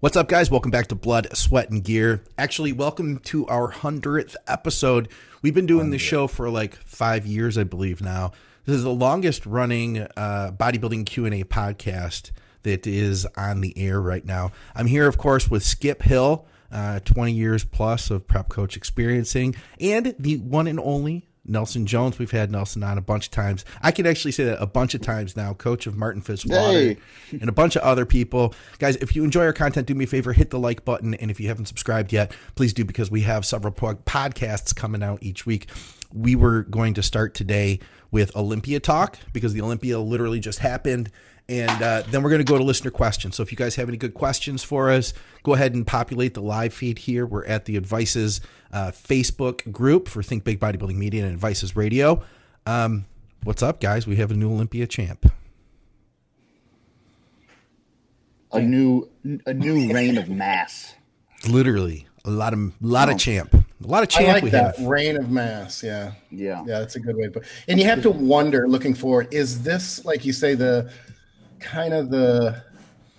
What's 0.00 0.16
up, 0.16 0.28
guys? 0.28 0.50
Welcome 0.50 0.70
back 0.70 0.86
to 0.86 0.94
Blood, 0.94 1.28
Sweat, 1.36 1.68
and 1.68 1.84
Gear. 1.84 2.22
Actually, 2.38 2.72
welcome 2.72 3.18
to 3.18 3.46
our 3.48 3.70
100th 3.70 4.34
episode. 4.46 5.10
We've 5.42 5.52
been 5.52 5.66
doing 5.66 5.90
this 5.90 6.00
show 6.00 6.26
for 6.26 6.48
like 6.48 6.74
five 6.86 7.26
years, 7.26 7.58
I 7.58 7.64
believe 7.64 8.00
now. 8.00 8.32
This 8.64 8.76
is 8.76 8.82
the 8.82 8.94
longest 8.94 9.44
running 9.44 9.98
uh, 10.16 10.52
bodybuilding 10.56 11.04
Q&A 11.04 11.44
podcast 11.44 12.30
that 12.62 12.86
is 12.86 13.26
on 13.36 13.60
the 13.60 13.76
air 13.76 14.00
right 14.00 14.24
now. 14.24 14.52
I'm 14.74 14.86
here, 14.86 15.06
of 15.06 15.18
course, 15.18 15.50
with 15.50 15.62
Skip 15.62 16.00
Hill, 16.00 16.46
uh, 16.72 17.00
20 17.00 17.32
years 17.32 17.64
plus 17.64 18.10
of 18.10 18.26
prep 18.26 18.48
coach 18.48 18.78
experiencing, 18.78 19.54
and 19.78 20.14
the 20.18 20.38
one 20.38 20.66
and 20.66 20.80
only 20.80 21.28
Nelson 21.46 21.86
Jones. 21.86 22.18
We've 22.18 22.30
had 22.30 22.50
Nelson 22.50 22.82
on 22.82 22.98
a 22.98 23.00
bunch 23.00 23.26
of 23.26 23.30
times. 23.32 23.64
I 23.82 23.90
can 23.92 24.06
actually 24.06 24.32
say 24.32 24.44
that 24.44 24.62
a 24.62 24.66
bunch 24.66 24.94
of 24.94 25.00
times 25.00 25.36
now, 25.36 25.54
coach 25.54 25.86
of 25.86 25.96
Martin 25.96 26.22
Fitzwater 26.22 26.96
Hey. 27.30 27.38
and 27.40 27.48
a 27.48 27.52
bunch 27.52 27.76
of 27.76 27.82
other 27.82 28.04
people. 28.06 28.54
Guys, 28.78 28.96
if 28.96 29.16
you 29.16 29.24
enjoy 29.24 29.44
our 29.44 29.52
content, 29.52 29.86
do 29.86 29.94
me 29.94 30.04
a 30.04 30.06
favor, 30.06 30.32
hit 30.32 30.50
the 30.50 30.58
like 30.58 30.84
button. 30.84 31.14
And 31.14 31.30
if 31.30 31.40
you 31.40 31.48
haven't 31.48 31.66
subscribed 31.66 32.12
yet, 32.12 32.32
please 32.54 32.72
do 32.72 32.84
because 32.84 33.10
we 33.10 33.22
have 33.22 33.44
several 33.46 33.72
podcasts 33.72 34.74
coming 34.74 35.02
out 35.02 35.22
each 35.22 35.46
week. 35.46 35.68
We 36.12 36.34
were 36.34 36.62
going 36.64 36.94
to 36.94 37.02
start 37.02 37.34
today 37.34 37.78
with 38.10 38.34
Olympia 38.36 38.80
Talk 38.80 39.18
because 39.32 39.52
the 39.52 39.60
Olympia 39.62 39.98
literally 40.00 40.40
just 40.40 40.58
happened. 40.58 41.10
And 41.50 41.82
uh, 41.82 42.02
then 42.08 42.22
we're 42.22 42.30
going 42.30 42.44
to 42.44 42.50
go 42.50 42.56
to 42.58 42.62
listener 42.62 42.92
questions. 42.92 43.34
So 43.34 43.42
if 43.42 43.50
you 43.50 43.58
guys 43.58 43.74
have 43.74 43.88
any 43.88 43.96
good 43.98 44.14
questions 44.14 44.62
for 44.62 44.88
us, 44.88 45.12
go 45.42 45.54
ahead 45.54 45.74
and 45.74 45.84
populate 45.84 46.34
the 46.34 46.40
live 46.40 46.72
feed 46.72 46.98
here. 47.00 47.26
We're 47.26 47.44
at 47.44 47.64
the 47.64 47.76
Advices 47.76 48.40
uh, 48.72 48.92
Facebook 48.92 49.72
group 49.72 50.06
for 50.06 50.22
Think 50.22 50.44
Big 50.44 50.60
Bodybuilding 50.60 50.94
Media 50.94 51.24
and 51.24 51.32
Advices 51.32 51.74
Radio. 51.74 52.22
Um, 52.66 53.04
what's 53.42 53.64
up, 53.64 53.80
guys? 53.80 54.06
We 54.06 54.14
have 54.16 54.30
a 54.30 54.34
new 54.34 54.48
Olympia 54.48 54.86
champ. 54.86 55.26
a 58.52 58.60
new 58.60 59.08
a 59.46 59.54
new 59.54 59.92
reign 59.92 60.18
of 60.18 60.28
mass. 60.28 60.94
Literally, 61.48 62.06
a 62.24 62.30
lot 62.30 62.52
of 62.52 62.58
a 62.60 62.72
lot 62.80 63.08
of 63.08 63.16
champ, 63.18 63.54
a 63.54 63.64
lot 63.86 64.02
of 64.02 64.08
champ. 64.08 64.22
I 64.28 64.32
champ. 64.32 64.34
like 64.36 64.44
we 64.44 64.50
that 64.50 64.76
have. 64.76 64.86
reign 64.86 65.16
of 65.16 65.30
mass. 65.30 65.82
Yeah, 65.82 66.12
Yeah. 66.30 66.64
yeah, 66.66 66.78
that's 66.80 66.96
a 66.96 67.00
good 67.00 67.16
way 67.16 67.24
to 67.24 67.30
put. 67.30 67.44
And 67.68 67.78
you 67.78 67.86
have 67.86 68.02
to 68.02 68.10
wonder, 68.10 68.68
looking 68.68 68.94
forward, 68.94 69.32
is 69.32 69.62
this 69.62 70.04
like 70.04 70.24
you 70.24 70.32
say 70.32 70.54
the 70.54 70.90
kind 71.60 71.94
of 71.94 72.10
the 72.10 72.62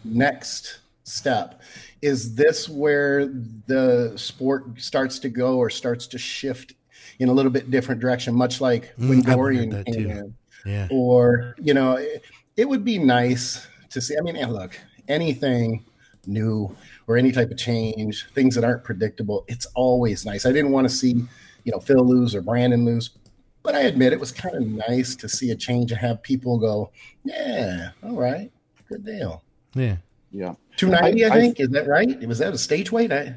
next 0.04 0.80
step? 1.04 1.62
Is 2.02 2.36
this 2.36 2.68
where 2.68 3.28
the 3.68 4.14
sport 4.16 4.82
starts 4.82 5.20
to 5.20 5.30
go 5.30 5.58
or 5.58 5.70
starts 5.70 6.08
to 6.08 6.18
shift 6.18 6.74
in 7.20 7.30
a 7.30 7.34
little 7.34 7.52
bit 7.52 7.70
different 7.70 8.02
direction, 8.02 8.34
much 8.34 8.60
like 8.60 8.94
when 8.98 9.22
Mm, 9.22 9.28
I've 9.30 9.36
Dorian 9.36 9.84
came 9.86 10.10
in? 10.10 10.36
Yeah, 10.66 10.88
or 10.92 11.56
you 11.60 11.74
know 11.74 11.94
it, 11.94 12.24
it 12.56 12.70
would 12.70 12.86
be 12.86 13.00
nice 13.00 13.66
to 13.90 14.00
see 14.00 14.16
i 14.16 14.22
mean 14.22 14.36
and 14.36 14.54
look 14.54 14.80
anything 15.08 15.84
new 16.28 16.76
or 17.08 17.18
any 17.18 17.32
type 17.32 17.50
of 17.50 17.58
change 17.58 18.28
things 18.36 18.54
that 18.54 18.64
aren't 18.64 18.84
predictable 18.84 19.44
it's 19.48 19.66
always 19.74 20.24
nice 20.24 20.46
i 20.46 20.52
didn't 20.52 20.72
want 20.72 20.88
to 20.88 20.94
see 20.94 21.16
you 21.64 21.72
know 21.72 21.80
phil 21.80 22.08
lose 22.08 22.36
or 22.36 22.42
brandon 22.44 22.86
lose 22.86 23.10
but 23.64 23.76
i 23.76 23.82
admit 23.82 24.14
it 24.14 24.20
was 24.20 24.32
kind 24.32 24.56
of 24.56 24.64
nice 24.90 25.16
to 25.16 25.28
see 25.30 25.52
a 25.52 25.56
change 25.56 25.92
and 25.92 26.00
have 26.02 26.22
people 26.24 26.58
go 26.58 26.92
yeah 27.24 27.90
all 28.04 28.16
right 28.16 28.52
good 28.90 29.06
deal 29.06 29.44
yeah. 29.74 29.98
Yeah. 30.32 30.54
290 30.78 31.26
i, 31.26 31.28
I- 31.28 31.32
I- 31.32 31.40
think 31.40 31.60
is 31.60 31.70
that 31.70 31.88
right 31.88 32.28
was 32.28 32.40
that 32.40 32.54
a 32.54 32.58
stage 32.58 32.92
weight 32.92 33.12
I, 33.12 33.36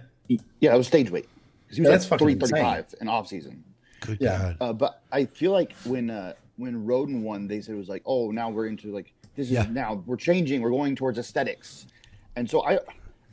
Yeah, 0.61 0.75
it 0.75 0.78
was 0.78 0.86
stage 0.86 1.11
weight. 1.11 1.28
'Cause 1.69 1.77
He 1.77 1.83
was 1.83 1.91
That's 1.91 2.05
at 2.05 2.08
fucking 2.11 2.27
335 2.39 2.95
in 3.00 3.08
off 3.08 3.27
season. 3.28 3.62
Good 4.00 4.19
Yeah. 4.20 4.39
God. 4.39 4.56
Uh, 4.61 4.72
but 4.72 5.02
I 5.12 5.25
feel 5.27 5.50
like 5.52 5.72
when 5.84 6.08
uh, 6.11 6.33
when 6.56 6.86
Rhoden 6.86 7.22
won, 7.22 7.47
they 7.48 7.61
said 7.61 7.75
it 7.75 7.78
was 7.78 7.89
like, 7.89 8.02
oh, 8.06 8.30
now 8.30 8.48
we're 8.50 8.67
into 8.67 8.92
like 8.92 9.12
this 9.34 9.47
is 9.47 9.52
Yeah. 9.52 9.67
now 9.70 10.02
we're 10.06 10.17
changing, 10.17 10.61
we're 10.62 10.70
going 10.70 10.95
towards 10.97 11.19
aesthetics, 11.19 11.86
and 12.36 12.48
so 12.48 12.64
I 12.64 12.78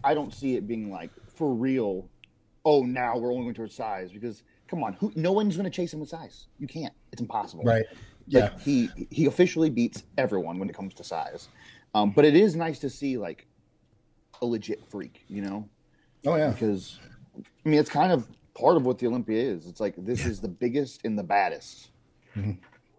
I 0.03 0.13
don't 0.13 0.33
see 0.33 0.55
it 0.55 0.67
being 0.67 0.91
like 0.91 1.11
for 1.35 1.53
real. 1.53 2.07
Oh, 2.65 2.83
now 2.83 3.17
we're 3.17 3.31
only 3.31 3.43
going 3.45 3.55
towards 3.55 3.75
size 3.75 4.11
because 4.11 4.43
come 4.71 4.83
on, 4.83 4.93
who? 4.93 5.11
No 5.15 5.33
one's 5.33 5.55
going 5.55 5.65
to 5.65 5.69
chase 5.69 5.93
him 5.93 5.99
with 5.99 6.09
size. 6.09 6.47
You 6.57 6.65
can't. 6.65 6.93
It's 7.11 7.21
impossible. 7.21 7.63
right 7.63 7.85
Like, 7.89 7.97
yeah 8.27 8.49
he 8.59 8.89
he 9.11 9.25
officially 9.25 9.69
beats 9.69 10.03
everyone 10.17 10.57
when 10.57 10.69
it 10.69 10.75
comes 10.75 10.93
to 10.95 11.03
size. 11.03 11.49
Um, 11.93 12.11
but 12.11 12.23
it 12.23 12.35
is 12.35 12.55
nice 12.55 12.79
to 12.79 12.89
see 12.89 13.17
like 13.17 13.45
a 14.41 14.45
legit 14.45 14.81
freak, 14.89 15.25
you 15.27 15.41
know, 15.41 15.69
oh 16.25 16.37
yeah 16.37 16.49
because 16.49 16.99
I 17.37 17.69
mean 17.69 17.79
it's 17.79 17.89
kind 17.89 18.11
of 18.11 18.27
part 18.53 18.77
of 18.77 18.85
what 18.85 18.97
the 18.97 19.07
Olympia 19.07 19.43
is. 19.43 19.67
It's 19.67 19.81
like 19.81 19.95
this 19.97 20.25
is 20.25 20.39
the 20.39 20.47
biggest 20.47 21.01
and 21.03 21.19
the 21.19 21.23
baddest. 21.23 21.91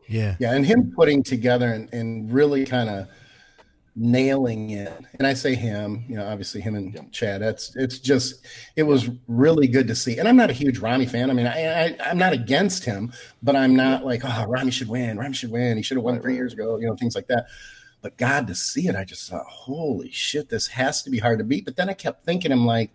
Yeah. 0.09 0.37
Yeah, 0.39 0.53
and 0.53 0.67
him 0.67 0.93
putting 0.95 1.23
together 1.23 1.73
and, 1.73 1.89
and 1.95 2.31
really 2.31 2.67
kind 2.67 2.91
of 2.91 3.09
nailing 3.95 4.71
it. 4.71 4.93
And 5.19 5.27
I 5.27 5.35
say 5.35 5.55
him, 5.55 6.05
you 6.09 6.17
know, 6.17 6.27
obviously 6.27 6.61
him 6.61 6.75
and 6.75 6.95
Yeah. 6.95 7.03
Chad. 7.11 7.43
That's 7.43 7.77
it's 7.77 7.99
just 7.99 8.47
it 8.77 8.85
was 8.85 9.11
really 9.29 9.67
good 9.67 9.87
to 9.89 9.95
see. 9.95 10.19
And 10.19 10.27
I'm 10.27 10.37
not 10.37 10.51
a 10.51 10.55
huge 10.55 10.79
Rami 10.79 11.07
fan. 11.07 11.31
I 11.31 11.35
mean, 11.35 11.47
I, 11.47 11.87
I 11.87 11.97
I'm 12.07 12.19
not 12.19 12.33
against 12.33 12.85
him, 12.85 13.13
but 13.43 13.55
I'm 13.57 13.77
not 13.77 14.05
like, 14.05 14.23
oh, 14.25 14.47
Rami 14.49 14.71
should 14.71 14.89
win. 14.89 15.19
Rami 15.19 15.35
should 15.35 15.51
win. 15.51 15.77
He 15.77 15.83
should 15.83 15.97
have 15.99 16.05
won 16.05 16.21
three 16.21 16.35
years 16.35 16.53
ago. 16.55 16.79
You 16.79 16.87
know, 16.87 16.97
things 16.97 17.15
like 17.15 17.27
that. 17.29 17.47
But 18.01 18.17
God, 18.17 18.47
to 18.49 18.55
see 18.55 18.89
it, 18.89 18.97
I 18.97 19.05
just 19.05 19.29
thought, 19.31 19.47
holy 19.47 20.11
shit, 20.11 20.49
this 20.49 20.67
has 20.69 21.03
to 21.05 21.11
be 21.11 21.19
hard 21.19 21.39
to 21.39 21.45
beat. 21.45 21.65
But 21.65 21.77
then 21.77 21.89
I 21.89 21.93
kept 21.95 22.25
thinking, 22.25 22.51
I'm 22.51 22.67
like, 22.67 22.91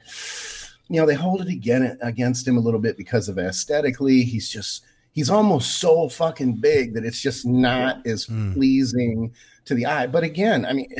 you 0.89 0.99
know, 0.99 1.05
they 1.05 1.13
hold 1.13 1.41
it 1.41 1.47
again 1.47 1.97
against 2.01 2.45
him 2.47 2.57
a 2.57 2.59
little 2.59 2.79
bit 2.81 2.97
because 2.97 3.29
of 3.29 3.37
aesthetically. 3.37 4.23
He's 4.23 4.49
just 4.49 4.83
he's 5.13 5.29
almost 5.29 5.77
so 5.79 6.09
fucking 6.09 6.55
big 6.55 6.93
that 6.95 7.05
it's 7.05 7.21
just 7.21 7.45
not 7.45 8.05
as 8.05 8.25
Mm. 8.25 8.53
pleasing 8.53 9.33
to 9.67 9.75
the 9.75 9.85
eye. 9.85 10.07
But 10.07 10.23
again, 10.23 10.65
I 10.65 10.73
mean, 10.73 10.93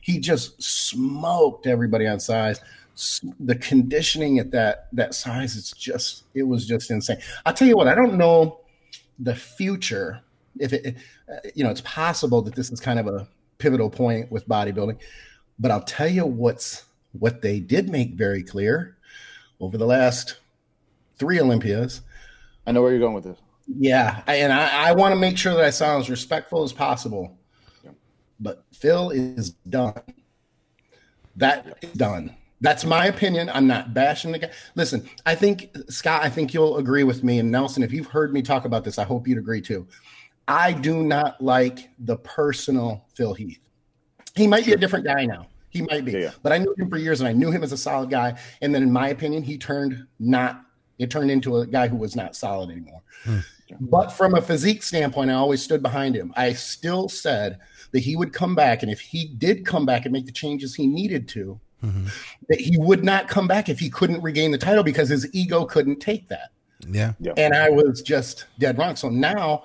he 0.00 0.18
just 0.18 0.62
smoked 0.62 1.66
everybody 1.66 2.06
on 2.06 2.20
size. 2.20 2.60
The 3.40 3.56
conditioning 3.56 4.38
at 4.38 4.50
that 4.52 4.88
that 4.92 5.14
size, 5.14 5.56
it's 5.56 5.72
just 5.72 6.24
it 6.34 6.44
was 6.44 6.66
just 6.66 6.90
insane. 6.90 7.18
I'll 7.44 7.52
tell 7.52 7.68
you 7.68 7.76
what, 7.76 7.88
I 7.88 7.94
don't 7.94 8.16
know 8.16 8.60
the 9.18 9.34
future 9.34 10.22
if 10.58 10.72
it, 10.72 10.96
uh, 11.30 11.36
you 11.54 11.64
know, 11.64 11.70
it's 11.70 11.82
possible 11.82 12.42
that 12.42 12.54
this 12.54 12.70
is 12.70 12.80
kind 12.80 12.98
of 12.98 13.06
a 13.06 13.28
pivotal 13.58 13.90
point 13.90 14.30
with 14.30 14.48
bodybuilding. 14.48 14.98
But 15.58 15.70
I'll 15.70 15.82
tell 15.82 16.08
you 16.08 16.26
what's 16.26 16.84
what 17.12 17.42
they 17.42 17.60
did 17.60 17.88
make 17.88 18.14
very 18.14 18.42
clear 18.42 18.96
over 19.60 19.78
the 19.78 19.86
last 19.86 20.36
three 21.18 21.40
Olympias. 21.40 22.02
I 22.66 22.72
know 22.72 22.82
where 22.82 22.90
you're 22.90 23.00
going 23.00 23.14
with 23.14 23.24
this. 23.24 23.38
Yeah, 23.66 24.22
and 24.26 24.52
I, 24.52 24.88
I 24.88 24.92
want 24.92 25.12
to 25.12 25.16
make 25.16 25.36
sure 25.36 25.54
that 25.54 25.64
I 25.64 25.70
sound 25.70 26.02
as 26.02 26.10
respectful 26.10 26.62
as 26.62 26.72
possible. 26.72 27.36
But 28.40 28.64
Phil 28.72 29.10
is 29.10 29.50
done. 29.68 30.00
That 31.36 31.78
is 31.82 31.92
done. 31.92 32.34
That's 32.60 32.84
my 32.84 33.06
opinion. 33.06 33.50
I'm 33.50 33.66
not 33.66 33.92
bashing 33.92 34.32
the 34.32 34.38
guy. 34.38 34.50
Listen, 34.74 35.08
I 35.26 35.34
think 35.34 35.76
Scott. 35.88 36.22
I 36.22 36.30
think 36.30 36.54
you'll 36.54 36.78
agree 36.78 37.04
with 37.04 37.22
me, 37.22 37.38
and 37.38 37.50
Nelson. 37.50 37.82
If 37.82 37.92
you've 37.92 38.06
heard 38.06 38.32
me 38.32 38.40
talk 38.40 38.64
about 38.64 38.82
this, 38.82 38.98
I 38.98 39.04
hope 39.04 39.28
you'd 39.28 39.38
agree 39.38 39.60
too. 39.60 39.86
I 40.48 40.72
do 40.72 41.02
not 41.02 41.40
like 41.40 41.90
the 41.98 42.16
personal 42.16 43.04
Phil 43.14 43.34
Heath. 43.34 43.60
He 44.34 44.46
might 44.46 44.64
be 44.64 44.72
a 44.72 44.76
different 44.76 45.04
guy 45.04 45.26
now. 45.26 45.48
He 45.68 45.82
might 45.82 46.04
be, 46.04 46.12
Yeah, 46.12 46.30
but 46.42 46.52
I 46.52 46.58
knew 46.58 46.74
him 46.78 46.88
for 46.88 46.96
years, 46.96 47.20
and 47.20 47.28
I 47.28 47.32
knew 47.32 47.50
him 47.50 47.62
as 47.62 47.72
a 47.72 47.76
solid 47.76 48.08
guy. 48.08 48.38
And 48.62 48.74
then, 48.74 48.82
in 48.82 48.90
my 48.90 49.08
opinion, 49.08 49.42
he 49.42 49.58
turned 49.58 50.06
not. 50.18 50.62
It 50.98 51.10
turned 51.10 51.30
into 51.30 51.58
a 51.58 51.66
guy 51.66 51.88
who 51.88 51.96
was 51.96 52.16
not 52.16 52.34
solid 52.34 52.70
anymore. 52.70 53.02
Hmm. 53.24 53.40
But 53.80 54.12
from 54.12 54.34
a 54.34 54.40
physique 54.40 54.82
standpoint, 54.82 55.30
I 55.30 55.34
always 55.34 55.62
stood 55.62 55.82
behind 55.82 56.14
him. 56.14 56.32
I 56.36 56.54
still 56.54 57.10
said 57.10 57.58
that 57.96 58.02
he 58.02 58.14
would 58.14 58.34
come 58.34 58.54
back, 58.54 58.82
and 58.82 58.92
if 58.92 59.00
he 59.00 59.24
did 59.38 59.64
come 59.64 59.86
back 59.86 60.04
and 60.04 60.12
make 60.12 60.26
the 60.26 60.32
changes 60.32 60.74
he 60.74 60.86
needed 60.86 61.26
to, 61.28 61.58
Mhm. 61.82 62.10
that 62.50 62.60
he 62.60 62.76
would 62.76 63.02
not 63.02 63.26
come 63.26 63.48
back 63.48 63.70
if 63.70 63.78
he 63.80 63.88
couldn't 63.88 64.20
regain 64.20 64.50
the 64.50 64.58
title 64.58 64.84
because 64.84 65.08
his 65.08 65.26
ego 65.32 65.64
couldn't 65.64 65.98
take 66.00 66.28
that. 66.28 66.50
Yeah. 66.86 67.14
And 67.38 67.54
I 67.54 67.70
was 67.70 68.02
just 68.02 68.44
dead 68.58 68.76
wrong. 68.76 68.96
So 68.96 69.08
now 69.08 69.64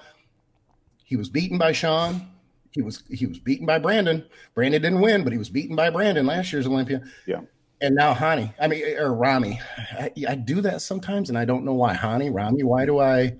he 1.03 1.18
was 1.18 1.28
beaten 1.28 1.58
by 1.58 1.74
Sean. 1.74 2.25
He 2.72 2.81
was 2.81 3.03
he 3.09 3.25
was 3.25 3.38
beaten 3.38 3.66
by 3.66 3.80
Brandon. 3.80 4.24
Brandon 4.56 4.81
didn't 4.81 5.02
win, 5.02 5.25
but 5.25 5.34
he 5.34 5.38
was 5.38 5.50
beaten 5.50 5.75
by 5.75 5.90
Brandon 5.90 6.25
last 6.25 6.53
year's 6.53 6.66
Olympia. 6.68 7.02
Yeah. 7.25 7.41
And 7.81 7.96
now 7.96 8.14
Hani, 8.14 8.53
I 8.62 8.68
mean, 8.68 8.97
or 8.97 9.14
Rami. 9.14 9.59
I, 10.00 10.11
I 10.29 10.35
do 10.35 10.61
that 10.61 10.82
sometimes, 10.82 11.28
and 11.28 11.38
I 11.38 11.44
don't 11.44 11.66
know 11.66 11.73
why. 11.73 11.96
Hani, 11.96 12.34
Rami, 12.34 12.64
why 12.64 12.85
do 12.85 13.00
I? 13.00 13.35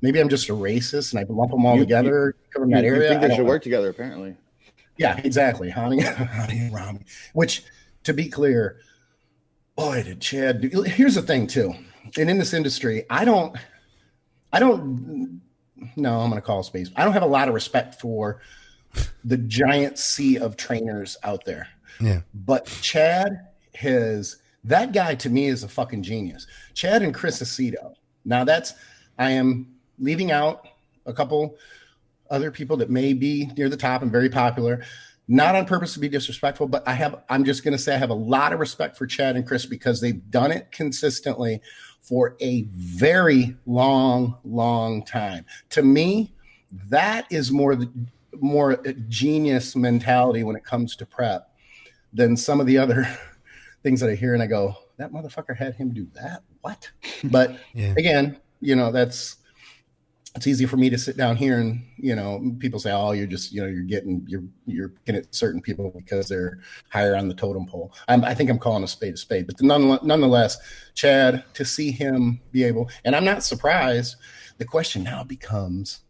Maybe 0.00 0.20
I'm 0.20 0.28
just 0.28 0.48
a 0.48 0.52
racist 0.52 1.12
and 1.12 1.20
I 1.20 1.24
lump 1.32 1.50
them 1.50 1.66
all 1.66 1.74
You- 1.76 1.80
together, 1.82 2.36
cover 2.52 2.66
You, 2.66 2.74
that 2.74 2.84
you 2.84 2.90
area. 2.94 3.08
think 3.08 3.20
they 3.20 3.28
don't 3.28 3.36
should 3.36 3.42
know. 3.44 3.48
work 3.48 3.62
together? 3.62 3.88
Apparently. 3.90 4.36
Yeah, 4.96 5.20
exactly. 5.22 5.70
Hani, 5.70 6.00
Hani 6.02 6.52
and 6.66 6.74
Rami. 6.74 7.00
Which, 7.32 7.64
to 8.04 8.12
be 8.12 8.28
clear, 8.28 8.78
boy, 9.76 10.02
did 10.02 10.20
Chad 10.20 10.60
do. 10.60 10.82
Here's 10.82 11.14
the 11.14 11.22
thing, 11.22 11.46
too. 11.46 11.72
And 12.16 12.28
in 12.30 12.38
this 12.38 12.52
industry, 12.54 13.04
I 13.10 13.24
don't, 13.24 13.56
I 14.52 14.58
don't, 14.60 15.40
no, 15.96 16.20
I'm 16.20 16.30
going 16.30 16.40
to 16.40 16.46
call 16.46 16.60
a 16.60 16.64
space. 16.64 16.90
I 16.96 17.04
don't 17.04 17.12
have 17.12 17.22
a 17.22 17.26
lot 17.26 17.48
of 17.48 17.54
respect 17.54 18.00
for 18.00 18.40
the 19.24 19.36
giant 19.36 19.98
sea 19.98 20.38
of 20.38 20.56
trainers 20.56 21.16
out 21.22 21.44
there. 21.44 21.68
Yeah. 22.00 22.20
But 22.34 22.66
Chad 22.80 23.48
has, 23.74 24.38
that 24.64 24.92
guy 24.92 25.14
to 25.16 25.30
me 25.30 25.46
is 25.46 25.62
a 25.62 25.68
fucking 25.68 26.02
genius. 26.02 26.46
Chad 26.74 27.02
and 27.02 27.12
Chris 27.14 27.40
Aceto. 27.42 27.94
Now, 28.24 28.44
that's, 28.44 28.74
I 29.18 29.30
am 29.32 29.74
leaving 29.98 30.30
out 30.30 30.66
a 31.06 31.12
couple 31.12 31.56
other 32.30 32.50
people 32.50 32.76
that 32.76 32.90
may 32.90 33.12
be 33.12 33.46
near 33.56 33.68
the 33.68 33.76
top 33.76 34.02
and 34.02 34.12
very 34.12 34.28
popular. 34.28 34.82
not 35.30 35.54
on 35.54 35.66
purpose 35.66 35.92
to 35.92 36.00
be 36.00 36.08
disrespectful, 36.08 36.66
but 36.66 36.86
I 36.88 36.94
have, 36.94 37.22
I'm 37.28 37.44
just 37.44 37.62
going 37.62 37.72
to 37.72 37.78
say 37.78 37.94
I 37.94 37.98
have 37.98 38.08
a 38.08 38.14
lot 38.14 38.54
of 38.54 38.60
respect 38.60 38.96
for 38.96 39.06
Chad 39.06 39.36
and 39.36 39.46
Chris 39.46 39.66
because 39.66 40.00
they've 40.00 40.30
done 40.30 40.50
it 40.50 40.72
consistently 40.72 41.60
for 42.00 42.34
a 42.40 42.62
very 42.72 43.54
long, 43.66 44.38
long 44.42 45.04
time. 45.04 45.44
To 45.70 45.82
me, 45.82 46.32
that 46.88 47.26
is 47.30 47.52
more 47.52 47.76
the 47.76 47.90
more 48.40 48.82
genius 49.08 49.74
mentality 49.76 50.44
when 50.44 50.56
it 50.56 50.64
comes 50.64 50.94
to 50.96 51.06
prep 51.06 51.50
than 52.12 52.36
some 52.36 52.60
of 52.60 52.66
the 52.66 52.78
other 52.78 53.06
things 53.82 54.00
that 54.00 54.10
I 54.10 54.14
hear 54.14 54.34
and 54.34 54.42
I 54.42 54.46
go, 54.46 54.76
that 54.96 55.12
motherfucker 55.12 55.56
had 55.56 55.74
him 55.74 55.92
do 55.92 56.06
that. 56.14 56.42
What? 56.62 56.90
But 57.24 57.58
yeah. 57.74 57.94
again, 57.96 58.38
you 58.60 58.76
know, 58.76 58.90
that's 58.92 59.36
it's 60.36 60.46
easy 60.46 60.66
for 60.66 60.76
me 60.76 60.90
to 60.90 60.98
sit 60.98 61.16
down 61.16 61.36
here 61.36 61.58
and 61.58 61.82
you 61.96 62.14
know 62.14 62.54
people 62.58 62.78
say 62.78 62.92
oh 62.92 63.12
you're 63.12 63.26
just 63.26 63.52
you 63.52 63.60
know 63.60 63.66
you're 63.66 63.82
getting 63.82 64.24
you're 64.28 64.44
you're 64.66 64.92
getting 65.04 65.22
at 65.22 65.34
certain 65.34 65.60
people 65.60 65.92
because 65.96 66.28
they're 66.28 66.58
higher 66.90 67.16
on 67.16 67.28
the 67.28 67.34
totem 67.34 67.66
pole 67.66 67.92
I'm, 68.08 68.24
i 68.24 68.34
think 68.34 68.50
i'm 68.50 68.58
calling 68.58 68.84
a 68.84 68.88
spade 68.88 69.14
a 69.14 69.16
spade 69.16 69.46
but 69.46 69.60
nonetheless, 69.60 70.02
nonetheless 70.02 70.58
chad 70.94 71.44
to 71.54 71.64
see 71.64 71.90
him 71.90 72.40
be 72.52 72.64
able 72.64 72.90
and 73.04 73.16
i'm 73.16 73.24
not 73.24 73.42
surprised 73.42 74.16
the 74.58 74.64
question 74.64 75.02
now 75.02 75.24
becomes 75.24 76.00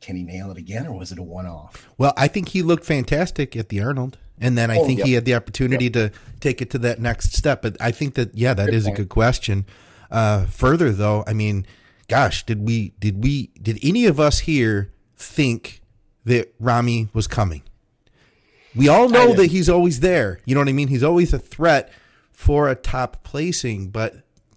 can 0.00 0.16
he 0.16 0.22
nail 0.22 0.50
it 0.50 0.58
again 0.58 0.86
or 0.86 0.98
was 0.98 1.12
it 1.12 1.18
a 1.18 1.22
one-off 1.22 1.88
well 1.96 2.12
i 2.16 2.26
think 2.28 2.48
he 2.50 2.62
looked 2.62 2.84
fantastic 2.84 3.56
at 3.56 3.68
the 3.68 3.80
arnold 3.80 4.18
and 4.38 4.58
then 4.58 4.70
i 4.70 4.78
oh, 4.78 4.86
think 4.86 4.98
yep. 4.98 5.06
he 5.06 5.12
had 5.14 5.24
the 5.24 5.34
opportunity 5.34 5.84
yep. 5.84 5.92
to 5.92 6.12
take 6.40 6.60
it 6.60 6.70
to 6.70 6.78
that 6.78 7.00
next 7.00 7.32
step 7.32 7.62
but 7.62 7.76
i 7.80 7.90
think 7.90 8.14
that 8.14 8.34
yeah 8.36 8.52
that 8.52 8.66
good 8.66 8.74
is 8.74 8.84
point. 8.84 8.98
a 8.98 9.02
good 9.02 9.08
question 9.08 9.64
uh, 10.10 10.46
further 10.46 10.92
though 10.92 11.24
i 11.26 11.32
mean 11.32 11.66
gosh, 12.08 12.44
did 12.44 12.66
we 12.66 12.90
did 12.98 13.22
we 13.22 13.50
did 13.60 13.78
any 13.82 14.06
of 14.06 14.20
us 14.20 14.40
here 14.40 14.92
think 15.16 15.80
that 16.24 16.54
Rami 16.58 17.08
was 17.12 17.26
coming? 17.26 17.62
We 18.74 18.88
all 18.88 19.08
know 19.08 19.32
that 19.32 19.46
he's 19.46 19.70
always 19.70 20.00
there. 20.00 20.40
You 20.44 20.54
know 20.54 20.60
what 20.60 20.68
I 20.68 20.72
mean? 20.72 20.88
He's 20.88 21.02
always 21.02 21.32
a 21.32 21.38
threat 21.38 21.90
for 22.30 22.68
a 22.68 22.74
top 22.74 23.24
placing, 23.24 23.88
but 23.88 24.16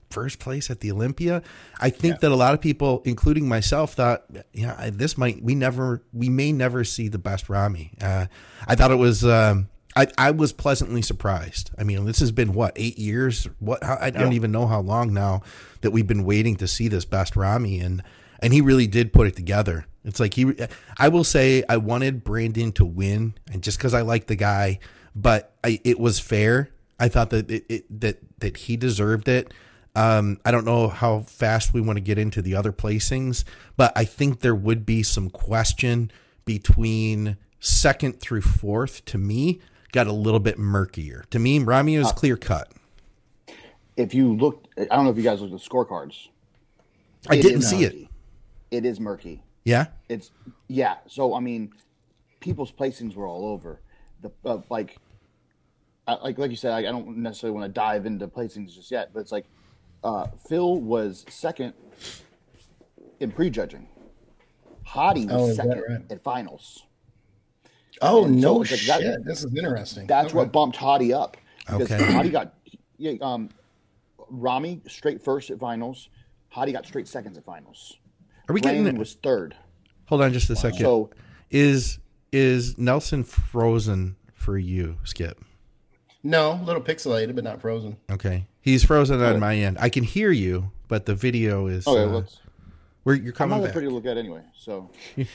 first 0.09 0.39
place 0.39 0.69
at 0.69 0.81
the 0.81 0.91
Olympia, 0.91 1.41
I 1.79 1.89
think 1.89 2.15
yeah. 2.15 2.19
that 2.21 2.31
a 2.31 2.35
lot 2.35 2.53
of 2.53 2.59
people, 2.59 3.01
including 3.05 3.47
myself, 3.47 3.93
thought, 3.93 4.25
yeah, 4.51 4.89
this 4.91 5.17
might 5.17 5.41
we 5.41 5.55
never 5.55 6.03
we 6.11 6.27
may 6.27 6.51
never 6.51 6.83
see 6.83 7.07
the 7.07 7.17
best 7.17 7.47
Rami. 7.47 7.91
Uh, 8.01 8.25
I 8.67 8.75
thought 8.75 8.91
it 8.91 8.95
was. 8.95 9.23
Um, 9.23 9.69
I, 9.99 10.07
I 10.17 10.31
was 10.31 10.53
pleasantly 10.53 11.01
surprised. 11.01 11.71
I 11.77 11.83
mean, 11.83 12.05
this 12.05 12.21
has 12.21 12.31
been 12.31 12.53
what 12.53 12.71
eight 12.77 12.97
years? 12.97 13.49
What 13.59 13.83
I, 13.83 13.97
I 14.03 14.09
don't 14.11 14.31
yeah. 14.31 14.37
even 14.37 14.49
know 14.49 14.65
how 14.65 14.79
long 14.79 15.13
now 15.13 15.41
that 15.81 15.91
we've 15.91 16.07
been 16.07 16.23
waiting 16.23 16.55
to 16.57 16.69
see 16.69 16.87
this 16.87 17.03
best 17.03 17.35
Ramy, 17.35 17.81
and 17.81 18.01
and 18.41 18.53
he 18.53 18.61
really 18.61 18.87
did 18.87 19.11
put 19.11 19.27
it 19.27 19.35
together. 19.35 19.87
It's 20.05 20.21
like 20.21 20.35
he. 20.35 20.55
I 20.97 21.09
will 21.09 21.25
say 21.25 21.65
I 21.67 21.75
wanted 21.75 22.23
Brandon 22.23 22.71
to 22.73 22.85
win, 22.85 23.33
and 23.51 23.61
just 23.61 23.77
because 23.77 23.93
I 23.93 24.01
like 24.01 24.27
the 24.27 24.37
guy, 24.37 24.79
but 25.13 25.53
I, 25.65 25.81
it 25.83 25.99
was 25.99 26.17
fair. 26.17 26.69
I 26.97 27.09
thought 27.09 27.31
that 27.31 27.51
it, 27.51 27.65
it, 27.67 27.99
that 27.99 28.19
that 28.39 28.55
he 28.55 28.77
deserved 28.77 29.27
it. 29.27 29.53
Um, 29.97 30.39
I 30.45 30.51
don't 30.51 30.65
know 30.65 30.87
how 30.87 31.21
fast 31.23 31.73
we 31.73 31.81
want 31.81 31.97
to 31.97 32.01
get 32.01 32.17
into 32.17 32.41
the 32.41 32.55
other 32.55 32.71
placings, 32.71 33.43
but 33.75 33.91
I 33.97 34.05
think 34.05 34.39
there 34.39 34.55
would 34.55 34.85
be 34.85 35.03
some 35.03 35.29
question 35.29 36.09
between 36.45 37.35
second 37.59 38.21
through 38.21 38.41
fourth 38.41 39.03
to 39.03 39.17
me 39.17 39.59
got 39.91 40.07
a 40.07 40.13
little 40.13 40.39
bit 40.39 40.57
murkier. 40.57 41.25
To 41.31 41.39
me, 41.39 41.59
Ramy 41.59 41.97
was 41.97 42.07
uh, 42.07 42.13
clear 42.13 42.37
cut. 42.37 42.71
If 43.97 44.13
you 44.13 44.35
look, 44.35 44.65
I 44.77 44.85
don't 44.85 45.05
know 45.05 45.11
if 45.11 45.17
you 45.17 45.23
guys 45.23 45.41
looked 45.41 45.53
at 45.53 45.59
the 45.59 45.69
scorecards. 45.69 46.29
I 47.29 47.41
didn't 47.41 47.63
see 47.63 47.81
murky. 47.81 48.09
it. 48.71 48.77
It 48.77 48.85
is 48.85 48.99
murky. 48.99 49.43
Yeah. 49.65 49.87
It's 50.07 50.31
yeah. 50.67 50.97
So 51.07 51.33
I 51.33 51.39
mean, 51.39 51.73
people's 52.39 52.71
placings 52.71 53.15
were 53.15 53.27
all 53.27 53.45
over. 53.45 53.81
The 54.21 54.31
uh, 54.45 54.59
like, 54.69 54.97
like 56.07 56.37
like 56.37 56.51
you 56.51 56.57
said, 56.57 56.71
I, 56.71 56.79
I 56.79 56.83
don't 56.83 57.17
necessarily 57.17 57.57
want 57.57 57.69
to 57.69 57.73
dive 57.73 58.05
into 58.05 58.27
placings 58.27 58.73
just 58.73 58.91
yet, 58.91 59.11
but 59.13 59.19
it's 59.19 59.31
like 59.31 59.45
uh, 60.03 60.27
Phil 60.47 60.79
was 60.79 61.25
second 61.29 61.73
in 63.19 63.31
prejudging. 63.31 63.87
Hadi 64.85 65.25
was 65.25 65.51
oh, 65.51 65.53
second 65.53 65.83
right? 65.87 66.11
at 66.11 66.23
finals. 66.23 66.83
Oh 68.01 68.25
and 68.25 68.39
no 68.39 68.63
so 68.63 68.75
shit! 68.75 68.87
That, 68.87 69.25
this 69.25 69.43
is 69.43 69.55
interesting. 69.55 70.07
That's 70.07 70.27
okay. 70.27 70.37
what 70.37 70.51
bumped 70.51 70.77
Hadi 70.77 71.13
up 71.13 71.37
because 71.65 71.91
okay. 71.91 72.11
Hadi 72.11 72.29
got 72.29 72.53
yeah, 72.97 73.13
um, 73.21 73.49
Rami 74.29 74.81
straight 74.87 75.23
first 75.23 75.49
at 75.49 75.59
finals. 75.59 76.09
Hadi 76.49 76.71
got 76.71 76.85
straight 76.85 77.07
seconds 77.07 77.37
at 77.37 77.43
finals. 77.43 77.97
Are 78.47 78.53
we 78.53 78.61
Brandon 78.61 78.85
getting 78.85 78.99
was 78.99 79.15
third? 79.15 79.55
Hold 80.05 80.21
on 80.21 80.33
just 80.33 80.49
a 80.49 80.53
wow. 80.53 80.59
second. 80.59 80.79
So 80.79 81.09
is 81.49 81.99
is 82.31 82.77
Nelson 82.77 83.23
frozen 83.23 84.15
for 84.33 84.57
you, 84.57 84.97
Skip? 85.03 85.43
No, 86.23 86.53
a 86.53 86.63
little 86.63 86.81
pixelated, 86.81 87.35
but 87.35 87.43
not 87.43 87.61
frozen. 87.61 87.97
Okay, 88.11 88.45
he's 88.61 88.83
frozen 88.83 89.21
on 89.21 89.39
my 89.39 89.55
end. 89.55 89.77
I 89.79 89.89
can 89.89 90.03
hear 90.03 90.31
you, 90.31 90.71
but 90.87 91.05
the 91.05 91.15
video 91.15 91.67
is. 91.67 91.87
Okay, 91.87 92.03
uh, 92.03 92.07
let's 92.07 92.39
where 93.09 93.17
you're 93.17 93.33
coming 93.33 93.53
I'm 93.53 93.61
not 93.61 93.65
back. 93.65 93.73
pretty 93.73 93.87
to 93.87 93.93
look 93.93 94.05
at 94.05 94.17
anyway, 94.19 94.43
so 94.55 94.91
you 95.15 95.25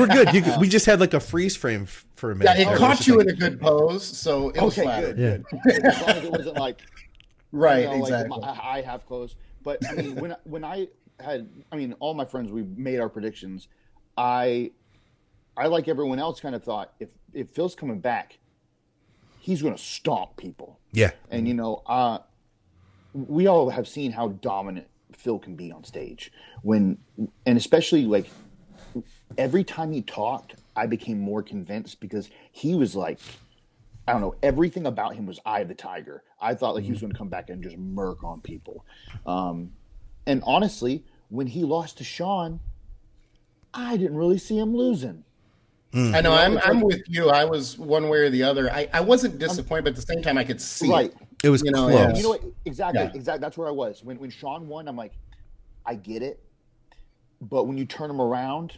were 0.00 0.06
good. 0.06 0.32
You, 0.32 0.42
we 0.58 0.70
just 0.70 0.86
had 0.86 1.00
like 1.00 1.12
a 1.12 1.20
freeze 1.20 1.54
frame 1.54 1.84
for 1.84 2.30
a 2.30 2.34
minute. 2.34 2.58
Yeah, 2.58 2.72
it 2.72 2.78
caught 2.78 3.06
you 3.06 3.18
like... 3.18 3.26
in 3.26 3.34
a 3.34 3.36
good 3.36 3.60
pose, 3.60 4.06
so 4.06 4.48
it 4.48 4.62
was 4.62 4.72
okay, 4.72 4.84
flattered. 4.84 5.16
Good, 5.16 5.44
yeah. 5.52 5.60
good. 5.62 5.84
as 5.84 6.00
long 6.00 6.08
as 6.08 6.24
it 6.24 6.32
wasn't 6.32 6.56
like 6.56 6.80
right, 7.52 7.82
you 7.82 7.88
know, 7.88 7.96
exactly. 7.96 8.38
Like 8.38 8.56
my, 8.56 8.62
I 8.62 8.80
have 8.80 9.04
clothes, 9.04 9.36
but 9.62 9.86
I 9.86 9.96
mean, 9.96 10.14
when 10.14 10.34
when 10.44 10.64
I 10.64 10.88
had, 11.18 11.46
I 11.70 11.76
mean, 11.76 11.92
all 12.00 12.14
my 12.14 12.24
friends, 12.24 12.50
we 12.50 12.62
made 12.62 13.00
our 13.00 13.10
predictions. 13.10 13.68
I, 14.16 14.70
I 15.58 15.66
like 15.66 15.88
everyone 15.88 16.20
else, 16.20 16.40
kind 16.40 16.54
of 16.54 16.64
thought 16.64 16.94
if 17.00 17.10
if 17.34 17.50
Phil's 17.50 17.74
coming 17.74 18.00
back, 18.00 18.38
he's 19.40 19.60
going 19.60 19.74
to 19.74 19.82
stomp 19.82 20.38
people. 20.38 20.80
Yeah, 20.92 21.10
and 21.30 21.46
you 21.46 21.52
know, 21.52 21.82
uh, 21.84 22.20
we 23.12 23.46
all 23.46 23.68
have 23.68 23.86
seen 23.86 24.12
how 24.12 24.28
dominant 24.28 24.86
Phil 25.16 25.38
can 25.38 25.56
be 25.56 25.72
on 25.72 25.84
stage 25.84 26.32
when, 26.62 26.98
and 27.46 27.56
especially 27.58 28.04
like 28.04 28.26
every 29.38 29.64
time 29.64 29.92
he 29.92 30.02
talked, 30.02 30.54
I 30.76 30.86
became 30.86 31.20
more 31.20 31.42
convinced 31.42 32.00
because 32.00 32.30
he 32.52 32.74
was 32.74 32.94
like, 32.94 33.18
I 34.08 34.12
don't 34.12 34.20
know, 34.20 34.34
everything 34.42 34.86
about 34.86 35.14
him 35.14 35.26
was 35.26 35.38
eye 35.44 35.60
of 35.60 35.68
the 35.68 35.74
tiger. 35.74 36.22
I 36.40 36.54
thought 36.54 36.74
like 36.74 36.84
he 36.84 36.90
was 36.90 36.98
mm-hmm. 36.98 37.06
going 37.06 37.12
to 37.12 37.18
come 37.18 37.28
back 37.28 37.50
and 37.50 37.62
just 37.62 37.76
murk 37.76 38.24
on 38.24 38.40
people. 38.40 38.84
Um, 39.26 39.72
and 40.26 40.42
honestly, 40.46 41.04
when 41.28 41.46
he 41.46 41.62
lost 41.62 41.98
to 41.98 42.04
Sean, 42.04 42.60
I 43.72 43.96
didn't 43.96 44.16
really 44.16 44.38
see 44.38 44.58
him 44.58 44.76
losing. 44.76 45.24
Mm. 45.92 46.14
I 46.14 46.20
know, 46.20 46.32
I'm, 46.32 46.58
I'm 46.58 46.80
with 46.80 47.02
you. 47.08 47.30
I 47.30 47.44
was 47.44 47.76
one 47.76 48.08
way 48.08 48.18
or 48.18 48.30
the 48.30 48.44
other. 48.44 48.70
I, 48.72 48.88
I 48.92 49.00
wasn't 49.00 49.38
disappointed, 49.38 49.84
but 49.84 49.90
at 49.90 49.96
the 49.96 50.02
same 50.02 50.22
time, 50.22 50.38
I 50.38 50.44
could 50.44 50.60
see 50.60 50.88
right. 50.88 51.10
it. 51.10 51.16
It 51.42 51.50
was 51.50 51.62
you 51.62 51.70
know, 51.70 51.88
close. 51.88 52.16
You 52.16 52.22
know 52.22 52.28
what? 52.30 52.44
Exactly, 52.64 53.02
yeah. 53.02 53.10
exactly. 53.14 53.40
That's 53.40 53.56
where 53.56 53.68
I 53.68 53.72
was 53.72 54.04
when 54.04 54.18
when 54.18 54.30
Sean 54.30 54.68
won. 54.68 54.88
I'm 54.88 54.96
like, 54.96 55.12
I 55.86 55.94
get 55.94 56.22
it, 56.22 56.42
but 57.40 57.64
when 57.64 57.78
you 57.78 57.86
turn 57.86 58.10
him 58.10 58.20
around, 58.20 58.76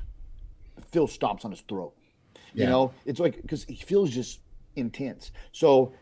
Phil 0.90 1.08
stomps 1.08 1.44
on 1.44 1.50
his 1.50 1.60
throat. 1.62 1.94
Yeah. 2.54 2.64
You 2.64 2.70
know, 2.70 2.92
it's 3.04 3.20
like 3.20 3.40
because 3.42 3.64
he 3.64 3.76
feels 3.76 4.10
just 4.10 4.40
intense. 4.76 5.32
So, 5.52 5.92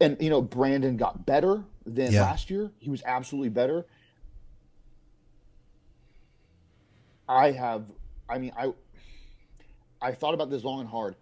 and 0.00 0.16
you 0.20 0.30
know, 0.30 0.40
Brandon 0.40 0.96
got 0.96 1.26
better 1.26 1.64
than 1.86 2.12
yeah. 2.12 2.22
last 2.22 2.50
year. 2.50 2.70
He 2.78 2.90
was 2.90 3.02
absolutely 3.04 3.50
better. 3.50 3.86
I 7.28 7.52
have, 7.52 7.90
I 8.28 8.38
mean, 8.38 8.52
I, 8.56 8.72
I 10.00 10.12
thought 10.12 10.34
about 10.34 10.50
this 10.50 10.62
long 10.62 10.80
and 10.80 10.88
hard, 10.88 11.16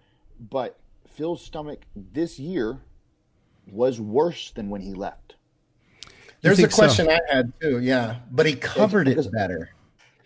but 0.51 0.79
Phil's 1.07 1.45
stomach 1.45 1.83
this 1.95 2.39
year 2.41 2.81
was 3.73 4.01
worse 4.01 4.53
than 4.53 4.69
when 4.69 4.81
he 4.81 4.93
left. 4.93 5.35
There's 6.43 6.59
a 6.59 6.69
question 6.69 7.07
so? 7.07 7.13
I 7.13 7.21
had 7.35 7.53
too, 7.61 7.79
yeah, 7.81 8.17
but 8.31 8.47
he 8.47 8.55
covered 8.55 9.09
it 9.09 9.33
better. 9.33 9.71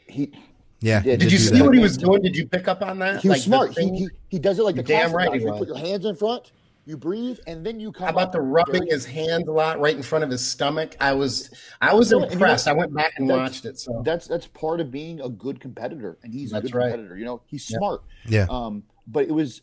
He, 0.09 0.33
yeah. 0.81 1.01
He 1.01 1.11
did, 1.11 1.21
did 1.21 1.33
you 1.33 1.39
see 1.39 1.63
what 1.63 1.75
he 1.75 1.81
was 1.81 1.97
doing? 1.97 2.23
Did 2.23 2.37
you 2.37 2.47
pick 2.47 2.69
up 2.69 2.83
on 2.83 2.99
that? 3.01 3.21
He 3.21 3.29
was 3.29 3.39
like 3.39 3.45
smart. 3.45 3.79
He, 3.79 3.91
he, 3.91 4.09
he 4.29 4.39
does 4.39 4.59
it 4.59 4.63
like 4.63 4.77
the 4.77 4.83
damn 4.83 5.13
right. 5.13 5.31
Guys. 5.31 5.43
You 5.43 5.53
put 5.53 5.69
your 5.69 5.77
hands 5.77 6.07
in 6.07 6.17
front, 6.17 6.53
you 6.87 6.97
breathe, 6.97 7.39
and 7.47 7.65
then 7.65 7.81
you 7.81 7.93
come. 7.93 8.07
How 8.07 8.13
about 8.13 8.33
the 8.33 8.41
rubbing 8.41 8.87
his 8.87 9.05
hands 9.05 9.47
a 9.47 9.53
lot 9.53 9.79
right 9.79 9.95
in 9.95 10.03
front 10.03 10.25
of 10.25 10.31
his 10.31 10.47
stomach? 10.47 10.97
I 11.01 11.13
was 11.13 11.51
I 11.83 11.95
was 11.95 12.13
impressed. 12.13 12.67
I 12.67 12.73
went 12.73 12.95
back 12.95 13.13
and 13.17 13.29
watched 13.29 13.67
it. 13.67 13.79
So 13.79 14.03
that's 14.05 14.27
that's 14.27 14.47
part 14.47 14.81
of 14.81 14.91
being 14.91 15.21
a 15.21 15.29
good 15.29 15.61
competitor, 15.61 16.17
and 16.23 16.33
he's 16.33 16.53
a 16.53 16.61
good 16.63 16.75
right. 16.75 16.91
competitor. 16.91 17.19
You 17.19 17.27
know, 17.27 17.43
he's 17.47 17.71
yep. 17.71 17.79
smart. 17.79 18.03
Yeah. 18.27 18.47
Um, 18.49 18.85
but 19.07 19.27
it 19.29 19.33
was, 19.33 19.61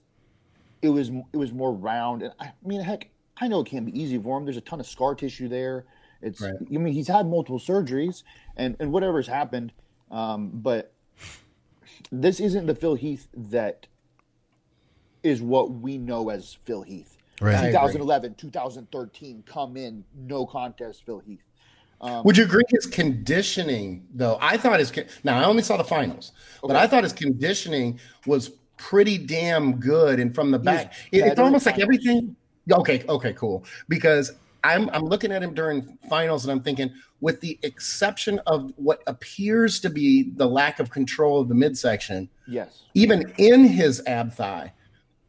it 0.83 0.89
was 0.89 1.09
it 1.31 1.37
was 1.37 1.51
more 1.51 1.73
round, 1.73 2.21
and 2.21 2.33
I 2.39 2.51
mean, 2.63 2.81
heck, 2.81 3.09
I 3.43 3.47
know 3.47 3.59
it 3.59 3.67
can't 3.67 3.85
be 3.85 3.99
easy 3.99 4.17
for 4.17 4.37
him. 4.37 4.45
There's 4.45 4.57
a 4.57 4.61
ton 4.61 4.79
of 4.79 4.87
scar 4.87 5.15
tissue 5.15 5.49
there. 5.49 5.85
It's 6.21 6.39
right. 6.39 6.53
I 6.53 6.77
mean 6.77 6.93
he's 6.93 7.09
had 7.09 7.27
multiple 7.27 7.59
surgeries 7.59 8.23
and 8.55 8.77
and 8.79 8.91
whatever's 8.93 9.27
happened, 9.27 9.73
um, 10.09 10.51
but 10.53 10.93
this 12.11 12.39
isn't 12.39 12.65
the 12.65 12.75
Phil 12.75 12.95
Heath 12.95 13.27
that 13.35 13.87
is 15.23 15.41
what 15.41 15.71
we 15.71 15.97
know 15.97 16.29
as 16.29 16.53
Phil 16.63 16.83
Heath. 16.83 17.17
Right. 17.41 17.71
2011, 17.71 18.35
2013, 18.35 19.43
come 19.45 19.75
in, 19.75 20.05
no 20.15 20.45
contest, 20.45 21.03
Phil 21.05 21.19
Heath. 21.19 21.43
Um, 21.99 22.23
Would 22.25 22.37
you 22.37 22.43
agree 22.43 22.63
his 22.69 22.85
conditioning, 22.85 24.05
though? 24.13 24.37
I 24.41 24.57
thought 24.57 24.79
his 24.79 24.91
now 25.23 25.39
I 25.39 25.45
only 25.45 25.63
saw 25.63 25.77
the 25.77 25.83
finals, 25.83 26.33
okay. 26.63 26.67
but 26.73 26.75
I 26.75 26.87
thought 26.87 27.03
his 27.03 27.13
conditioning 27.13 27.99
was 28.25 28.51
pretty 28.77 29.17
damn 29.17 29.77
good. 29.77 30.19
And 30.19 30.33
from 30.35 30.51
the 30.51 30.59
back, 30.59 30.93
it- 31.11 31.19
it's 31.25 31.39
almost 31.39 31.65
like 31.65 31.79
everything. 31.79 32.35
Okay, 32.71 33.03
okay, 33.09 33.33
cool. 33.33 33.65
Because 33.89 34.31
I'm 34.63 34.89
I'm 34.91 35.03
looking 35.03 35.31
at 35.31 35.43
him 35.43 35.53
during 35.53 35.97
finals 36.09 36.45
and 36.45 36.51
I'm 36.51 36.61
thinking, 36.61 36.91
with 37.21 37.41
the 37.41 37.59
exception 37.63 38.39
of 38.47 38.71
what 38.77 39.01
appears 39.07 39.79
to 39.81 39.89
be 39.89 40.31
the 40.35 40.47
lack 40.47 40.79
of 40.79 40.89
control 40.89 41.41
of 41.41 41.49
the 41.49 41.55
midsection, 41.55 42.29
Yes. 42.47 42.83
even 42.93 43.33
in 43.37 43.65
his 43.65 44.01
ab 44.07 44.33
thigh. 44.33 44.73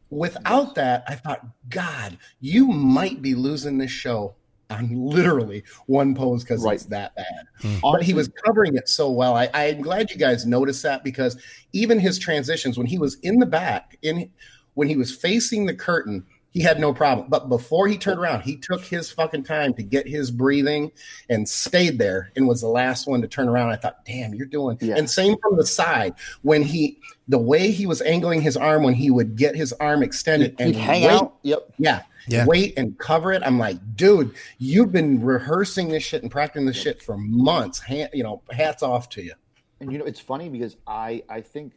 Without 0.09 0.75
that, 0.75 1.03
I 1.07 1.15
thought, 1.15 1.45
God, 1.69 2.17
you 2.39 2.67
might 2.67 3.21
be 3.21 3.35
losing 3.35 3.77
this 3.77 3.91
show 3.91 4.35
on 4.69 4.89
literally 4.95 5.63
one 5.87 6.15
pose 6.15 6.43
because 6.43 6.63
Right. 6.63 6.75
it's 6.75 6.85
that 6.85 7.15
bad. 7.15 7.47
Hmm. 7.59 7.75
But 7.81 8.03
he 8.03 8.13
was 8.13 8.29
covering 8.45 8.75
it 8.75 8.87
so 8.87 9.11
well. 9.11 9.35
I, 9.35 9.49
I'm 9.53 9.81
glad 9.81 10.11
you 10.11 10.17
guys 10.17 10.45
noticed 10.45 10.83
that 10.83 11.03
because 11.03 11.37
even 11.73 11.99
his 11.99 12.17
transitions, 12.17 12.77
when 12.77 12.87
he 12.87 12.97
was 12.97 13.15
in 13.21 13.39
the 13.39 13.45
back, 13.45 13.97
in 14.01 14.29
when 14.75 14.87
he 14.87 14.95
was 14.95 15.15
facing 15.15 15.65
the 15.65 15.73
curtain, 15.73 16.25
he 16.55 16.61
had 16.61 16.79
no 16.79 16.93
problem. 16.93 17.27
But 17.29 17.49
before 17.49 17.85
he 17.89 17.97
turned 17.97 18.17
around, 18.17 18.43
he 18.43 18.55
took 18.55 18.81
his 18.81 19.11
fucking 19.11 19.43
time 19.43 19.73
to 19.73 19.83
get 19.83 20.07
his 20.07 20.31
breathing 20.31 20.89
and 21.29 21.47
stayed 21.49 21.99
there 21.99 22.31
and 22.37 22.47
was 22.47 22.61
the 22.61 22.69
last 22.69 23.09
one 23.09 23.21
to 23.23 23.27
turn 23.27 23.49
around. 23.49 23.71
I 23.71 23.75
thought, 23.75 24.05
damn, 24.05 24.33
you're 24.33 24.45
doing. 24.47 24.77
Yeah. 24.79 24.95
And 24.95 25.09
same 25.09 25.35
from 25.41 25.57
the 25.57 25.65
side 25.65 26.13
when 26.43 26.63
he, 26.63 26.97
the 27.27 27.37
way 27.37 27.71
he 27.71 27.85
was 27.85 28.01
angling 28.03 28.39
his 28.41 28.55
arm 28.55 28.83
when 28.83 28.93
he 28.93 29.11
would 29.11 29.35
get 29.35 29.53
his 29.53 29.73
arm 29.73 30.01
extended 30.01 30.51
he'd 30.57 30.61
and 30.61 30.75
hang 30.77 31.01
wait, 31.01 31.11
out. 31.11 31.35
Yep. 31.41 31.73
yeah, 31.77 32.03
Yeah. 32.29 32.45
wait 32.45 32.73
and 32.77 32.97
cover 32.97 33.33
it. 33.33 33.43
I'm 33.45 33.59
like, 33.59 33.75
dude, 33.97 34.33
you've 34.57 34.93
been 34.93 35.21
rehearsing 35.21 35.89
this 35.89 36.03
shit 36.03 36.21
and 36.21 36.31
practicing 36.31 36.65
this 36.67 36.77
shit 36.77 37.01
for 37.03 37.17
months. 37.17 37.79
Ha- 37.79 38.07
you 38.13 38.23
know, 38.23 38.43
hats 38.49 38.81
off 38.81 39.09
to 39.09 39.21
you. 39.21 39.33
And 39.81 39.91
you 39.91 39.97
know, 39.97 40.05
it's 40.05 40.21
funny 40.21 40.47
because 40.47 40.77
I 40.87 41.21
I 41.27 41.41
think 41.41 41.73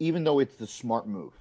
even 0.00 0.24
though 0.24 0.40
it's 0.40 0.56
the 0.56 0.66
smart 0.66 1.06
move, 1.06 1.34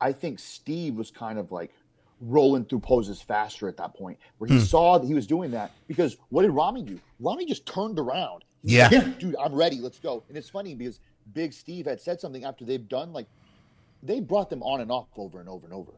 I 0.00 0.12
think 0.12 0.38
Steve 0.38 0.94
was 0.94 1.10
kind 1.10 1.38
of 1.38 1.52
like 1.52 1.72
rolling 2.20 2.64
through 2.64 2.80
poses 2.80 3.20
faster 3.20 3.68
at 3.68 3.76
that 3.76 3.94
point 3.94 4.18
where 4.38 4.48
he 4.48 4.58
hmm. 4.58 4.64
saw 4.64 4.98
that 4.98 5.06
he 5.06 5.14
was 5.14 5.26
doing 5.26 5.50
that 5.50 5.70
because 5.86 6.16
what 6.30 6.42
did 6.42 6.50
Rami 6.50 6.82
do? 6.82 6.98
Rami 7.20 7.44
just 7.46 7.66
turned 7.66 7.98
around. 7.98 8.44
He's 8.62 8.72
Yeah. 8.72 8.84
like, 8.84 8.92
Yeah. 8.92 9.12
dude, 9.18 9.36
I'm 9.36 9.54
ready. 9.54 9.80
Let's 9.80 9.98
go. 9.98 10.22
And 10.28 10.36
it's 10.36 10.48
funny 10.48 10.74
because 10.74 11.00
Big 11.34 11.52
Steve 11.52 11.86
had 11.86 12.00
said 12.00 12.20
something 12.20 12.44
after 12.44 12.64
they've 12.64 12.88
done 12.88 13.12
like 13.12 13.26
they 14.02 14.20
brought 14.20 14.50
them 14.50 14.62
on 14.62 14.80
and 14.80 14.90
off 14.90 15.08
over 15.16 15.40
and 15.40 15.48
over 15.48 15.66
and 15.66 15.74
over. 15.74 15.92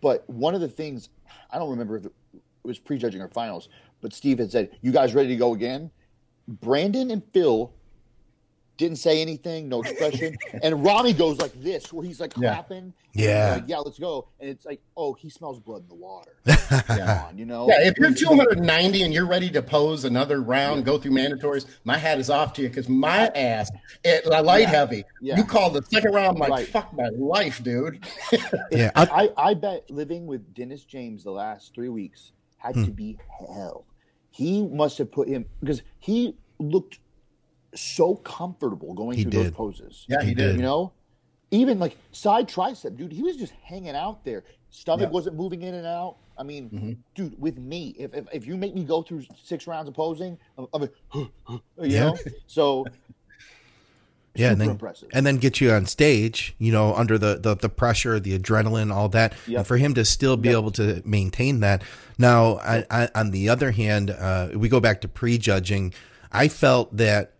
But 0.00 0.28
one 0.28 0.54
of 0.54 0.60
the 0.60 0.68
things 0.68 1.08
I 1.50 1.58
don't 1.58 1.70
remember 1.70 1.96
if 1.96 2.06
it 2.06 2.12
was 2.62 2.78
prejudging 2.78 3.20
or 3.20 3.28
finals, 3.28 3.68
but 4.00 4.12
Steve 4.12 4.38
had 4.38 4.50
said, 4.50 4.70
"You 4.80 4.92
guys 4.92 5.14
ready 5.14 5.28
to 5.30 5.36
go 5.36 5.54
again?" 5.54 5.90
Brandon 6.46 7.10
and 7.10 7.22
Phil 7.22 7.72
didn't 8.78 8.96
say 8.96 9.20
anything, 9.20 9.68
no 9.68 9.82
expression, 9.82 10.36
and 10.62 10.82
Rami 10.84 11.12
goes 11.12 11.38
like 11.38 11.52
this, 11.60 11.92
where 11.92 12.06
he's 12.06 12.20
like 12.20 12.32
Yeah. 12.36 12.54
clapping, 12.54 12.78
and 12.78 12.92
Yeah. 13.12 13.54
like, 13.56 13.64
yeah, 13.66 13.78
let's 13.78 13.98
go, 13.98 14.28
and 14.40 14.48
it's 14.48 14.64
like, 14.64 14.80
oh, 14.96 15.12
he 15.14 15.28
smells 15.28 15.58
blood 15.60 15.82
in 15.82 15.88
the 15.88 15.94
water. 15.96 16.36
Come 16.86 17.00
on, 17.26 17.36
you 17.36 17.44
know, 17.44 17.68
Yeah, 17.68 17.88
if 17.88 17.98
you're 17.98 18.14
290 18.14 19.02
and 19.02 19.12
you're 19.12 19.26
ready 19.26 19.50
to 19.50 19.60
pose 19.62 20.04
another 20.04 20.40
round, 20.40 20.84
go 20.84 20.96
through 20.96 21.10
mandatories, 21.10 21.66
my 21.84 21.98
hat 21.98 22.18
is 22.20 22.30
off 22.30 22.52
to 22.54 22.62
you 22.62 22.68
because 22.68 22.88
my 22.88 23.26
ass, 23.34 23.68
it, 24.04 24.24
light 24.26 24.60
Yeah. 24.62 24.68
heavy. 24.70 25.04
Yeah. 25.20 25.36
You 25.36 25.44
called 25.44 25.74
the 25.74 25.82
second 25.82 26.14
round, 26.14 26.36
I'm 26.36 26.40
like, 26.40 26.50
Right. 26.50 26.68
fuck 26.68 26.92
my 26.94 27.08
life, 27.08 27.62
dude. 27.62 28.04
Yeah, 28.70 28.92
I- 28.94 29.28
I, 29.36 29.48
I 29.50 29.54
bet 29.54 29.90
living 29.90 30.26
with 30.26 30.54
Dennis 30.54 30.84
James 30.84 31.24
the 31.24 31.32
last 31.32 31.74
three 31.74 31.88
weeks 31.88 32.32
had 32.58 32.76
Hmm. 32.76 32.84
to 32.84 32.90
be 32.92 33.18
hell. 33.52 33.84
He 34.30 34.64
must 34.66 34.98
have 34.98 35.10
put 35.10 35.26
him 35.28 35.46
because 35.58 35.82
he 35.98 36.36
looked 36.60 37.00
so 37.74 38.14
comfortable 38.16 38.94
going 38.94 39.16
He 39.18 39.22
through 39.24 39.32
those 39.32 39.50
poses. 39.50 40.04
Yeah, 40.08 40.22
he 40.22 40.28
He 40.28 40.34
did. 40.34 40.46
did. 40.52 40.56
You 40.56 40.62
know, 40.62 40.92
even 41.50 41.78
like 41.78 41.96
side 42.12 42.48
tricep, 42.48 42.96
dude. 42.96 43.12
He 43.12 43.22
was 43.22 43.36
just 43.36 43.52
hanging 43.62 43.94
out 43.96 44.24
there. 44.24 44.44
Stomach 44.70 45.00
Yeah. 45.00 45.06
Mm-hmm. 45.06 45.14
wasn't 45.14 45.36
moving 45.36 45.62
in 45.62 45.74
and 45.74 45.86
out. 45.86 46.16
I 46.38 46.44
mean, 46.44 47.02
dude, 47.16 47.40
with 47.40 47.58
me, 47.58 47.96
if, 47.98 48.14
if 48.14 48.26
if 48.32 48.46
you 48.46 48.56
make 48.56 48.74
me 48.74 48.84
go 48.84 49.02
through 49.02 49.24
six 49.42 49.66
rounds 49.66 49.88
of 49.88 49.94
posing, 49.94 50.38
I'm, 50.56 50.66
I'm 50.72 50.80
like, 50.82 50.92
you 51.14 51.30
Yeah. 51.78 52.04
know. 52.10 52.16
So 52.46 52.84
yeah, 54.34 54.52
and 54.52 54.60
then 54.60 54.70
impressive. 54.70 55.08
and 55.12 55.26
then 55.26 55.38
get 55.38 55.60
you 55.60 55.72
on 55.72 55.86
stage, 55.86 56.54
you 56.58 56.70
know, 56.70 56.94
under 56.94 57.18
the 57.18 57.36
the, 57.36 57.56
the 57.56 57.68
pressure, 57.68 58.20
the 58.20 58.38
adrenaline, 58.38 58.92
all 58.94 59.08
that, 59.08 59.32
Yep. 59.46 59.58
and 59.58 59.66
for 59.66 59.76
him 59.78 59.94
to 59.94 60.04
still 60.04 60.36
be 60.36 60.50
able 60.50 60.70
to 60.72 61.02
maintain 61.04 61.58
that. 61.60 61.82
Now, 62.18 62.58
I, 62.58 62.84
I, 62.90 63.08
on 63.14 63.30
the 63.32 63.48
other 63.48 63.72
hand, 63.72 64.10
uh, 64.10 64.50
we 64.54 64.68
go 64.68 64.80
back 64.80 65.00
to 65.00 65.08
prejudging. 65.08 65.92
I 66.30 66.46
felt 66.48 66.96
that 66.96 67.32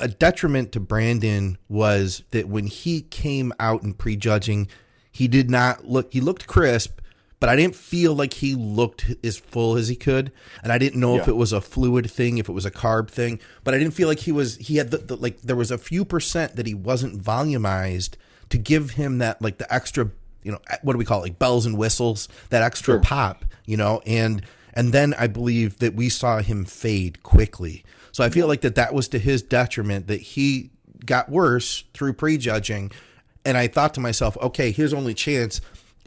a 0.00 0.08
detriment 0.08 0.72
to 0.72 0.80
Brandon 0.80 1.58
was 1.68 2.22
that 2.30 2.48
when 2.48 2.66
he 2.66 3.02
came 3.02 3.52
out 3.60 3.82
in 3.82 3.94
prejudging, 3.94 4.68
he 5.10 5.28
did 5.28 5.50
not 5.50 5.84
look. 5.86 6.12
He 6.12 6.20
looked 6.20 6.46
crisp, 6.46 7.00
but 7.40 7.48
I 7.48 7.56
didn't 7.56 7.76
feel 7.76 8.14
like 8.14 8.34
he 8.34 8.54
looked 8.54 9.14
as 9.22 9.38
full 9.38 9.76
as 9.76 9.88
he 9.88 9.96
could, 9.96 10.32
and 10.62 10.72
I 10.72 10.78
didn't 10.78 11.00
know 11.00 11.16
if 11.16 11.28
it 11.28 11.36
was 11.36 11.52
a 11.52 11.60
fluid 11.60 12.10
thing, 12.10 12.38
if 12.38 12.48
it 12.48 12.52
was 12.52 12.66
a 12.66 12.70
carb 12.70 13.08
thing. 13.10 13.38
But 13.64 13.74
I 13.74 13.78
didn't 13.78 13.94
feel 13.94 14.08
like 14.08 14.20
he 14.20 14.32
was. 14.32 14.56
He 14.56 14.76
had 14.76 14.90
the, 14.90 14.98
the 14.98 15.16
like 15.16 15.42
there 15.42 15.56
was 15.56 15.70
a 15.70 15.78
few 15.78 16.04
percent 16.04 16.56
that 16.56 16.66
he 16.66 16.74
wasn't 16.74 17.22
volumized 17.22 18.16
to 18.50 18.58
give 18.58 18.90
him 18.90 19.18
that 19.18 19.40
like 19.40 19.58
the 19.58 19.72
extra. 19.72 20.10
You 20.42 20.52
know 20.52 20.60
what 20.82 20.92
do 20.94 20.98
we 20.98 21.04
call 21.04 21.20
it? 21.20 21.22
Like 21.22 21.38
bells 21.38 21.66
and 21.66 21.76
whistles, 21.76 22.28
that 22.50 22.62
extra 22.62 22.94
Sure. 22.94 23.00
pop. 23.00 23.44
You 23.66 23.76
know, 23.76 24.00
and 24.06 24.42
and 24.74 24.92
then 24.92 25.14
I 25.14 25.26
believe 25.26 25.78
that 25.80 25.94
we 25.94 26.08
saw 26.08 26.38
him 26.40 26.64
fade 26.64 27.22
quickly. 27.22 27.84
So 28.18 28.24
I 28.24 28.30
feel 28.30 28.48
like 28.48 28.62
that 28.62 28.74
that 28.74 28.94
was 28.94 29.06
to 29.10 29.18
his 29.20 29.42
detriment 29.42 30.08
that 30.08 30.20
he 30.20 30.72
got 31.06 31.28
worse 31.28 31.84
through 31.94 32.14
prejudging. 32.14 32.90
And 33.44 33.56
I 33.56 33.68
thought 33.68 33.94
to 33.94 34.00
myself, 34.00 34.36
okay, 34.38 34.72
his 34.72 34.92
only 34.92 35.14
chance 35.14 35.60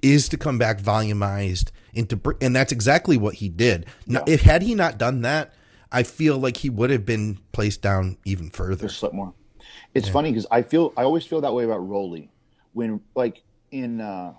is 0.04 0.28
to 0.28 0.38
come 0.38 0.58
back 0.58 0.82
volumized 0.82 1.72
into, 1.94 2.20
and 2.42 2.54
that's 2.54 2.74
exactly 2.74 3.16
what 3.16 3.36
he 3.36 3.48
did. 3.48 3.86
Now, 4.08 4.26
if 4.28 4.42
had 4.42 4.62
he 4.62 4.76
not 4.76 4.98
done 4.98 5.22
that, 5.22 5.54
I 5.90 6.04
feel 6.04 6.38
like 6.38 6.58
he 6.58 6.70
would 6.70 6.90
have 6.90 7.06
been 7.06 7.40
placed 7.54 7.82
down 7.82 8.18
even 8.26 8.50
further. 8.50 8.88
Just 8.88 9.00
slept 9.00 9.16
more. 9.16 9.34
It's 9.94 10.10
funny 10.10 10.32
because 10.32 10.48
I 10.52 10.64
feel 10.64 10.92
I 10.98 11.04
always 11.04 11.26
feel 11.26 11.40
that 11.40 11.54
way 11.54 11.64
about 11.64 11.80
Roelly 11.80 12.28
when 12.74 13.00
like 13.16 13.42
in 13.72 14.02
uh 14.02 14.34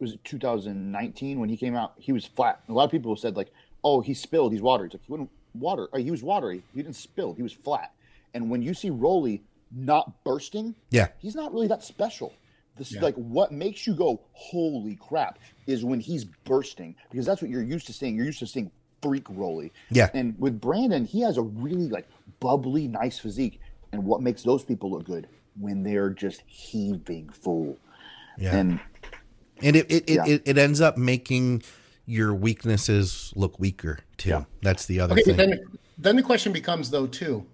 was 0.00 0.14
it 0.14 0.24
2019 0.24 1.38
when 1.38 1.50
he 1.50 1.58
came 1.58 1.76
out 1.76 1.92
he 1.98 2.12
was 2.12 2.24
flat. 2.24 2.62
A 2.66 2.72
lot 2.72 2.84
of 2.84 2.90
people 2.90 3.14
said 3.14 3.36
like 3.36 3.52
oh 3.82 4.00
he 4.00 4.14
spilled 4.14 4.52
he's 4.52 4.62
watery. 4.62 4.86
It's 4.86 4.94
like 4.94 5.02
he 5.04 5.12
wouldn't 5.12 5.28
water 5.54 5.88
or 5.92 5.98
he 6.00 6.10
was 6.10 6.22
watery 6.22 6.62
he 6.74 6.82
didn't 6.82 6.96
spill 6.96 7.34
he 7.34 7.42
was 7.42 7.52
flat. 7.52 7.92
And 8.34 8.50
when 8.50 8.62
you 8.62 8.74
see 8.74 8.90
Roelly 8.90 9.40
not 9.70 10.24
bursting, 10.24 10.74
Yeah. 10.90 11.08
he's 11.18 11.34
not 11.34 11.52
really 11.52 11.68
that 11.68 11.82
special. 11.84 12.32
This 12.76 12.90
is 12.90 13.00
like 13.00 13.14
what 13.14 13.52
makes 13.52 13.86
you 13.86 13.94
go 13.94 14.20
holy 14.32 14.96
crap 14.96 15.38
is 15.66 15.84
when 15.84 16.00
he's 16.00 16.24
bursting 16.24 16.96
because 17.10 17.24
that's 17.26 17.40
what 17.40 17.50
you're 17.50 17.62
used 17.62 17.86
to 17.86 17.92
seeing. 17.92 18.16
You're 18.16 18.26
used 18.26 18.40
to 18.40 18.46
seeing 18.48 18.70
freak 19.00 19.24
Roelly. 19.26 19.70
Yeah. 19.90 20.10
And 20.14 20.34
with 20.40 20.60
Brandon, 20.60 21.04
he 21.04 21.20
has 21.20 21.36
a 21.36 21.42
really 21.42 21.88
like 21.88 22.08
bubbly, 22.40 22.88
nice 22.88 23.18
physique. 23.18 23.60
And 23.92 24.04
what 24.04 24.22
makes 24.22 24.42
those 24.42 24.64
people 24.64 24.90
look 24.90 25.04
good 25.04 25.28
when 25.60 25.84
they're 25.84 26.10
just 26.10 26.42
heaving 26.46 27.28
full. 27.28 27.76
Yeah. 28.38 28.56
And 28.56 28.80
And 29.62 29.76
it 29.76 29.86
it, 29.92 30.10
Yeah. 30.10 30.26
it, 30.26 30.42
it 30.44 30.58
ends 30.58 30.80
up 30.80 30.96
making 30.98 31.62
your 32.06 32.34
weaknesses 32.34 33.32
look 33.36 33.58
weaker 33.58 34.00
too. 34.16 34.30
Yeah. 34.30 34.44
That's 34.62 34.86
the 34.86 35.00
other 35.00 35.12
Okay, 35.14 35.22
thing. 35.22 35.36
then 35.36 35.60
then 35.98 36.16
the 36.16 36.22
question 36.22 36.52
becomes 36.52 36.90
though 36.90 37.06
too. 37.06 37.46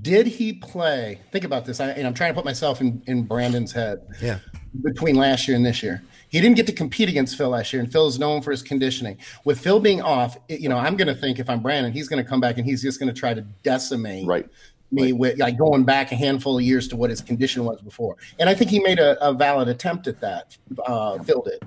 Did 0.00 0.28
he 0.28 0.52
play? 0.52 1.18
Think 1.32 1.44
about 1.44 1.64
this, 1.64 1.80
I, 1.80 1.88
and 1.90 2.06
I'm 2.06 2.14
trying 2.14 2.30
to 2.30 2.34
put 2.34 2.44
myself 2.44 2.80
in, 2.80 3.02
in 3.08 3.24
Brandon's 3.24 3.72
head. 3.72 4.00
Yeah. 4.20 4.38
Between 4.80 5.16
last 5.16 5.48
year 5.48 5.56
and 5.56 5.66
this 5.66 5.82
year, 5.82 6.02
he 6.28 6.40
didn't 6.40 6.54
get 6.54 6.68
to 6.68 6.72
compete 6.72 7.08
against 7.08 7.36
Phil 7.36 7.48
last 7.48 7.72
year, 7.72 7.82
and 7.82 7.90
Phil 7.90 8.06
is 8.06 8.16
known 8.16 8.42
for 8.42 8.52
his 8.52 8.62
conditioning. 8.62 9.18
With 9.44 9.58
Phil 9.58 9.80
being 9.80 10.00
off, 10.00 10.36
it- 10.48 10.60
you 10.60 10.68
know, 10.68 10.76
I'm 10.78 10.96
going 10.96 11.08
to 11.08 11.14
think 11.16 11.40
if 11.40 11.50
I'm 11.50 11.60
Brandon, 11.60 11.90
he's 11.92 12.06
going 12.06 12.22
to 12.22 12.28
come 12.28 12.40
back 12.40 12.58
and 12.58 12.64
he's 12.64 12.80
just 12.80 13.00
going 13.00 13.12
to 13.12 13.18
try 13.18 13.34
to 13.34 13.40
decimate 13.64 14.24
Right. 14.24 14.48
me 14.92 15.12
with 15.12 15.38
like 15.40 15.58
going 15.58 15.82
back 15.82 16.12
a 16.12 16.14
handful 16.14 16.58
of 16.58 16.62
years 16.62 16.86
to 16.88 16.96
what 16.96 17.10
his 17.10 17.20
condition 17.20 17.64
was 17.64 17.80
before. 17.82 18.16
And 18.38 18.48
I 18.48 18.54
think 18.54 18.70
he 18.70 18.78
made 18.78 19.00
a, 19.00 19.20
a 19.24 19.32
valid 19.34 19.66
attempt 19.66 20.06
at 20.06 20.20
that. 20.20 20.56
Uh, 20.86 21.18
Phil 21.24 21.42
did. 21.42 21.60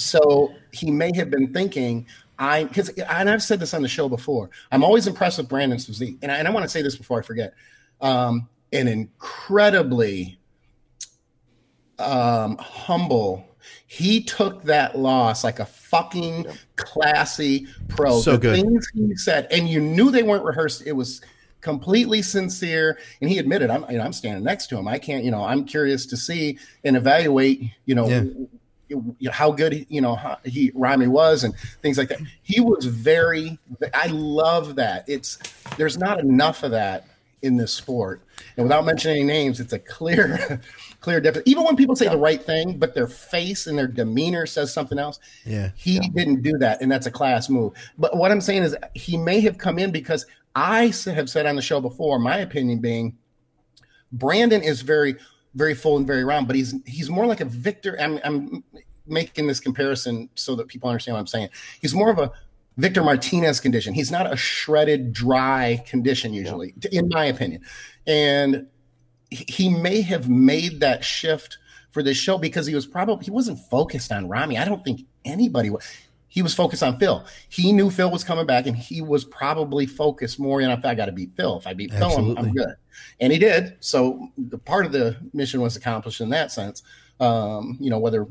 So 0.00 0.54
he 0.72 0.90
may 0.90 1.14
have 1.14 1.30
been 1.30 1.52
thinking, 1.52 2.06
I 2.38 2.64
because 2.64 2.88
and 2.88 3.28
I've 3.28 3.42
said 3.42 3.60
this 3.60 3.74
on 3.74 3.82
the 3.82 3.88
show 3.88 4.08
before. 4.08 4.50
I'm 4.72 4.82
always 4.82 5.06
impressed 5.06 5.38
with 5.38 5.48
Brandon's 5.48 5.86
physique, 5.86 6.18
and 6.22 6.32
I, 6.32 6.38
and 6.38 6.48
I 6.48 6.50
want 6.50 6.64
to 6.64 6.68
say 6.68 6.82
this 6.82 6.96
before 6.96 7.18
I 7.18 7.22
forget. 7.22 7.54
Um, 8.00 8.48
an 8.72 8.88
incredibly 8.88 10.38
um, 11.98 12.56
humble. 12.58 13.46
He 13.86 14.22
took 14.22 14.62
that 14.64 14.98
loss 14.98 15.44
like 15.44 15.58
a 15.58 15.66
fucking 15.66 16.46
classy 16.76 17.66
pro. 17.88 18.20
So 18.20 18.32
the 18.32 18.38
good. 18.38 18.60
things 18.60 18.88
he 18.94 19.14
said, 19.16 19.48
and 19.50 19.68
you 19.68 19.80
knew 19.80 20.10
they 20.10 20.22
weren't 20.22 20.44
rehearsed. 20.44 20.86
It 20.86 20.92
was 20.92 21.20
completely 21.60 22.22
sincere, 22.22 22.98
and 23.20 23.28
he 23.28 23.38
admitted, 23.38 23.68
"I'm, 23.68 23.84
you 23.90 23.98
know, 23.98 24.04
I'm 24.04 24.14
standing 24.14 24.44
next 24.44 24.68
to 24.68 24.78
him. 24.78 24.88
I 24.88 24.98
can't, 24.98 25.24
you 25.24 25.30
know, 25.30 25.44
I'm 25.44 25.64
curious 25.64 26.06
to 26.06 26.16
see 26.16 26.58
and 26.84 26.96
evaluate, 26.96 27.64
you 27.84 27.94
know, 27.94 28.08
Yeah. 28.08 28.24
You 28.90 29.14
know, 29.20 29.30
how 29.30 29.50
good 29.52 29.86
you 29.88 30.00
know 30.00 30.14
how 30.14 30.38
he 30.44 30.72
Rami 30.74 31.06
was 31.06 31.44
and 31.44 31.54
things 31.82 31.96
like 31.96 32.08
that. 32.08 32.20
He 32.42 32.60
was 32.60 32.84
very. 32.84 33.58
I 33.94 34.08
love 34.08 34.76
that. 34.76 35.04
It's 35.08 35.38
there's 35.78 35.96
not 35.96 36.20
enough 36.20 36.62
of 36.62 36.72
that 36.72 37.06
in 37.42 37.56
this 37.56 37.72
sport. 37.72 38.22
And 38.56 38.64
without 38.64 38.84
mentioning 38.84 39.16
any 39.18 39.24
names, 39.26 39.60
it's 39.60 39.72
a 39.72 39.78
clear, 39.78 40.60
clear 41.00 41.20
difference. 41.20 41.48
Even 41.48 41.64
when 41.64 41.74
people 41.76 41.96
say 41.96 42.06
the 42.08 42.16
right 42.18 42.42
thing, 42.42 42.78
but 42.78 42.94
their 42.94 43.06
face 43.06 43.66
and 43.66 43.78
their 43.78 43.86
demeanor 43.86 44.44
says 44.44 44.72
something 44.74 44.98
else. 44.98 45.18
Yeah. 45.46 45.70
He 45.76 45.94
Yeah. 45.94 46.08
didn't 46.14 46.42
do 46.42 46.58
that, 46.58 46.82
and 46.82 46.92
that's 46.92 47.06
a 47.06 47.10
class 47.10 47.48
move. 47.48 47.72
But 47.96 48.16
what 48.16 48.30
I'm 48.30 48.40
saying 48.42 48.62
is 48.64 48.76
he 48.94 49.16
may 49.16 49.40
have 49.40 49.56
come 49.56 49.78
in 49.78 49.90
because 49.90 50.26
I 50.54 50.92
have 51.06 51.30
said 51.30 51.46
on 51.46 51.56
the 51.56 51.62
show 51.62 51.80
before, 51.80 52.18
my 52.18 52.38
opinion 52.38 52.80
being 52.80 53.16
Brandon 54.12 54.62
is 54.62 54.82
very, 54.82 55.16
very 55.54 55.74
full 55.74 55.96
and 55.96 56.06
very 56.06 56.24
round, 56.24 56.46
but 56.46 56.56
he's 56.56 56.74
he's 56.86 57.10
more 57.10 57.26
like 57.26 57.40
a 57.40 57.44
Victor. 57.44 57.96
I'm, 58.00 58.20
I'm 58.24 58.64
making 59.06 59.46
this 59.46 59.60
comparison 59.60 60.28
so 60.34 60.54
that 60.56 60.68
people 60.68 60.88
understand 60.88 61.14
what 61.14 61.20
I'm 61.20 61.26
saying. 61.26 61.48
He's 61.80 61.94
more 61.94 62.10
of 62.10 62.18
a 62.18 62.30
Victor 62.76 63.02
Martinez 63.02 63.60
condition. 63.60 63.92
He's 63.92 64.10
not 64.10 64.32
a 64.32 64.36
shredded, 64.36 65.12
dry 65.12 65.82
condition 65.86 66.32
usually, 66.32 66.74
in 66.92 67.08
my 67.08 67.24
opinion. 67.26 67.62
And 68.06 68.66
he- 69.30 69.44
he 69.48 69.68
may 69.68 70.00
have 70.02 70.28
made 70.28 70.80
that 70.80 71.04
shift 71.04 71.58
for 71.90 72.02
this 72.02 72.16
show 72.16 72.38
because 72.38 72.66
he 72.66 72.74
was 72.74 72.86
probably 72.86 73.24
he 73.24 73.30
wasn't 73.30 73.58
focused 73.58 74.12
on 74.12 74.28
Rami. 74.28 74.56
I 74.56 74.64
don't 74.64 74.84
think 74.84 75.02
anybody 75.24 75.70
was. 75.70 75.82
He 76.30 76.42
was 76.42 76.54
focused 76.54 76.82
on 76.82 76.98
Phil. 76.98 77.26
He 77.48 77.72
knew 77.72 77.90
Phil 77.90 78.10
was 78.10 78.22
coming 78.22 78.46
back, 78.46 78.66
and 78.66 78.76
he 78.76 79.02
was 79.02 79.24
probably 79.24 79.84
focused 79.84 80.38
more 80.38 80.62
on 80.62 80.70
if 80.70 80.84
I 80.84 80.94
got 80.94 81.06
to 81.06 81.12
beat 81.12 81.32
Phil. 81.36 81.58
If 81.58 81.66
I 81.66 81.74
beat 81.74 81.92
Phil, 81.92 82.08
I'm, 82.16 82.38
I'm 82.38 82.52
good. 82.52 82.76
And 83.18 83.32
he 83.32 83.38
did. 83.38 83.76
So 83.80 84.28
the 84.38 84.56
part 84.56 84.86
of 84.86 84.92
the 84.92 85.16
mission 85.32 85.60
was 85.60 85.74
accomplished 85.76 86.20
in 86.20 86.30
that 86.30 86.52
sense. 86.52 86.84
Um, 87.18 87.76
you 87.80 87.90
know, 87.90 87.98
whether 87.98 88.28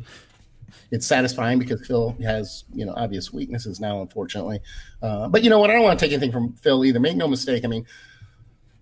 it's 0.92 1.06
satisfying 1.06 1.60
because 1.60 1.86
Phil 1.86 2.16
has, 2.24 2.64
you 2.74 2.86
know, 2.86 2.94
obvious 2.96 3.34
weaknesses 3.34 3.82
now, 3.82 4.02
unfortunately. 4.02 4.62
Uh, 5.02 5.28
but 5.28 5.44
you 5.44 5.50
know 5.50 5.60
what? 5.60 5.70
I 5.70 5.74
don't 5.74 5.84
want 5.84 6.00
to 6.00 6.06
take 6.06 6.14
anything 6.14 6.32
from 6.32 6.54
Phil 6.54 6.86
either. 6.86 7.02
Make 7.02 7.18
no 7.18 7.28
mistake. 7.28 7.66
I 7.66 7.68
mean, 7.68 7.86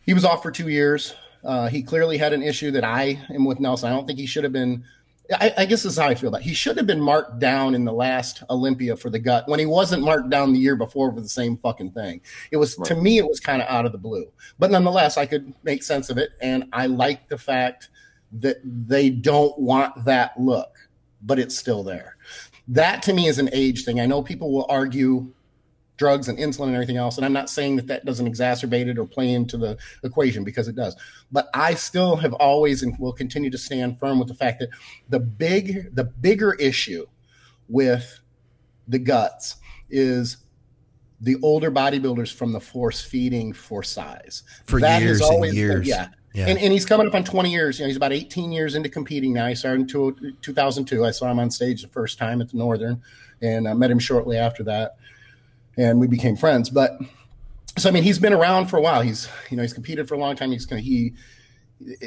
he 0.05 0.13
was 0.13 0.23
off 0.25 0.43
for 0.43 0.51
two 0.51 0.69
years. 0.69 1.15
Uh, 1.43 1.67
he 1.69 1.81
clearly 1.81 2.17
had 2.17 2.33
an 2.33 2.43
issue 2.43 2.71
that 2.71 2.83
I 2.83 3.19
am 3.29 3.45
with 3.45 3.59
Nelson. 3.59 3.89
I 3.89 3.95
don't 3.95 4.05
think 4.05 4.19
he 4.19 4.25
should 4.25 4.43
have 4.43 4.53
been. 4.53 4.83
I, 5.33 5.53
I 5.57 5.65
guess 5.65 5.83
this 5.83 5.93
is 5.93 5.97
how 5.97 6.07
I 6.07 6.15
feel 6.15 6.29
about. 6.29 6.41
It. 6.41 6.45
He 6.45 6.53
should 6.53 6.77
have 6.77 6.87
been 6.87 7.01
marked 7.01 7.39
down 7.39 7.75
in 7.75 7.85
the 7.85 7.91
last 7.91 8.43
Olympia 8.49 8.95
for 8.95 9.09
the 9.09 9.19
gut 9.19 9.47
when 9.47 9.59
he 9.59 9.65
wasn't 9.65 10.03
marked 10.03 10.29
down 10.29 10.53
the 10.53 10.59
year 10.59 10.75
before 10.75 11.11
for 11.11 11.21
the 11.21 11.29
same 11.29 11.57
fucking 11.57 11.91
thing. 11.91 12.21
It 12.51 12.57
was 12.57 12.75
to 12.75 12.95
me, 12.95 13.17
it 13.17 13.27
was 13.27 13.39
kind 13.39 13.61
of 13.61 13.67
out 13.67 13.85
of 13.85 13.91
the 13.91 13.97
blue. 13.97 14.31
But 14.59 14.71
nonetheless, 14.71 15.17
I 15.17 15.25
could 15.25 15.53
make 15.63 15.83
sense 15.83 16.09
of 16.09 16.17
it, 16.17 16.31
and 16.41 16.65
I 16.71 16.87
like 16.87 17.27
the 17.27 17.37
fact 17.37 17.89
that 18.39 18.57
they 18.63 19.09
don't 19.09 19.57
want 19.59 20.05
that 20.05 20.39
look, 20.39 20.77
but 21.21 21.39
it's 21.39 21.57
still 21.57 21.83
there. 21.83 22.17
That 22.67 23.01
to 23.03 23.13
me 23.13 23.27
is 23.27 23.39
an 23.39 23.49
age 23.53 23.85
thing. 23.85 23.99
I 23.99 24.05
know 24.05 24.21
people 24.21 24.51
will 24.51 24.65
argue 24.69 25.33
drugs 25.97 26.27
and 26.27 26.37
insulin 26.37 26.67
and 26.67 26.75
everything 26.75 26.97
else. 26.97 27.17
And 27.17 27.25
I'm 27.25 27.33
not 27.33 27.49
saying 27.49 27.75
that 27.77 27.87
that 27.87 28.05
doesn't 28.05 28.27
exacerbate 28.31 28.87
it 28.87 28.97
or 28.97 29.05
play 29.05 29.31
into 29.33 29.57
the 29.57 29.77
equation 30.03 30.43
because 30.43 30.67
it 30.67 30.75
does. 30.75 30.95
But 31.31 31.49
I 31.53 31.73
still 31.73 32.15
have 32.17 32.33
always 32.33 32.83
and 32.83 32.97
will 32.99 33.13
continue 33.13 33.49
to 33.49 33.57
stand 33.57 33.99
firm 33.99 34.19
with 34.19 34.27
the 34.27 34.33
fact 34.35 34.59
that 34.59 34.69
the 35.09 35.19
big, 35.19 35.93
the 35.95 36.03
bigger 36.05 36.53
issue 36.53 37.05
with 37.67 38.19
the 38.87 38.99
guts 38.99 39.55
is 39.89 40.37
the 41.19 41.35
older 41.41 41.71
bodybuilders 41.71 42.31
from 42.33 42.51
the 42.53 42.59
force 42.59 43.01
feeding 43.01 43.51
for 43.51 43.81
size. 43.81 44.43
For 44.67 44.79
That 44.79 45.01
years 45.01 45.19
and 45.19 45.29
always 45.31 45.51
been- 45.51 45.57
years. 45.59 45.87
yeah. 45.87 46.09
Yeah. 46.33 46.45
And, 46.49 46.59
and 46.59 46.71
he's 46.71 46.85
coming 46.85 47.07
up 47.07 47.15
on 47.15 47.23
20 47.23 47.51
years. 47.51 47.79
You 47.79 47.85
know, 47.85 47.87
he's 47.87 47.97
about 47.97 48.13
18 48.13 48.51
years 48.51 48.75
into 48.75 48.89
competing 48.89 49.33
now. 49.33 49.47
He 49.47 49.55
started 49.55 49.89
in 49.91 50.37
2002. 50.41 51.03
I 51.03 51.09
saw 51.09 51.31
him 51.31 51.39
on 51.39 51.49
stage 51.49 51.81
the 51.81 51.87
first 51.87 52.19
time 52.19 52.41
at 52.41 52.49
the 52.51 52.57
Northern 52.57 53.01
and 53.41 53.67
I 53.67 53.73
met 53.73 53.89
him 53.89 53.97
shortly 53.97 54.37
after 54.37 54.61
that. 54.65 54.97
And 55.77 55.99
we 55.99 56.07
became 56.07 56.35
friends. 56.35 56.69
But 56.69 56.99
so, 57.77 57.89
I 57.89 57.91
mean, 57.91 58.03
he's 58.03 58.19
been 58.19 58.33
around 58.33 58.67
for 58.67 58.77
a 58.77 58.81
while. 58.81 59.01
He's, 59.01 59.29
you 59.49 59.57
know, 59.57 59.63
he's 59.63 59.73
competed 59.73 60.07
for 60.07 60.15
a 60.15 60.17
long 60.17 60.35
time. 60.35 60.51
He's 60.51 60.65
going 60.65 60.83
to, 60.83 60.89
he, 60.89 61.13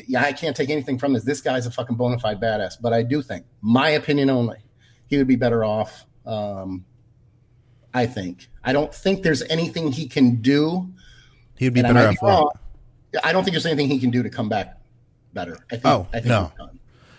yeah, 0.09 0.23
I 0.23 0.33
can't 0.33 0.57
take 0.57 0.71
anything 0.71 0.99
from 0.99 1.13
this. 1.13 1.23
This 1.25 1.41
guy's 1.41 1.67
a 1.67 1.71
fucking 1.71 1.97
bona 1.97 2.19
fide 2.19 2.41
badass. 2.41 2.75
But 2.81 2.93
I 2.93 3.03
do 3.03 3.23
think, 3.23 3.47
my 3.61 3.91
opinion 3.91 4.29
only, 4.31 4.59
he 5.07 5.17
would 5.19 5.29
be 5.29 5.37
better 5.37 5.65
off. 5.65 6.07
Um, 6.27 6.85
I 7.95 8.07
think. 8.07 8.49
I 8.65 8.73
don't 8.73 8.95
think 8.95 9.23
there's 9.23 9.43
anything 9.43 9.93
he 9.93 10.07
can 10.09 10.37
do. 10.37 10.91
He'd 11.57 11.75
be 11.75 11.81
and 11.81 11.89
I 11.89 11.93
better 11.93 12.27
off. 12.27 12.55
be. 13.13 13.19
I 13.25 13.33
don't 13.33 13.45
think 13.45 13.53
there's 13.55 13.67
anything 13.67 13.89
he 13.89 13.99
can 13.99 14.11
do 14.11 14.23
to 14.23 14.31
come 14.31 14.49
back 14.49 14.79
better. 15.33 15.57
I 15.71 15.77
think, 15.77 15.87
Oh, 15.87 16.07
I 16.13 16.21
think 16.21 16.27
no. 16.27 16.53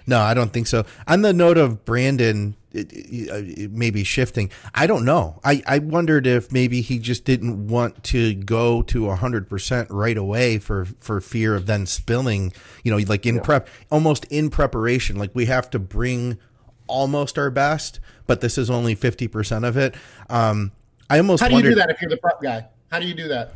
He's 0.05 0.11
done. 0.11 0.19
No, 0.19 0.25
I 0.25 0.33
don't 0.33 0.51
think 0.51 0.67
so. 0.67 0.85
On 1.07 1.21
the 1.21 1.33
note 1.33 1.57
of 1.57 1.85
Brandon, 1.85 2.55
it, 2.71 2.91
it, 2.93 3.29
uh, 3.29 3.61
it 3.61 3.71
maybe 3.71 4.03
shifting. 4.03 4.49
I 4.73 4.87
don't 4.87 5.03
know. 5.05 5.39
I, 5.43 5.61
I 5.67 5.79
wondered 5.79 6.25
if 6.25 6.51
maybe 6.51 6.81
he 6.81 6.99
just 6.99 7.25
didn't 7.25 7.67
want 7.67 8.03
to 8.05 8.33
go 8.33 8.81
to 8.83 9.09
hundred 9.11 9.49
percent 9.49 9.89
right 9.91 10.17
away 10.17 10.57
for 10.57 10.85
for 10.99 11.19
fear 11.21 11.55
of 11.55 11.65
then 11.65 11.85
spilling. 11.85 12.53
You 12.83 12.91
know, 12.91 13.03
like 13.07 13.25
in 13.25 13.39
prep, 13.41 13.67
almost 13.89 14.25
in 14.25 14.49
preparation. 14.49 15.17
Like 15.17 15.31
we 15.33 15.45
have 15.45 15.69
to 15.71 15.79
bring 15.79 16.37
almost 16.87 17.37
our 17.37 17.49
best, 17.49 17.99
but 18.27 18.41
this 18.41 18.57
is 18.57 18.69
only 18.69 18.95
fifty 18.95 19.27
percent 19.27 19.65
of 19.65 19.77
it. 19.77 19.95
Um, 20.29 20.71
I 21.09 21.17
almost 21.17 21.41
How 21.41 21.49
do 21.49 21.53
you 21.53 21.57
wondered. 21.57 21.69
do 21.71 21.75
that 21.75 21.89
if 21.89 22.01
you're 22.01 22.09
the 22.09 22.17
prep 22.17 22.41
guy? 22.41 22.67
How 22.89 22.99
do 22.99 23.07
you 23.07 23.13
do 23.13 23.27
that? 23.29 23.53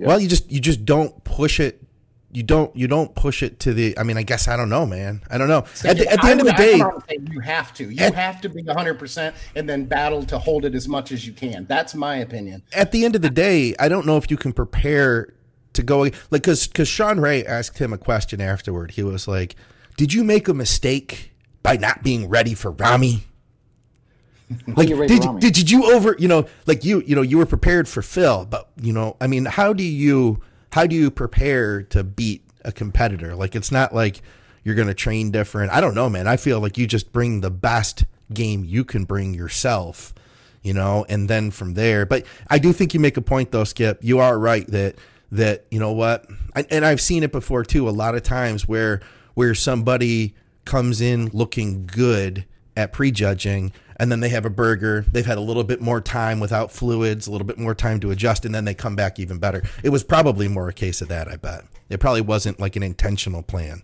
Well, 0.00 0.20
you 0.20 0.28
just 0.28 0.50
you 0.50 0.60
just 0.60 0.84
don't 0.84 1.22
push 1.24 1.60
it. 1.60 1.82
You 2.30 2.42
don't 2.42 2.74
you 2.76 2.86
don't 2.88 3.14
push 3.14 3.42
it 3.42 3.58
to 3.60 3.72
the. 3.72 3.96
I 3.98 4.02
mean, 4.02 4.18
I 4.18 4.22
guess 4.22 4.48
I 4.48 4.56
don't 4.56 4.68
know, 4.68 4.84
man. 4.84 5.22
I 5.30 5.38
don't 5.38 5.48
know. 5.48 5.64
At 5.84 5.96
the, 5.96 6.06
at 6.12 6.20
the 6.20 6.28
end 6.28 6.40
of 6.40 6.46
the 6.46 6.52
day, 6.52 6.72
come 6.78 6.82
out 6.88 6.94
and 7.08 7.26
say 7.26 7.32
you 7.32 7.40
have 7.40 7.72
to. 7.74 7.88
You 7.88 8.04
At- 8.04 8.14
have 8.14 8.42
to 8.42 8.50
be 8.50 8.62
100% 8.62 9.34
and 9.56 9.66
then 9.68 9.86
battle 9.86 10.22
to 10.24 10.38
hold 10.38 10.66
it 10.66 10.74
as 10.74 10.86
much 10.88 11.10
as 11.10 11.26
you 11.26 11.32
can. 11.32 11.64
That's 11.66 11.94
my 11.94 12.16
opinion. 12.16 12.62
at 12.74 12.92
the 12.92 13.06
end 13.06 13.16
of 13.16 13.22
the 13.22 13.30
day, 13.30 13.74
I 13.78 13.88
don't 13.88 14.04
know 14.04 14.18
if 14.18 14.30
you 14.30 14.36
can 14.36 14.52
prepare 14.52 15.32
to 15.72 15.82
go 15.82 16.00
like 16.00 16.12
because 16.30 16.66
because 16.66 16.88
Shawn 16.88 17.18
Ray 17.18 17.46
asked 17.46 17.78
him 17.78 17.92
a 17.94 17.98
question 17.98 18.40
afterward. 18.42 18.90
He 18.92 19.02
was 19.02 19.26
like, 19.26 19.56
"Did 19.96 20.12
you 20.12 20.22
make 20.22 20.48
a 20.48 20.54
mistake 20.54 21.32
by 21.62 21.76
not 21.78 22.02
being 22.02 22.28
ready 22.28 22.52
for 22.52 22.72
Rami?" 22.72 23.22
Like, 24.66 24.88
you 24.88 24.96
ready 24.96 25.14
for 25.14 25.20
did, 25.20 25.26
Rami? 25.26 25.40
did 25.40 25.54
did 25.54 25.70
you 25.70 25.92
over 25.94 26.16
you 26.18 26.26
know 26.28 26.46
like 26.66 26.84
you 26.84 27.00
you 27.06 27.14
know 27.14 27.22
you 27.22 27.38
were 27.38 27.46
prepared 27.46 27.86
for 27.88 28.02
Phil, 28.02 28.46
but 28.46 28.68
you 28.80 28.92
know 28.92 29.16
I 29.20 29.26
mean 29.26 29.44
how 29.44 29.72
do 29.72 29.82
you 29.82 30.40
how 30.72 30.86
do 30.86 30.94
you 30.94 31.10
prepare 31.10 31.82
to 31.84 32.02
beat 32.04 32.42
a 32.64 32.72
competitor? 32.72 33.34
Like 33.34 33.54
it's 33.54 33.72
not 33.72 33.94
like 33.94 34.22
you're 34.64 34.74
going 34.74 34.88
to 34.88 34.94
train 34.94 35.30
different. 35.30 35.72
I 35.72 35.80
don't 35.80 35.94
know, 35.94 36.10
man. 36.10 36.26
I 36.26 36.36
feel 36.36 36.60
like 36.60 36.76
you 36.76 36.86
just 36.86 37.12
bring 37.12 37.40
the 37.40 37.50
best 37.50 38.04
game 38.32 38.64
you 38.64 38.84
can 38.84 39.04
bring 39.04 39.32
yourself 39.32 40.14
you 40.62 40.74
know, 40.74 41.06
and 41.08 41.28
then 41.28 41.50
from 41.50 41.74
there. 41.74 42.06
But 42.06 42.26
I 42.48 42.58
do 42.58 42.72
think 42.72 42.94
you 42.94 43.00
make 43.00 43.16
a 43.16 43.22
point 43.22 43.52
though, 43.52 43.64
Skip. 43.64 43.98
You 44.02 44.18
are 44.18 44.38
right 44.38 44.66
that 44.68 44.96
that 45.32 45.66
you 45.70 45.78
know 45.78 45.92
what, 45.92 46.26
and, 46.54 46.66
and 46.70 46.84
I've 46.84 47.00
seen 47.00 47.22
it 47.22 47.32
before 47.32 47.64
too. 47.64 47.88
A 47.88 47.90
lot 47.90 48.14
of 48.14 48.22
times 48.22 48.66
where 48.66 49.00
where 49.34 49.54
somebody 49.54 50.34
comes 50.64 51.00
in 51.00 51.28
looking 51.32 51.86
good 51.86 52.44
at 52.76 52.92
prejudging, 52.92 53.72
and 53.98 54.10
then 54.12 54.20
they 54.20 54.28
have 54.28 54.44
a 54.44 54.50
burger. 54.50 55.04
They've 55.10 55.26
had 55.26 55.38
a 55.38 55.42
little 55.42 55.64
bit 55.64 55.80
more 55.80 56.00
time 56.00 56.40
without 56.40 56.70
fluids, 56.70 57.26
a 57.26 57.32
little 57.32 57.46
bit 57.46 57.58
more 57.58 57.74
time 57.74 58.00
to 58.00 58.10
adjust, 58.10 58.44
and 58.44 58.54
then 58.54 58.64
they 58.64 58.74
come 58.74 58.96
back 58.96 59.18
even 59.18 59.38
better. 59.38 59.62
It 59.82 59.90
was 59.90 60.04
probably 60.04 60.48
more 60.48 60.68
a 60.68 60.72
case 60.72 61.00
of 61.00 61.08
that. 61.08 61.28
I 61.28 61.36
bet 61.36 61.64
it 61.88 62.00
probably 62.00 62.20
wasn't 62.20 62.60
like 62.60 62.76
an 62.76 62.82
intentional 62.82 63.42
plan. 63.42 63.82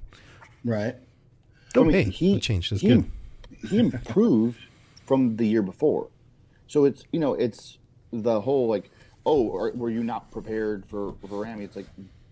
Right. 0.64 0.96
Oh, 1.76 1.88
hey, 1.88 2.04
the 2.04 2.40
change 2.40 2.70
is 2.72 2.80
he, 2.80 2.88
good. 2.88 3.10
He 3.68 3.78
improved 3.78 4.58
from 5.06 5.36
the 5.36 5.46
year 5.46 5.62
before, 5.62 6.08
so 6.66 6.84
it's 6.84 7.04
you 7.12 7.18
know 7.20 7.34
it's 7.34 7.78
the 8.12 8.40
whole 8.42 8.68
like 8.68 8.90
oh 9.24 9.54
are, 9.56 9.70
were 9.72 9.88
you 9.90 10.04
not 10.04 10.30
prepared 10.30 10.84
for 10.86 11.14
for 11.26 11.42
Rami? 11.42 11.64
It's 11.64 11.76
like 11.76 11.86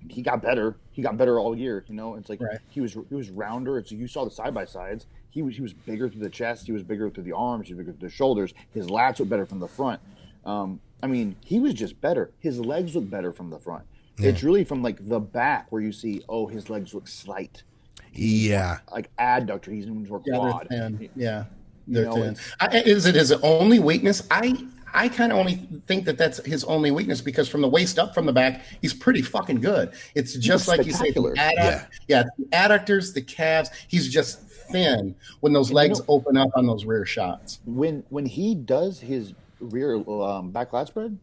he 0.08 0.20
got 0.20 0.42
better. 0.42 0.76
He 0.90 1.00
got 1.00 1.16
better 1.16 1.38
all 1.38 1.56
year. 1.56 1.84
You 1.88 1.94
know, 1.94 2.16
it's 2.16 2.28
like 2.28 2.40
Right. 2.40 2.58
he 2.68 2.80
was 2.80 2.92
he 3.08 3.14
was 3.14 3.30
rounder. 3.30 3.78
It's 3.78 3.90
you 3.92 4.06
saw 4.06 4.24
the 4.24 4.30
side 4.30 4.52
by 4.52 4.64
sides. 4.66 5.06
He 5.32 5.42
was 5.42 5.56
he 5.56 5.62
was 5.62 5.72
bigger 5.72 6.08
through 6.08 6.20
the 6.20 6.30
chest. 6.30 6.66
He 6.66 6.72
was 6.72 6.82
bigger 6.84 7.10
through 7.10 7.24
the 7.24 7.32
arms. 7.32 7.66
He 7.66 7.74
was 7.74 7.78
bigger 7.84 7.96
through 7.98 8.08
the 8.08 8.14
shoulders. 8.14 8.54
His 8.72 8.86
lats 8.86 9.18
were 9.18 9.24
better 9.24 9.46
from 9.46 9.58
the 9.58 9.66
front. 9.68 10.00
Um, 10.44 10.80
I 11.02 11.08
mean, 11.08 11.34
he 11.44 11.58
was 11.58 11.74
just 11.74 12.00
better. 12.00 12.30
His 12.38 12.60
legs 12.60 12.94
look 12.94 13.10
better 13.10 13.32
from 13.32 13.50
the 13.50 13.58
front. 13.58 13.84
It's 14.18 14.44
really 14.44 14.62
from 14.62 14.82
like 14.82 15.08
the 15.08 15.18
back 15.18 15.66
where 15.72 15.82
you 15.82 15.90
see, 15.90 16.22
oh, 16.28 16.46
his 16.46 16.70
legs 16.70 16.94
look 16.94 17.08
slight 17.08 17.64
Yeah, 18.12 18.78
like 18.92 19.10
adductor. 19.16 19.72
He's 19.72 19.86
more 19.86 20.22
Yeah, 20.24 20.36
quad. 20.36 20.66
they're 20.70 20.90
thin. 20.90 21.08
Yeah, 21.16 21.44
they're 21.88 22.04
know, 22.04 22.14
thin. 22.14 22.36
I, 22.60 22.78
is 22.82 23.06
it 23.06 23.14
his 23.16 23.32
only 23.32 23.80
weakness? 23.80 24.22
I 24.30 24.54
I 24.94 25.08
kind 25.08 25.32
of 25.32 25.38
only 25.38 25.66
think 25.86 26.04
that 26.04 26.18
that's 26.18 26.44
his 26.44 26.62
only 26.64 26.90
weakness 26.90 27.22
because 27.22 27.48
from 27.48 27.62
the 27.62 27.68
waist 27.68 27.98
up, 27.98 28.14
from 28.14 28.26
the 28.26 28.32
back, 28.32 28.62
he's 28.82 28.92
pretty 28.92 29.22
fucking 29.22 29.60
good. 29.60 29.92
It's 30.14 30.34
just 30.36 30.68
like 30.68 30.84
you 30.84 30.92
say, 30.92 31.10
the 31.10 31.22
spectacular. 31.32 31.34
adduct, 31.34 31.86
yeah, 32.08 32.24
the 32.38 32.44
adductors, 32.52 33.14
the 33.14 33.22
calves. 33.22 33.70
He's 33.88 34.08
just 34.12 34.40
thin 34.72 35.14
when 35.40 35.52
those 35.52 35.70
legs 35.72 35.98
know- 36.00 36.04
open 36.08 36.36
up 36.36 36.50
on 36.56 36.66
those 36.66 36.84
rear 36.84 37.04
shots. 37.06 37.60
When 37.66 38.04
when 38.10 38.26
he 38.26 38.54
does 38.54 39.00
his 39.00 39.34
rear 39.60 39.96
um, 40.08 40.50
back 40.50 40.72
lat 40.72 40.88
spread, 40.88 41.18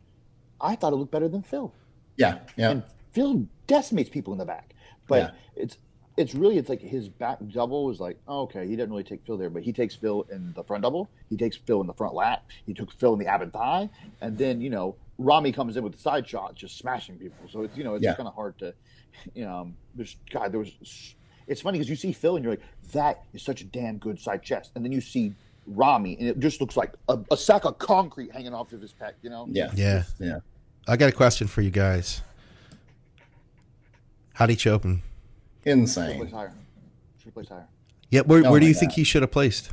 I 0.61 0.75
thought 0.75 0.93
it 0.93 0.97
looked 0.97 1.11
better 1.11 1.27
than 1.27 1.41
Phil. 1.41 1.73
Yeah, 2.17 2.39
yeah. 2.57 2.71
And 2.71 2.83
Phil 3.13 3.45
decimates 3.67 4.09
people 4.09 4.33
in 4.33 4.39
the 4.39 4.45
back. 4.45 4.73
But 5.07 5.21
Yeah. 5.21 5.31
it's 5.63 5.77
it's 6.17 6.35
really 6.35 6.57
it's 6.57 6.67
like 6.69 6.81
his 6.81 7.07
back 7.07 7.37
double 7.47 7.85
was 7.85 7.99
like 7.99 8.17
oh, 8.27 8.41
okay 8.41 8.67
he 8.67 8.75
didn't 8.75 8.89
really 8.91 9.03
take 9.03 9.25
Phil 9.25 9.37
there, 9.37 9.49
but 9.49 9.63
he 9.63 9.71
takes 9.73 9.95
Phil 9.95 10.25
in 10.31 10.53
the 10.53 10.63
front 10.63 10.83
double, 10.83 11.09
he 11.29 11.37
takes 11.37 11.55
Phil 11.57 11.81
in 11.81 11.87
the 11.87 11.93
front 11.93 12.13
lat, 12.13 12.43
he 12.65 12.73
took 12.73 12.91
Phil 12.91 13.13
in 13.13 13.19
the 13.19 13.27
ab 13.27 13.41
and 13.41 13.53
thigh, 13.53 13.89
and 14.21 14.37
then 14.37 14.59
you 14.61 14.69
know 14.69 14.95
Ramy 15.17 15.51
comes 15.51 15.75
in 15.77 15.83
with 15.83 15.93
the 15.93 15.99
side 15.99 16.27
shot, 16.27 16.55
just 16.55 16.77
smashing 16.77 17.17
people. 17.17 17.47
So 17.49 17.63
it's 17.63 17.77
you 17.77 17.83
know 17.83 17.95
it's 17.95 18.03
Yeah. 18.03 18.15
kind 18.15 18.27
of 18.27 18.35
hard 18.35 18.57
to, 18.59 18.73
you 19.33 19.43
know, 19.45 19.53
um, 19.53 19.75
there's 19.95 20.15
God 20.29 20.51
there 20.51 20.59
was. 20.59 21.15
It's 21.49 21.61
funny 21.61 21.79
because 21.79 21.89
you 21.89 21.95
see 21.95 22.13
Phil 22.13 22.35
and 22.35 22.43
you're 22.45 22.53
like 22.53 22.61
that 22.93 23.23
is 23.33 23.41
such 23.41 23.61
a 23.61 23.65
damn 23.65 23.97
good 23.97 24.19
side 24.19 24.43
chest, 24.43 24.71
and 24.75 24.85
then 24.85 24.91
you 24.91 25.01
see 25.01 25.33
Rami 25.65 26.15
and 26.19 26.29
it 26.29 26.39
just 26.39 26.61
looks 26.61 26.77
like 26.77 26.93
a, 27.09 27.19
a 27.31 27.35
sack 27.35 27.65
of 27.65 27.77
concrete 27.79 28.31
hanging 28.31 28.53
off 28.53 28.71
of 28.71 28.81
his 28.81 28.93
pec. 28.93 29.13
You 29.23 29.31
know? 29.31 29.47
Yeah. 29.49 29.71
Yeah. 29.73 30.03
Yeah. 30.19 30.39
I 30.87 30.95
got 30.95 31.09
a 31.09 31.11
question 31.11 31.47
for 31.47 31.61
you 31.61 31.71
guys. 31.71 32.21
Hadi 34.35 34.55
Choopan? 34.55 35.01
Should 35.63 35.71
Insane. 35.71 36.17
place 36.17 36.31
higher. 36.31 36.53
Should 37.21 37.33
place 37.33 37.49
higher. 37.49 37.67
Yeah, 38.09 38.21
where, 38.21 38.45
Oh 38.45 38.51
where 38.51 38.59
do 38.59 38.65
my 38.65 38.69
you 38.69 38.73
think 38.73 38.93
he 38.93 39.03
should 39.03 39.21
have 39.21 39.31
placed? 39.31 39.71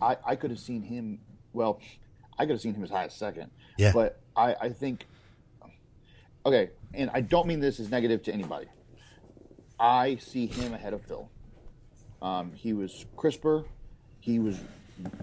I, 0.00 0.16
I 0.24 0.36
could 0.36 0.50
have 0.50 0.60
seen 0.60 0.82
him. 0.82 1.18
Well, 1.52 1.80
I 2.38 2.44
could 2.44 2.52
have 2.52 2.60
seen 2.60 2.74
him 2.74 2.84
as 2.84 2.90
high 2.90 3.04
as 3.04 3.14
second. 3.14 3.50
Yeah. 3.76 3.92
But 3.92 4.20
I, 4.36 4.54
I 4.60 4.68
think. 4.68 5.06
Okay, 6.44 6.70
and 6.94 7.10
I 7.14 7.20
don't 7.20 7.46
mean 7.46 7.60
this 7.60 7.80
as 7.80 7.90
negative 7.90 8.22
to 8.24 8.32
anybody. 8.32 8.66
I 9.82 10.16
see 10.20 10.46
him 10.46 10.74
ahead 10.74 10.94
of 10.94 11.02
Phil. 11.02 11.28
Um, 12.22 12.52
he 12.54 12.72
was 12.72 13.04
crisper. 13.16 13.64
He 14.20 14.38
was. 14.38 14.60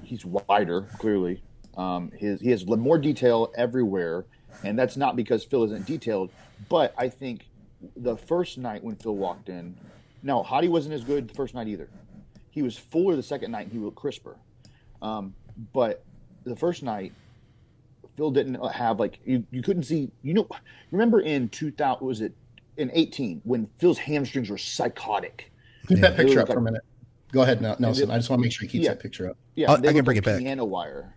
He's 0.04 0.26
wider, 0.26 0.82
clearly. 1.00 1.42
Um, 1.78 2.12
his 2.12 2.42
he 2.42 2.50
has 2.50 2.68
more 2.68 2.98
detail 2.98 3.54
everywhere, 3.56 4.26
and 4.66 4.78
that's 4.78 4.98
not 4.98 5.16
because 5.16 5.46
Phil 5.46 5.64
isn't 5.64 5.86
detailed. 5.86 6.30
But 6.68 6.94
I 6.98 7.08
think 7.08 7.48
the 7.96 8.18
first 8.18 8.58
night 8.58 8.84
when 8.84 8.98
Phil 8.98 9.16
walked 9.16 9.48
in, 9.48 9.78
no, 10.24 10.44
Hadi 10.44 10.68
wasn't 10.68 10.94
as 10.94 11.06
good 11.06 11.30
the 11.30 11.34
first 11.34 11.56
night 11.56 11.70
either. 11.70 11.90
He 12.52 12.62
was 12.62 12.78
fuller 12.78 13.16
the 13.16 13.24
second 13.24 13.52
night. 13.52 13.68
and 13.68 13.72
He 13.72 13.80
looked 13.80 13.96
crisper. 13.96 14.36
Um, 15.02 15.34
but 15.72 16.04
the 16.44 16.58
first 16.58 16.84
night, 16.84 17.14
Phil 18.18 18.32
didn't 18.32 18.62
have 18.74 19.00
like 19.00 19.20
you, 19.24 19.46
you 19.52 19.62
couldn't 19.62 19.84
see. 19.84 20.12
You 20.22 20.34
know, 20.34 20.48
remember 20.92 21.22
in 21.22 21.48
2000 21.48 22.06
was 22.06 22.20
it 22.20 22.34
in 22.80 22.90
18 22.94 23.42
when 23.44 23.68
Phil's 23.78 23.98
hamstrings 23.98 24.50
were 24.50 24.58
psychotic. 24.58 25.52
Keep 25.88 26.00
that 26.00 26.16
picture 26.16 26.36
was 26.36 26.44
up 26.44 26.54
for 26.54 26.60
a 26.60 26.62
minute. 26.62 26.82
Go 27.32 27.42
ahead, 27.42 27.62
Nel- 27.62 27.76
Nelson. 27.80 28.10
I 28.10 28.18
just 28.18 28.30
want 28.30 28.40
to 28.42 28.44
make 28.46 28.52
sure 28.52 28.62
he 28.66 28.72
keeps 28.72 28.86
Yeah. 28.86 28.92
that 28.92 29.00
picture 29.02 29.30
up. 29.30 29.38
Yeah, 29.56 29.72
I'll- 29.72 29.78
they 29.78 29.90
I 29.90 29.94
can 29.94 30.06
bring 30.06 30.16
like 30.18 30.26
it 30.26 30.26
back. 30.26 30.40
Piano 30.40 30.66
wire. 30.66 31.14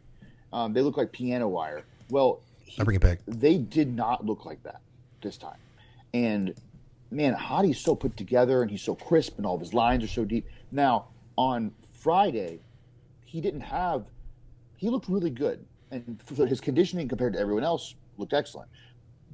Um, 0.53 0.72
they 0.72 0.83
look 0.83 0.96
like 0.96 1.12
piano 1.12 1.48
wire. 1.48 1.85
Well, 2.11 2.40
he- 2.64 2.79
I'll 2.79 2.85
bring 2.85 2.96
it 2.96 3.01
back. 3.03 3.20
they 3.27 3.57
did 3.59 3.94
not 3.94 4.27
look 4.27 4.44
like 4.44 4.62
that 4.64 4.81
this 5.22 5.37
time. 5.38 5.57
And 6.12 6.55
man, 7.11 7.35
Hadi's 7.35 7.79
so 7.79 7.94
put 7.94 8.16
together 8.16 8.61
and 8.61 8.70
he's 8.70 8.83
so 8.83 8.94
crisp 8.94 9.38
and 9.38 9.46
all 9.46 9.55
of 9.55 9.61
his 9.61 9.72
lines 9.72 10.03
are 10.05 10.09
so 10.09 10.25
deep. 10.25 10.46
Now, 10.72 11.07
on 11.37 11.72
Friday, 11.94 12.59
he 13.25 13.40
didn't 13.40 13.61
have, 13.62 14.07
he 14.77 14.90
looked 14.90 15.09
really 15.09 15.31
good. 15.31 15.64
And 15.90 16.20
his 16.37 16.61
conditioning 16.61 17.09
compared 17.09 17.35
to 17.35 17.38
everyone 17.38 17.64
else 17.64 17.94
looked 18.18 18.33
excellent. 18.33 18.68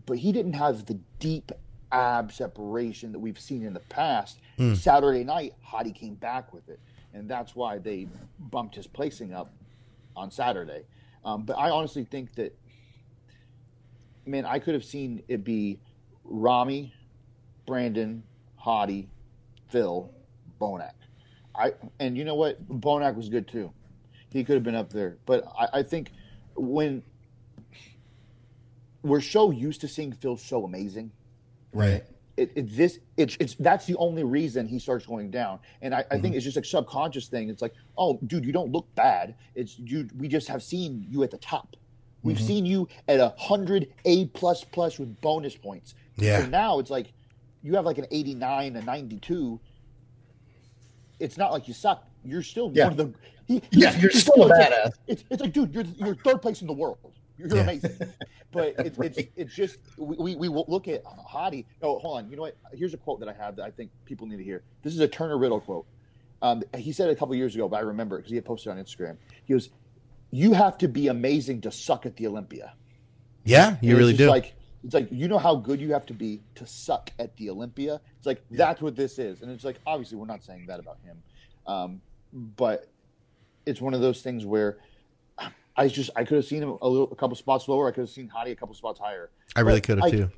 But 0.06 0.18
he 0.18 0.32
didn't 0.32 0.52
have 0.54 0.86
the 0.86 0.98
deep 1.18 1.50
ab 1.92 2.32
separation 2.32 3.12
that 3.12 3.18
we've 3.18 3.40
seen 3.40 3.64
in 3.64 3.72
the 3.72 3.80
past. 3.80 4.38
Saturday 4.74 5.24
night, 5.24 5.54
Hadi 5.62 5.92
came 5.92 6.14
back 6.14 6.52
with 6.52 6.68
it. 6.68 6.80
And 7.14 7.28
that's 7.28 7.54
why 7.54 7.78
they 7.78 8.08
bumped 8.38 8.74
his 8.74 8.86
placing 8.86 9.32
up 9.32 9.50
on 10.16 10.30
Saturday. 10.30 10.82
Um, 11.24 11.44
but 11.44 11.54
I 11.54 11.70
honestly 11.70 12.04
think 12.04 12.34
that 12.34 12.56
man, 14.28 14.44
I 14.44 14.58
could 14.58 14.74
have 14.74 14.84
seen 14.84 15.22
it 15.26 15.42
be 15.42 15.80
Rami, 16.24 16.92
Brandon, 17.66 18.22
Hadi, 18.56 19.08
Phil, 19.68 20.10
Bonac. 20.60 20.92
I 21.54 21.72
and 21.98 22.16
you 22.16 22.24
know 22.24 22.34
what? 22.34 22.62
Bonac 22.68 23.16
was 23.16 23.28
good 23.28 23.48
too. 23.48 23.72
He 24.30 24.44
could 24.44 24.54
have 24.54 24.62
been 24.62 24.74
up 24.74 24.92
there. 24.92 25.16
But 25.26 25.44
I, 25.58 25.78
I 25.78 25.82
think 25.82 26.12
when 26.54 27.02
we're 29.02 29.20
so 29.20 29.50
used 29.50 29.80
to 29.80 29.88
seeing 29.88 30.12
Phil 30.12 30.36
so 30.36 30.64
amazing, 30.64 31.10
Right. 31.72 32.02
it, 32.38 32.52
it 32.54 32.76
this 32.76 32.98
it's 33.16 33.36
it's 33.40 33.54
that's 33.56 33.86
the 33.86 33.96
only 33.96 34.22
reason 34.22 34.66
he 34.66 34.78
starts 34.78 35.04
going 35.04 35.30
down. 35.30 35.58
And 35.82 35.94
I, 35.94 35.98
I 35.98 36.02
think 36.14 36.26
mm-hmm. 36.26 36.34
it's 36.34 36.44
just 36.44 36.56
a 36.56 36.64
subconscious 36.64 37.26
thing. 37.26 37.50
It's 37.50 37.60
like 37.60 37.74
oh 37.96 38.18
dude 38.26 38.44
you 38.44 38.52
don't 38.52 38.70
look 38.70 38.86
bad. 38.94 39.34
It's 39.54 39.78
you 39.78 40.08
we 40.16 40.28
just 40.28 40.48
have 40.48 40.62
seen 40.62 41.04
you 41.08 41.22
at 41.24 41.30
the 41.30 41.38
top. 41.38 41.76
We've 42.22 42.36
mm-hmm. 42.36 42.46
seen 42.46 42.66
you 42.66 42.88
at 43.08 43.20
a 43.20 43.34
hundred 43.38 43.88
a 44.04 44.26
plus 44.26 44.64
plus 44.64 44.98
with 44.98 45.20
bonus 45.20 45.56
points. 45.56 45.94
Yeah. 46.16 46.42
so 46.42 46.46
now 46.46 46.78
it's 46.78 46.90
like 46.90 47.12
you 47.62 47.74
have 47.74 47.84
like 47.84 47.98
an 47.98 48.06
89 48.10 48.76
a 48.76 48.82
92 48.82 49.60
it's 51.20 51.36
not 51.36 51.50
like 51.50 51.66
you 51.66 51.74
suck. 51.74 52.06
You're 52.24 52.42
still 52.42 52.70
Yeah. 52.72 52.84
one 52.84 52.92
of 52.92 52.98
the 52.98 53.14
he, 53.46 53.62
Yeah, 53.70 53.98
you're 53.98 54.10
he's 54.10 54.20
still 54.20 54.44
a 54.44 54.54
badass. 54.54 54.92
it's, 55.08 55.24
it's 55.30 55.42
like 55.42 55.52
dude 55.52 55.74
you're, 55.74 55.84
you're 55.96 56.14
third 56.16 56.40
place 56.40 56.60
in 56.60 56.66
the 56.68 56.72
world 56.72 56.98
you're 57.38 57.48
Yeah. 57.54 57.62
amazing 57.62 57.96
but 58.52 58.74
it's, 58.78 58.98
it's 58.98 59.16
Right. 59.18 59.32
it's 59.36 59.54
just 59.54 59.78
we, 59.96 60.16
we, 60.16 60.36
we 60.36 60.48
will 60.48 60.64
look 60.68 60.88
at 60.88 61.02
Hadi. 61.04 61.66
Oh, 61.82 61.98
hold 61.98 62.18
on. 62.18 62.30
You 62.30 62.36
know 62.36 62.42
what? 62.42 62.56
Here's 62.72 62.94
a 62.94 62.96
quote 62.96 63.20
that 63.20 63.28
I 63.28 63.32
have 63.34 63.56
that 63.56 63.64
I 63.64 63.70
think 63.70 63.90
people 64.06 64.26
need 64.26 64.38
to 64.38 64.44
hear. 64.44 64.62
This 64.82 64.94
is 64.94 65.00
a 65.00 65.08
Turner 65.08 65.36
Riddle 65.38 65.60
quote. 65.60 65.86
Um, 66.40 66.62
he 66.76 66.92
said 66.92 67.08
it 67.08 67.12
a 67.12 67.16
couple 67.16 67.34
years 67.34 67.54
ago, 67.54 67.68
but 67.68 67.76
I 67.76 67.80
remember 67.80 68.16
because 68.16 68.30
he 68.30 68.36
had 68.36 68.44
posted 68.44 68.70
on 68.72 68.78
Instagram. 68.78 69.16
He 69.44 69.52
goes, 69.52 69.68
"You 70.30 70.52
have 70.54 70.78
to 70.78 70.88
be 70.88 71.08
amazing 71.08 71.60
to 71.62 71.70
suck 71.70 72.06
at 72.06 72.16
the 72.16 72.26
Olympia." 72.26 72.74
Yeah, 73.44 73.76
you 73.82 73.96
really 73.96 74.16
do. 74.16 74.28
Like 74.28 74.54
it's 74.84 74.94
like 74.94 75.08
you 75.10 75.28
know 75.28 75.38
how 75.38 75.56
good 75.56 75.80
you 75.80 75.92
have 75.92 76.06
to 76.06 76.14
be 76.14 76.40
to 76.54 76.66
suck 76.66 77.10
at 77.18 77.36
the 77.36 77.50
Olympia. 77.50 78.00
It's 78.16 78.26
like 78.26 78.42
that's 78.50 78.80
what 78.80 78.96
this 78.96 79.18
is, 79.18 79.42
and 79.42 79.50
it's 79.50 79.64
like 79.64 79.78
obviously 79.86 80.16
we're 80.16 80.26
not 80.26 80.42
saying 80.42 80.66
that 80.68 80.78
about 80.80 80.98
him, 81.04 81.22
um, 81.66 82.00
but 82.32 82.88
it's 83.66 83.80
one 83.80 83.92
of 83.92 84.00
those 84.00 84.22
things 84.22 84.46
where 84.46 84.78
I 85.78 85.88
just 85.88 86.10
I 86.16 86.24
could 86.24 86.36
have 86.36 86.44
seen 86.44 86.62
him 86.62 86.76
a 86.82 86.88
little 86.88 87.10
a 87.10 87.14
couple 87.16 87.36
spots 87.36 87.68
lower. 87.68 87.88
I 87.88 87.92
could 87.92 88.00
have 88.02 88.10
seen 88.10 88.28
Hadi 88.28 88.50
a 88.50 88.56
couple 88.56 88.74
spots 88.74 88.98
higher. 89.00 89.30
I 89.56 89.60
really 89.60 89.80
but 89.80 89.86
could 89.86 89.98
have 89.98 90.06
I- 90.06 90.10
too. 90.10 90.30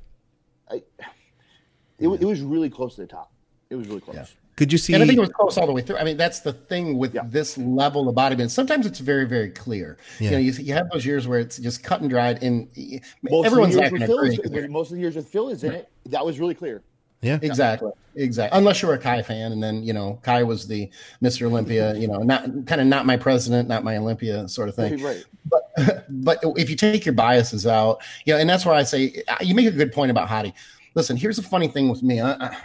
It, 1.99 2.07
wa- 2.07 2.17
it 2.19 2.25
was 2.25 2.41
really 2.41 2.69
close 2.69 2.95
to 2.95 3.01
the 3.01 3.07
top. 3.07 3.31
It 3.69 3.75
was 3.75 3.87
really 3.87 4.01
close. 4.01 4.15
Yeah. 4.15 4.25
Could 4.55 4.71
you 4.71 4.77
see? 4.77 4.93
And 4.93 5.01
I 5.03 5.05
think 5.07 5.17
it 5.17 5.21
was 5.21 5.29
close 5.29 5.57
all 5.57 5.65
the 5.65 5.71
way 5.71 5.81
through. 5.81 5.97
I 5.97 6.03
mean, 6.03 6.17
that's 6.17 6.39
the 6.39 6.51
thing 6.53 6.97
with 6.97 7.13
Yeah. 7.15 7.21
this 7.25 7.57
level 7.57 8.09
of 8.09 8.15
bodybuilding. 8.15 8.49
Sometimes 8.49 8.85
it's 8.85 8.99
very, 8.99 9.25
very 9.27 9.49
clear. 9.49 9.97
Yeah. 10.19 10.25
You 10.25 10.31
know, 10.31 10.37
you, 10.39 10.51
you 10.53 10.73
have 10.73 10.89
those 10.91 11.05
years 11.05 11.27
where 11.27 11.39
it's 11.39 11.57
just 11.57 11.83
cut 11.83 12.01
and 12.01 12.09
dried, 12.09 12.43
and 12.43 12.67
Most 13.23 13.45
everyone's 13.45 13.75
of 13.75 13.81
not 13.83 13.91
the 13.91 13.99
going 14.07 14.09
years 14.23 14.35
to 14.35 14.41
with 14.41 14.45
agree. 14.47 14.57
Phil 14.61 14.65
is, 14.65 14.69
most 14.71 14.89
of 14.91 14.95
the 14.95 15.01
years 15.01 15.15
with 15.15 15.27
Phil 15.27 15.49
is 15.49 15.63
in 15.63 15.73
it. 15.73 15.89
That 16.07 16.25
was 16.25 16.39
really 16.39 16.53
clear. 16.55 16.81
Yeah, 17.21 17.37
Exactly, 17.41 17.91
exactly. 18.15 18.57
Unless 18.57 18.81
you're 18.81 18.93
a 18.93 18.97
Kai 18.97 19.21
fan, 19.21 19.51
and 19.51 19.61
then 19.61 19.83
you 19.83 19.93
know 19.93 20.19
Kai 20.23 20.41
was 20.41 20.67
the 20.67 20.89
Mr. 21.21 21.45
Olympia. 21.45 21.95
You 21.95 22.07
know, 22.07 22.19
not 22.19 22.43
kind 22.65 22.81
of 22.81 22.87
not 22.87 23.05
my 23.05 23.15
president, 23.15 23.69
not 23.69 23.83
my 23.83 23.97
Olympia 23.97 24.47
sort 24.47 24.69
of 24.69 24.75
thing. 24.75 25.01
Right. 25.01 25.23
But 25.45 26.05
but 26.09 26.39
if 26.57 26.69
you 26.69 26.75
take 26.75 27.05
your 27.05 27.13
biases 27.13 27.67
out, 27.67 28.01
you 28.25 28.33
know, 28.33 28.39
and 28.39 28.49
that's 28.49 28.65
why 28.65 28.73
I 28.73 28.83
say 28.83 29.21
uh, 29.27 29.37
you 29.41 29.53
make 29.53 29.67
a 29.67 29.71
good 29.71 29.91
point 29.91 30.09
about 30.09 30.27
Hadi. 30.27 30.53
Listen, 30.95 31.15
here's 31.15 31.37
the 31.37 31.43
funny 31.43 31.67
thing 31.67 31.89
with 31.89 32.03
me. 32.03 32.19
I, 32.19 32.31
I, 32.33 32.57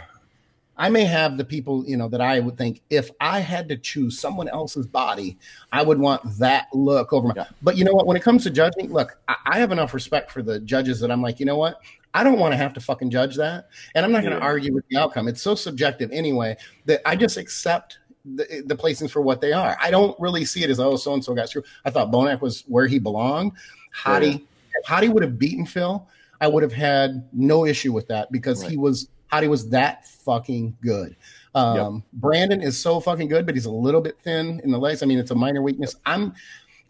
I 0.79 0.89
may 0.89 1.05
have 1.05 1.37
the 1.37 1.45
people, 1.45 1.83
you 1.87 1.97
know, 1.97 2.07
that 2.09 2.21
I 2.21 2.39
would 2.39 2.57
think 2.57 2.81
if 2.89 3.09
I 3.19 3.39
had 3.39 3.67
to 3.69 3.77
choose 3.77 4.19
someone 4.19 4.47
else's 4.47 4.85
body, 4.85 5.37
I 5.71 5.81
would 5.81 5.97
want 5.97 6.21
that 6.37 6.67
look 6.73 7.13
over 7.13 7.29
my. 7.29 7.33
Yeah. 7.35 7.45
But 7.63 7.77
you 7.77 7.83
know 7.83 7.93
what? 7.93 8.05
When 8.05 8.15
it 8.15 8.23
comes 8.23 8.43
to 8.43 8.51
judging, 8.51 8.91
look, 8.91 9.17
I, 9.27 9.35
I 9.45 9.59
have 9.59 9.71
enough 9.71 9.93
respect 9.93 10.31
for 10.31 10.43
the 10.43 10.59
judges 10.59 10.99
that 10.99 11.11
I'm 11.11 11.21
like, 11.21 11.39
you 11.39 11.45
know 11.45 11.57
what? 11.57 11.81
I 12.13 12.23
don't 12.23 12.39
want 12.39 12.53
to 12.53 12.57
have 12.57 12.73
to 12.73 12.79
fucking 12.79 13.09
judge 13.09 13.35
that, 13.35 13.67
and 13.95 14.05
I'm 14.05 14.11
not 14.11 14.21
going 14.21 14.33
to 14.33 14.39
Yeah. 14.39 14.45
argue 14.45 14.73
with 14.73 14.87
the 14.89 14.97
outcome. 14.97 15.27
It's 15.27 15.41
so 15.41 15.55
subjective 15.55 16.09
anyway 16.11 16.57
that 16.85 17.01
I 17.05 17.15
just 17.15 17.37
accept 17.37 17.99
the, 18.25 18.63
the 18.65 18.75
placings 18.75 19.11
for 19.11 19.21
what 19.21 19.41
they 19.41 19.53
are. 19.53 19.77
I 19.81 19.91
don't 19.91 20.19
really 20.19 20.45
see 20.45 20.63
it 20.63 20.69
as 20.69 20.79
oh, 20.79 20.95
so 20.95 21.13
and 21.13 21.23
so 21.23 21.33
got 21.33 21.49
screwed. 21.49 21.65
I 21.85 21.89
thought 21.89 22.11
Bonac 22.11 22.41
was 22.41 22.63
where 22.67 22.87
he 22.87 22.99
belonged. 22.99 23.53
Hadi, 23.93 24.47
if 24.75 24.85
Hadi 24.85 25.09
would 25.09 25.23
have 25.23 25.37
beaten 25.37 25.65
Phil, 25.65 26.07
I 26.41 26.47
would 26.47 26.63
have 26.63 26.73
had 26.73 27.27
no 27.33 27.65
issue 27.65 27.93
with 27.93 28.07
that 28.07 28.31
because 28.31 28.61
he 28.61 28.77
was 28.77 29.09
Hadi 29.27 29.47
was 29.47 29.69
that 29.69 30.07
fucking 30.07 30.77
good. 30.81 31.15
Um, 31.55 32.03
Brandon 32.13 32.61
is 32.61 32.77
so 32.77 32.99
fucking 32.99 33.27
good, 33.27 33.45
but 33.45 33.55
he's 33.55 33.65
a 33.65 33.71
little 33.71 34.01
bit 34.01 34.19
thin 34.21 34.61
in 34.63 34.71
the 34.71 34.77
legs. 34.77 35.01
I 35.01 35.05
mean, 35.05 35.19
it's 35.19 35.31
a 35.31 35.35
minor 35.35 35.61
weakness. 35.61 35.95
I'm. 36.05 36.33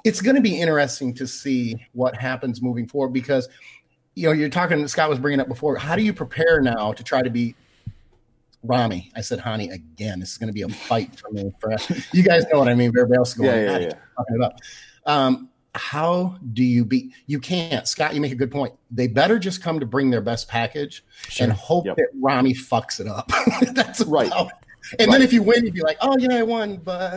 It's 0.03 0.21
going 0.21 0.35
to 0.35 0.41
be 0.41 0.61
interesting 0.61 1.13
to 1.15 1.27
see 1.27 1.75
what 1.93 2.15
happens 2.15 2.61
moving 2.61 2.87
forward 2.87 3.11
because, 3.13 3.49
you 4.17 4.25
know, 4.27 4.31
you're 4.33 4.49
talking. 4.49 4.87
Scott 4.87 5.09
was 5.09 5.19
bringing 5.19 5.39
up 5.39 5.47
before. 5.47 5.75
How 5.77 5.95
do 5.95 6.01
you 6.01 6.11
prepare 6.11 6.59
now 6.59 6.91
to 6.91 7.03
try 7.03 7.21
to 7.21 7.29
be 7.29 7.53
Rami? 8.63 9.11
I 9.15 9.21
said 9.21 9.39
Hani 9.39 9.71
again. 9.71 10.19
This 10.19 10.31
is 10.31 10.37
going 10.37 10.47
to 10.47 10.53
be 10.53 10.63
a 10.63 10.69
fight 10.69 11.19
for 11.19 11.29
me. 11.31 11.51
For 11.59 11.71
you 12.13 12.23
guys 12.23 12.45
know 12.51 12.57
what 12.59 12.67
I 12.67 12.73
mean. 12.73 12.89
Everybody 12.89 13.17
else 13.17 13.33
going. 13.35 13.49
Yeah, 13.49 13.77
yeah, 13.77 13.77
yeah. 13.79 14.23
it 14.29 14.41
up. 14.41 14.59
Um, 15.05 15.49
how 15.75 16.37
do 16.53 16.63
you 16.63 16.83
beat? 16.83 17.13
You 17.27 17.39
can't, 17.39 17.87
Scott. 17.87 18.15
You 18.15 18.21
make 18.21 18.31
a 18.31 18.35
good 18.35 18.49
point. 18.51 18.73
They 18.89 19.07
better 19.07 19.37
just 19.37 19.61
come 19.61 19.79
to 19.79 19.85
bring 19.85 20.09
their 20.09 20.21
best 20.21 20.47
package 20.47 21.03
and 21.39 21.51
hope 21.51 21.85
Yep. 21.85 21.97
that 21.97 22.07
Rami 22.19 22.55
fucks 22.55 22.99
it 22.99 23.07
up. 23.07 23.31
That's 23.73 24.01
Right. 24.03 24.27
about- 24.27 24.51
And 24.99 25.11
then 25.13 25.21
if 25.21 25.31
you 25.31 25.43
win, 25.43 25.63
you'd 25.65 25.73
be 25.73 25.81
like, 25.81 25.97
"Oh 26.01 26.15
yeah, 26.17 26.37
I 26.37 26.43
won," 26.43 26.77
but 26.77 27.13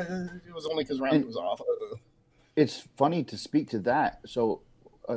it 0.47 0.53
was 0.53 0.67
only 0.67 0.83
because 0.85 1.01
Rami 1.01 1.21
was 1.23 1.37
off. 1.37 1.61
It's 2.57 2.87
funny 2.97 3.23
to 3.25 3.39
speak 3.39 3.71
to 3.71 3.79
that. 3.81 4.21
So, 4.27 4.61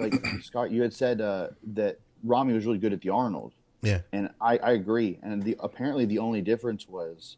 like 0.01 0.25
Scott, 0.43 0.71
you 0.71 0.81
had 0.81 0.93
said 0.93 1.21
uh, 1.21 1.49
that 1.73 1.99
Rami 2.23 2.53
was 2.53 2.65
really 2.65 2.77
good 2.79 2.93
at 2.93 3.01
the 3.01 3.09
Arnold, 3.09 3.53
yeah, 3.81 4.01
and 4.11 4.29
I, 4.41 4.57
I 4.57 4.71
agree. 4.71 5.19
And 5.23 5.41
the 5.43 5.55
apparently 5.59 6.05
the 6.05 6.19
only 6.19 6.41
difference 6.41 6.87
was 6.87 7.37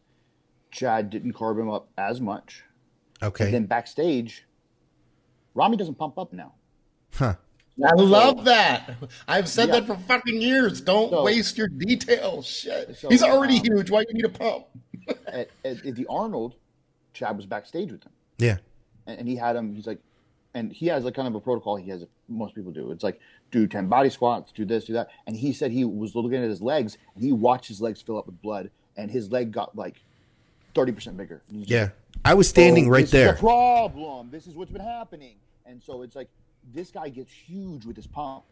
Chad 0.71 1.09
didn't 1.09 1.33
carb 1.33 1.59
him 1.59 1.69
up 1.69 1.89
as 1.97 2.19
much. 2.21 2.63
Okay. 3.23 3.45
And 3.45 3.53
then 3.53 3.65
backstage, 3.65 4.45
Rami 5.53 5.77
doesn't 5.77 5.95
pump 5.95 6.17
up 6.17 6.33
now. 6.33 6.53
huh. 7.13 7.35
I 7.83 7.93
love 7.95 8.45
that. 8.45 8.95
I've 9.27 9.49
said 9.49 9.67
Yeah. 9.67 9.81
that 9.81 9.87
for 9.87 9.97
fucking 9.97 10.41
years. 10.41 10.79
Don't 10.79 11.09
So- 11.09 11.23
waste 11.23 11.57
your 11.57 11.67
details. 11.67 12.45
Shit. 12.45 12.95
So, 12.97 13.09
He's 13.09 13.21
already 13.21 13.57
um, 13.57 13.63
huge. 13.65 13.89
Why 13.91 14.03
do 14.03 14.07
you 14.09 14.13
need 14.15 14.25
a 14.25 14.29
pump? 14.29 14.65
At, 15.27 15.49
at, 15.65 15.85
at 15.85 15.95
the 15.95 16.05
Arnold, 16.09 16.55
Chad 17.13 17.35
was 17.35 17.45
backstage 17.45 17.91
with 17.91 18.03
him. 18.05 18.11
Yeah. 18.37 18.57
and, 19.07 19.19
and 19.19 19.27
he 19.27 19.35
had 19.35 19.55
him. 19.57 19.75
He's 19.75 19.85
like, 19.87 19.99
and 20.55 20.71
he 20.71 20.87
has 20.87 21.03
like 21.03 21.13
kind 21.13 21.27
of 21.27 21.35
a 21.35 21.39
protocol 21.39 21.75
he 21.75 21.89
has. 21.91 22.03
Most 22.27 22.55
people 22.55 22.71
do. 22.71 22.89
It's 22.91 23.03
like 23.03 23.19
do 23.51 23.67
ten 23.67 23.87
body 23.87 24.09
squats, 24.09 24.51
do 24.51 24.65
this, 24.65 24.85
do 24.85 24.93
that. 24.93 25.09
And 25.27 25.35
he 25.35 25.53
said 25.53 25.69
he 25.71 25.85
was 25.85 26.15
looking 26.15 26.33
at 26.35 26.49
his 26.49 26.61
legs 26.61 26.97
and 27.13 27.23
he 27.23 27.31
watched 27.31 27.67
his 27.67 27.79
legs 27.81 28.01
fill 28.01 28.17
up 28.17 28.25
with 28.25 28.41
blood, 28.41 28.71
and 28.97 29.11
his 29.11 29.31
leg 29.31 29.51
got 29.51 29.75
like 29.75 30.01
thirty 30.73 30.91
percent 30.91 31.17
bigger. 31.17 31.43
Yeah. 31.49 31.89
I 32.23 32.33
was 32.33 32.49
standing 32.49 32.87
"Oh, 32.87 32.91
right 32.91 33.01
this 33.03 33.11
there. 33.11 33.29
Is 33.29 33.35
the 33.35 33.41
problem. 33.41 34.31
This 34.31 34.47
is 34.47 34.55
what's 34.55 34.71
been 34.71 34.81
happening. 34.81 35.35
And 35.67 35.83
so 35.83 36.01
it's 36.01 36.15
like 36.15 36.29
this 36.73 36.89
guy 36.89 37.09
gets 37.09 37.31
huge 37.31 37.85
with 37.85 37.95
his 37.97 38.07
pump. 38.07 38.43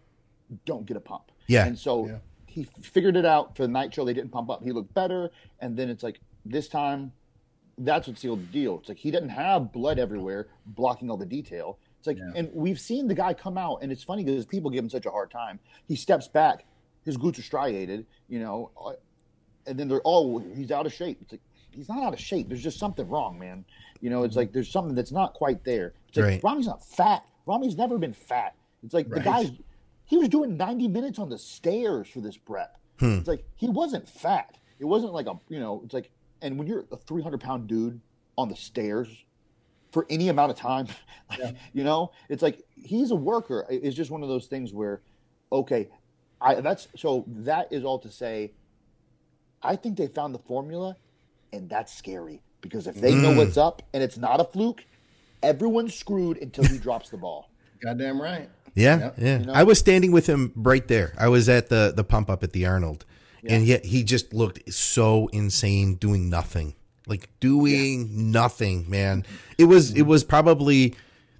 Don't 0.65 0.85
get 0.85 0.97
a 0.97 0.99
pump. 0.99 1.31
Yeah. 1.47 1.65
And 1.65 1.79
so 1.79 2.07
Yeah. 2.07 2.17
he 2.45 2.65
figured 2.81 3.15
it 3.15 3.25
out 3.25 3.55
for 3.55 3.63
the 3.63 3.69
night 3.69 3.93
show. 3.93 4.03
They 4.03 4.13
didn't 4.13 4.31
pump 4.31 4.49
up. 4.49 4.61
He 4.63 4.71
looked 4.71 4.93
better. 4.93 5.31
And 5.59 5.75
then 5.77 5.89
it's 5.89 6.03
like 6.03 6.19
this 6.45 6.67
time, 6.67 7.13
that's 7.77 8.07
what 8.07 8.17
sealed 8.19 8.41
the 8.41 8.51
deal. 8.51 8.77
It's 8.79 8.89
like 8.89 8.97
he 8.99 9.09
didn't 9.09 9.29
have 9.29 9.71
blood 9.71 9.97
everywhere 9.97 10.47
blocking 10.65 11.09
all 11.09 11.17
the 11.17 11.25
detail. 11.25 11.79
It's 12.03 12.07
like, 12.07 12.17
Yeah. 12.17 12.31
and 12.35 12.49
we've 12.53 12.79
seen 12.81 13.07
the 13.07 13.13
guy 13.15 13.33
come 13.33 13.57
out, 13.57 13.77
and 13.81 13.89
it's 13.89 14.03
funny 14.03 14.25
because 14.25 14.45
people 14.45 14.69
give 14.69 14.83
him 14.83 14.89
such 14.89 15.05
a 15.05 15.09
hard 15.09 15.31
time. 15.31 15.57
He 15.87 15.95
steps 15.95 16.27
back, 16.27 16.65
his 17.05 17.15
glutes 17.17 17.39
are 17.39 17.43
striated, 17.43 18.05
you 18.27 18.39
know, 18.39 18.71
uh, 18.83 18.93
and 19.65 19.79
then 19.79 19.87
they're 19.87 20.01
oh 20.03 20.39
he's 20.39 20.69
out 20.71 20.85
of 20.85 20.91
shape. 20.91 21.19
It's 21.21 21.31
like 21.31 21.39
he's 21.71 21.87
not 21.87 22.03
out 22.03 22.13
of 22.13 22.19
shape. 22.19 22.49
There's 22.49 22.61
just 22.61 22.77
something 22.77 23.07
wrong, 23.07 23.39
man. 23.39 23.63
You 24.01 24.09
know, 24.09 24.23
it's 24.23 24.35
like 24.35 24.51
there's 24.51 24.69
something 24.69 24.95
that's 24.95 25.13
not 25.13 25.33
quite 25.33 25.63
there. 25.63 25.93
It's 26.09 26.17
like 26.17 26.25
Right. 26.25 26.43
Rami's 26.43 26.67
not 26.67 26.85
fat. 26.85 27.25
Rami's 27.45 27.77
never 27.77 27.97
been 27.97 28.11
fat. 28.13 28.55
It's 28.83 28.93
like 28.93 29.07
the 29.07 29.15
Right. 29.15 29.23
guy's 29.23 29.51
he 30.03 30.17
was 30.17 30.27
doing 30.27 30.57
90 30.57 30.89
minutes 30.89 31.19
on 31.19 31.29
the 31.29 31.37
stairs 31.37 32.09
for 32.09 32.19
this 32.19 32.35
prep. 32.35 32.77
Hmm. 32.99 33.19
It's 33.19 33.27
like 33.29 33.45
he 33.55 33.69
wasn't 33.69 34.09
fat. 34.09 34.57
It 34.79 34.85
wasn't 34.85 35.13
like 35.13 35.27
a 35.27 35.39
you 35.47 35.61
know. 35.61 35.81
It's 35.85 35.93
like 35.93 36.11
and 36.41 36.59
when 36.59 36.67
you're 36.67 36.83
a 36.91 36.97
300 36.97 37.39
pound 37.39 37.67
dude 37.67 38.01
on 38.37 38.49
the 38.49 38.55
stairs 38.57 39.07
for 39.93 40.05
any 40.09 40.27
amount 40.27 40.51
of 40.51 40.57
time, 40.57 40.87
you 41.73 41.83
know, 41.85 42.11
it's 42.27 42.41
like 42.43 42.61
he's 42.75 43.11
a 43.11 43.15
worker. 43.15 43.65
It's 43.69 43.95
just 43.95 44.11
one 44.11 44.23
of 44.23 44.27
those 44.29 44.47
things 44.47 44.73
where, 44.73 45.01
okay, 45.51 45.87
I 46.41 46.55
that's 46.55 46.87
so 46.97 47.23
that 47.27 47.71
is 47.71 47.85
all 47.85 47.99
to 47.99 48.09
say. 48.11 48.51
I 49.61 49.77
think 49.77 49.97
they 49.97 50.07
found 50.07 50.35
the 50.35 50.39
formula, 50.39 50.97
and 51.53 51.69
that's 51.69 51.93
scary 51.93 52.41
because 52.59 52.87
if 52.87 52.99
they 52.99 53.15
know 53.15 53.31
Mm. 53.31 53.37
what's 53.37 53.55
up 53.57 53.81
and 53.93 54.03
it's 54.03 54.17
not 54.17 54.41
a 54.41 54.43
fluke, 54.43 54.83
everyone's 55.41 55.93
screwed 55.95 56.37
until 56.37 56.65
he 56.65 56.77
drops 56.77 57.09
the 57.09 57.17
ball. 57.17 57.49
Goddamn 57.81 58.21
right. 58.21 58.49
Yeah, 58.75 58.97
Yep. 58.99 59.15
yeah. 59.19 59.39
You 59.39 59.45
know? 59.45 59.53
I 59.53 59.63
was 59.63 59.79
standing 59.79 60.11
with 60.11 60.27
him 60.27 60.51
right 60.55 60.85
there. 60.87 61.13
I 61.17 61.27
was 61.29 61.47
at 61.47 61.69
the 61.69 61.93
the 61.95 62.03
pump 62.03 62.29
up 62.29 62.43
at 62.43 62.51
the 62.51 62.65
Arnold, 62.65 63.05
and 63.47 63.65
yet 63.65 63.85
he 63.85 64.03
just 64.03 64.33
looked 64.33 64.73
so 64.73 65.27
insane, 65.27 65.95
doing 65.95 66.29
nothing, 66.29 66.73
like 67.07 67.29
doing 67.39 68.31
nothing. 68.31 68.89
Man, 68.89 69.25
it 69.57 69.65
was 69.65 69.93
it 69.95 70.03
was 70.03 70.23
probably 70.23 70.95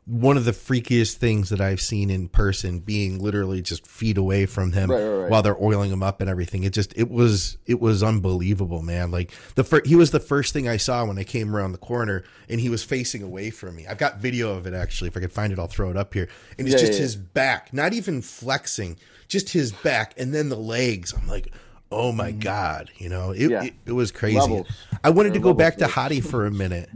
one 0.05 0.35
of 0.35 0.43
the 0.43 0.51
freakiest 0.51 1.13
things 1.13 1.49
that 1.49 1.61
I've 1.61 1.79
seen 1.79 2.09
in 2.09 2.27
person. 2.27 2.79
Being 2.79 3.19
literally 3.19 3.61
just 3.61 3.87
feet 3.87 4.17
away 4.17 4.45
from 4.45 4.73
him 4.73 4.91
Right, 4.91 5.01
right, 5.01 5.09
right. 5.21 5.29
while 5.31 5.41
they're 5.41 5.61
oiling 5.63 5.91
him 5.91 6.03
up 6.03 6.19
and 6.19 6.29
everything. 6.29 6.63
It 6.63 6.73
just 6.73 6.93
it 6.97 7.09
was 7.09 7.57
it 7.65 7.79
was 7.79 8.03
unbelievable, 8.03 8.81
man. 8.81 9.11
Like 9.11 9.31
the 9.55 9.63
fir- 9.63 9.83
he 9.85 9.95
was 9.95 10.11
the 10.11 10.19
first 10.19 10.51
thing 10.51 10.67
I 10.67 10.75
saw 10.75 11.05
when 11.05 11.17
I 11.17 11.23
came 11.23 11.55
around 11.55 11.71
the 11.71 11.77
corner, 11.77 12.25
and 12.49 12.59
he 12.59 12.67
was 12.67 12.83
facing 12.83 13.23
away 13.23 13.49
from 13.49 13.77
me. 13.77 13.87
I've 13.87 13.97
got 13.97 14.17
video 14.17 14.53
of 14.57 14.67
it 14.67 14.73
actually. 14.73 15.07
If 15.07 15.15
I 15.15 15.21
could 15.21 15.31
find 15.31 15.53
it, 15.53 15.59
I'll 15.59 15.67
throw 15.67 15.89
it 15.89 15.95
up 15.95 16.13
here. 16.13 16.27
And 16.57 16.67
it's 16.67 16.73
Yeah, 16.75 16.87
just 16.87 16.99
yeah, 16.99 17.03
his 17.03 17.15
back, 17.15 17.73
not 17.73 17.93
even 17.93 18.21
flexing, 18.21 18.97
just 19.29 19.49
his 19.51 19.71
back, 19.71 20.13
and 20.17 20.33
then 20.33 20.49
the 20.49 20.57
legs. 20.57 21.13
I'm 21.13 21.29
like, 21.29 21.53
oh 21.93 22.11
my 22.11 22.31
god, 22.31 22.89
you 22.97 23.09
know, 23.09 23.31
it 23.31 23.49
Yeah. 23.51 23.63
it, 23.63 23.73
it 23.85 23.91
was 23.91 24.11
crazy. 24.11 24.39
Levels. 24.39 24.67
I 25.03 25.09
wanted 25.09 25.33
to 25.33 25.39
There 25.39 25.49
are 25.49 25.53
go 25.53 25.57
back 25.57 25.75
to 25.75 25.81
levels 25.81 25.95
Hadi 25.95 26.21
for 26.21 26.45
a 26.45 26.51
minute. 26.63 26.89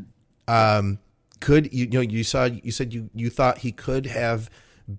Um, 0.47 0.99
could 1.39 1.71
you, 1.73 1.85
you 1.85 1.89
know 1.91 2.01
you 2.01 2.23
saw 2.23 2.45
you 2.45 2.71
said 2.71 2.93
you 2.93 3.09
you 3.13 3.29
thought 3.29 3.59
he 3.59 3.71
could 3.71 4.05
have 4.07 4.49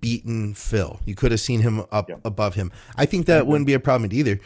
beaten 0.00 0.54
Phil. 0.54 1.00
You 1.04 1.14
could 1.14 1.30
have 1.30 1.40
seen 1.40 1.60
him 1.62 1.84
up 1.90 2.08
Yeah. 2.08 2.16
above 2.24 2.54
him. 2.54 2.70
I 2.96 3.06
think 3.06 3.26
that 3.26 3.46
wouldn't 3.46 3.66
be 3.66 3.74
a 3.74 3.80
problem 3.80 4.10
either. 4.12 4.38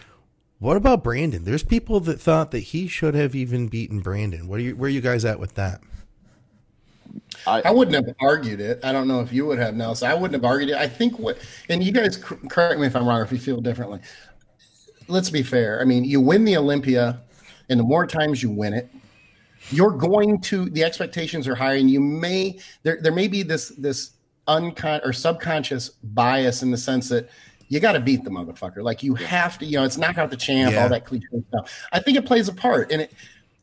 What 0.61 0.77
about 0.77 1.03
Brandon? 1.03 1.43
There's 1.45 1.65
people 1.65 1.99
that 2.01 2.21
thought 2.21 2.53
that 2.53 2.61
he 2.61 2.87
should 2.87 3.15
have 3.17 3.35
even 3.35 3.67
beaten 3.67 3.99
Brandon. 3.99 4.47
What 4.47 4.61
are 4.61 4.63
you 4.63 4.77
where 4.77 4.87
are 4.87 4.91
you 4.91 5.01
guys 5.01 5.25
at 5.25 5.41
with 5.41 5.55
that? 5.55 5.81
I 7.47 7.71
wouldn't 7.73 7.95
have 8.07 8.15
argued 8.21 8.61
it. 8.61 8.81
I 8.85 8.93
don't 8.93 9.09
know 9.09 9.21
if 9.21 9.33
you 9.33 9.45
would 9.47 9.59
have, 9.59 9.75
Nelson. 9.75 10.09
I 10.09 10.15
wouldn't 10.15 10.35
have 10.35 10.45
argued 10.49 10.71
it. 10.71 10.77
I 10.77 10.87
think 10.87 11.19
what, 11.19 11.39
and 11.69 11.83
you 11.83 11.93
guys 11.93 12.17
cor- 12.17 12.39
correct 12.49 12.79
me 12.81 12.87
if 12.87 12.95
I'm 12.95 13.07
wrong, 13.07 13.21
or 13.21 13.25
if 13.25 13.33
you 13.33 13.39
feel 13.39 13.61
differently. 13.61 14.01
Let's 15.13 15.31
be 15.31 15.43
fair. 15.43 15.81
I 15.81 15.85
mean, 15.85 16.05
you 16.05 16.21
win 16.21 16.45
the 16.45 16.57
Olympia, 16.57 17.21
and 17.69 17.79
the 17.79 17.85
more 17.85 18.07
times 18.07 18.43
you 18.43 18.51
win 18.51 18.73
it, 18.73 18.89
you're 19.71 19.91
going 19.93 20.41
to 20.43 20.71
the 20.71 20.83
expectations 20.83 21.47
are 21.47 21.55
higher, 21.55 21.77
and 21.77 21.91
you 21.91 22.01
may 22.01 22.59
there 22.83 22.99
there 23.01 23.13
may 23.13 23.29
be 23.29 23.43
this 23.43 23.69
this 23.71 24.13
uncon 24.49 25.05
or 25.07 25.13
subconscious 25.13 25.91
bias 26.03 26.63
in 26.63 26.71
the 26.71 26.77
sense 26.79 27.09
that 27.11 27.29
you 27.69 27.79
got 27.79 27.93
to 27.93 28.01
beat 28.01 28.25
the 28.25 28.31
motherfucker. 28.31 28.83
Like 28.83 29.03
you 29.03 29.15
have 29.15 29.59
to, 29.59 29.67
you 29.67 29.77
know, 29.79 29.85
it's 29.85 29.97
knock 29.99 30.19
out 30.19 30.31
the 30.31 30.37
champ, 30.37 30.73
Yeah. 30.73 30.83
all 30.83 30.89
that 30.89 31.05
cliche 31.05 31.27
stuff. 31.49 31.87
I 31.93 32.01
think 32.01 32.17
it 32.17 32.25
plays 32.27 32.49
a 32.49 32.55
part, 32.55 32.91
and 32.91 33.03
it 33.03 33.13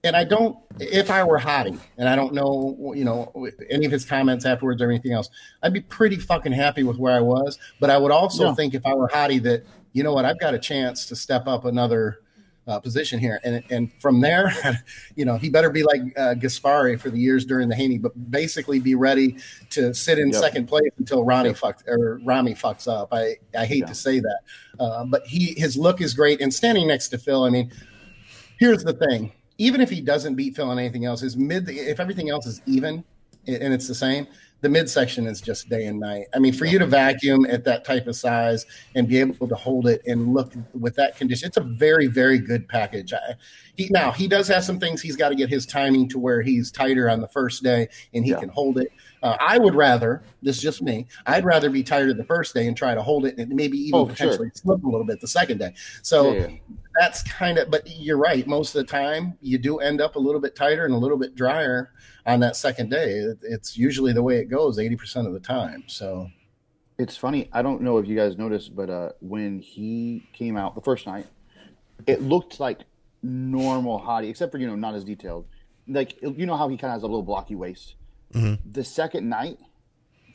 and 0.03 0.15
I 0.15 0.23
don't. 0.23 0.55
If 0.79 1.11
I 1.11 1.23
were 1.25 1.37
Hadi, 1.37 1.77
and 1.97 2.07
I 2.07 2.15
don't 2.15 2.33
know, 2.33 2.93
you 2.95 3.03
know, 3.03 3.33
any 3.69 3.85
of 3.85 3.91
his 3.91 4.05
comments 4.05 4.45
afterwards 4.45 4.81
or 4.81 4.89
anything 4.89 5.11
else, 5.11 5.29
I'd 5.61 5.73
be 5.73 5.81
pretty 5.81 6.15
fucking 6.15 6.53
happy 6.53 6.83
with 6.83 6.97
where 6.97 7.13
I 7.13 7.19
was. 7.19 7.59
But 7.81 7.89
I 7.89 7.97
would 7.97 8.11
also 8.11 8.45
Yeah. 8.45 8.53
think 8.53 8.73
if 8.75 8.85
I 8.85 8.93
were 8.93 9.09
Hadi 9.11 9.39
that 9.39 9.65
you 9.93 10.03
know 10.03 10.13
what, 10.13 10.25
I've 10.25 10.39
got 10.39 10.53
a 10.53 10.59
chance 10.59 11.05
to 11.07 11.15
step 11.15 11.47
up 11.47 11.65
another 11.65 12.21
uh, 12.67 12.79
position 12.79 13.19
here, 13.19 13.39
and 13.43 13.63
and 13.71 13.91
from 13.99 14.21
there, 14.21 14.53
you 15.15 15.25
know, 15.25 15.37
he 15.37 15.49
better 15.49 15.69
be 15.71 15.81
like 15.83 16.01
uh, 16.17 16.35
Gaspari 16.35 16.99
for 16.99 17.09
the 17.09 17.19
years 17.19 17.43
during 17.45 17.67
the 17.67 17.75
Haney, 17.75 17.97
but 17.97 18.11
basically 18.29 18.79
be 18.79 18.93
ready 18.93 19.37
to 19.71 19.93
sit 19.93 20.19
in 20.19 20.29
Yep. 20.29 20.39
second 20.39 20.67
place 20.67 20.91
until 20.99 21.23
Ronnie 21.23 21.49
Yep. 21.49 21.57
fucks 21.57 21.87
or 21.87 22.19
Rami 22.23 22.53
fucks 22.53 22.87
up. 22.87 23.09
I 23.11 23.37
I 23.57 23.65
hate 23.65 23.79
Yeah. 23.79 23.85
to 23.87 23.95
say 23.95 24.19
that, 24.19 24.39
uh, 24.79 25.05
but 25.05 25.25
he 25.25 25.55
his 25.57 25.77
look 25.77 25.99
is 25.99 26.13
great, 26.13 26.41
and 26.41 26.53
standing 26.53 26.87
next 26.87 27.07
to 27.09 27.17
Phil, 27.17 27.43
I 27.43 27.49
mean 27.49 27.71
here's 28.59 28.83
the 28.83 28.93
thing 28.93 29.31
even 29.57 29.79
if 29.81 29.89
he 29.89 30.01
doesn't 30.01 30.35
beat 30.35 30.53
phil 30.55 30.69
on 30.69 30.77
anything 30.77 31.05
else 31.05 31.21
his 31.21 31.37
mid 31.37 31.67
if 31.69 31.99
everything 31.99 32.29
else 32.29 32.45
is 32.45 32.61
even 32.65 33.03
and 33.47 33.73
it's 33.73 33.87
the 33.87 33.95
same 33.95 34.27
the 34.61 34.67
midsection 34.69 35.25
is 35.25 35.39
just 35.41 35.69
day 35.69 35.85
and 35.85 35.99
night 35.99 36.25
i 36.33 36.39
mean 36.39 36.51
for 36.53 36.65
you 36.65 36.77
to 36.79 36.85
vacuum 36.85 37.45
at 37.45 37.63
that 37.63 37.85
type 37.85 38.07
of 38.07 38.15
size 38.15 38.65
and 38.95 39.07
be 39.07 39.17
able 39.17 39.47
to 39.47 39.55
hold 39.55 39.87
it 39.87 40.01
and 40.05 40.33
look 40.33 40.53
with 40.73 40.95
that 40.95 41.15
condition 41.15 41.47
it's 41.47 41.57
a 41.57 41.61
very 41.61 42.07
very 42.07 42.37
good 42.39 42.67
package 42.67 43.13
I, 43.13 43.35
he 43.75 43.87
now 43.89 44.11
he 44.11 44.27
does 44.27 44.47
have 44.49 44.63
some 44.63 44.79
things 44.79 45.01
he's 45.01 45.15
got 45.15 45.29
to 45.29 45.35
get 45.35 45.49
his 45.49 45.65
timing 45.65 46.09
to 46.09 46.19
where 46.19 46.41
he's 46.41 46.71
tighter 46.71 47.09
on 47.09 47.21
the 47.21 47.27
first 47.29 47.63
day 47.63 47.87
and 48.13 48.25
he 48.25 48.31
Yeah. 48.31 48.39
can 48.41 48.49
hold 48.49 48.77
it 48.77 48.89
uh, 49.23 49.37
i 49.39 49.57
would 49.57 49.75
rather 49.75 50.23
this 50.41 50.57
is 50.57 50.61
just 50.61 50.81
me 50.81 51.07
i'd 51.27 51.45
rather 51.45 51.69
be 51.69 51.81
tighter 51.83 52.13
the 52.13 52.25
first 52.25 52.53
day 52.53 52.67
and 52.67 52.75
try 52.75 52.93
to 52.93 53.01
hold 53.01 53.25
it 53.25 53.37
and 53.37 53.49
maybe 53.53 53.77
even 53.77 53.99
Oh, 53.99 54.05
for 54.07 54.15
sure. 54.15 54.25
potentially 54.27 54.51
slip 54.55 54.83
a 54.83 54.87
little 54.89 55.05
bit 55.05 55.21
the 55.21 55.27
second 55.27 55.59
day 55.59 55.73
so 56.01 56.33
yeah. 56.33 56.47
that's 56.99 57.23
kind 57.23 57.57
of 57.57 57.71
but 57.71 57.89
you're 57.89 58.17
right 58.17 58.45
most 58.45 58.75
of 58.75 58.85
the 58.85 58.91
time 58.91 59.37
you 59.41 59.57
do 59.57 59.77
end 59.79 60.01
up 60.01 60.15
a 60.17 60.19
little 60.19 60.41
bit 60.41 60.55
tighter 60.55 60.83
and 60.83 60.93
a 60.93 60.97
little 60.97 61.17
bit 61.17 61.33
drier 61.35 61.91
on 62.33 62.39
that 62.41 62.55
second 62.55 62.89
day 62.89 63.23
it's 63.43 63.77
usually 63.77 64.13
the 64.13 64.23
way 64.23 64.37
it 64.37 64.45
goes 64.49 64.77
80% 64.77 65.25
of 65.27 65.33
the 65.33 65.39
time 65.39 65.83
so 65.87 66.29
It's 66.97 67.15
funny. 67.15 67.49
I 67.53 67.61
don't 67.61 67.81
know 67.81 67.97
if 67.97 68.07
you 68.07 68.15
guys 68.15 68.37
noticed, 68.37 68.75
but 68.75 68.89
uh, 68.89 69.09
when 69.21 69.59
he 69.59 70.27
came 70.33 70.57
out 70.57 70.75
the 70.75 70.81
first 70.81 71.07
night, 71.07 71.27
it 72.05 72.21
looked 72.21 72.59
like 72.59 72.79
normal 73.23 73.97
Hadi, 73.99 74.27
except 74.29 74.51
for 74.51 74.57
you 74.57 74.67
know 74.67 74.75
not 74.75 74.95
as 74.95 75.03
detailed. 75.05 75.45
Like 75.87 76.21
you 76.21 76.45
know 76.45 76.57
how 76.57 76.67
he 76.67 76.75
kind 76.77 76.91
of 76.91 76.95
has 76.97 77.03
a 77.03 77.07
little 77.07 77.23
blocky 77.23 77.55
waist. 77.55 77.95
Mhm. 78.33 78.59
The 78.69 78.83
second 78.83 79.29
night, 79.29 79.57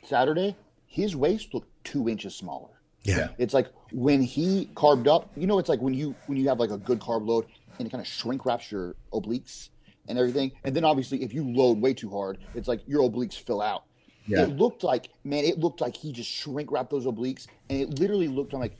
Saturday, 0.03 0.55
his 0.87 1.15
waist 1.15 1.53
looked 1.53 1.69
two 1.83 2.09
inches 2.09 2.35
smaller. 2.35 2.69
Yeah. 3.03 3.27
It's 3.37 3.53
like 3.53 3.67
when 3.91 4.21
he 4.23 4.69
carved 4.75 5.07
up. 5.07 5.29
You 5.37 5.45
know, 5.47 5.59
it's 5.59 5.69
like 5.69 5.81
when 5.81 5.93
you 5.93 6.15
when 6.25 6.37
you 6.37 6.47
have 6.49 6.59
like 6.59 6.71
a 6.71 6.77
good 6.79 6.99
carb 6.99 7.27
load 7.27 7.45
and 7.77 7.87
it 7.87 7.91
kind 7.91 8.01
of 8.01 8.07
shrink 8.07 8.45
wraps 8.45 8.71
your 8.71 8.95
obliques 9.13 9.69
and 10.07 10.17
everything. 10.17 10.51
And 10.63 10.75
then 10.75 10.83
obviously, 10.83 11.23
if 11.23 11.33
you 11.33 11.43
load 11.49 11.79
way 11.81 11.93
too 11.93 12.09
hard, 12.09 12.37
it's 12.53 12.67
like 12.67 12.81
your 12.87 13.01
obliques 13.09 13.35
fill 13.35 13.61
out. 13.61 13.83
Yeah. 14.27 14.43
It 14.43 14.57
looked 14.57 14.83
like 14.83 15.09
man, 15.23 15.43
it 15.43 15.59
looked 15.59 15.81
like 15.81 15.95
he 15.95 16.11
just 16.11 16.29
shrink 16.29 16.71
wrapped 16.71 16.89
those 16.89 17.05
obliques, 17.05 17.47
and 17.69 17.79
it 17.81 17.99
literally 17.99 18.27
looked. 18.27 18.53
I'm 18.53 18.59
like, 18.59 18.77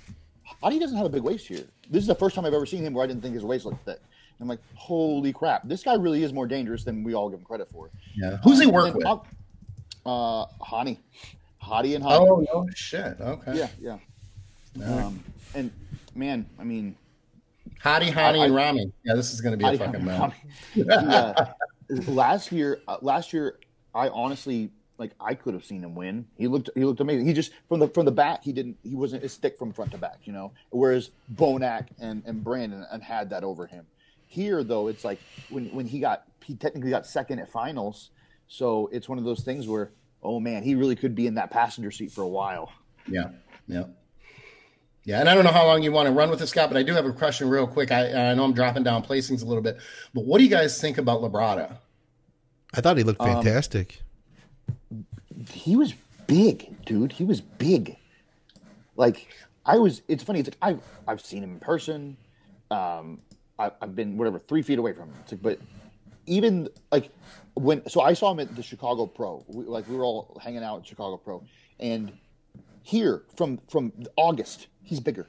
Hadi 0.61 0.79
doesn't 0.79 0.97
have 0.97 1.05
a 1.05 1.09
big 1.09 1.21
waist 1.23 1.47
here. 1.47 1.63
This 1.89 2.01
is 2.01 2.07
the 2.07 2.15
first 2.15 2.35
time 2.35 2.45
I've 2.45 2.53
ever 2.53 2.65
seen 2.65 2.83
him 2.83 2.93
where 2.93 3.03
I 3.03 3.07
didn't 3.07 3.21
think 3.21 3.35
his 3.35 3.43
waist 3.45 3.65
looked 3.65 3.85
thick. 3.85 3.99
I'm 4.41 4.47
like, 4.49 4.59
holy 4.73 5.31
crap, 5.31 5.65
this 5.67 5.81
guy 5.83 5.93
really 5.93 6.23
is 6.23 6.33
more 6.33 6.45
dangerous 6.45 6.83
than 6.83 7.03
we 7.03 7.13
all 7.13 7.29
give 7.29 7.39
him 7.39 7.45
credit 7.45 7.69
for. 7.69 7.89
yeah 8.15 8.38
who's 8.43 8.59
he 8.59 8.65
work 8.67 8.93
with 8.93 9.05
Uh, 10.05 10.45
Hadi, 10.61 10.99
Hadi 11.59 11.95
and 11.95 12.03
Hadi. 12.03 12.25
oh 12.29 12.45
no 12.53 12.67
shit 12.75 13.15
okay 13.21 13.55
Yeah, 13.57 13.69
yeah. 13.79 13.97
Um, 15.05 15.23
and 15.53 15.71
man, 16.15 16.45
I 16.59 16.63
mean, 16.65 16.97
Hadi, 17.79 18.09
Hadi, 18.09 18.39
and 18.39 18.55
Rami. 18.55 18.91
Yeah, 19.03 19.15
this 19.15 19.33
is 19.33 19.41
going 19.41 19.57
to 19.57 19.57
be 19.57 19.75
a 19.75 19.77
fucking 19.77 20.05
yeah. 20.75 21.53
last 22.07 22.51
year, 22.51 22.79
uh, 22.88 22.97
last 23.01 23.33
year, 23.33 23.59
I 23.93 24.09
honestly 24.09 24.71
like 24.97 25.11
I 25.19 25.33
could 25.33 25.53
have 25.53 25.65
seen 25.65 25.83
him 25.83 25.95
win. 25.95 26.25
He 26.38 26.47
looked 26.47 26.69
he 26.75 26.85
looked 26.85 26.99
amazing. 26.99 27.25
He 27.25 27.33
just 27.33 27.51
from 27.67 27.79
the 27.79 27.88
from 27.88 28.05
the 28.05 28.11
back 28.11 28.43
he 28.43 28.53
didn't 28.53 28.77
he 28.83 28.95
wasn't 28.95 29.23
a 29.23 29.29
stick 29.29 29.57
from 29.57 29.71
front 29.71 29.91
to 29.91 29.97
back, 29.97 30.19
you 30.23 30.33
know. 30.33 30.51
Whereas 30.69 31.11
Bonac 31.35 31.88
and 31.99 32.23
and 32.25 32.43
Brandon 32.43 32.85
and 32.91 33.03
had 33.03 33.29
that 33.31 33.43
over 33.43 33.67
him. 33.67 33.85
Here 34.25 34.63
though, 34.63 34.88
it's 34.88 35.03
like 35.03 35.19
when 35.49 35.65
when 35.67 35.85
he 35.85 35.99
got 35.99 36.25
he 36.43 36.55
technically 36.55 36.91
got 36.91 37.05
second 37.05 37.39
at 37.39 37.49
finals, 37.49 38.11
so 38.47 38.89
it's 38.91 39.09
one 39.09 39.17
of 39.17 39.23
those 39.23 39.43
things 39.43 39.67
where 39.67 39.91
oh 40.23 40.39
man, 40.39 40.63
he 40.63 40.75
really 40.75 40.95
could 40.95 41.15
be 41.15 41.27
in 41.27 41.35
that 41.35 41.51
passenger 41.51 41.91
seat 41.91 42.11
for 42.11 42.21
a 42.21 42.27
while. 42.27 42.71
Yeah, 43.07 43.29
yeah. 43.67 43.85
Yeah, 45.05 45.19
and 45.19 45.29
I 45.29 45.35
don't 45.35 45.43
know 45.43 45.51
how 45.51 45.65
long 45.67 45.83
you 45.83 45.91
want 45.91 46.07
to 46.07 46.11
run 46.11 46.31
with 46.31 46.39
this, 46.39 46.49
Scott, 46.49 46.69
but 46.69 46.77
I 46.77 46.83
do 46.83 46.91
have 46.93 47.05
a 47.05 47.13
question 47.13 47.47
real 47.47 47.67
quick. 47.67 47.91
I, 47.91 48.31
I 48.31 48.33
know 48.33 48.43
I'm 48.43 48.53
dropping 48.53 48.81
down 48.83 49.03
placings 49.03 49.43
a 49.43 49.45
little 49.45 49.61
bit, 49.61 49.77
but 50.15 50.25
what 50.25 50.39
do 50.39 50.43
you 50.43 50.49
guys 50.49 50.81
think 50.81 50.97
about 50.97 51.21
Labrada? 51.21 51.77
I 52.73 52.81
thought 52.81 52.97
he 52.97 53.03
looked 53.03 53.21
Um, 53.21 53.27
fantastic. 53.43 54.01
he 55.51 55.75
was 55.75 55.93
big, 56.27 56.83
dude. 56.85 57.11
He 57.11 57.23
was 57.23 57.39
big. 57.41 57.97
Like 58.95 59.27
I 59.65 59.77
was. 59.77 60.01
It's 60.07 60.23
funny. 60.23 60.39
It's 60.39 60.49
like 60.49 60.57
I've 60.61 60.81
I've 61.07 61.21
seen 61.21 61.43
him 61.43 61.51
in 61.51 61.59
person. 61.59 62.17
Um, 62.71 63.21
I, 63.59 63.71
I've 63.81 63.95
been 63.95 64.17
whatever 64.17 64.39
three 64.39 64.61
feet 64.61 64.79
away 64.79 64.93
from 64.93 65.09
him. 65.09 65.15
It's 65.21 65.33
like, 65.33 65.41
but 65.41 65.59
even 66.25 66.67
like 66.91 67.09
when 67.53 67.87
so 67.87 68.01
I 68.01 68.13
saw 68.13 68.31
him 68.31 68.39
at 68.39 68.55
the 68.55 68.63
Chicago 68.63 69.05
Pro. 69.05 69.43
We, 69.47 69.65
like 69.65 69.87
we 69.87 69.95
were 69.95 70.03
all 70.03 70.39
hanging 70.43 70.63
out 70.63 70.79
at 70.79 70.87
Chicago 70.87 71.17
Pro, 71.17 71.43
and 71.79 72.11
here 72.83 73.23
from 73.35 73.59
from 73.69 73.91
August, 74.15 74.67
he's 74.85 74.99
bigger. 75.01 75.27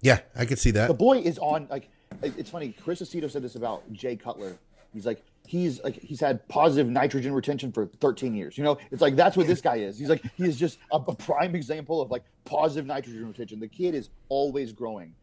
yeah, 0.00 0.20
I 0.34 0.46
could 0.46 0.58
see 0.58 0.70
that. 0.72 0.88
The 0.88 0.94
boy 0.94 1.18
is 1.18 1.38
on 1.38 1.66
like 1.70 1.88
it's 2.22 2.48
funny. 2.50 2.74
Chris 2.82 3.02
Aceto 3.02 3.30
said 3.30 3.42
this 3.42 3.54
about 3.56 3.90
Jay 3.92 4.16
Cutler. 4.16 4.56
He's 4.92 5.04
like 5.04 5.22
he's 5.46 5.82
like 5.82 6.00
he's 6.00 6.20
had 6.20 6.46
positive 6.48 6.88
nitrogen 6.90 7.34
retention 7.34 7.72
for 7.72 7.86
13 8.00 8.34
years. 8.34 8.56
You 8.56 8.64
know, 8.64 8.78
it's 8.90 9.02
like 9.02 9.16
that's 9.16 9.36
what 9.36 9.46
this 9.46 9.60
guy 9.60 9.76
is. 9.76 9.98
He's 9.98 10.08
like 10.08 10.22
he 10.36 10.44
is 10.44 10.56
just 10.56 10.78
a, 10.92 10.96
a 10.96 11.14
prime 11.14 11.54
example 11.54 12.00
of 12.00 12.10
like 12.10 12.22
positive 12.44 12.86
nitrogen 12.86 13.26
retention. 13.26 13.60
The 13.60 13.68
kid 13.68 13.94
is 13.94 14.08
always 14.28 14.72
growing. 14.72 15.14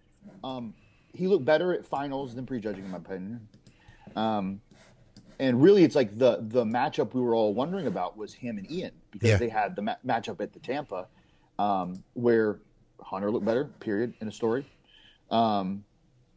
Um, 0.43 0.73
he 1.13 1.27
looked 1.27 1.45
better 1.45 1.73
at 1.73 1.85
finals 1.85 2.35
than 2.35 2.45
prejudging, 2.45 2.85
in 2.85 2.91
my 2.91 2.97
opinion. 2.97 3.47
Um, 4.15 4.61
and 5.39 5.61
really, 5.61 5.83
it's 5.83 5.95
like 5.95 6.17
the 6.17 6.37
the 6.41 6.63
matchup 6.65 7.13
we 7.13 7.21
were 7.21 7.33
all 7.33 7.53
wondering 7.53 7.87
about 7.87 8.17
was 8.17 8.33
him 8.33 8.57
and 8.57 8.69
Ian 8.69 8.91
because 9.11 9.29
Yeah. 9.29 9.37
they 9.37 9.49
had 9.49 9.75
the 9.75 9.81
ma- 9.81 9.95
matchup 10.05 10.39
at 10.41 10.53
the 10.53 10.59
Tampa, 10.59 11.07
um, 11.57 12.03
where 12.13 12.59
Hunter 13.01 13.31
looked 13.31 13.45
better. 13.45 13.65
Period. 13.79 14.13
In 14.21 14.27
a 14.27 14.31
story. 14.31 14.65
Um, 15.29 15.83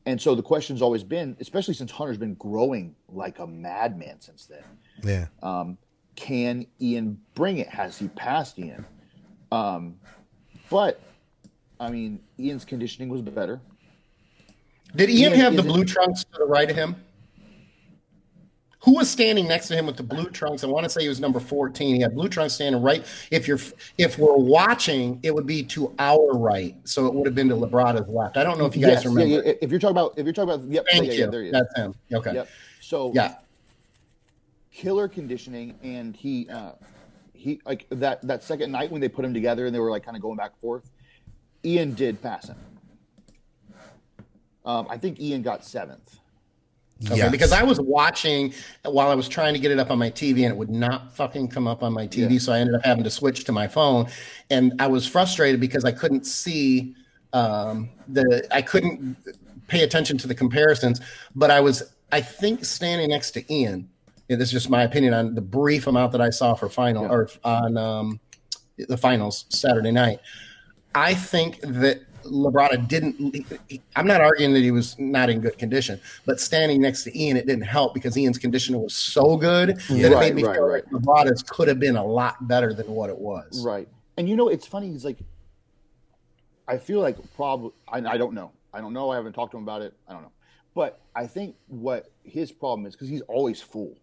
and 0.07 0.20
so 0.20 0.35
the 0.35 0.42
question's 0.42 0.83
always 0.83 1.03
been, 1.03 1.37
especially 1.40 1.74
since 1.74 1.90
Hunter's 1.90 2.18
been 2.18 2.35
growing 2.35 2.94
like 3.09 3.38
a 3.38 3.46
madman 3.46 4.20
since 4.20 4.46
then. 4.46 4.64
yeah. 5.03 5.27
Um, 5.42 5.79
can 6.16 6.66
Ian 6.81 7.18
bring 7.35 7.59
it? 7.59 7.68
Has 7.68 7.98
he 7.98 8.09
passed 8.09 8.59
Ian? 8.59 8.85
Um, 9.50 9.96
but 10.70 11.00
I 11.81 11.90
mean, 11.90 12.20
Ian's 12.38 12.64
conditioning 12.64 13.09
was 13.09 13.22
better. 13.22 13.61
Did 14.94 15.11
Ian 15.11 15.33
Ian 15.33 15.40
have 15.40 15.57
the 15.57 15.62
blue 15.62 15.85
trunks 15.85 16.24
to 16.24 16.38
the 16.38 16.44
right 16.44 16.70
of 16.70 16.77
him? 16.77 16.94
Who 18.85 18.97
was 18.97 19.09
standing 19.11 19.49
next 19.49 19.68
to 19.68 19.75
him 19.77 19.87
with 19.87 19.97
the 19.97 20.03
blue 20.03 20.29
trunks? 20.29 20.62
I 20.62 20.66
want 20.66 20.85
to 20.85 20.90
say 20.90 21.03
he 21.03 21.09
was 21.09 21.18
number 21.20 21.40
14. 21.40 21.94
He 21.94 22.03
had 22.03 22.14
blue 22.14 22.29
trunks 22.29 22.55
standing 22.55 22.83
right. 22.83 23.05
If 23.31 23.49
you're 23.49 23.59
if 23.97 24.18
we're 24.18 24.37
watching, 24.37 25.20
it 25.23 25.35
would 25.35 25.47
be 25.47 25.62
to 25.64 25.94
our 25.99 26.33
right. 26.37 26.77
So 26.85 27.07
it 27.07 27.14
would 27.14 27.25
have 27.27 27.35
been 27.35 27.49
to 27.49 27.55
Labrada's 27.57 28.09
left. 28.09 28.37
I 28.37 28.44
don't 28.44 28.59
know 28.59 28.66
if 28.66 28.77
you 28.77 28.83
guys 28.83 28.97
Yes, 28.97 29.05
yeah, 29.05 29.09
remember. 29.11 29.47
yeah, 29.49 29.53
If 29.62 29.70
you're 29.70 29.81
talking 29.81 29.97
about, 29.97 30.14
if 30.18 30.25
you're 30.27 30.35
talking 30.35 30.55
about, 30.55 30.68
yep, 30.68 30.85
Thank 30.90 31.07
yeah, 31.07 31.12
you. 31.12 31.20
yeah, 31.20 31.27
there 31.27 31.40
he 31.42 31.47
is. 31.49 31.53
That's 31.53 31.77
him. 31.79 31.94
Okay. 32.12 32.35
Yep. 32.35 32.49
So 32.81 33.11
Yeah. 33.14 33.37
killer 34.70 35.09
conditioning, 35.09 35.75
and 35.83 36.14
he 36.14 36.47
uh, 36.51 36.73
he 37.33 37.61
like 37.64 37.87
that 37.90 38.20
that 38.27 38.42
second 38.44 38.70
night 38.70 38.90
when 38.90 39.01
they 39.01 39.09
put 39.09 39.25
him 39.25 39.33
together 39.33 39.64
and 39.64 39.75
they 39.75 39.79
were 39.81 39.90
like 39.90 40.05
kind 40.05 40.16
of 40.16 40.23
going 40.23 40.37
back 40.37 40.51
and 40.53 40.61
forth. 40.61 40.90
Ian 41.64 41.94
did 41.94 42.20
pass 42.20 42.49
him. 42.49 42.57
Um, 44.66 44.87
I 44.90 44.99
think 44.99 45.20
Ian 45.20 45.40
got 45.42 45.64
seventh. 45.64 46.18
Okay, 47.07 47.16
Yes. 47.16 47.30
because 47.30 47.52
I 47.52 47.62
was 47.64 47.80
watching 47.80 48.54
while 48.85 49.11
I 49.11 49.14
was 49.14 49.28
trying 49.28 49.52
to 49.54 49.61
get 49.61 49.70
it 49.72 49.78
up 49.78 49.90
on 49.90 49.98
my 49.98 50.11
TV 50.11 50.44
and 50.44 50.52
it 50.52 50.57
would 50.57 50.70
not 50.70 51.14
fucking 51.14 51.48
come 51.48 51.66
up 51.66 51.83
on 51.83 51.92
my 51.92 52.07
TV. 52.07 52.33
Yeah. 52.33 52.38
So 52.38 52.52
I 52.52 52.61
ended 52.61 52.74
up 52.76 52.85
having 52.85 53.04
to 53.04 53.11
switch 53.11 53.44
to 53.44 53.52
my 53.52 53.66
phone. 53.68 54.07
And 54.48 54.72
I 54.78 54.87
was 54.87 55.07
frustrated 55.07 55.61
because 55.61 55.85
I 55.85 55.92
couldn't 55.92 56.24
see 56.24 56.94
um, 57.33 57.90
the, 58.09 58.46
I 58.52 58.62
couldn't 58.62 59.16
pay 59.66 59.83
attention 59.83 60.16
to 60.18 60.28
the 60.28 60.35
comparisons. 60.35 61.00
But 61.35 61.50
I 61.50 61.61
was, 61.61 61.83
I 62.12 62.20
think, 62.20 62.64
standing 62.64 63.11
next 63.11 63.33
to 63.33 63.52
Ian. 63.52 63.88
and 64.30 64.40
this 64.40 64.48
is 64.48 64.52
just 64.52 64.70
my 64.70 64.85
opinion 64.85 65.14
on 65.14 65.35
the 65.35 65.40
brief 65.42 65.87
amount 65.88 66.12
that 66.12 66.20
I 66.20 66.30
saw 66.30 66.54
for 66.54 66.68
final 66.68 67.02
Yeah. 67.02 67.11
or 67.11 67.28
on 67.42 67.76
um, 67.76 68.20
the 68.78 68.96
finals 68.96 69.46
Saturday 69.48 69.90
night. 69.90 70.20
I 70.94 71.14
think 71.14 71.59
that 71.61 72.02
Labrada 72.25 72.87
didn't. 72.89 73.47
I'm 73.97 74.07
not 74.07 74.21
arguing 74.21 74.53
that 74.55 74.61
he 74.61 74.71
was 74.71 74.99
not 74.99 75.31
in 75.31 75.41
good 75.41 75.59
condition, 75.59 76.01
but 76.27 76.41
standing 76.41 76.81
next 76.81 77.05
to 77.05 77.19
Ian, 77.19 77.37
it 77.37 77.47
didn't 77.47 77.65
help 77.65 77.95
because 77.95 78.17
Ian's 78.17 78.39
condition 78.39 78.81
was 78.81 78.95
so 78.95 79.37
good 79.37 79.77
that 79.89 80.13
it 80.13 80.15
Right, 80.15 80.21
made 80.21 80.35
me 80.35 80.43
right, 80.45 80.57
feel 80.57 80.65
right. 80.67 80.85
like 80.93 81.03
Labrada's 81.03 81.43
could 81.43 81.69
have 81.69 81.79
been 81.79 81.97
a 81.97 82.05
lot 82.05 82.47
better 82.49 82.73
than 82.75 82.87
what 82.89 83.11
it 83.11 83.19
was. 83.19 83.65
Right. 83.65 83.89
And 84.17 84.29
you 84.29 84.37
know, 84.37 84.49
it's 84.49 84.67
funny. 84.67 84.91
He's 84.91 85.05
like, 85.05 85.19
I 86.67 86.79
feel 86.79 87.01
like 87.01 87.17
probably, 87.35 87.73
I, 87.89 87.99
I 87.99 88.17
don't 88.17 88.33
know. 88.35 88.53
I 88.73 88.81
don't 88.81 88.93
know. 88.93 89.11
I 89.11 89.17
haven't 89.17 89.35
talked 89.35 89.53
to 89.53 89.59
him 89.59 89.63
about 89.65 89.83
it. 89.83 89.95
I 90.09 90.13
don't 90.13 90.23
know. 90.23 90.33
But 90.75 91.01
I 91.15 91.27
think 91.27 91.57
what 91.69 92.11
his 92.25 92.51
problem 92.51 92.87
is 92.87 92.95
because 92.95 93.09
he's 93.09 93.21
always 93.23 93.61
full, 93.61 93.97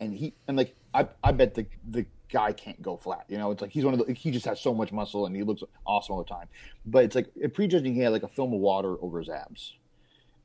and 0.00 0.12
he 0.12 0.34
and 0.48 0.56
like 0.56 0.74
I, 0.92 1.08
I 1.24 1.32
bet 1.32 1.54
the 1.54 1.66
the 1.88 2.04
guy 2.32 2.52
can't 2.52 2.80
go 2.80 2.96
flat. 2.96 3.24
You 3.28 3.38
know, 3.38 3.50
it's 3.50 3.62
like 3.62 3.70
he's 3.70 3.84
one 3.84 3.94
of 3.94 4.06
the 4.06 4.12
he 4.12 4.30
just 4.30 4.46
has 4.46 4.60
so 4.60 4.72
much 4.74 4.92
muscle 4.92 5.26
and 5.26 5.34
he 5.34 5.42
looks 5.42 5.62
awesome 5.86 6.14
all 6.14 6.22
the 6.22 6.28
time. 6.28 6.48
But 6.86 7.04
it's 7.04 7.14
like 7.14 7.28
in 7.36 7.50
prejudging, 7.50 7.94
he 7.94 8.00
had 8.00 8.12
like 8.12 8.22
a 8.22 8.28
film 8.28 8.52
of 8.52 8.60
water 8.60 8.96
over 9.02 9.18
his 9.18 9.28
abs, 9.28 9.74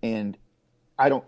and 0.04 0.38
I 0.98 1.10
don't. 1.10 1.24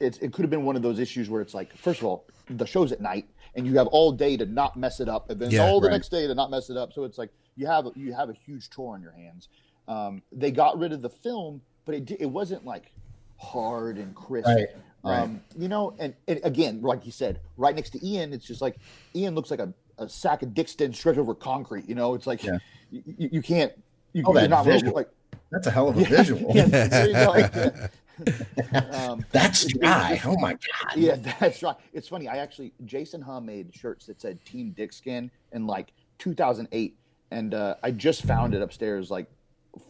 It's 0.00 0.18
it 0.18 0.32
could 0.32 0.42
have 0.42 0.50
been 0.50 0.64
one 0.64 0.76
of 0.76 0.82
those 0.82 0.98
issues 0.98 1.30
where 1.30 1.40
it's 1.40 1.54
like, 1.54 1.76
first 1.76 2.00
of 2.00 2.06
all, 2.06 2.26
the 2.48 2.66
show's 2.66 2.92
at 2.92 3.00
night, 3.00 3.26
and 3.54 3.66
you 3.66 3.78
have 3.78 3.86
all 3.88 4.12
day 4.12 4.36
to 4.36 4.46
not 4.46 4.76
mess 4.76 5.00
it 5.00 5.08
up, 5.08 5.30
and 5.30 5.40
then 5.40 5.50
Yeah, 5.50 5.62
all 5.62 5.80
the 5.80 5.88
right. 5.88 5.94
next 5.94 6.08
day 6.10 6.26
to 6.26 6.34
not 6.34 6.50
mess 6.50 6.70
it 6.70 6.76
up. 6.76 6.92
So 6.92 7.04
it's 7.04 7.18
like 7.18 7.30
you 7.56 7.66
have 7.66 7.86
you 7.94 8.12
have 8.12 8.28
a 8.28 8.34
huge 8.34 8.70
chore 8.70 8.94
on 8.94 9.02
your 9.02 9.12
hands. 9.12 9.48
Um, 9.88 10.22
they 10.32 10.50
got 10.50 10.78
rid 10.78 10.92
of 10.92 11.02
the 11.02 11.10
film, 11.10 11.62
but 11.84 11.94
it 11.94 12.10
it 12.20 12.26
wasn't 12.26 12.64
like 12.64 12.92
hard 13.38 13.96
and 13.98 14.14
crisp. 14.14 14.46
Right, 14.48 14.68
right. 15.04 15.20
Um, 15.20 15.40
you 15.58 15.68
know, 15.68 15.94
and, 15.98 16.14
and 16.28 16.40
again, 16.44 16.80
like 16.80 17.04
you 17.04 17.12
said, 17.12 17.40
right 17.56 17.74
next 17.74 17.90
to 17.90 18.06
Ian, 18.06 18.32
it's 18.32 18.46
just 18.46 18.60
like 18.62 18.76
Ian 19.14 19.34
looks 19.34 19.50
like 19.50 19.60
a, 19.60 19.72
a 19.98 20.08
sack 20.08 20.42
of 20.42 20.54
Dixon 20.54 20.92
stretched 20.92 21.18
over 21.18 21.34
concrete. 21.34 21.88
You 21.88 21.94
know, 21.94 22.14
it's 22.14 22.26
like 22.26 22.42
Yeah. 22.42 22.58
you, 22.90 23.02
you, 23.18 23.28
you 23.32 23.42
can't. 23.42 23.72
You, 24.12 24.24
Oh, 24.26 24.32
that 24.34 24.50
not 24.50 24.64
visual. 24.66 24.92
like 24.94 25.08
That's 25.50 25.66
a 25.66 25.70
hell 25.70 25.88
of 25.88 25.96
a 25.98 26.04
visual. 26.04 26.50
yeah, 26.54 26.66
there. 26.66 27.08
Yeah. 27.08 27.88
um, 29.10 29.24
That's 29.32 29.64
dry. 29.72 30.20
Oh 30.24 30.36
my 30.38 30.52
god. 30.52 30.96
yeah, 30.96 31.16
that's 31.40 31.62
right. 31.62 31.76
It's 31.92 32.08
funny. 32.08 32.28
I 32.28 32.36
actually 32.36 32.72
Jason 32.84 33.22
Hum 33.22 33.46
made 33.46 33.74
shirts 33.74 34.06
that 34.06 34.20
said 34.20 34.44
Team 34.44 34.70
Dick 34.76 34.92
Skin 34.92 35.30
in 35.52 35.66
like 35.66 35.92
2008, 36.18 36.94
and 37.30 37.54
uh, 37.54 37.76
I 37.82 37.90
just 37.90 38.24
found 38.24 38.54
it 38.54 38.60
upstairs 38.62 39.10
like 39.10 39.26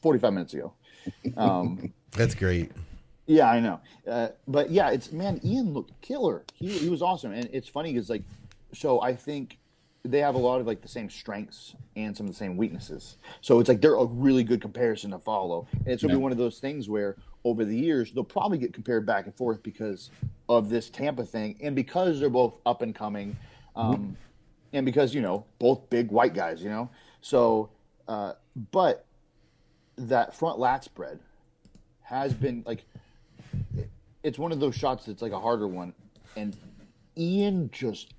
45 0.02 0.32
minutes 0.32 0.54
ago. 0.54 0.72
Um, 1.36 1.92
That's 2.12 2.34
great. 2.36 2.70
yeah, 3.26 3.50
I 3.50 3.58
know. 3.60 3.80
Uh, 4.08 4.28
but 4.46 4.70
yeah, 4.70 4.90
it's 4.90 5.10
man, 5.12 5.40
Ian 5.44 5.74
looked 5.74 6.00
killer. 6.00 6.44
He 6.54 6.68
he 6.78 6.88
was 6.88 7.02
awesome, 7.02 7.32
and 7.32 7.48
it's 7.52 7.68
funny 7.68 7.92
because 7.92 8.08
like, 8.08 8.22
so 8.72 9.02
I 9.02 9.14
think 9.16 9.58
they 10.04 10.18
have 10.18 10.34
a 10.34 10.38
lot 10.38 10.60
of 10.60 10.66
like 10.66 10.82
the 10.82 10.88
same 10.88 11.08
strengths 11.08 11.74
and 11.96 12.16
some 12.16 12.26
of 12.26 12.32
the 12.32 12.36
same 12.36 12.56
weaknesses. 12.56 13.18
So 13.40 13.60
it's 13.60 13.68
like 13.68 13.80
they're 13.80 13.94
a 13.94 14.04
really 14.04 14.42
good 14.42 14.60
comparison 14.60 15.12
to 15.12 15.18
follow, 15.18 15.66
and 15.72 15.88
it's 15.88 16.02
gonna 16.02 16.14
be 16.14 16.20
one 16.20 16.32
of 16.32 16.38
those 16.38 16.58
things 16.58 16.88
where 16.88 17.16
over 17.44 17.64
the 17.64 17.76
years 17.76 18.12
they'll 18.12 18.24
probably 18.24 18.58
get 18.58 18.72
compared 18.72 19.06
back 19.06 19.26
and 19.26 19.34
forth 19.34 19.62
because 19.62 20.10
of 20.48 20.68
this 20.68 20.90
Tampa 20.90 21.24
thing, 21.24 21.56
and 21.62 21.76
because 21.76 22.18
they're 22.18 22.30
both 22.30 22.54
up 22.66 22.82
and 22.82 22.94
coming, 22.94 23.36
um, 23.76 24.16
and 24.72 24.84
because 24.84 25.14
you 25.14 25.20
know 25.20 25.44
both 25.58 25.88
big 25.88 26.10
white 26.10 26.34
guys, 26.34 26.62
you 26.62 26.70
know. 26.70 26.90
So, 27.20 27.70
uh, 28.08 28.32
but 28.72 29.06
that 29.96 30.34
front 30.34 30.58
lat 30.58 30.82
spread 30.82 31.20
has 32.02 32.34
been 32.34 32.64
like 32.66 32.84
it's 34.24 34.38
one 34.38 34.50
of 34.50 34.58
those 34.58 34.74
shots 34.74 35.06
that's 35.06 35.22
like 35.22 35.32
a 35.32 35.40
harder 35.40 35.68
one, 35.68 35.94
and 36.36 36.56
Ian 37.16 37.70
just 37.70 38.14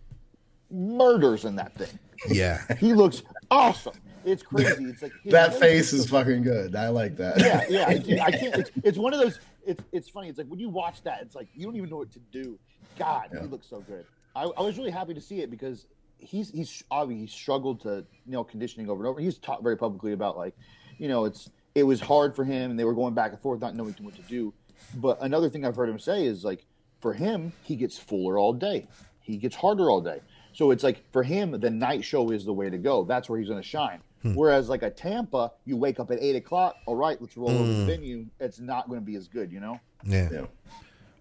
murders 0.74 1.46
in 1.46 1.56
that 1.58 1.74
thing. 1.76 2.00
Yeah. 2.30 2.62
He 2.80 2.94
looks 2.94 3.24
awesome. 3.52 3.94
It's 4.26 4.42
crazy. 4.42 4.86
It's 4.86 5.02
like 5.02 5.12
That 5.26 5.54
face 5.60 5.92
is 5.94 6.10
fucking 6.10 6.44
good. 6.44 6.76
I 6.76 6.88
like 6.90 7.18
that. 7.18 7.40
yeah, 7.40 7.66
yeah. 7.70 7.86
I, 8.24 8.26
I 8.28 8.32
can't. 8.32 8.56
It's, 8.56 8.72
it's 8.84 8.98
one 8.98 9.14
of 9.14 9.20
those. 9.20 9.40
It's 9.66 9.84
it's 9.92 10.10
funny. 10.10 10.30
It's 10.30 10.38
like 10.38 10.48
when 10.48 10.60
you 10.60 10.70
watch 10.70 11.04
that, 11.04 11.22
it's 11.22 11.36
like 11.36 11.48
you 11.54 11.66
don't 11.66 11.76
even 11.76 11.90
know 11.90 11.98
what 11.98 12.12
to 12.12 12.20
do. 12.32 12.58
God, 12.98 13.30
Yeah. 13.34 13.42
he 13.42 13.48
looks 13.48 13.68
so 13.68 13.82
good. 13.82 14.06
I, 14.36 14.44
I 14.44 14.62
was 14.62 14.78
really 14.78 14.92
happy 14.92 15.14
to 15.14 15.22
see 15.22 15.42
it 15.42 15.50
because 15.52 15.86
he's 16.20 16.50
he's 16.52 16.84
obviously 16.90 17.26
he 17.26 17.28
struggled 17.28 17.82
to 17.82 18.06
you 18.26 18.32
know 18.32 18.44
conditioning 18.46 18.90
over 18.90 19.04
and 19.04 19.10
over. 19.10 19.20
He's 19.20 19.38
talked 19.38 19.62
very 19.64 19.76
publicly 19.78 20.14
about 20.14 20.38
like, 20.38 20.56
you 20.98 21.10
know, 21.10 21.26
it's 21.26 21.50
it 21.76 21.84
was 21.84 22.00
hard 22.00 22.34
for 22.36 22.46
him 22.46 22.72
and 22.72 22.80
they 22.80 22.86
were 22.86 22.94
going 22.94 23.14
back 23.14 23.32
and 23.32 23.42
forth 23.42 23.60
not 23.60 23.76
knowing 23.76 23.96
what 24.02 24.16
to 24.16 24.22
do. 24.24 24.54
But 24.96 25.18
another 25.22 25.50
thing 25.50 25.66
I've 25.66 25.76
heard 25.76 25.90
him 25.90 26.00
say 26.00 26.26
is 26.26 26.44
like, 26.46 26.66
for 27.02 27.14
him, 27.14 27.52
he 27.64 27.76
gets 27.76 27.98
fuller 27.98 28.38
all 28.38 28.54
day. 28.54 28.88
He 29.22 29.38
gets 29.38 29.56
harder 29.56 29.90
all 29.90 30.02
day. 30.02 30.20
So 30.54 30.72
it's 30.72 30.84
like 30.84 31.04
for 31.12 31.24
him, 31.24 31.52
the 31.60 31.70
night 31.70 32.04
show 32.04 32.30
is 32.30 32.46
the 32.46 32.54
way 32.54 32.70
to 32.70 32.78
go. 32.78 33.04
That's 33.04 33.28
where 33.30 33.40
he's 33.40 33.50
going 33.50 33.62
to 33.62 33.68
shine. 33.68 34.00
Hmm. 34.22 34.36
Whereas 34.36 34.70
like 34.70 34.84
a 34.84 34.90
Tampa, 34.90 35.52
you 35.66 35.76
wake 35.78 36.00
up 36.00 36.12
at 36.12 36.20
eight 36.22 36.36
o'clock. 36.36 36.76
All 36.86 36.96
right, 36.96 37.20
let's 37.20 37.36
roll 37.36 37.50
over 37.50 37.64
Hmm. 37.64 37.80
the 37.80 37.86
venue. 37.86 38.26
It's 38.40 38.60
not 38.60 38.88
going 38.88 39.00
to 39.00 39.06
be 39.06 39.16
as 39.16 39.28
good, 39.28 39.52
you 39.52 39.60
know. 39.60 39.80
Yeah. 40.06 40.30
Yeah. 40.32 40.46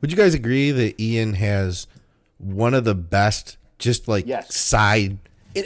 Would 0.01 0.11
you 0.11 0.17
guys 0.17 0.35
agree 0.35 0.71
that 0.71 1.01
Ian 1.01 1.35
has 1.35 1.87
one 2.39 2.75
of 2.75 2.85
the 2.85 2.95
best, 2.95 3.57
just 3.79 4.07
like 4.09 4.27
Yes. 4.27 4.55
side? 4.55 5.19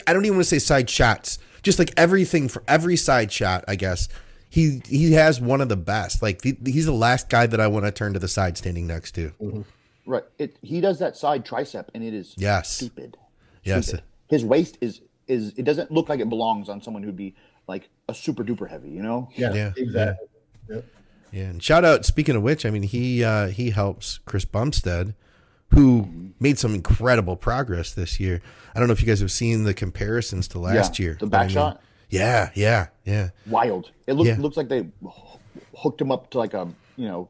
I 0.06 0.12
don't 0.12 0.24
even 0.24 0.36
want 0.38 0.44
to 0.44 0.50
say 0.50 0.58
side 0.58 0.88
shots. 0.90 1.38
Just 1.62 1.78
like 1.78 1.92
everything 1.96 2.48
for 2.48 2.62
every 2.68 2.96
side 2.96 3.32
shot, 3.32 3.64
I 3.66 3.74
guess 3.76 4.08
he 4.48 4.80
he 4.86 5.12
has 5.14 5.40
one 5.40 5.60
of 5.60 5.68
the 5.68 5.76
best. 5.76 6.22
Like 6.22 6.42
he, 6.44 6.56
he's 6.64 6.86
the 6.86 6.92
last 6.92 7.28
guy 7.28 7.46
that 7.46 7.60
I 7.60 7.66
want 7.66 7.84
to 7.86 7.90
turn 7.90 8.12
to 8.12 8.18
the 8.20 8.28
side 8.28 8.56
standing 8.56 8.86
next 8.86 9.12
to. 9.16 9.32
Right. 10.06 10.22
It 10.38 10.56
he 10.62 10.80
does 10.80 10.98
that 11.00 11.16
side 11.16 11.44
tricep, 11.44 11.86
and 11.94 12.04
it 12.04 12.14
is 12.14 12.34
Yes. 12.36 12.70
stupid. 12.70 13.16
Yes. 13.66 13.88
Stupid. 13.88 14.04
His 14.28 14.44
waist 14.44 14.78
is 14.80 15.00
is 15.28 15.52
it 15.56 15.64
doesn't 15.64 15.90
look 15.90 16.08
like 16.08 16.20
it 16.20 16.28
belongs 16.28 16.68
on 16.68 16.80
someone 16.80 17.02
who'd 17.02 17.16
be 17.16 17.34
like 17.66 17.88
a 18.08 18.14
super 18.14 18.44
duper 18.44 18.68
heavy, 18.68 18.90
you 18.90 19.02
know? 19.02 19.28
Yeah, 19.34 19.52
Yeah. 19.54 19.72
exactly. 19.76 20.28
Yep. 20.70 20.84
Yeah, 21.32 21.42
and 21.44 21.62
shout 21.62 21.84
out. 21.84 22.04
Speaking 22.04 22.36
of 22.36 22.42
which, 22.42 22.64
I 22.64 22.70
mean 22.70 22.84
he 22.84 23.24
uh, 23.24 23.48
he 23.48 23.70
helps 23.70 24.18
Chris 24.18 24.44
Bumstead, 24.44 25.14
who 25.74 26.08
made 26.38 26.58
some 26.58 26.74
incredible 26.74 27.34
progress 27.36 27.92
this 27.92 28.20
year. 28.20 28.40
I 28.74 28.78
don't 28.78 28.88
know 28.88 28.92
if 28.92 29.00
you 29.00 29.06
guys 29.08 29.20
have 29.20 29.32
seen 29.32 29.64
the 29.64 29.74
comparisons 29.74 30.46
to 30.48 30.58
last 30.60 30.98
Yeah, 30.98 31.04
year. 31.04 31.16
the 31.18 31.26
but 31.26 31.40
I 31.40 31.46
mean- 31.48 31.78
Yeah, 32.10 32.50
yeah, 32.54 32.86
yeah. 33.04 33.30
Wild. 33.46 33.90
It 34.06 34.12
looks 34.12 34.28
Yeah. 34.28 34.36
looks 34.38 34.56
like 34.56 34.68
they 34.68 34.86
hooked 35.76 36.00
him 36.00 36.12
up 36.12 36.30
to 36.30 36.38
like 36.38 36.54
a 36.54 36.68
you 36.96 37.06
know 37.08 37.28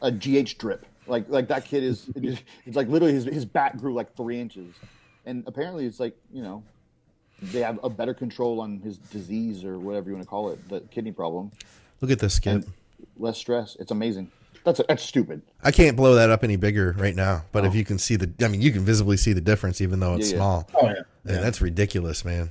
a 0.00 0.10
GH 0.10 0.56
drip. 0.58 0.86
Like 1.06 1.28
like 1.28 1.48
that 1.48 1.66
kid 1.66 1.82
is 1.84 2.08
it's 2.16 2.76
like 2.76 2.88
literally 2.88 3.12
his 3.14 3.24
his 3.24 3.44
back 3.44 3.76
grew 3.76 3.92
like 3.94 4.16
three 4.16 4.40
inches, 4.40 4.74
and 5.26 5.44
apparently 5.46 5.84
it's 5.86 6.00
like 6.00 6.16
you 6.32 6.42
know 6.42 6.62
they 7.42 7.60
have 7.60 7.78
a 7.82 7.90
better 7.90 8.14
control 8.14 8.60
on 8.60 8.78
his 8.80 8.96
disease 8.96 9.64
or 9.64 9.78
whatever 9.78 10.08
you 10.08 10.14
want 10.14 10.24
to 10.24 10.30
call 10.30 10.48
it, 10.50 10.68
the 10.70 10.80
kidney 10.90 11.12
problem, 11.12 11.52
Look 12.00 12.10
at 12.10 12.18
this 12.18 12.34
skip. 12.34 12.54
and 12.54 12.72
less 13.18 13.36
stress. 13.36 13.76
It's 13.78 13.90
amazing. 13.90 14.30
That's 14.64 14.80
that's 14.88 15.02
stupid. 15.02 15.42
I 15.62 15.70
can't 15.70 15.96
blow 15.96 16.14
that 16.14 16.30
up 16.30 16.42
any 16.42 16.56
bigger 16.56 16.94
right 16.98 17.14
now, 17.14 17.42
but 17.52 17.64
if 17.64 17.72
oh. 17.72 17.76
you 17.76 17.84
can 17.84 17.98
see 17.98 18.16
the, 18.16 18.32
I 18.44 18.48
mean, 18.48 18.62
you 18.62 18.72
can 18.72 18.84
visibly 18.84 19.16
see 19.16 19.32
the 19.32 19.40
difference, 19.40 19.80
even 19.80 20.00
though 20.00 20.14
it's 20.14 20.30
Yeah, 20.30 20.36
yeah. 20.36 20.40
small. 20.40 20.70
Oh 20.74 20.86
yeah. 20.86 20.94
And 21.34 21.42
that's 21.44 21.60
ridiculous, 21.60 22.24
man. 22.24 22.50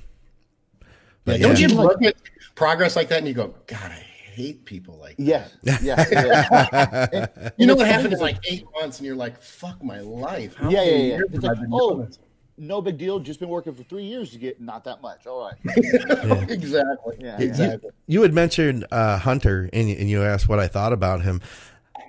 But 1.26 1.42
Don't 1.42 1.60
yeah. 1.60 1.68
you 1.68 1.76
look 1.76 2.02
at 2.04 2.16
progress 2.54 2.96
like 2.96 3.10
that 3.10 3.20
and 3.20 3.28
you 3.28 3.34
go, 3.34 3.54
God, 3.68 3.92
I 3.92 4.04
hate 4.36 4.64
people 4.66 4.98
like 4.98 5.18
that. 5.18 5.50
Yeah, 5.64 5.78
yeah, 5.82 6.06
yeah. 6.12 7.08
And- 7.36 7.52
You 7.58 7.66
know 7.68 7.76
what 7.76 7.88
it's 7.88 7.96
happened 7.96 8.14
in 8.14 8.20
like 8.20 8.38
eight 8.50 8.66
months 8.80 9.00
and 9.00 9.08
you're 9.08 9.16
like, 9.16 9.42
fuck 9.42 9.84
my 9.84 10.00
life. 10.02 10.56
How 10.56 10.70
Yeah, 10.70 10.86
many 10.86 11.10
yeah, 11.10 11.16
yeah. 11.16 11.22
It's 11.34 11.44
like, 11.44 11.58
oh, 11.72 11.96
doing 11.96 12.06
this? 12.08 12.20
No 12.58 12.82
big 12.82 12.98
deal. 12.98 13.20
Just 13.20 13.40
been 13.40 13.50
working 13.50 13.74
for 13.74 13.84
three 13.84 14.06
years 14.06 14.32
to 14.32 14.38
get 14.38 14.62
not 14.62 14.86
that 14.86 15.02
much. 15.02 15.28
All 15.28 15.50
right. 15.50 15.56
exactly. 16.50 17.18
Yeah. 17.20 17.40
exactly. 17.40 17.90
You 18.08 18.22
had 18.22 18.34
mentioned 18.34 18.86
uh, 18.92 19.18
Hunter, 19.18 19.70
and, 19.74 19.90
and 19.90 20.10
you 20.10 20.24
asked 20.24 20.48
what 20.48 20.60
I 20.60 20.68
thought 20.68 20.94
about 20.94 21.22
him. 21.24 21.42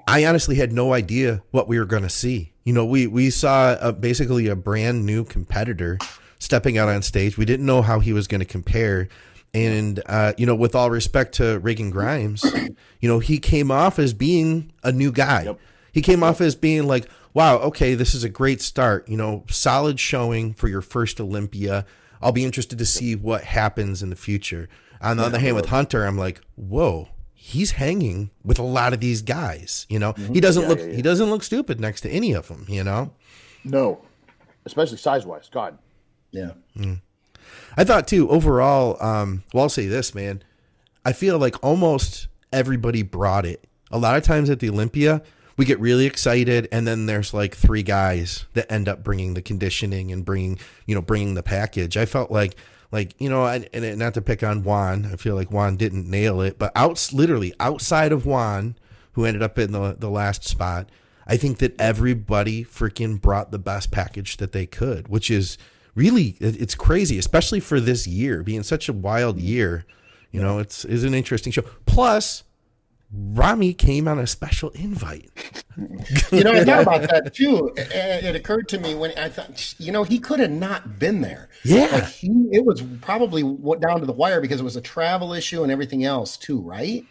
I 0.07 0.25
honestly 0.25 0.57
had 0.57 0.73
no 0.73 0.93
idea 0.93 1.43
what 1.51 1.67
we 1.67 1.79
were 1.79 1.85
going 1.85 2.05
to 2.05 2.11
see. 2.11 2.53
You 2.65 2.73
know, 2.73 2.85
we 2.85 3.07
we 3.07 3.31
saw 3.31 3.77
a, 3.81 3.93
basically 3.93 4.47
a 4.47 4.57
brand 4.57 5.05
new 5.05 5.25
competitor 5.25 5.99
stepping 6.39 6.79
out 6.79 6.89
on 6.89 7.03
stage. 7.03 7.37
We 7.37 7.45
didn't 7.45 7.67
know 7.67 7.83
how 7.83 7.99
he 7.99 8.13
was 8.13 8.29
going 8.29 8.41
to 8.41 8.47
compare, 8.47 9.09
and 9.53 10.01
uh, 10.07 10.33
you 10.39 10.47
know, 10.47 10.55
with 10.55 10.77
all 10.77 10.91
respect 10.91 11.35
to 11.37 11.59
Regan 11.59 11.91
Grimes, 11.91 12.45
you 13.01 13.09
know, 13.09 13.19
he 13.19 13.39
came 13.39 13.71
off 13.71 13.99
as 13.99 14.15
being 14.15 14.73
a 14.85 14.93
new 14.93 15.11
guy. 15.11 15.45
Yep. 15.45 15.61
He 15.93 16.03
came 16.03 16.23
off 16.23 16.41
as 16.41 16.55
being 16.55 16.87
like, 16.87 17.09
wow, 17.37 17.59
okay, 17.59 17.95
this 17.95 18.15
is 18.15 18.25
a 18.25 18.31
great 18.31 18.63
start. 18.63 19.07
You 19.11 19.19
know, 19.19 19.45
solid 19.51 20.01
showing 20.01 20.55
for 20.55 20.69
your 20.69 20.81
first 20.81 21.21
Olympia. 21.21 21.85
I'll 22.23 22.33
be 22.33 22.47
interested 22.47 22.79
to 22.79 22.87
see 22.87 23.15
what 23.15 23.45
happens 23.45 24.03
in 24.03 24.09
the 24.09 24.17
future. 24.17 24.71
On 25.03 25.19
the 25.19 25.25
other 25.25 25.39
hand, 25.39 25.55
with 25.55 25.67
Hunter, 25.67 26.07
I'm 26.07 26.17
like, 26.17 26.41
whoa, 26.55 27.11
he's 27.35 27.73
hanging 27.73 28.31
with 28.43 28.59
a 28.59 28.63
lot 28.63 28.95
of 28.95 29.01
these 29.01 29.21
guys. 29.21 29.85
You 29.91 29.99
know, 29.99 30.15
he 30.33 30.41
doesn't 30.41 30.63
Yeah, 30.63 30.69
look 30.69 30.79
yeah, 30.79 30.87
yeah. 30.87 30.97
he 30.97 31.03
doesn't 31.03 31.29
look 31.29 31.43
stupid 31.43 31.79
next 31.79 32.01
to 32.01 32.11
any 32.11 32.33
of 32.33 32.49
them. 32.49 32.65
You 32.69 32.83
know, 32.85 33.13
No, 33.65 34.01
especially 34.65 34.97
size 34.97 35.27
wise. 35.27 35.51
God. 35.53 35.77
Yeah. 36.31 36.53
I 37.77 37.85
thought 37.85 38.09
too 38.09 38.31
overall. 38.31 38.97
Um, 39.05 39.45
well, 39.53 39.65
I'll 39.65 39.69
say 39.69 39.87
this, 39.87 40.15
man. 40.15 40.43
I 41.05 41.13
feel 41.13 41.39
like 41.39 41.63
almost 41.63 42.29
everybody 42.51 43.03
brought 43.03 43.45
it. 43.45 43.63
A 43.91 43.99
lot 43.99 44.17
of 44.17 44.23
times 44.25 44.49
at 44.49 44.59
the 44.61 44.71
Olympia, 44.71 45.23
we 45.57 45.65
get 45.65 45.81
really 45.81 46.07
excited, 46.07 46.69
and 46.71 46.87
then 46.87 47.07
there's 47.07 47.33
like 47.33 47.55
three 47.55 47.83
guys 47.83 48.47
that 48.53 48.71
end 48.71 48.89
up 48.89 49.03
bringing 49.03 49.35
the 49.35 49.43
conditioning 49.43 50.13
and 50.13 50.25
bringing, 50.25 50.59
you 50.87 50.95
know, 50.95 51.01
bringing 51.01 51.35
the 51.35 51.43
package. 51.43 51.97
I 51.97 52.05
felt 52.05 52.31
like, 52.31 52.57
like 52.93 53.15
you 53.19 53.31
know, 53.31 53.47
and, 53.47 53.69
and 53.73 53.99
not 53.99 54.15
to 54.15 54.23
pick 54.23 54.43
on 54.43 54.63
Juan, 54.63 55.09
I 55.13 55.17
feel 55.17 55.35
like 55.35 55.51
Juan 55.51 55.77
didn't 55.77 56.09
nail 56.09 56.41
it, 56.41 56.59
but 56.59 56.73
out 56.77 57.11
literally 57.13 57.55
outside 57.59 58.13
of 58.13 58.27
Juan, 58.27 58.77
who 59.13 59.25
ended 59.25 59.43
up 59.43 59.59
in 59.59 59.73
the 59.73 59.97
the 59.99 60.11
last 60.11 60.45
spot, 60.45 60.91
I 61.27 61.37
think 61.37 61.59
that 61.59 61.79
everybody 61.81 62.65
freaking 62.65 63.21
brought 63.21 63.51
the 63.51 63.59
best 63.59 63.91
package 63.91 64.37
that 64.37 64.53
they 64.53 64.67
could, 64.67 65.09
which 65.09 65.31
is 65.31 65.57
really 65.95 66.37
it's 66.39 66.75
crazy, 66.75 67.19
especially 67.19 67.61
for 67.61 67.81
this 67.81 68.07
year 68.07 68.43
being 68.43 68.63
such 68.63 68.89
a 68.89 68.93
wild 68.93 69.39
year. 69.39 69.87
You 70.31 70.43
know, 70.43 70.59
it's 70.59 70.85
is 70.85 71.03
an 71.03 71.15
interesting 71.15 71.53
show. 71.53 71.65
Plus, 71.87 72.45
Ramy 73.19 73.73
came 73.75 74.07
on 74.09 74.19
a 74.19 74.27
special 74.27 74.71
invite. 74.71 75.31
You 76.33 76.45
know, 76.45 76.53
I 76.53 76.65
thought 76.65 76.83
about 76.83 77.03
that 77.11 77.35
too. 77.35 77.71
And 77.77 78.27
It 78.27 78.37
occurred 78.37 78.69
to 78.71 78.79
me 78.79 78.95
when 78.95 79.17
I 79.19 79.29
thought, 79.29 79.75
you 79.79 79.93
know, 79.93 80.05
he 80.05 80.19
could 80.19 80.39
have 80.41 80.51
not 80.51 80.99
been 80.99 81.21
there. 81.23 81.49
Yeah. 81.65 81.87
Like 81.93 82.05
he, 82.09 82.29
it 82.53 82.65
was 82.65 82.83
probably 83.01 83.43
down 83.81 84.01
to 84.01 84.07
the 84.07 84.13
wire 84.13 84.41
because 84.41 84.61
it 84.61 84.65
was 84.65 84.77
a 84.77 84.81
travel 84.81 85.33
issue 85.33 85.63
and 85.63 85.73
everything 85.73 86.05
else 86.05 86.37
too, 86.37 86.61
right? 86.61 87.05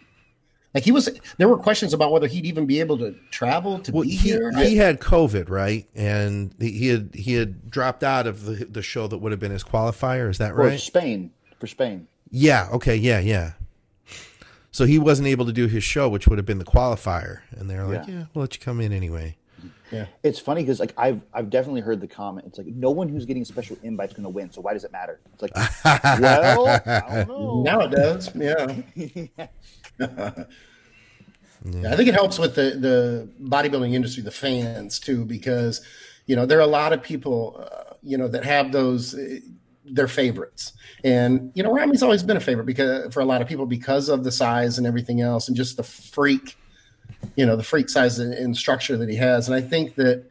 Like 0.74 0.84
he 0.84 0.92
was, 0.92 1.10
there 1.38 1.48
were 1.48 1.58
questions 1.58 1.94
about 1.94 2.12
whether 2.12 2.28
he'd 2.28 2.46
even 2.46 2.66
be 2.66 2.82
able 2.82 2.98
to 2.98 3.16
travel 3.32 3.80
to 3.80 3.92
Well, 3.94 4.04
be 4.04 4.10
he, 4.10 4.30
here. 4.30 4.52
he 4.58 4.76
had 4.76 5.00
COVID, 5.00 5.50
right? 5.50 5.88
And 5.96 6.54
he 6.60 6.72
he 6.72 6.88
had 6.90 7.16
he 7.16 7.34
had 7.36 7.72
dropped 7.72 8.04
out 8.04 8.28
of 8.28 8.44
the 8.44 8.66
the 8.66 8.82
show 8.82 9.08
that 9.08 9.20
would 9.20 9.32
have 9.32 9.40
been 9.40 9.54
his 9.54 9.64
qualifier. 9.64 10.30
Is 10.30 10.38
that 10.40 10.54
right? 10.54 10.74
For? 10.74 10.78
Spain. 10.78 11.32
For 11.60 11.68
Spain. 11.68 12.08
Yeah. 12.30 12.68
Okay. 12.74 12.98
Yeah. 12.98 13.20
Yeah. 13.20 13.54
So 14.76 14.86
he 14.86 15.00
wasn't 15.00 15.30
able 15.30 15.46
to 15.46 15.54
do 15.54 15.68
his 15.68 15.86
show, 15.86 16.10
which 16.10 16.28
would 16.28 16.38
have 16.38 16.46
been 16.46 16.58
the 16.60 16.66
qualifier, 16.66 17.40
and 17.52 17.70
they're 17.70 17.86
like, 17.86 18.10
Yeah. 18.10 18.14
"Yeah, 18.14 18.24
we'll 18.34 18.42
let 18.42 18.56
you 18.56 18.60
come 18.60 18.82
in 18.82 18.92
anyway." 18.92 19.38
Yeah. 19.90 20.08
It's 20.22 20.38
funny 20.38 20.64
because 20.64 20.82
like 20.82 20.94
I've 20.98 21.22
I've 21.34 21.50
definitely 21.50 21.80
heard 21.80 22.02
the 22.02 22.10
comment. 22.10 22.46
It's 22.46 22.58
like 22.58 22.68
no 22.68 22.92
one 22.92 23.08
who's 23.08 23.24
getting 23.24 23.42
a 23.42 23.46
special 23.46 23.78
invite's 23.84 24.12
going 24.12 24.26
to 24.26 24.30
win. 24.30 24.52
So 24.52 24.60
why 24.60 24.74
does 24.74 24.84
it 24.84 24.92
matter? 24.92 25.22
It's 25.32 25.42
like, 25.42 25.56
well, 26.20 26.68
I 26.68 27.24
don't 27.24 27.30
know. 27.30 27.62
Now 27.66 27.80
it 27.80 27.92
does. 27.92 28.36
Yeah. 28.36 28.76
Yeah, 31.68 31.94
I 31.94 31.96
think 31.96 32.10
it 32.10 32.14
helps 32.14 32.38
with 32.38 32.54
the, 32.54 32.78
the 32.80 33.28
bodybuilding 33.42 33.94
industry, 33.94 34.22
the 34.22 34.30
fans 34.30 35.00
too, 35.00 35.26
because 35.26 35.82
you 36.28 36.36
know 36.36 36.46
there 36.46 36.60
are 36.60 36.62
a 36.62 36.68
lot 36.68 36.94
of 36.94 37.02
people, 37.02 37.66
uh, 37.72 37.96
you 38.04 38.18
know, 38.20 38.28
that 38.28 38.44
have 38.44 38.72
those 38.72 39.16
uh, 39.16 39.40
their 39.90 40.08
favorites, 40.08 40.74
and 41.04 41.52
you 41.56 41.64
know 41.64 41.72
Ramy's 41.72 42.04
always 42.04 42.24
been 42.24 42.38
a 42.38 42.42
favorite 42.42 42.66
because 42.66 43.14
for 43.14 43.20
a 43.20 43.26
lot 43.26 43.42
of 43.42 43.48
people 43.48 43.66
because 43.66 44.10
of 44.10 44.24
the 44.24 44.32
size 44.32 44.78
and 44.78 44.86
everything 44.88 45.22
else, 45.22 45.48
and 45.48 45.56
just 45.58 45.78
the 45.78 45.84
freak, 45.84 46.58
you 47.36 47.46
know, 47.46 47.56
the 47.56 47.64
freak 47.64 47.90
size 47.90 48.20
and, 48.20 48.34
and 48.34 48.56
structure 48.58 48.98
that 48.98 49.10
he 49.10 49.16
has, 49.16 49.48
and 49.48 49.56
I 49.56 49.62
think 49.62 49.96
that. 49.96 50.24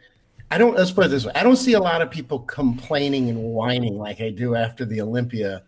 I 0.51 0.59
don't. 0.59 0.77
Let's 0.77 0.91
put 0.93 1.07
it 1.07 1.09
this 1.09 1.25
way: 1.25 1.33
I 1.35 1.43
don't 1.43 1.57
see 1.57 1.73
a 1.73 1.81
lot 1.81 2.03
of 2.03 2.11
people 2.11 2.39
complaining 2.41 3.29
and 3.31 3.39
whining 3.43 3.97
like 3.99 4.21
I 4.21 4.29
do 4.31 4.55
after 4.55 4.85
the 4.85 5.01
Olympia 5.01 5.63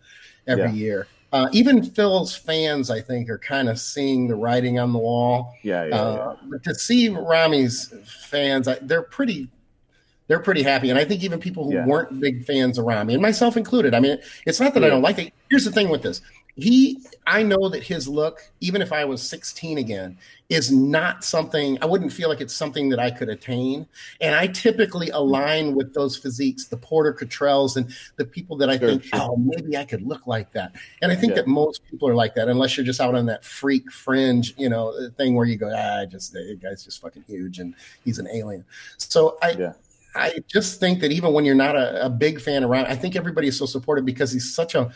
every 0.45 0.65
Yeah. 0.65 0.71
year. 0.71 1.07
Uh, 1.33 1.49
even 1.51 1.83
Phil's 1.83 2.35
fans, 2.35 2.89
I 2.89 3.01
think, 3.01 3.29
are 3.29 3.39
kind 3.39 3.67
of 3.69 3.79
seeing 3.79 4.27
the 4.29 4.35
writing 4.35 4.79
on 4.79 4.93
the 4.93 4.99
wall. 4.99 5.55
Yeah, 5.63 5.85
yeah, 5.87 5.95
Uh, 5.95 6.35
but 6.45 6.63
to 6.63 6.75
see 6.75 7.09
Ramy's 7.09 7.91
fans, 8.29 8.67
I, 8.67 8.75
they're 8.81 9.01
pretty, 9.01 9.49
they're 10.27 10.39
pretty 10.39 10.63
happy, 10.63 10.89
and 10.89 10.99
I 10.99 11.05
think 11.05 11.23
even 11.23 11.39
people 11.39 11.63
who 11.65 11.73
Yeah. 11.73 11.85
weren't 11.85 12.19
big 12.19 12.45
fans 12.45 12.77
of 12.77 12.85
Ramy, 12.85 13.13
and 13.13 13.21
myself 13.21 13.55
included. 13.57 13.93
I 13.93 13.99
mean, 13.99 14.17
it's 14.45 14.59
not 14.59 14.73
that 14.73 14.83
I 14.83 14.89
don't 14.89 15.01
like 15.01 15.19
it. 15.19 15.33
Here's 15.49 15.65
the 15.65 15.71
thing 15.71 15.89
with 15.89 16.01
this: 16.03 16.21
he, 16.55 16.99
I 17.25 17.43
know 17.43 17.69
that 17.69 17.83
his 17.83 18.07
look, 18.07 18.41
even 18.61 18.81
if 18.81 18.91
I 18.91 19.05
was 19.05 19.21
16 19.21 19.77
again, 19.77 20.17
is 20.49 20.71
not 20.71 21.23
something 21.23 21.77
I 21.81 21.85
wouldn't 21.85 22.11
feel 22.11 22.29
like 22.29 22.41
it's 22.41 22.53
something 22.53 22.89
that 22.89 22.99
I 22.99 23.11
could 23.11 23.29
attain. 23.29 23.85
And 24.21 24.33
I 24.33 24.47
typically 24.47 25.09
align 25.11 25.75
with 25.75 25.93
those 25.93 26.17
physiques, 26.17 26.65
the 26.65 26.77
Porter 26.77 27.13
Cottrells, 27.13 27.77
and 27.77 27.93
the 28.15 28.25
people 28.25 28.57
that 28.57 28.69
I 28.69 28.77
Sure, 28.79 28.89
think, 28.89 29.03
sure. 29.03 29.19
oh, 29.21 29.35
maybe 29.37 29.77
I 29.77 29.85
could 29.85 30.01
look 30.01 30.25
like 30.25 30.51
that. 30.53 30.73
And 31.01 31.11
I 31.11 31.15
think 31.15 31.31
Yeah. 31.31 31.41
that 31.41 31.47
most 31.47 31.81
people 31.89 32.07
are 32.09 32.15
like 32.15 32.33
that, 32.35 32.47
unless 32.47 32.75
you're 32.75 32.85
just 32.85 32.99
out 33.01 33.13
on 33.13 33.25
that 33.27 33.43
freak 33.45 33.91
fringe, 33.91 34.53
you 34.57 34.69
know, 34.69 34.93
thing 35.17 35.35
where 35.35 35.45
you 35.45 35.57
go, 35.57 35.71
ah, 35.75 36.05
just 36.05 36.33
the 36.33 36.57
guy's 36.61 36.83
just 36.83 37.01
fucking 37.01 37.23
huge 37.27 37.59
and 37.59 37.75
he's 38.03 38.19
an 38.19 38.27
alien. 38.33 38.65
So 38.97 39.37
I, 39.43 39.51
Yeah. 39.51 39.73
I 40.17 40.39
just 40.47 40.79
think 40.79 40.99
that 41.01 41.11
even 41.11 41.33
when 41.33 41.45
you're 41.45 41.55
not 41.55 41.75
a, 41.75 42.05
a 42.05 42.09
big 42.09 42.41
fan 42.41 42.63
around, 42.63 42.87
I 42.87 42.95
think 42.95 43.15
everybody 43.15 43.47
is 43.47 43.57
so 43.57 43.65
supportive 43.65 44.05
because 44.05 44.31
he's 44.31 44.53
such 44.53 44.75
a 44.75 44.91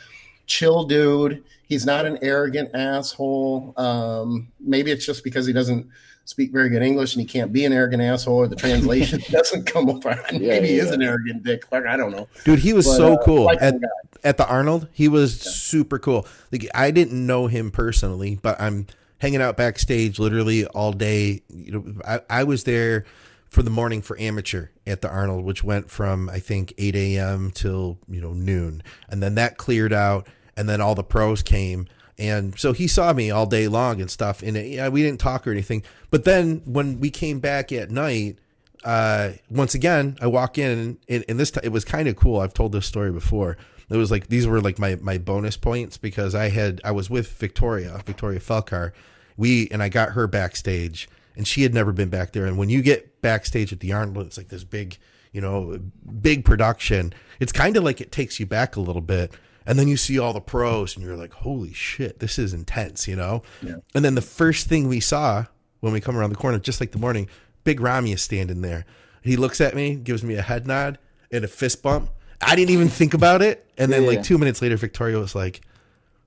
chill 0.46 0.84
dude. 0.84 1.44
He's 1.68 1.86
not 1.86 2.06
an 2.06 2.20
arrogant 2.22 2.72
asshole. 2.74 3.74
Um, 3.78 4.52
maybe 4.60 4.92
it's 4.92 5.06
just 5.06 5.24
because 5.24 5.46
he 5.46 5.54
doesn't 5.54 5.88
speak 6.26 6.52
very 6.52 6.70
good 6.70 6.82
English 6.82 7.16
and 7.16 7.22
he 7.22 7.28
can't 7.28 7.52
be 7.52 7.66
an 7.66 7.74
arrogant 7.74 8.02
asshole, 8.02 8.36
or 8.36 8.48
the 8.48 8.56
translation 8.68 9.22
doesn't 9.30 9.66
come 9.66 9.90
over. 9.90 10.10
Yeah, 10.32 10.40
maybe 10.40 10.68
he 10.68 10.78
yeah, 10.78 10.84
is 10.84 10.90
yeah. 10.90 10.96
an 10.96 11.02
arrogant 11.04 11.44
dick. 11.44 11.66
Fuck, 11.68 11.86
I 11.86 11.98
don't 11.98 12.12
know. 12.12 12.28
Dude, 12.46 12.60
he 12.60 12.74
was 12.74 12.86
But, 12.86 12.98
so 12.98 13.14
uh, 13.14 13.24
cool 13.24 13.50
at, 13.52 13.80
the 13.80 13.90
at 14.24 14.38
the 14.38 14.48
Arnold. 14.48 14.88
He 14.92 15.08
was 15.08 15.40
super 15.40 16.00
cool. 16.00 16.26
Like 16.52 16.68
I 16.74 16.92
didn't 16.92 17.26
know 17.26 17.48
him 17.48 17.72
personally, 17.72 18.40
but 18.42 18.60
I'm 18.60 18.88
hanging 19.20 19.42
out 19.42 19.58
backstage 19.58 20.20
literally 20.20 20.66
all 20.66 20.92
day. 20.92 21.42
You 21.50 21.72
know, 21.72 22.02
I, 22.08 22.22
I 22.30 22.44
was 22.44 22.64
there 22.64 23.06
for 23.52 23.62
the 23.64 23.70
morning 23.70 24.02
for 24.02 24.18
amateur 24.18 24.70
at 24.88 25.02
the 25.02 25.10
Arnold, 25.10 25.44
which 25.44 25.62
went 25.64 25.90
from 25.92 26.30
I 26.30 26.40
think 26.40 26.74
8 26.78 26.96
a.m. 26.96 27.52
till 27.52 28.00
you 28.08 28.22
know 28.22 28.34
noon, 28.34 28.82
and 29.10 29.22
then 29.22 29.36
that 29.36 29.58
cleared 29.58 29.94
out, 29.94 30.28
and 30.58 30.68
then 30.68 30.82
all 30.82 30.96
the 30.96 31.04
pros 31.04 31.44
came. 31.44 31.88
And 32.18 32.58
so 32.58 32.72
he 32.72 32.88
saw 32.88 33.14
me 33.14 33.30
all 33.30 33.46
day 33.46 33.68
long 33.68 34.00
and 34.00 34.10
stuff. 34.10 34.42
And 34.42 34.56
yeah, 34.56 34.90
we 34.90 35.02
didn't 35.02 35.20
talk 35.20 35.48
or 35.48 35.52
anything. 35.52 35.84
But 36.12 36.24
then 36.24 36.62
when 36.66 37.00
we 37.00 37.10
came 37.10 37.40
back 37.40 37.72
at 37.72 37.90
night, 37.90 38.38
uh, 38.84 39.32
once 39.50 39.74
again, 39.74 40.18
I 40.22 40.28
walk 40.28 40.58
in 40.58 41.00
and, 41.10 41.26
and 41.28 41.40
this 41.40 41.52
time 41.52 41.64
it 41.64 41.72
was 41.72 41.84
kind 41.84 42.08
of 42.08 42.16
cool. 42.16 42.40
I've 42.40 42.54
told 42.54 42.72
this 42.72 42.86
story 42.86 43.12
before. 43.12 43.58
It 43.90 43.98
was 43.98 44.12
like 44.12 44.28
these 44.28 44.48
were 44.48 44.62
like 44.62 44.80
my 44.80 44.96
my 45.02 45.18
bonus 45.18 45.58
points 45.58 45.98
because 45.98 46.34
I 46.34 46.50
had 46.50 46.80
I 46.86 46.92
was 46.92 47.10
with 47.10 47.34
Victoria, 47.34 48.02
Victoria 48.06 48.40
Felkar. 48.40 48.94
We 49.36 49.68
and 49.70 49.84
I 49.84 49.90
got 49.90 50.12
her 50.12 50.28
backstage, 50.28 51.10
and 51.36 51.46
she 51.46 51.64
had 51.64 51.74
never 51.74 51.92
been 51.92 52.10
back 52.10 52.32
there. 52.32 52.46
And 52.46 52.58
when 52.58 52.70
you 52.70 52.82
get 52.82 53.11
backstage 53.22 53.72
at 53.74 53.80
the 53.80 53.94
Arnold, 53.94 54.26
it's 54.28 54.38
like 54.38 54.50
this 54.50 54.64
big, 54.64 54.98
you 55.32 55.42
know, 55.42 55.80
big 56.22 56.44
production. 56.46 57.14
It's 57.40 57.52
kind 57.52 57.78
of 57.78 57.84
like 57.84 58.02
it 58.02 58.12
takes 58.12 58.40
you 58.40 58.46
back 58.46 58.76
a 58.76 58.82
little 58.82 59.02
bit. 59.02 59.34
And 59.66 59.78
then 59.78 59.88
you 59.88 59.96
see 59.96 60.18
all 60.18 60.34
the 60.34 60.42
pros, 60.42 60.96
and 60.96 61.06
you're 61.06 61.16
like, 61.16 61.34
"Holy 61.34 61.72
shit, 61.72 62.20
this 62.20 62.40
is 62.40 62.52
intense," 62.52 63.08
you 63.08 63.16
know. 63.16 63.44
Yeah. 63.62 63.76
And 63.94 64.04
then 64.04 64.16
the 64.16 64.22
first 64.22 64.68
thing 64.68 64.88
we 64.88 65.00
saw 65.00 65.46
when 65.82 65.94
we 65.94 66.02
come 66.02 66.18
around 66.18 66.32
the 66.32 66.36
corner, 66.36 66.58
just 66.58 66.80
like 66.82 66.92
the 66.92 66.98
morning, 66.98 67.28
Big 67.64 67.80
Ramy 67.80 68.12
is 68.12 68.24
standing 68.24 68.62
there. 68.62 68.86
He 69.22 69.38
looks 69.38 69.62
at 69.62 69.76
me, 69.76 69.96
gives 69.96 70.24
me 70.24 70.34
a 70.34 70.42
head 70.42 70.66
nod 70.66 70.98
and 71.32 71.44
a 71.46 71.48
fist 71.48 71.84
bump. 71.84 72.10
I 72.42 72.56
didn't 72.56 72.72
even 72.72 72.90
think 72.90 73.14
about 73.14 73.44
it. 73.44 73.70
And 73.78 73.94
then, 73.94 74.02
Yeah. 74.02 74.08
like 74.10 74.24
two 74.24 74.40
minutes 74.40 74.64
later, 74.64 74.78
Victoria 74.78 75.20
was 75.20 75.36
like, 75.36 75.62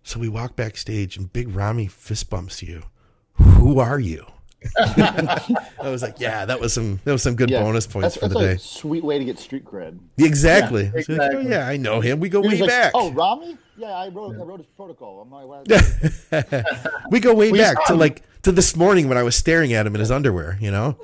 "So 0.05 0.21
we 0.21 0.29
walk 0.29 0.55
backstage, 0.55 1.17
and 1.17 1.33
Big 1.33 1.53
Ramy 1.53 1.89
fist 1.89 2.31
bumps 2.31 2.63
you. 2.63 2.85
Who 3.33 3.81
are 3.81 3.99
you?" 3.99 4.27
I 4.77 5.89
was 5.91 6.03
like, 6.03 6.19
"Yeah, 6.21 6.45
that 6.45 6.61
was 6.61 6.73
some 6.73 7.01
that 7.05 7.13
was 7.13 7.23
some 7.23 7.35
good 7.37 7.51
Yeah, 7.51 7.63
bonus 7.63 7.87
points 7.87 8.15
that's, 8.15 8.17
for 8.17 8.29
the 8.29 8.39
that's 8.47 8.63
day." 8.63 8.79
sweet 8.81 9.05
way 9.05 9.19
to 9.19 9.25
get 9.25 9.39
street 9.39 9.65
cred. 9.65 9.99
Exactly. 10.19 10.85
Yeah, 10.85 10.91
It's 10.95 11.09
like, 11.09 11.21
oh, 11.35 11.41
yeah, 11.41 11.69
I 11.69 11.77
know 11.77 12.01
him. 12.01 12.21
We 12.21 12.29
go 12.29 12.41
He 12.43 12.49
way 12.49 12.55
was 12.55 12.61
like, 12.63 12.71
back. 12.71 12.93
Oh, 12.95 13.11
Ramy? 13.13 13.59
Yeah, 13.77 13.89
I 13.89 14.09
wrote 14.09 14.35
I 14.37 14.43
wrote 14.45 14.59
his 14.61 14.69
protocol. 14.77 15.21
I'm 15.23 15.31
like, 15.31 16.65
we 17.11 17.21
go 17.21 17.35
way 17.35 17.51
We 17.53 17.59
back 17.59 17.85
to 17.87 17.93
him. 17.95 17.99
like 17.99 18.23
to 18.43 18.53
this 18.53 18.77
morning 18.77 19.09
when 19.09 19.19
I 19.19 19.23
was 19.23 19.35
staring 19.37 19.73
at 19.73 19.87
him 19.87 19.95
in 19.95 20.01
his 20.01 20.11
underwear. 20.11 20.57
You 20.61 20.71
know. 20.71 20.97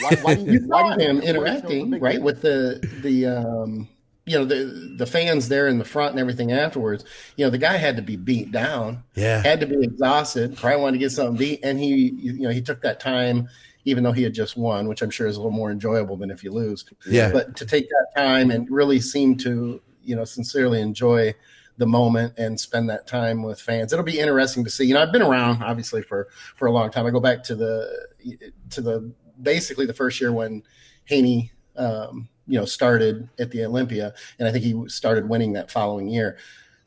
why, 0.00 0.16
why 0.22 0.32
you, 0.32 0.52
You 0.52 0.60
why 0.66 0.82
saw 0.82 0.96
do 0.96 1.04
him 1.04 1.20
interacting, 1.20 1.98
right, 2.00 2.20
with 2.20 2.42
the 2.42 2.80
the 3.02 3.26
um, 3.26 3.88
you 4.28 4.38
know 4.38 4.44
the 4.44 4.94
the 4.96 5.06
fans 5.06 5.48
there 5.48 5.68
in 5.68 5.78
the 5.78 5.84
front 5.84 6.10
and 6.12 6.20
everything 6.20 6.52
afterwards. 6.52 7.04
You 7.36 7.44
know, 7.46 7.50
the 7.50 7.58
guy 7.58 7.76
had 7.76 7.96
to 7.96 8.02
be 8.02 8.16
beat 8.16 8.52
down, 8.52 9.02
Yeah. 9.14 9.42
had 9.42 9.60
to 9.60 9.66
be 9.66 9.82
exhausted, 9.82 10.56
probably 10.56 10.80
wanted 10.80 10.92
to 10.92 10.98
get 10.98 11.12
something 11.12 11.36
to 11.38 11.44
eat, 11.44 11.60
and 11.62 11.78
he 11.78 12.10
you 12.16 12.40
know 12.40 12.50
he 12.50 12.60
took 12.62 12.82
that 12.82 13.00
time, 13.00 13.48
even 13.84 14.04
though 14.04 14.12
he 14.12 14.22
had 14.22 14.34
just 14.34 14.56
won, 14.56 14.88
which 14.88 15.02
I'm 15.02 15.10
sure 15.10 15.26
is 15.26 15.36
a 15.36 15.40
little 15.40 15.50
more 15.50 15.70
enjoyable 15.70 16.16
than 16.16 16.30
if 16.30 16.44
you 16.44 16.50
lose. 16.52 16.84
Yeah. 17.06 17.32
But 17.32 17.56
to 17.56 17.66
take 17.66 17.88
that 17.88 18.06
time 18.20 18.50
and 18.50 18.70
really 18.70 19.00
seem 19.00 19.36
to 19.38 19.80
you 20.04 20.16
know 20.16 20.24
sincerely 20.24 20.80
enjoy 20.80 21.34
the 21.78 21.86
moment 21.86 22.34
and 22.36 22.58
spend 22.58 22.90
that 22.90 23.06
time 23.06 23.40
with 23.44 23.60
fans. 23.60 23.92
It'll 23.92 24.04
be 24.04 24.18
interesting 24.18 24.64
to 24.64 24.70
see. 24.70 24.84
You 24.86 24.94
know, 24.94 25.02
I've 25.02 25.12
been 25.12 25.22
around 25.22 25.62
obviously 25.62 26.02
for 26.02 26.26
for 26.56 26.66
a 26.66 26.72
long 26.72 26.90
time. 26.90 27.06
I 27.06 27.10
go 27.10 27.20
back 27.20 27.44
to 27.44 27.54
the 27.54 28.08
to 28.70 28.80
the 28.80 29.12
basically 29.40 29.86
the 29.86 29.94
first 29.94 30.20
year 30.20 30.32
when 30.32 30.64
Haney 31.04 31.52
um, 31.76 32.28
you 32.48 32.58
know 32.58 32.64
started 32.64 33.28
at 33.38 33.50
the 33.50 33.64
Olympia, 33.64 34.14
and 34.38 34.48
I 34.48 34.52
think 34.52 34.64
he 34.64 34.88
started 34.88 35.28
winning 35.28 35.52
that 35.52 35.70
following 35.70 36.08
year. 36.08 36.38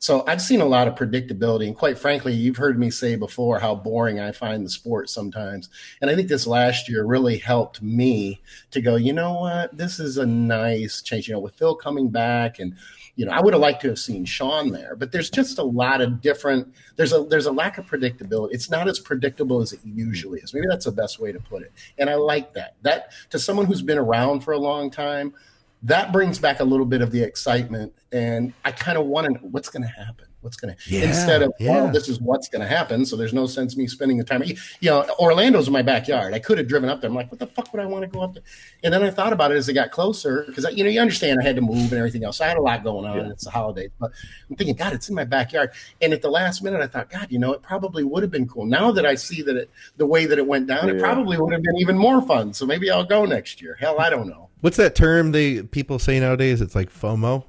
So 0.02 0.24
I've 0.26 0.42
seen 0.42 0.60
a 0.60 0.66
lot 0.66 0.88
of 0.88 0.96
predictability, 0.96 1.68
and 1.68 1.76
quite 1.76 1.96
frankly, 1.96 2.32
you've 2.32 2.56
heard 2.56 2.76
me 2.76 2.90
say 2.90 3.14
before 3.14 3.60
how 3.60 3.76
boring 3.76 4.18
I 4.18 4.32
find 4.32 4.66
the 4.66 4.68
sport 4.68 5.08
sometimes. 5.08 5.68
And 6.00 6.10
I 6.10 6.16
think 6.16 6.26
this 6.26 6.44
last 6.44 6.88
year 6.88 7.04
really 7.04 7.38
helped 7.38 7.80
me 7.80 8.40
to 8.72 8.80
go, 8.80 8.96
you 8.96 9.12
know 9.12 9.34
what, 9.34 9.76
this 9.76 10.00
is 10.00 10.18
a 10.18 10.26
nice 10.26 11.02
change. 11.02 11.28
You 11.28 11.34
know, 11.34 11.38
with 11.38 11.54
Phil 11.54 11.76
coming 11.76 12.08
back 12.08 12.58
and 12.58 12.74
you 13.14 13.26
know, 13.26 13.32
I 13.32 13.40
would 13.40 13.52
have 13.52 13.60
liked 13.60 13.82
to 13.82 13.88
have 13.88 13.98
seen 13.98 14.24
Shawn 14.24 14.70
there, 14.70 14.96
but 14.96 15.12
there's 15.12 15.28
just 15.28 15.58
a 15.58 15.62
lot 15.62 16.00
of 16.00 16.20
different. 16.20 16.74
There's 16.96 17.12
a 17.12 17.24
there's 17.24 17.46
a 17.46 17.52
lack 17.52 17.76
of 17.76 17.86
predictability. 17.86 18.48
It's 18.52 18.70
not 18.70 18.88
as 18.88 18.98
predictable 18.98 19.60
as 19.60 19.72
it 19.72 19.80
usually 19.84 20.40
is. 20.40 20.54
Maybe 20.54 20.66
that's 20.68 20.86
the 20.86 20.92
best 20.92 21.20
way 21.20 21.30
to 21.30 21.38
put 21.38 21.62
it. 21.62 21.72
And 21.98 22.08
I 22.08 22.14
like 22.14 22.54
that. 22.54 22.74
That 22.82 23.12
to 23.30 23.38
someone 23.38 23.66
who's 23.66 23.82
been 23.82 23.98
around 23.98 24.40
for 24.40 24.52
a 24.52 24.58
long 24.58 24.90
time, 24.90 25.34
that 25.82 26.12
brings 26.12 26.38
back 26.38 26.60
a 26.60 26.64
little 26.64 26.86
bit 26.86 27.02
of 27.02 27.10
the 27.10 27.22
excitement. 27.22 27.92
And 28.12 28.52
I 28.64 28.72
kind 28.72 28.98
of 28.98 29.06
want 29.06 29.26
to 29.26 29.32
know 29.32 29.40
what's 29.50 29.68
going 29.68 29.82
to 29.82 29.88
happen. 29.88 30.26
What's 30.42 30.56
going 30.56 30.74
to 30.74 30.92
Yeah, 30.92 31.04
instead 31.04 31.40
of 31.42 31.50
oh, 31.50 31.54
yeah. 31.60 31.70
well, 31.70 31.92
this 31.92 32.08
is 32.08 32.20
what's 32.20 32.48
going 32.48 32.62
to 32.62 32.66
happen. 32.66 33.06
So 33.06 33.16
there's 33.16 33.32
no 33.32 33.46
sense 33.46 33.76
me 33.76 33.86
spending 33.86 34.18
the 34.18 34.24
time. 34.24 34.42
You 34.42 34.90
know, 34.90 35.06
Orlando's 35.20 35.68
in 35.68 35.72
my 35.72 35.82
backyard. 35.82 36.34
I 36.34 36.40
could 36.40 36.58
have 36.58 36.66
driven 36.66 36.90
up 36.90 37.00
there. 37.00 37.08
I'm 37.08 37.14
like, 37.14 37.30
what 37.30 37.38
the 37.38 37.46
fuck 37.46 37.72
would 37.72 37.80
I 37.80 37.86
want 37.86 38.02
to 38.02 38.08
go 38.08 38.20
up 38.22 38.34
there? 38.34 38.42
And 38.82 38.92
then 38.92 39.04
I 39.04 39.10
thought 39.10 39.32
about 39.32 39.52
it 39.52 39.56
as 39.56 39.68
it 39.68 39.74
got 39.74 39.92
closer 39.92 40.44
because 40.48 40.66
you 40.76 40.82
know 40.82 40.90
you 40.90 41.00
understand 41.00 41.38
I 41.40 41.44
had 41.44 41.54
to 41.56 41.62
move 41.62 41.92
and 41.92 41.94
everything 41.94 42.24
else. 42.24 42.40
I 42.40 42.48
had 42.48 42.56
a 42.56 42.60
lot 42.60 42.82
going 42.82 43.06
on. 43.06 43.18
Yeah. 43.18 43.30
It's 43.30 43.44
the 43.44 43.52
holidays, 43.52 43.90
but 44.00 44.10
I'm 44.50 44.56
thinking, 44.56 44.74
God, 44.74 44.94
it's 44.94 45.08
in 45.08 45.14
my 45.14 45.24
backyard. 45.24 45.70
And 46.00 46.12
at 46.12 46.22
the 46.22 46.30
last 46.30 46.60
minute, 46.60 46.80
I 46.80 46.88
thought, 46.88 47.08
God, 47.08 47.28
you 47.30 47.38
know, 47.38 47.52
it 47.52 47.62
probably 47.62 48.02
would 48.02 48.24
have 48.24 48.32
been 48.32 48.48
cool. 48.48 48.66
Now 48.66 48.90
that 48.90 49.06
I 49.06 49.14
see 49.14 49.42
that 49.42 49.56
it 49.56 49.70
the 49.96 50.06
way 50.06 50.26
that 50.26 50.38
it 50.38 50.46
went 50.46 50.66
down, 50.66 50.90
it 50.90 50.98
probably 50.98 51.38
would 51.38 51.52
have 51.52 51.62
been 51.62 51.76
even 51.76 51.96
more 51.96 52.20
fun. 52.20 52.52
So 52.52 52.66
maybe 52.66 52.90
I'll 52.90 53.04
go 53.04 53.24
next 53.24 53.62
year. 53.62 53.76
Hell, 53.78 54.00
I 54.00 54.10
don't 54.10 54.26
know. 54.26 54.48
What's 54.62 54.78
that 54.78 54.94
term 54.94 55.32
they 55.32 55.62
people 55.62 55.98
say 55.98 56.18
nowadays? 56.18 56.60
It's 56.62 56.74
like 56.74 56.90
FOMO. 56.90 57.44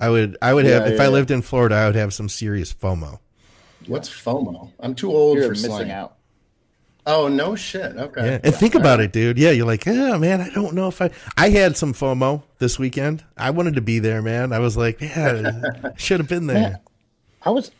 I 0.00 0.08
would 0.10 0.36
I 0.42 0.52
would 0.52 0.64
have 0.64 0.82
Yeah, 0.86 0.92
if 0.92 0.96
yeah, 0.96 1.02
I 1.02 1.06
yeah. 1.06 1.12
lived 1.12 1.30
in 1.30 1.40
Florida, 1.42 1.76
I 1.76 1.86
would 1.86 1.94
have 1.94 2.12
some 2.12 2.28
serious 2.28 2.74
FOMO. 2.74 3.20
What's 3.86 4.08
FOMO? 4.10 4.72
I'm 4.80 4.94
too 4.96 5.12
old 5.12 5.36
You're 5.38 5.44
for 5.46 5.50
missing 5.52 5.70
slang. 5.70 5.90
out. 5.92 6.16
Oh 7.06 7.28
no 7.28 7.54
shit. 7.54 7.96
Okay. 7.96 8.24
Yeah, 8.26 8.38
and 8.42 8.54
think 8.54 8.74
about 8.74 8.98
it, 9.00 9.12
dude. 9.12 9.38
Yeah, 9.38 9.50
you're 9.50 9.66
like, 9.66 9.86
oh 9.86 10.18
man, 10.18 10.40
I 10.40 10.48
don't 10.50 10.74
know 10.74 10.88
if 10.88 11.00
I. 11.02 11.10
I 11.36 11.50
had 11.50 11.76
some 11.76 11.92
FOMO 11.92 12.42
this 12.58 12.78
weekend. 12.78 13.22
I 13.36 13.50
wanted 13.50 13.74
to 13.74 13.82
be 13.82 13.98
there, 13.98 14.22
man. 14.22 14.52
I 14.54 14.58
was 14.58 14.74
like, 14.76 15.00
yeah, 15.02 15.60
should 15.96 16.18
have 16.20 16.30
been 16.30 16.46
there. 16.46 16.60
Man, 16.60 16.78
I 17.42 17.50
was, 17.50 17.70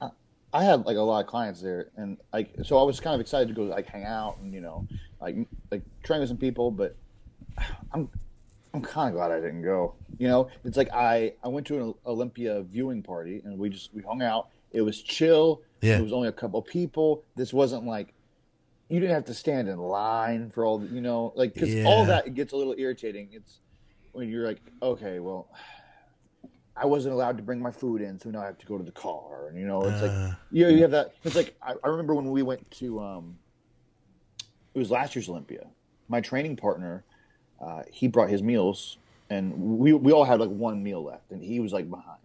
I- 0.00 0.10
I 0.52 0.64
had 0.64 0.84
like 0.84 0.96
a 0.96 1.00
lot 1.00 1.20
of 1.20 1.28
clients 1.28 1.62
there, 1.62 1.90
and 1.96 2.18
like, 2.32 2.50
so 2.64 2.76
I 2.76 2.82
was 2.82 2.98
kind 3.00 3.14
of 3.14 3.20
excited 3.20 3.48
to 3.48 3.54
go 3.54 3.62
like 3.62 3.86
hang 3.86 4.04
out 4.04 4.38
and 4.42 4.52
you 4.52 4.60
know, 4.60 4.86
like 5.20 5.36
like 5.70 5.82
train 6.02 6.18
with 6.20 6.28
some 6.28 6.36
people, 6.38 6.70
but 6.72 6.96
I'm 7.92 8.08
I'm 8.74 8.80
kind 8.82 9.08
of 9.08 9.14
glad 9.14 9.30
I 9.30 9.36
didn't 9.40 9.62
go. 9.62 9.94
You 10.18 10.28
know, 10.28 10.48
it's 10.64 10.76
like 10.76 10.90
I 10.92 11.34
I 11.44 11.48
went 11.48 11.66
to 11.68 11.80
an 11.82 11.94
Olympia 12.06 12.62
viewing 12.62 13.02
party 13.02 13.42
and 13.44 13.58
we 13.58 13.68
just 13.68 13.92
we 13.94 14.02
hung 14.02 14.22
out. 14.22 14.48
It 14.72 14.80
was 14.82 15.00
chill. 15.02 15.60
Yeah. 15.82 15.98
It 15.98 16.02
was 16.02 16.12
only 16.12 16.28
a 16.28 16.32
couple 16.32 16.60
people. 16.62 17.24
This 17.36 17.52
wasn't 17.52 17.84
like 17.84 18.14
you 18.88 19.00
didn't 19.00 19.14
have 19.14 19.24
to 19.26 19.34
stand 19.34 19.68
in 19.68 19.78
line 19.78 20.50
for 20.50 20.64
all 20.64 20.78
the, 20.78 20.86
you 20.94 21.00
know, 21.00 21.32
like 21.34 21.54
because 21.54 21.74
all 21.84 22.00
Yeah. 22.00 22.06
that 22.22 22.34
gets 22.34 22.52
a 22.52 22.56
little 22.56 22.74
irritating. 22.78 23.28
It's 23.32 23.60
when 24.12 24.28
you're 24.28 24.46
like, 24.46 24.60
okay, 24.82 25.18
well, 25.18 25.48
I 26.76 26.86
wasn't 26.86 27.14
allowed 27.14 27.36
to 27.36 27.42
bring 27.42 27.60
my 27.60 27.70
food 27.70 28.00
in, 28.00 28.18
so 28.18 28.30
now 28.30 28.40
I 28.42 28.46
have 28.46 28.58
to 28.58 28.66
go 28.66 28.78
to 28.78 28.84
the 28.84 28.90
car, 28.92 29.48
and 29.48 29.58
you 29.58 29.66
know, 29.66 29.82
it's 29.84 30.02
Uh. 30.02 30.06
like 30.28 30.36
you, 30.50 30.68
you 30.68 30.82
have 30.82 30.90
that. 30.92 31.12
It's 31.24 31.36
like 31.36 31.54
I, 31.62 31.74
I 31.84 31.88
remember 31.88 32.14
when 32.14 32.30
we 32.30 32.42
went 32.42 32.70
to, 32.72 33.00
um, 33.00 33.36
it 34.74 34.78
was 34.78 34.90
last 34.90 35.14
year's 35.14 35.28
Olympia. 35.28 35.66
My 36.08 36.20
training 36.22 36.56
partner, 36.56 37.04
uh, 37.62 37.82
he 37.90 38.08
brought 38.08 38.28
his 38.28 38.42
meals, 38.42 38.98
and 39.30 39.52
we 39.78 39.92
we 39.92 40.12
all 40.12 40.24
had 40.24 40.40
like 40.40 40.50
one 40.50 40.82
meal 40.82 41.02
left, 41.04 41.30
and 41.30 41.42
he 41.42 41.60
was 41.60 41.72
like 41.72 41.88
behind. 41.88 42.18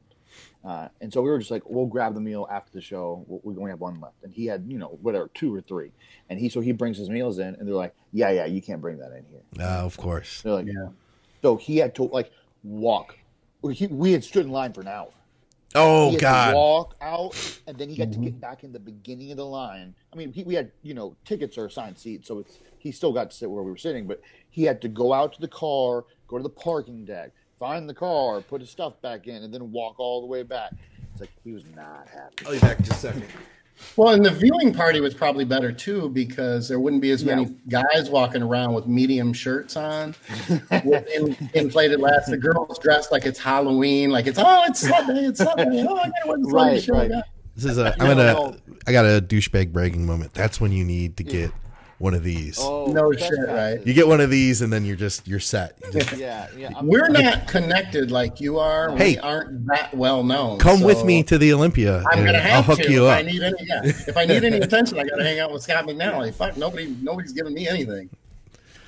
Uh, 0.65 0.89
and 0.99 1.13
so 1.13 1.21
we 1.21 1.29
were 1.29 1.37
just 1.39 1.51
like, 1.51 1.61
we'll 1.69 1.85
grab 1.85 2.13
the 2.13 2.19
meal 2.19 2.45
after 2.51 2.71
the 2.73 2.81
show. 2.81 3.23
We'll- 3.27 3.57
only 3.57 3.71
have 3.71 3.79
one 3.79 4.01
left, 4.01 4.15
and 4.23 4.33
he 4.33 4.47
had 4.47 4.65
you 4.67 4.77
know 4.77 4.97
whatever 5.01 5.29
two 5.33 5.53
or 5.53 5.61
three, 5.61 5.91
and 6.29 6.39
he 6.39 6.49
so 6.49 6.59
he 6.59 6.71
brings 6.73 6.97
his 6.97 7.09
meals 7.09 7.39
in, 7.39 7.55
and 7.55 7.67
they're 7.67 7.75
like, 7.75 7.95
yeah, 8.11 8.31
yeah, 8.31 8.45
you 8.45 8.61
can't 8.61 8.81
bring 8.81 8.97
that 8.97 9.11
in 9.13 9.23
here. 9.29 9.41
Uh, 9.65 9.85
of 9.85 9.95
course. 9.95 10.41
They're 10.41 10.53
like, 10.53 10.65
Yeah. 10.67 10.89
so 11.41 11.55
he 11.55 11.77
had 11.77 11.95
to 11.95 12.03
like 12.03 12.31
walk. 12.63 13.17
He, 13.71 13.87
we 13.87 14.11
had 14.11 14.23
stood 14.23 14.45
in 14.45 14.51
line 14.51 14.73
for 14.73 14.81
an 14.81 14.87
hour. 14.87 15.09
Oh 15.75 16.07
he 16.07 16.13
had 16.13 16.19
to 16.19 16.23
God. 16.25 16.55
walk 16.55 16.95
out, 17.01 17.59
and 17.67 17.77
then 17.77 17.89
he 17.89 17.95
had 17.95 18.11
to 18.13 18.19
get 18.19 18.39
back 18.39 18.63
in 18.63 18.71
the 18.71 18.79
beginning 18.79 19.31
of 19.31 19.37
the 19.37 19.45
line. 19.45 19.93
I 20.11 20.15
mean, 20.15 20.31
he, 20.31 20.43
we 20.43 20.55
had 20.55 20.71
you 20.81 20.93
know 20.93 21.15
tickets 21.25 21.57
or 21.57 21.65
assigned 21.65 21.97
seats, 21.97 22.27
so 22.27 22.39
it's 22.39 22.59
he 22.79 22.91
still 22.91 23.11
got 23.11 23.31
to 23.31 23.37
sit 23.37 23.49
where 23.49 23.63
we 23.63 23.71
were 23.71 23.77
sitting, 23.77 24.07
but 24.07 24.21
he 24.49 24.63
had 24.63 24.81
to 24.81 24.87
go 24.87 25.13
out 25.13 25.33
to 25.33 25.41
the 25.41 25.47
car, 25.47 26.05
go 26.27 26.37
to 26.37 26.43
the 26.43 26.49
parking 26.49 27.05
deck, 27.05 27.31
find 27.59 27.89
the 27.89 27.93
car, 27.93 28.41
put 28.41 28.61
his 28.61 28.69
stuff 28.69 29.01
back 29.01 29.27
in, 29.27 29.43
and 29.43 29.53
then 29.53 29.71
walk 29.71 29.99
all 29.99 30.21
the 30.21 30.27
way 30.27 30.43
back. 30.43 30.71
It's 31.11 31.21
like 31.21 31.31
he 31.43 31.51
was 31.51 31.63
not 31.75 32.07
happy. 32.07 32.45
Oh, 32.45 32.47
I'll 32.47 32.53
be 32.53 32.59
back 32.59 32.79
in 32.79 32.85
just 32.85 33.03
a 33.03 33.07
second. 33.07 33.25
Well, 33.95 34.13
and 34.13 34.25
the 34.25 34.31
viewing 34.31 34.73
party 34.73 34.99
was 35.01 35.13
probably 35.13 35.45
better 35.45 35.71
too 35.71 36.09
because 36.09 36.67
there 36.67 36.79
wouldn't 36.79 37.01
be 37.01 37.11
as 37.11 37.23
many 37.23 37.45
guys 37.69 38.09
walking 38.09 38.41
around 38.41 38.73
with 38.73 38.87
medium 38.87 39.33
shirts 39.33 39.75
on, 39.75 40.15
with 40.83 41.07
in, 41.07 41.37
inflated 41.53 41.99
lasts. 41.99 42.29
The 42.29 42.37
girls 42.37 42.79
dressed 42.79 43.11
like 43.11 43.25
it's 43.25 43.39
Halloween, 43.39 44.09
like 44.09 44.25
it's 44.25 44.39
oh, 44.39 44.63
it's 44.65 44.79
Sunday, 44.79 45.25
it's 45.25 45.43
Sunday. 45.43 45.85
Oh, 45.87 45.95
I 45.95 46.09
gotta 46.09 46.27
wear 46.27 46.37
the 46.37 46.49
Sunday 46.49 46.91
Right, 46.91 47.11
right. 47.11 47.23
This 47.55 47.65
is 47.65 47.77
a. 47.77 47.93
I'm 47.99 48.17
No, 48.17 48.35
gonna. 48.35 48.57
I 48.85 48.91
got 48.91 49.05
a 49.05 49.21
douchebag 49.21 49.71
bragging 49.71 50.05
moment. 50.05 50.33
That's 50.33 50.61
when 50.61 50.71
you 50.71 50.83
need 50.83 51.17
to 51.17 51.23
get 51.23 51.51
one 51.99 52.13
of 52.13 52.23
these. 52.23 52.57
Oh, 52.61 52.85
No 52.87 53.11
shit, 53.11 53.31
right? 53.47 53.85
You 53.85 53.93
get 53.93 54.07
one 54.07 54.21
of 54.21 54.29
these, 54.29 54.61
and 54.61 54.71
then 54.71 54.85
you're 54.85 54.95
just 54.95 55.27
you're 55.27 55.39
set. 55.39 55.77
You 55.83 55.99
just- 55.99 56.17
Yeah, 56.17 56.47
yeah. 56.55 56.69
I'm, 56.75 56.85
We're 56.87 57.07
not 57.09 57.47
connected 57.47 58.11
like 58.11 58.39
you 58.39 58.59
are. 58.59 58.95
Hey. 58.95 59.11
we 59.13 59.17
aren't 59.19 59.65
that 59.67 59.93
well 59.95 60.23
known. 60.23 60.59
Come 60.59 60.81
with 60.81 61.03
me 61.03 61.23
to 61.23 61.37
the 61.37 61.53
Olympia. 61.53 62.03
I'm 62.11 62.23
gonna 62.23 62.37
I'll 62.37 62.61
have 62.61 62.65
hook 62.65 62.79
to 62.79 62.91
you 62.91 63.05
if 63.07 63.11
up. 63.11 63.17
I 63.17 63.21
need 63.23 63.41
any. 63.41 63.57
Yeah, 63.61 63.81
if 63.83 64.15
I 64.17 64.25
need 64.25 64.43
any 64.43 64.57
attention, 64.61 64.99
I 64.99 65.03
gotta 65.05 65.23
hang 65.23 65.39
out 65.39 65.51
with 65.51 65.63
Scott 65.63 65.85
McNally. 65.85 66.33
Fuck, 66.33 66.55
nobody, 66.57 66.95
nobody's 67.01 67.33
giving 67.33 67.53
me 67.53 67.67
anything. 67.67 68.09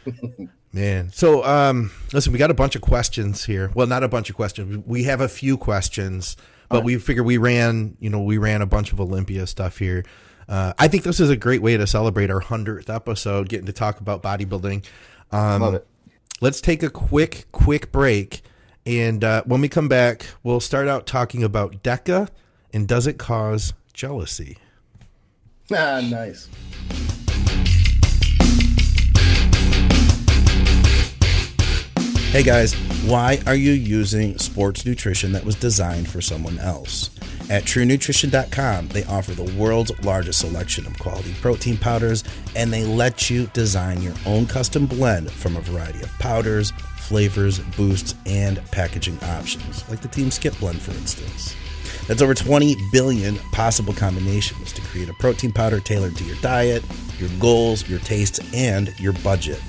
Man. 0.71 1.11
So, 1.11 1.43
um, 1.45 1.91
listen, 2.13 2.31
we 2.31 2.37
got 2.37 2.51
a 2.51 2.55
bunch 2.55 2.75
of 2.75 2.81
questions 2.81 3.45
here. 3.45 3.71
Well, 3.73 3.87
not 3.87 4.03
a 4.03 4.07
bunch 4.07 4.29
of 4.29 4.35
questions. 4.35 4.83
We 4.85 5.03
have 5.05 5.19
a 5.19 5.27
few 5.27 5.57
questions, 5.57 6.37
but 6.69 6.83
we 6.83 6.97
figure 6.99 7.23
we 7.23 7.37
ran, 7.37 7.97
you 7.99 8.09
know, 8.11 8.21
we 8.21 8.37
ran 8.37 8.61
a 8.61 8.67
bunch 8.67 8.91
of 8.93 9.01
Olympia 9.01 9.47
stuff 9.47 9.79
here. 9.79 10.05
Uh, 10.49 10.73
I 10.79 10.87
think 10.87 11.03
this 11.03 11.19
is 11.19 11.29
a 11.29 11.37
great 11.37 11.61
way 11.61 11.77
to 11.77 11.85
celebrate 11.85 12.31
our 12.31 12.41
100th 12.41 12.93
episode, 12.93 13.49
getting 13.49 13.67
to 13.67 13.71
talk 13.71 13.99
about 13.99 14.23
bodybuilding. 14.23 14.83
Um, 15.31 15.61
Love 15.61 15.75
it. 15.75 15.87
Let's 16.41 16.59
take 16.59 16.81
a 16.81 16.89
quick, 16.89 17.45
quick 17.51 17.91
break. 17.91 18.41
And 18.83 19.23
uh, 19.23 19.43
when 19.45 19.61
we 19.61 19.69
come 19.69 19.87
back, 19.87 20.25
we'll 20.41 20.59
start 20.59 20.87
out 20.87 21.05
talking 21.05 21.43
about 21.43 21.83
DECA 21.83 22.29
and 22.73 22.87
does 22.87 23.05
it 23.05 23.19
cause 23.19 23.73
jealousy? 23.93 24.57
Ah, 25.71 26.01
nice. 26.03 26.49
Hey 32.31 32.41
guys, 32.41 32.73
why 33.05 33.39
are 33.45 33.53
you 33.53 33.73
using 33.73 34.39
sports 34.39 34.83
nutrition 34.83 35.31
that 35.33 35.45
was 35.45 35.53
designed 35.53 36.09
for 36.09 36.21
someone 36.21 36.57
else? 36.57 37.11
At 37.49 37.63
truenutrition.com, 37.63 38.89
they 38.89 39.03
offer 39.05 39.31
the 39.31 39.51
world's 39.57 39.91
largest 40.03 40.39
selection 40.39 40.85
of 40.85 40.97
quality 40.99 41.33
protein 41.41 41.77
powders 41.77 42.23
and 42.55 42.71
they 42.71 42.85
let 42.85 43.29
you 43.29 43.47
design 43.53 44.03
your 44.03 44.13
own 44.27 44.45
custom 44.45 44.85
blend 44.85 45.31
from 45.31 45.57
a 45.57 45.61
variety 45.61 46.01
of 46.01 46.11
powders, 46.19 46.71
flavors, 46.97 47.57
boosts, 47.75 48.13
and 48.27 48.63
packaging 48.71 49.17
options, 49.23 49.87
like 49.89 50.01
the 50.01 50.07
Team 50.07 50.29
Skip 50.29 50.57
blend, 50.59 50.79
for 50.79 50.91
instance. 50.91 51.55
That's 52.07 52.21
over 52.21 52.35
20 52.35 52.75
billion 52.91 53.37
possible 53.51 53.93
combinations 53.93 54.71
to 54.73 54.81
create 54.81 55.09
a 55.09 55.13
protein 55.13 55.51
powder 55.51 55.79
tailored 55.79 56.15
to 56.17 56.23
your 56.23 56.37
diet, 56.37 56.83
your 57.17 57.29
goals, 57.39 57.87
your 57.89 57.99
tastes, 57.99 58.39
and 58.53 58.97
your 58.99 59.13
budget. 59.13 59.61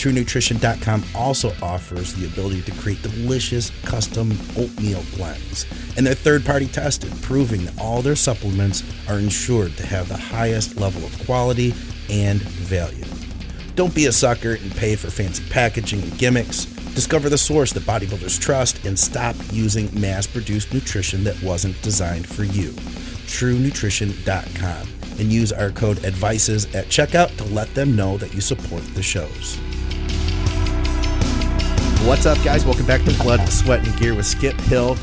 TrueNutrition.com 0.00 1.04
also 1.14 1.52
offers 1.60 2.14
the 2.14 2.24
ability 2.26 2.62
to 2.62 2.72
create 2.80 3.02
delicious 3.02 3.70
custom 3.84 4.32
oatmeal 4.56 5.04
blends, 5.14 5.66
and 5.98 6.06
they're 6.06 6.14
third 6.14 6.42
party 6.46 6.66
tested, 6.66 7.12
proving 7.20 7.66
that 7.66 7.78
all 7.78 8.00
their 8.00 8.16
supplements 8.16 8.82
are 9.10 9.18
ensured 9.18 9.76
to 9.76 9.84
have 9.84 10.08
the 10.08 10.16
highest 10.16 10.78
level 10.78 11.04
of 11.04 11.26
quality 11.26 11.74
and 12.08 12.40
value. 12.40 13.04
Don't 13.74 13.94
be 13.94 14.06
a 14.06 14.12
sucker 14.12 14.54
and 14.54 14.74
pay 14.74 14.96
for 14.96 15.10
fancy 15.10 15.44
packaging 15.50 16.00
and 16.00 16.16
gimmicks. 16.16 16.64
Discover 16.94 17.28
the 17.28 17.36
source 17.36 17.74
that 17.74 17.82
bodybuilders 17.82 18.40
trust 18.40 18.86
and 18.86 18.98
stop 18.98 19.36
using 19.52 19.90
mass 20.00 20.26
produced 20.26 20.72
nutrition 20.72 21.24
that 21.24 21.40
wasn't 21.42 21.80
designed 21.82 22.26
for 22.26 22.44
you. 22.44 22.70
TrueNutrition.com 23.28 24.88
and 25.20 25.30
use 25.30 25.52
our 25.52 25.70
code 25.72 25.98
ADVICES 25.98 26.74
at 26.74 26.86
checkout 26.86 27.36
to 27.36 27.44
let 27.52 27.74
them 27.74 27.94
know 27.94 28.16
that 28.16 28.32
you 28.32 28.40
support 28.40 28.82
the 28.94 29.02
shows. 29.02 29.60
What's 32.06 32.26
up, 32.26 32.42
guys? 32.42 32.64
Welcome 32.64 32.86
back 32.86 33.04
to 33.04 33.12
Blood, 33.22 33.46
Sweat, 33.48 33.86
and 33.86 33.96
Gear 33.98 34.14
with 34.14 34.26
Skip 34.26 34.58
Hill. 34.62 34.96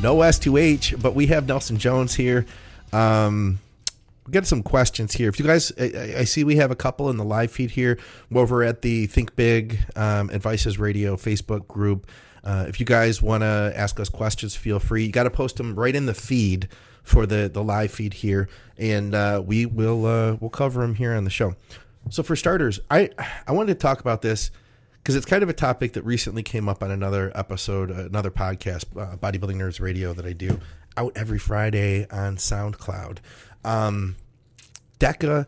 No 0.00 0.16
S2H, 0.18 1.02
but 1.02 1.14
we 1.14 1.26
have 1.26 1.46
Nelson 1.46 1.76
Jones 1.76 2.14
here. 2.14 2.46
Um, 2.92 3.58
we 4.26 4.32
got 4.32 4.46
some 4.46 4.62
questions 4.62 5.12
here. 5.12 5.28
If 5.28 5.38
you 5.38 5.44
guys, 5.44 5.72
I, 5.78 6.14
I 6.18 6.24
see 6.24 6.42
we 6.42 6.56
have 6.56 6.70
a 6.70 6.76
couple 6.76 7.10
in 7.10 7.16
the 7.18 7.24
live 7.24 7.50
feed 7.50 7.72
here 7.72 7.98
over 8.34 8.62
at 8.62 8.82
the 8.82 9.06
Think 9.06 9.36
Big 9.36 9.78
um, 9.96 10.30
Advices 10.30 10.78
Radio 10.78 11.16
Facebook 11.16 11.66
group. 11.66 12.06
Uh, 12.42 12.64
if 12.68 12.80
you 12.80 12.86
guys 12.86 13.20
want 13.20 13.42
to 13.42 13.72
ask 13.74 14.00
us 14.00 14.08
questions, 14.08 14.56
feel 14.56 14.78
free. 14.78 15.04
You 15.04 15.12
got 15.12 15.24
to 15.24 15.30
post 15.30 15.56
them 15.56 15.74
right 15.74 15.94
in 15.94 16.06
the 16.06 16.14
feed 16.14 16.68
for 17.02 17.26
the 17.26 17.50
the 17.52 17.62
live 17.62 17.90
feed 17.90 18.14
here, 18.14 18.48
and 18.78 19.14
uh, 19.14 19.42
we 19.44 19.66
will 19.66 20.06
uh, 20.06 20.36
we'll 20.40 20.50
cover 20.50 20.80
them 20.80 20.94
here 20.94 21.14
on 21.14 21.24
the 21.24 21.30
show. 21.30 21.56
So 22.10 22.22
for 22.22 22.36
starters, 22.36 22.80
I 22.90 23.10
I 23.46 23.52
wanted 23.52 23.74
to 23.74 23.78
talk 23.80 24.00
about 24.00 24.22
this 24.22 24.50
because 25.04 25.16
it's 25.16 25.26
kind 25.26 25.42
of 25.42 25.50
a 25.50 25.54
topic 25.54 25.92
that 25.92 26.02
recently 26.02 26.42
came 26.42 26.66
up 26.66 26.82
on 26.82 26.90
another 26.90 27.30
episode, 27.34 27.90
uh, 27.90 28.06
another 28.06 28.30
podcast, 28.30 28.86
uh, 28.96 29.18
Bodybuilding 29.18 29.56
Nerds 29.56 29.78
Radio, 29.78 30.14
that 30.14 30.24
I 30.24 30.32
do 30.32 30.58
out 30.96 31.12
every 31.14 31.38
Friday 31.38 32.06
on 32.10 32.36
SoundCloud. 32.36 33.18
Um, 33.66 34.16
DECA 34.98 35.46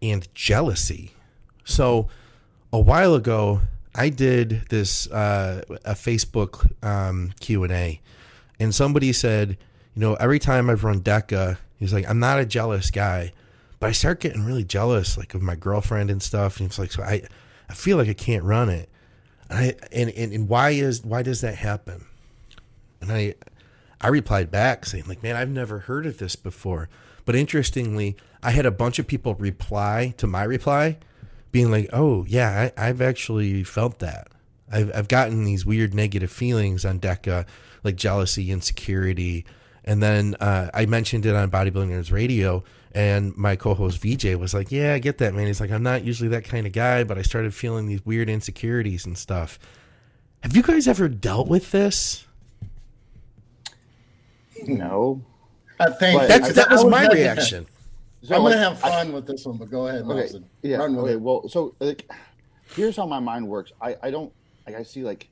and 0.00 0.32
jealousy. 0.32 1.10
So 1.64 2.06
a 2.72 2.78
while 2.78 3.16
ago, 3.16 3.62
I 3.96 4.10
did 4.10 4.68
this 4.68 5.10
uh, 5.10 5.62
a 5.84 5.94
Facebook 5.94 6.70
um, 6.84 7.32
Q 7.40 7.64
and 7.64 7.72
A, 7.72 8.00
and 8.60 8.72
somebody 8.72 9.12
said, 9.12 9.58
you 9.96 10.00
know, 10.00 10.14
every 10.14 10.38
time 10.38 10.70
I've 10.70 10.84
run 10.84 11.00
DECA, 11.00 11.58
he's 11.80 11.92
like, 11.92 12.08
I'm 12.08 12.20
not 12.20 12.38
a 12.38 12.46
jealous 12.46 12.92
guy, 12.92 13.32
but 13.80 13.88
I 13.88 13.92
start 13.92 14.20
getting 14.20 14.44
really 14.44 14.62
jealous, 14.62 15.18
like 15.18 15.34
of 15.34 15.42
my 15.42 15.56
girlfriend 15.56 16.12
and 16.12 16.22
stuff. 16.22 16.60
And 16.60 16.68
it's 16.68 16.78
like, 16.78 16.92
so 16.92 17.02
I, 17.02 17.22
I 17.68 17.74
feel 17.74 17.96
like 17.96 18.08
I 18.08 18.14
can't 18.14 18.44
run 18.44 18.68
it. 18.68 18.88
And 19.50 19.58
I 19.58 19.74
and, 19.92 20.10
and, 20.10 20.32
and 20.32 20.48
why 20.48 20.70
is 20.70 21.04
why 21.04 21.22
does 21.22 21.40
that 21.40 21.56
happen? 21.56 22.06
And 23.00 23.12
I 23.12 23.34
I 24.00 24.08
replied 24.08 24.50
back 24.50 24.84
saying, 24.84 25.04
like, 25.06 25.22
man, 25.22 25.36
I've 25.36 25.48
never 25.48 25.80
heard 25.80 26.06
of 26.06 26.18
this 26.18 26.36
before. 26.36 26.88
But 27.24 27.36
interestingly, 27.36 28.16
I 28.42 28.50
had 28.50 28.66
a 28.66 28.72
bunch 28.72 28.98
of 28.98 29.06
people 29.06 29.34
reply 29.36 30.14
to 30.16 30.26
my 30.26 30.42
reply, 30.42 30.98
being 31.52 31.70
like, 31.70 31.88
oh 31.92 32.24
yeah, 32.26 32.70
I, 32.76 32.88
I've 32.88 33.00
actually 33.00 33.62
felt 33.62 34.00
that. 34.00 34.28
I've 34.70 34.90
I've 34.94 35.08
gotten 35.08 35.44
these 35.44 35.64
weird 35.64 35.94
negative 35.94 36.32
feelings 36.32 36.84
on 36.84 36.98
DECA, 36.98 37.46
like 37.84 37.96
jealousy, 37.96 38.50
insecurity. 38.50 39.44
And 39.84 40.02
then 40.02 40.36
uh, 40.40 40.70
I 40.72 40.86
mentioned 40.86 41.26
it 41.26 41.34
on 41.34 41.50
Bodybuilders 41.50 42.12
Radio, 42.12 42.64
and 42.94 43.36
my 43.36 43.56
co-host 43.56 43.98
VJ 44.02 44.34
was 44.36 44.54
like, 44.54 44.70
"Yeah, 44.72 44.94
I 44.94 44.98
get 44.98 45.18
that, 45.18 45.34
man." 45.34 45.46
He's 45.46 45.60
like, 45.60 45.70
"I'm 45.70 45.82
not 45.82 46.04
usually 46.04 46.28
that 46.30 46.44
kind 46.44 46.66
of 46.66 46.72
guy, 46.72 47.04
but 47.04 47.18
I 47.18 47.22
started 47.22 47.54
feeling 47.54 47.86
these 47.86 48.04
weird 48.04 48.28
insecurities 48.28 49.06
and 49.06 49.16
stuff." 49.18 49.58
Have 50.42 50.56
you 50.56 50.62
guys 50.62 50.88
ever 50.88 51.08
dealt 51.08 51.48
with 51.48 51.70
this? 51.70 52.26
No. 54.66 55.22
Uh, 55.80 55.84
I 55.84 55.90
think 55.92 56.20
But 56.20 56.28
That, 56.42 56.54
that 56.54 56.70
was 56.70 56.84
I 56.84 56.88
my 56.88 57.06
reaction. 57.08 57.66
So, 58.22 58.36
I'm 58.36 58.42
like, 58.44 58.54
gonna 58.54 58.64
have 58.68 58.84
I- 58.84 58.88
fun 58.90 59.12
with 59.12 59.26
this 59.26 59.44
one, 59.44 59.56
but 59.56 59.70
go 59.70 59.86
ahead, 59.88 60.02
Okay. 60.02 60.14
Nelson. 60.14 60.44
Yeah. 60.62 60.76
Run 60.78 60.96
Okay. 60.98 61.12
it. 61.12 61.20
Well, 61.20 61.48
so 61.48 61.74
like, 61.80 62.08
here's 62.76 62.96
how 62.96 63.06
my 63.06 63.18
mind 63.20 63.48
works. 63.48 63.72
I 63.80 63.96
I 64.02 64.10
don't 64.10 64.32
like 64.66 64.76
I 64.76 64.82
see 64.84 65.02
like 65.02 65.28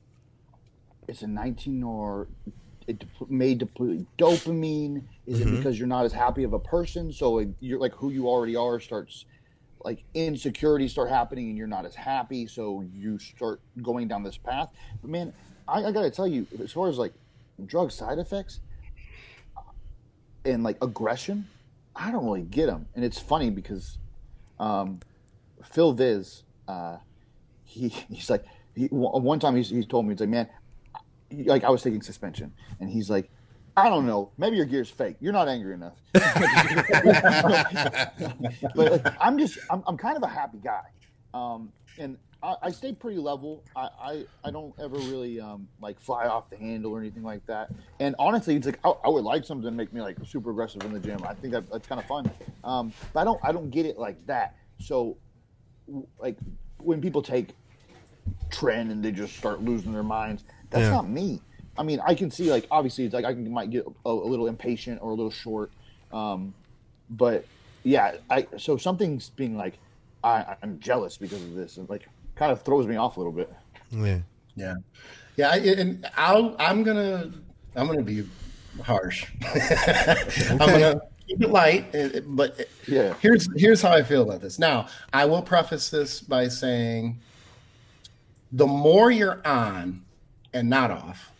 it's 1.07 1.21
a 1.21 1.27
19 1.27 1.83
or 1.83 2.27
it 2.87 2.99
dep- 2.99 3.29
may 3.29 3.53
deplete 3.55 4.05
dopamine. 4.17 5.03
Is 5.25 5.39
Mm-hmm. 5.39 5.47
it 5.47 5.51
because 5.51 5.77
you're 5.77 5.87
not 5.87 6.05
as 6.05 6.13
happy 6.13 6.43
of 6.43 6.53
a 6.53 6.59
person? 6.59 7.11
So 7.13 7.33
like, 7.33 7.49
you're 7.59 7.79
like 7.79 7.93
who 7.93 8.09
you 8.09 8.27
already 8.27 8.55
are 8.55 8.79
starts 8.79 9.25
like 9.83 10.03
insecurities 10.13 10.91
start 10.91 11.09
happening 11.09 11.49
and 11.49 11.57
you're 11.57 11.67
not 11.67 11.85
as 11.85 11.95
happy. 11.95 12.47
So 12.47 12.83
you 12.93 13.17
start 13.19 13.61
going 13.81 14.07
down 14.07 14.23
this 14.23 14.37
path. 14.37 14.69
But 15.01 15.09
man, 15.11 15.33
I, 15.67 15.85
I 15.85 15.91
gotta 15.91 16.11
tell 16.11 16.27
you, 16.27 16.47
as 16.61 16.71
far 16.71 16.89
as 16.89 16.97
like 16.97 17.13
drug 17.65 17.91
side 17.91 18.19
effects 18.19 18.59
and 20.45 20.63
like 20.63 20.77
aggression, 20.81 21.47
I 21.95 22.11
don't 22.11 22.25
really 22.25 22.43
get 22.43 22.67
them. 22.67 22.87
And 22.95 23.03
it's 23.05 23.19
funny 23.19 23.49
because 23.49 23.97
um, 24.59 24.99
Phil 25.63 25.93
Viz, 25.93 26.43
uh, 26.67 26.97
he 27.63 27.89
he's 27.89 28.29
like 28.29 28.45
he, 28.75 28.85
one 28.87 29.23
one 29.23 29.39
time 29.39 29.55
he's, 29.55 29.69
he 29.69 29.85
told 29.85 30.05
me 30.05 30.13
he's 30.13 30.19
like 30.19 30.29
man, 30.29 30.49
like 31.31 31.63
I 31.63 31.69
was 31.69 31.81
taking 31.83 32.01
suspension, 32.01 32.53
and 32.79 32.89
he's 32.89 33.09
like. 33.09 33.31
I 33.77 33.89
don't 33.89 34.05
know. 34.05 34.31
Maybe 34.37 34.57
your 34.57 34.65
gear's 34.65 34.89
fake. 34.89 35.15
You're 35.19 35.33
not 35.33 35.47
angry 35.47 35.73
enough. 35.73 35.93
but 38.75 39.15
I'm 39.19 39.37
just, 39.37 39.59
I'm, 39.69 39.83
I'm 39.87 39.97
kind 39.97 40.17
of 40.17 40.23
a 40.23 40.27
happy 40.27 40.59
guy, 40.63 40.83
um, 41.33 41.71
and 41.97 42.17
I, 42.43 42.55
I 42.63 42.71
stay 42.71 42.91
pretty 42.93 43.17
level. 43.17 43.63
I, 43.75 43.89
I, 44.01 44.25
I 44.45 44.51
don't 44.51 44.73
ever 44.79 44.95
really 44.97 45.39
um, 45.39 45.67
like 45.81 45.99
fly 45.99 46.25
off 46.25 46.49
the 46.49 46.57
handle 46.57 46.91
or 46.91 46.99
anything 46.99 47.23
like 47.23 47.45
that. 47.47 47.71
And 47.99 48.15
honestly, 48.19 48.55
it's 48.55 48.65
like 48.65 48.79
I, 48.83 48.89
I 48.89 49.09
would 49.09 49.23
like 49.23 49.45
something 49.45 49.65
to 49.65 49.71
make 49.71 49.93
me 49.93 50.01
like 50.01 50.17
super 50.25 50.51
aggressive 50.51 50.83
in 50.83 50.91
the 50.91 50.99
gym. 50.99 51.23
I 51.25 51.33
think 51.33 51.53
that, 51.53 51.69
that's 51.71 51.87
kind 51.87 51.99
of 51.99 52.07
fun. 52.07 52.29
Um, 52.63 52.91
but 53.13 53.21
I 53.21 53.23
don't, 53.23 53.39
I 53.43 53.51
don't 53.51 53.69
get 53.69 53.85
it 53.85 53.97
like 53.97 54.25
that. 54.27 54.55
So, 54.79 55.17
like 56.19 56.37
when 56.77 56.99
people 57.01 57.21
take 57.21 57.49
trend 58.49 58.91
and 58.91 59.03
they 59.03 59.11
just 59.11 59.35
start 59.37 59.61
losing 59.61 59.93
their 59.93 60.03
minds, 60.03 60.43
that's 60.69 60.83
Yeah. 60.83 60.91
not 60.91 61.09
me. 61.09 61.41
I 61.81 61.83
mean, 61.83 61.99
I 62.05 62.13
can 62.13 62.29
see 62.29 62.51
like 62.51 62.67
obviously 62.69 63.05
it's 63.05 63.13
like 63.15 63.25
I 63.25 63.33
can 63.33 63.51
might 63.51 63.71
get 63.71 63.87
a, 64.05 64.09
a 64.09 64.13
little 64.13 64.45
impatient 64.45 65.01
or 65.01 65.09
a 65.09 65.15
little 65.15 65.31
short. 65.31 65.71
Um, 66.13 66.53
but 67.09 67.43
yeah, 67.81 68.17
I 68.29 68.45
so 68.57 68.77
something's 68.77 69.29
being 69.29 69.57
like 69.57 69.79
I, 70.23 70.55
I'm 70.61 70.79
jealous 70.79 71.17
because 71.17 71.41
of 71.41 71.55
this, 71.55 71.77
and 71.77 71.89
like 71.89 72.07
kind 72.35 72.51
of 72.51 72.61
throws 72.61 72.85
me 72.85 72.97
off 72.97 73.17
a 73.17 73.19
little 73.19 73.33
bit. 73.33 73.51
Yeah. 73.91 74.19
Yeah, 74.55 74.75
yeah, 75.37 75.49
I, 75.49 75.55
and 75.57 76.07
I'll, 76.17 76.55
I'm 76.59 76.83
gonna 76.83 77.31
I'm 77.75 77.87
gonna 77.87 78.03
be 78.03 78.27
harsh. 78.83 79.25
I'm 80.51 80.57
gonna 80.59 81.01
keep 81.27 81.41
it 81.41 81.49
light, 81.49 81.95
uh, 81.95 82.19
but 82.27 82.67
Yeah. 82.87 83.15
here's 83.21 83.47
here's 83.59 83.81
how 83.81 83.91
I 83.91 84.03
feel 84.03 84.21
about 84.21 84.41
this. 84.41 84.59
Now, 84.59 84.85
I 85.13 85.25
will 85.25 85.41
preface 85.41 85.89
this 85.89 86.19
by 86.21 86.47
saying, 86.47 87.21
the 88.51 88.67
more 88.67 89.09
you're 89.09 89.41
on 89.47 90.03
and 90.53 90.69
not 90.69 90.91
off, 90.91 91.31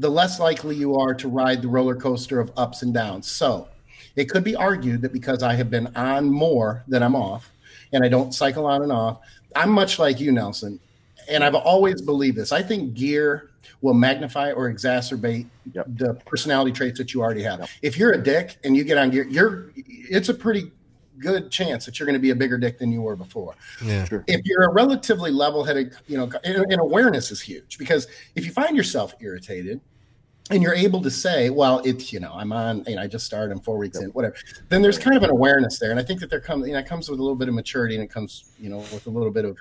the 0.00 0.10
less 0.10 0.40
likely 0.40 0.76
you 0.76 0.96
are 0.96 1.14
to 1.14 1.28
ride 1.28 1.62
the 1.62 1.68
roller 1.68 1.94
coaster 1.94 2.40
of 2.40 2.50
ups 2.56 2.82
and 2.82 2.92
downs. 2.92 3.30
So, 3.30 3.68
it 4.16 4.28
could 4.28 4.42
be 4.42 4.56
argued 4.56 5.02
that 5.02 5.12
because 5.12 5.42
I 5.42 5.54
have 5.54 5.70
been 5.70 5.94
on 5.96 6.30
more 6.30 6.82
than 6.88 7.02
I'm 7.02 7.14
off, 7.14 7.50
and 7.92 8.04
I 8.04 8.08
don't 8.08 8.34
cycle 8.34 8.66
on 8.66 8.82
and 8.82 8.92
off, 8.92 9.20
I'm 9.54 9.70
much 9.70 9.98
like 9.98 10.20
you, 10.20 10.32
Nelson 10.32 10.80
and 11.30 11.44
I've 11.44 11.54
always 11.54 12.02
believed 12.02 12.36
this. 12.36 12.52
I 12.52 12.62
think 12.62 12.94
gear 12.94 13.50
will 13.80 13.94
magnify 13.94 14.52
or 14.52 14.70
exacerbate 14.72 15.46
Yep. 15.72 15.86
the 15.96 16.14
personality 16.26 16.72
traits 16.72 16.98
that 16.98 17.14
you 17.14 17.22
already 17.22 17.42
have. 17.42 17.70
If 17.80 17.96
you're 17.96 18.12
a 18.12 18.22
dick 18.22 18.58
and 18.64 18.76
you 18.76 18.84
get 18.84 18.98
on 18.98 19.10
gear, 19.10 19.26
you're 19.28 19.70
it's 19.76 20.28
a 20.28 20.34
pretty 20.34 20.72
good 21.18 21.50
chance 21.50 21.84
that 21.84 21.98
you're 21.98 22.06
going 22.06 22.14
to 22.14 22.20
be 22.20 22.30
a 22.30 22.34
bigger 22.34 22.58
dick 22.58 22.78
than 22.78 22.90
you 22.90 23.02
were 23.02 23.14
before. 23.14 23.54
Yeah. 23.84 24.04
Sure. 24.04 24.24
If 24.26 24.40
you're 24.44 24.64
a 24.64 24.72
relatively 24.72 25.30
level-headed, 25.30 25.94
you 26.08 26.16
know, 26.16 26.30
and, 26.44 26.64
and 26.72 26.80
awareness 26.80 27.30
is 27.30 27.40
huge 27.40 27.78
because 27.78 28.08
if 28.34 28.46
you 28.46 28.52
find 28.52 28.76
yourself 28.76 29.14
irritated 29.20 29.80
and 30.50 30.62
you're 30.62 30.74
able 30.74 31.00
to 31.02 31.10
say, 31.10 31.48
well, 31.48 31.80
it's, 31.84 32.12
you 32.12 32.20
know, 32.20 32.32
I'm 32.34 32.52
on, 32.52 32.84
you 32.86 32.96
know, 32.96 33.02
I 33.02 33.06
just 33.06 33.24
started, 33.24 33.52
I'm 33.52 33.60
four 33.60 33.78
weeks 33.78 33.98
in, 33.98 34.10
whatever, 34.10 34.34
then 34.68 34.82
there's 34.82 34.98
kind 34.98 35.16
of 35.16 35.22
an 35.22 35.30
awareness 35.30 35.78
there. 35.78 35.90
And 35.90 36.00
I 36.00 36.02
think 36.02 36.20
that 36.20 36.28
there 36.30 36.40
comes, 36.40 36.66
you 36.66 36.72
know, 36.72 36.80
it 36.80 36.86
comes 36.86 37.08
with 37.08 37.20
a 37.20 37.22
little 37.22 37.36
bit 37.36 37.48
of 37.48 37.54
maturity 37.54 37.94
and 37.94 38.02
it 38.02 38.10
comes, 38.10 38.52
you 38.58 38.68
know, 38.68 38.78
with 38.78 39.06
a 39.06 39.10
little 39.10 39.30
bit 39.30 39.44
of, 39.44 39.58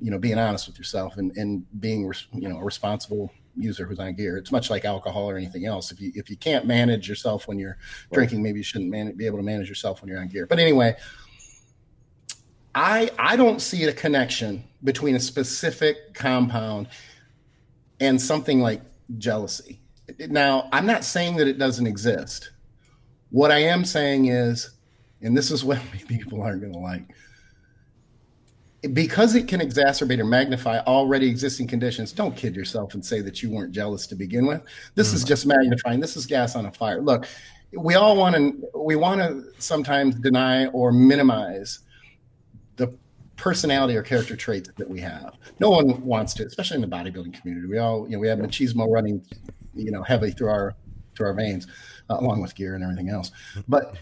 you 0.00 0.10
know, 0.10 0.18
being 0.18 0.38
honest 0.38 0.66
with 0.68 0.78
yourself 0.78 1.16
and, 1.16 1.36
and 1.36 1.64
being, 1.80 2.10
you 2.32 2.48
know, 2.48 2.58
a 2.58 2.64
responsible 2.64 3.30
user 3.56 3.86
who's 3.86 3.98
on 3.98 4.14
gear. 4.14 4.36
It's 4.36 4.52
much 4.52 4.70
like 4.70 4.84
alcohol 4.84 5.28
or 5.30 5.36
anything 5.36 5.66
else. 5.66 5.90
If 5.90 6.00
you, 6.00 6.12
if 6.14 6.30
you 6.30 6.36
can't 6.36 6.66
manage 6.66 7.08
yourself 7.08 7.48
when 7.48 7.58
you're 7.58 7.78
drinking, 8.12 8.42
maybe 8.42 8.58
you 8.58 8.64
shouldn't 8.64 8.90
man- 8.90 9.16
be 9.16 9.26
able 9.26 9.38
to 9.38 9.44
manage 9.44 9.68
yourself 9.68 10.00
when 10.00 10.08
you're 10.08 10.20
on 10.20 10.28
gear. 10.28 10.46
But 10.46 10.58
anyway, 10.58 10.96
I, 12.74 13.10
I 13.18 13.36
don't 13.36 13.60
see 13.60 13.84
a 13.84 13.92
connection 13.92 14.64
between 14.82 15.14
a 15.14 15.20
specific 15.20 16.14
compound 16.14 16.88
and 18.00 18.20
something 18.20 18.60
like 18.60 18.82
jealousy. 19.18 19.80
Now, 20.28 20.68
I'm 20.72 20.86
not 20.86 21.04
saying 21.04 21.36
that 21.36 21.48
it 21.48 21.58
doesn't 21.58 21.86
exist. 21.86 22.50
What 23.30 23.50
I 23.50 23.58
am 23.58 23.84
saying 23.84 24.26
is, 24.26 24.70
and 25.22 25.36
this 25.36 25.50
is 25.50 25.64
what 25.64 25.80
people 26.08 26.42
aren't 26.42 26.60
going 26.60 26.72
to 26.72 26.78
like, 26.78 27.04
because 28.92 29.34
it 29.34 29.48
can 29.48 29.60
exacerbate 29.60 30.18
or 30.18 30.24
magnify 30.24 30.78
already 30.80 31.28
existing 31.28 31.66
conditions, 31.66 32.12
don't 32.12 32.36
kid 32.36 32.54
yourself 32.54 32.92
and 32.92 33.04
say 33.04 33.22
that 33.22 33.42
you 33.42 33.50
weren't 33.50 33.72
jealous 33.72 34.06
to 34.08 34.14
begin 34.14 34.46
with. 34.46 34.62
This 34.94 35.14
is 35.14 35.24
mm. 35.24 35.28
just 35.28 35.46
magnifying. 35.46 36.00
This 36.00 36.16
is 36.16 36.26
gas 36.26 36.54
on 36.54 36.66
a 36.66 36.72
fire. 36.72 37.00
Look, 37.00 37.26
we 37.72 37.94
all 37.94 38.16
want 38.16 38.36
to 38.36 38.68
we 38.78 38.96
want 38.96 39.20
to 39.20 39.44
sometimes 39.58 40.14
deny 40.16 40.66
or 40.66 40.92
minimize 40.92 41.80
the 42.76 42.94
personality 43.36 43.96
or 43.96 44.02
character 44.02 44.36
traits 44.36 44.70
that 44.76 44.88
we 44.88 45.00
have. 45.00 45.34
No 45.60 45.70
one 45.70 46.04
wants 46.04 46.34
to, 46.34 46.46
especially 46.46 46.76
in 46.76 46.88
the 46.88 46.96
bodybuilding 46.96 47.40
community. 47.40 47.66
We 47.66 47.78
all, 47.78 48.06
you 48.06 48.16
know, 48.16 48.18
we 48.20 48.28
have 48.28 48.38
machismo 48.38 48.90
running, 48.90 49.24
you 49.76 49.90
know, 49.90 50.02
heavily 50.02 50.30
through 50.32 50.48
our 50.48 50.74
through 51.16 51.26
our 51.28 51.34
veins, 51.34 51.66
uh, 52.10 52.16
along 52.18 52.42
with 52.42 52.54
gear 52.56 52.74
and 52.74 52.82
everything 52.82 53.08
else. 53.08 53.30
But 53.68 53.94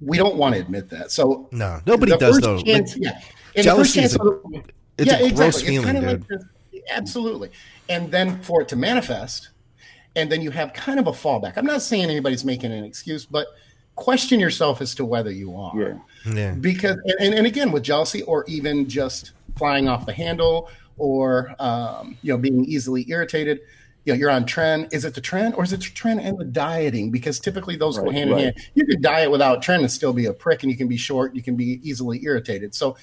we 0.00 0.16
don't 0.18 0.34
want 0.36 0.54
to 0.56 0.60
admit 0.60 0.88
that. 0.90 1.12
So 1.12 1.48
No, 1.52 1.80
nobody 1.86 2.10
the 2.12 2.18
does 2.18 2.34
first 2.36 2.44
though. 2.44 2.60
chance- 2.62 2.94
Like, 2.96 3.04
yeah. 3.04 3.20
And 3.54 3.64
jealousy 3.64 4.00
is 4.00 4.16
a- 4.16 4.20
of 4.20 4.42
the- 4.42 4.62
it's 4.98 5.12
a 5.12 5.30
gross 5.32 5.58
It's 5.60 5.68
feeling, 5.68 5.86
kinda 5.86 6.00
dude. 6.00 6.20
like 6.20 6.28
this- 6.28 6.44
absolutely. 6.90 7.50
And 7.88 8.10
then 8.10 8.40
for 8.42 8.62
it 8.62 8.68
to 8.68 8.76
manifest, 8.76 9.50
and 10.16 10.30
then 10.32 10.40
you 10.42 10.50
have 10.50 10.72
kind 10.72 10.98
of 10.98 11.06
a 11.06 11.12
fallback. 11.12 11.52
I'm 11.56 11.66
not 11.66 11.82
saying 11.82 12.04
anybody's 12.10 12.44
making 12.44 12.72
an 12.72 12.82
excuse, 12.84 13.24
but 13.26 13.46
question 13.94 14.40
yourself 14.40 14.80
as 14.82 14.94
to 14.96 15.04
whether 15.04 15.30
you 15.30 15.54
are 15.56 15.72
Yeah. 15.78 16.34
yeah. 16.34 16.52
because 16.54 16.96
and, 17.20 17.32
and 17.32 17.46
again 17.46 17.70
with 17.70 17.82
jealousy 17.84 18.22
or 18.22 18.44
even 18.48 18.88
just 18.88 19.32
flying 19.56 19.88
off 19.88 20.04
the 20.04 20.12
handle 20.12 20.68
or 20.98 21.54
um, 21.60 22.16
you 22.22 22.32
know 22.32 22.38
being 22.38 22.64
easily 22.64 23.06
irritated 23.08 23.60
you 24.06 24.12
know 24.12 24.18
you're 24.18 24.30
on 24.30 24.46
trend. 24.46 24.88
Is 24.92 25.04
it 25.04 25.14
the 25.14 25.20
trend 25.20 25.54
or 25.56 25.64
is 25.64 25.72
it 25.72 25.80
the 25.80 25.90
trend 25.90 26.20
and 26.20 26.38
the 26.38 26.44
dieting? 26.44 27.10
Because 27.10 27.40
typically 27.40 27.76
those 27.76 27.98
go 27.98 28.04
Right, 28.04 28.14
hand 28.14 28.30
in 28.30 28.38
hand. 28.38 28.56
You 28.74 28.86
can 28.86 29.02
diet 29.02 29.30
without 29.30 29.62
trend 29.62 29.82
and 29.82 29.90
still 29.90 30.12
be 30.12 30.26
a 30.26 30.32
prick 30.32 30.62
and 30.62 30.70
you 30.70 30.78
can 30.78 30.86
be 30.86 30.96
short 30.96 31.34
you 31.34 31.42
can 31.42 31.56
be 31.56 31.80
easily 31.82 32.24
irritated. 32.24 32.74
So 32.74 32.96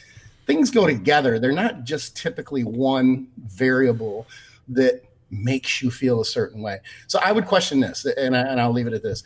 things 0.46 0.72
go 0.72 0.88
together. 0.88 1.40
They're 1.40 1.52
not 1.52 1.84
just 1.84 2.16
typically 2.16 2.64
one 2.64 3.28
variable 3.38 4.26
that 4.70 5.04
makes 5.30 5.82
you 5.82 5.92
feel 5.92 6.22
a 6.22 6.26
certain 6.26 6.62
way. 6.62 6.80
So 7.08 7.20
i 7.20 7.34
would 7.34 7.46
question 7.46 7.82
this 7.82 8.06
and, 8.06 8.36
I, 8.36 8.42
and 8.42 8.62
i'll 8.62 8.72
leave 8.72 8.88
it 8.88 8.94
at 8.94 9.04
this. 9.04 9.24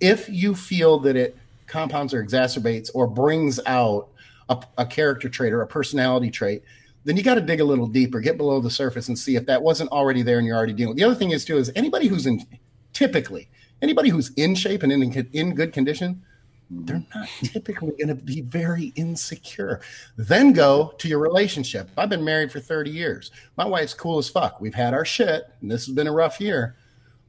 If 0.00 0.30
you 0.30 0.54
feel 0.54 0.98
that 1.00 1.14
it 1.14 1.36
compounds 1.66 2.14
or 2.14 2.24
exacerbates 2.24 2.90
or 2.94 3.06
brings 3.06 3.60
out 3.66 4.08
a, 4.48 4.58
a 4.78 4.86
character 4.86 5.28
trait 5.28 5.52
or 5.52 5.60
a 5.60 5.66
personality 5.66 6.30
trait, 6.30 6.62
then 7.08 7.16
you 7.16 7.22
got 7.22 7.36
to 7.36 7.40
dig 7.40 7.60
a 7.60 7.64
little 7.64 7.86
deeper, 7.86 8.20
get 8.20 8.36
below 8.36 8.60
the 8.60 8.70
surface, 8.70 9.08
and 9.08 9.18
see 9.18 9.34
if 9.34 9.46
that 9.46 9.62
wasn't 9.62 9.90
already 9.90 10.22
there 10.22 10.38
and 10.38 10.46
you're 10.46 10.56
already 10.56 10.74
dealing. 10.74 10.94
The 10.94 11.04
other 11.04 11.14
thing 11.14 11.30
is 11.30 11.44
too 11.44 11.56
is 11.56 11.72
anybody 11.74 12.06
who's 12.06 12.26
in 12.26 12.46
typically 12.92 13.48
anybody 13.82 14.10
who's 14.10 14.30
in 14.34 14.54
shape 14.54 14.82
and 14.82 14.92
in 14.92 15.02
in 15.32 15.54
good 15.54 15.72
condition, 15.72 16.22
they're 16.70 17.04
not 17.14 17.28
typically 17.42 17.92
going 17.92 18.08
to 18.08 18.14
be 18.14 18.42
very 18.42 18.92
insecure. 18.96 19.80
Then 20.16 20.52
go 20.52 20.94
to 20.98 21.08
your 21.08 21.18
relationship. 21.18 21.88
I've 21.96 22.10
been 22.10 22.24
married 22.24 22.52
for 22.52 22.60
30 22.60 22.90
years. 22.90 23.30
My 23.56 23.64
wife's 23.64 23.94
cool 23.94 24.18
as 24.18 24.28
fuck. 24.28 24.60
We've 24.60 24.74
had 24.74 24.92
our 24.92 25.04
shit, 25.04 25.44
and 25.60 25.70
this 25.70 25.86
has 25.86 25.94
been 25.94 26.06
a 26.06 26.12
rough 26.12 26.40
year 26.40 26.76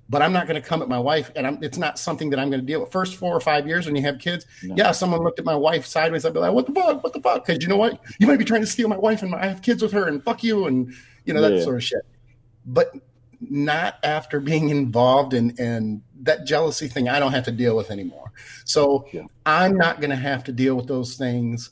but 0.09 0.21
I'm 0.21 0.33
not 0.33 0.47
going 0.47 0.61
to 0.61 0.67
come 0.67 0.81
at 0.81 0.89
my 0.89 0.99
wife, 0.99 1.31
and 1.35 1.45
I'm, 1.45 1.63
it's 1.63 1.77
not 1.77 1.99
something 1.99 2.29
that 2.31 2.39
I'm 2.39 2.49
going 2.49 2.61
to 2.61 2.65
deal 2.65 2.81
with. 2.81 2.91
First 2.91 3.15
four 3.15 3.35
or 3.35 3.39
five 3.39 3.67
years 3.67 3.85
when 3.85 3.95
you 3.95 4.01
have 4.01 4.17
kids, 4.19 4.45
No. 4.63 4.75
yeah, 4.75 4.91
someone 4.91 5.23
looked 5.23 5.39
at 5.39 5.45
my 5.45 5.55
wife 5.55 5.85
sideways, 5.85 6.25
I'd 6.25 6.33
be 6.33 6.39
like, 6.39 6.51
"What 6.53 6.65
the 6.65 6.73
fuck? 6.73 7.03
What 7.03 7.13
the 7.13 7.21
fuck?" 7.21 7.45
Because 7.45 7.61
you 7.61 7.69
know 7.69 7.77
what, 7.77 8.01
you 8.19 8.25
might 8.27 8.39
be 8.39 8.45
trying 8.45 8.61
to 8.61 8.67
steal 8.67 8.87
my 8.89 8.97
wife, 8.97 9.21
and 9.21 9.31
my, 9.31 9.41
I 9.43 9.47
have 9.47 9.61
kids 9.61 9.81
with 9.81 9.91
her, 9.91 10.07
and 10.07 10.23
fuck 10.23 10.43
you, 10.43 10.65
and 10.65 10.93
you 11.25 11.33
know 11.33 11.41
that 11.41 11.53
Yeah. 11.53 11.63
sort 11.63 11.75
of 11.75 11.83
shit. 11.83 12.01
But 12.65 12.91
not 13.41 13.95
after 14.03 14.39
being 14.41 14.69
involved 14.69 15.33
in 15.33 15.55
and 15.59 16.01
that 16.23 16.45
jealousy 16.45 16.89
thing. 16.89 17.07
I 17.07 17.19
don't 17.19 17.31
have 17.31 17.45
to 17.45 17.51
deal 17.53 17.73
with 17.77 17.89
anymore. 17.89 18.33
So 18.65 19.05
Yeah. 19.13 19.21
I'm 19.45 19.77
not 19.77 20.01
going 20.01 20.09
to 20.09 20.17
have 20.17 20.43
to 20.45 20.51
deal 20.51 20.75
with 20.75 20.87
those 20.87 21.15
things 21.15 21.69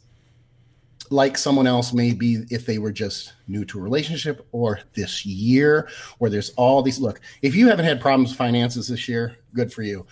like 1.09 1.37
someone 1.37 1.67
else 1.67 1.93
may 1.93 2.13
be 2.13 2.43
if 2.49 2.65
they 2.65 2.77
were 2.77 2.91
just 2.91 3.33
new 3.47 3.65
to 3.65 3.79
a 3.79 3.81
relationship 3.81 4.47
or 4.51 4.79
this 4.93 5.25
year 5.25 5.89
where 6.17 6.29
there's 6.29 6.51
all 6.51 6.81
these 6.81 6.99
look 6.99 7.21
if 7.41 7.55
you 7.55 7.67
haven't 7.67 7.85
had 7.85 8.01
problems 8.01 8.29
with 8.29 8.37
finances 8.37 8.87
this 8.87 9.07
year 9.07 9.37
good 9.53 9.71
for 9.71 9.83
you. 9.83 10.05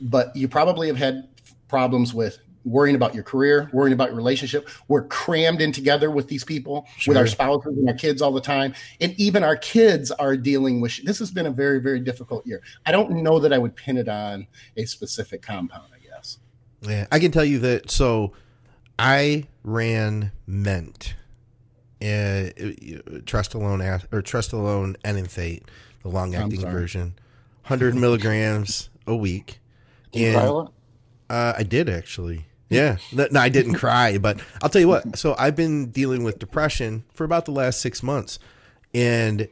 But 0.00 0.34
you 0.34 0.48
probably 0.48 0.88
have 0.88 0.96
had 0.96 1.28
problems 1.68 2.14
with 2.14 2.38
worrying 2.64 2.94
about 2.94 3.14
your 3.14 3.24
career 3.24 3.70
worrying 3.72 3.94
about 3.94 4.08
your 4.08 4.16
relationship. 4.16 4.68
We're 4.88 5.06
crammed 5.06 5.62
in 5.62 5.72
together 5.72 6.10
with 6.10 6.28
these 6.28 6.44
people 6.44 6.86
with 7.06 7.16
our 7.16 7.26
spouses 7.26 7.76
and 7.76 7.88
our 7.88 7.94
kids 7.94 8.20
all 8.20 8.32
the 8.32 8.40
time. 8.40 8.74
And 9.00 9.14
even 9.18 9.42
our 9.42 9.56
kids 9.56 10.10
are 10.10 10.36
dealing 10.36 10.80
with 10.80 11.02
this 11.04 11.18
has 11.18 11.30
been 11.30 11.46
a 11.46 11.50
very 11.50 11.80
very 11.80 12.00
difficult 12.00 12.46
year. 12.46 12.62
I 12.84 12.92
don't 12.92 13.22
know 13.22 13.38
that 13.38 13.52
i 13.52 13.58
would 13.58 13.76
pin 13.76 13.96
it 13.96 14.08
on 14.08 14.46
a 14.76 14.84
specific 14.84 15.42
compound 15.42 15.92
i 15.94 15.98
guess. 15.98 16.38
Yeah, 16.82 17.06
I 17.12 17.18
can 17.18 17.30
tell 17.30 17.44
you 17.44 17.58
that. 17.60 17.90
So, 17.90 18.32
I 19.00 19.44
ran 19.64 20.32
Ment, 20.46 21.14
uh, 22.02 22.52
trestolone 23.24 24.02
or 24.12 24.22
trestolone 24.22 24.96
enanthate, 25.04 25.64
the 26.02 26.08
long 26.08 26.34
acting 26.34 26.60
version, 26.60 27.14
hundred 27.62 27.94
milligrams 27.94 28.90
a 29.06 29.16
week. 29.16 29.60
Did 30.12 30.20
you 30.20 30.26
And- 30.28 30.36
cry 30.36 30.44
a 30.46 30.52
lot? 30.52 30.72
Uh, 31.28 31.52
I 31.56 31.62
did 31.62 31.88
actually. 31.88 32.46
Yeah. 32.68 32.98
No, 33.12 33.26
I 33.40 33.48
didn't 33.48 33.74
cry, 33.74 34.18
but 34.18 34.40
I'll 34.62 34.68
tell 34.68 34.80
you 34.80 34.88
what. 34.88 35.18
So 35.18 35.34
I've 35.38 35.56
been 35.56 35.90
dealing 35.90 36.22
with 36.22 36.38
depression 36.38 37.04
for 37.12 37.24
about 37.24 37.44
the 37.44 37.50
last 37.52 37.80
six 37.80 38.00
months, 38.02 38.38
and 38.94 39.48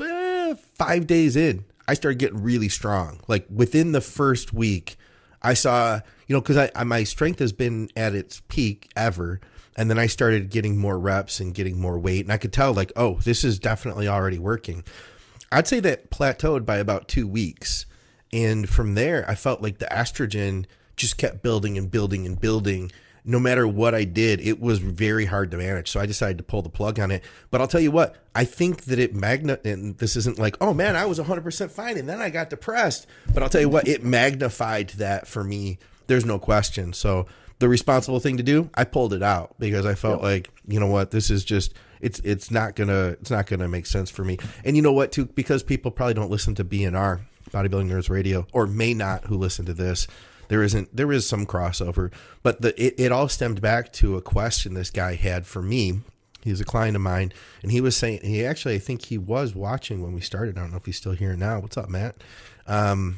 eh, 0.00 0.54
five 0.74 1.06
days 1.06 1.36
in, 1.36 1.64
I 1.86 1.94
started 1.94 2.18
getting 2.18 2.42
really 2.42 2.68
strong. 2.68 3.20
Like 3.28 3.46
within 3.48 3.92
the 3.92 4.00
first 4.00 4.52
week, 4.52 4.96
I 5.42 5.54
saw 5.54 6.00
you 6.26 6.34
know 6.34 6.40
because 6.40 6.56
I, 6.56 6.70
I 6.74 6.84
my 6.84 7.04
strength 7.04 7.40
has 7.40 7.52
been 7.52 7.88
at 7.96 8.14
its 8.14 8.42
peak 8.48 8.90
ever, 8.96 9.40
and 9.76 9.90
then 9.90 9.98
I 9.98 10.06
started 10.06 10.50
getting 10.50 10.78
more 10.78 10.98
reps 10.98 11.40
and 11.40 11.54
getting 11.54 11.80
more 11.80 11.98
weight, 11.98 12.24
and 12.24 12.32
I 12.32 12.36
could 12.38 12.52
tell 12.52 12.72
like 12.72 12.92
oh 12.96 13.18
this 13.24 13.44
is 13.44 13.58
definitely 13.58 14.08
already 14.08 14.38
working. 14.38 14.84
I'd 15.50 15.68
say 15.68 15.80
that 15.80 16.10
plateaued 16.10 16.64
by 16.64 16.78
about 16.78 17.08
two 17.08 17.28
weeks. 17.28 17.84
And 18.32 18.66
from 18.66 18.94
there, 18.94 19.28
I 19.28 19.34
felt 19.34 19.60
like 19.60 19.76
the 19.76 19.86
estrogen 19.86 20.64
just 20.96 21.18
kept 21.18 21.42
building 21.42 21.76
and 21.76 21.90
building 21.90 22.24
and 22.26 22.40
building. 22.40 22.90
No 23.24 23.38
matter 23.38 23.68
what 23.68 23.94
I 23.94 24.04
did, 24.04 24.40
it 24.40 24.60
was 24.60 24.80
very 24.80 25.26
hard 25.26 25.50
to 25.52 25.56
manage. 25.56 25.90
So 25.90 26.00
I 26.00 26.06
decided 26.06 26.38
to 26.38 26.44
pull 26.44 26.62
the 26.62 26.68
plug 26.68 26.98
on 26.98 27.10
it. 27.10 27.22
But 27.50 27.60
I'll 27.60 27.68
tell 27.68 27.80
you 27.80 27.92
what, 27.92 28.16
I 28.34 28.44
think 28.44 28.84
that 28.84 28.98
it 28.98 29.14
magna 29.14 29.58
and 29.64 29.96
this 29.98 30.16
isn't 30.16 30.38
like, 30.38 30.56
oh 30.60 30.74
man, 30.74 30.96
I 30.96 31.06
was 31.06 31.18
100% 31.20 31.70
fine 31.70 31.96
and 31.96 32.08
then 32.08 32.20
I 32.20 32.30
got 32.30 32.50
depressed. 32.50 33.06
But 33.32 33.42
I'll 33.42 33.48
tell 33.48 33.60
you 33.60 33.68
what, 33.68 33.86
it 33.86 34.02
magnified 34.02 34.90
that 34.90 35.28
for 35.28 35.44
me. 35.44 35.78
There's 36.08 36.24
no 36.24 36.38
question. 36.38 36.92
So 36.92 37.26
the 37.60 37.68
responsible 37.68 38.18
thing 38.18 38.38
to 38.38 38.42
do, 38.42 38.70
I 38.74 38.82
pulled 38.82 39.14
it 39.14 39.22
out 39.22 39.54
because 39.60 39.86
I 39.86 39.94
felt 39.94 40.20
like, 40.20 40.50
you 40.66 40.80
know 40.80 40.88
what, 40.88 41.12
this 41.12 41.30
is 41.30 41.44
just 41.44 41.74
it's 42.00 42.18
it's 42.20 42.50
not 42.50 42.74
gonna 42.74 43.16
it's 43.20 43.30
not 43.30 43.46
gonna 43.46 43.68
make 43.68 43.86
sense 43.86 44.10
for 44.10 44.24
me. 44.24 44.36
And 44.64 44.74
you 44.76 44.82
know 44.82 44.92
what, 44.92 45.12
too, 45.12 45.26
because 45.26 45.62
people 45.62 45.92
probably 45.92 46.14
don't 46.14 46.30
listen 46.30 46.56
to 46.56 46.64
BNR, 46.64 47.20
Bodybuilding 47.50 47.88
Nerds 47.88 48.10
Radio, 48.10 48.46
or 48.52 48.66
may 48.66 48.92
not 48.92 49.26
who 49.26 49.36
listen 49.36 49.64
to 49.66 49.74
this. 49.74 50.08
There 50.52 50.62
isn't 50.62 50.94
there 50.94 51.10
is 51.10 51.26
some 51.26 51.46
crossover, 51.46 52.12
but 52.42 52.60
the 52.60 52.74
it, 52.78 52.96
it 52.98 53.10
all 53.10 53.26
stemmed 53.26 53.62
back 53.62 53.90
to 53.94 54.18
a 54.18 54.20
question 54.20 54.74
this 54.74 54.90
guy 54.90 55.14
had 55.14 55.46
for 55.46 55.62
me. 55.62 56.00
He's 56.42 56.60
a 56.60 56.64
client 56.66 56.94
of 56.94 57.00
mine, 57.00 57.32
and 57.62 57.72
he 57.72 57.80
was 57.80 57.96
saying 57.96 58.20
he 58.22 58.44
actually 58.44 58.74
I 58.74 58.78
think 58.78 59.06
he 59.06 59.16
was 59.16 59.54
watching 59.54 60.02
when 60.02 60.12
we 60.12 60.20
started. 60.20 60.58
I 60.58 60.60
don't 60.60 60.72
know 60.72 60.76
if 60.76 60.84
he's 60.84 60.98
still 60.98 61.12
here 61.12 61.34
now. 61.36 61.60
What's 61.60 61.78
up, 61.78 61.88
Matt? 61.88 62.16
Um, 62.66 63.16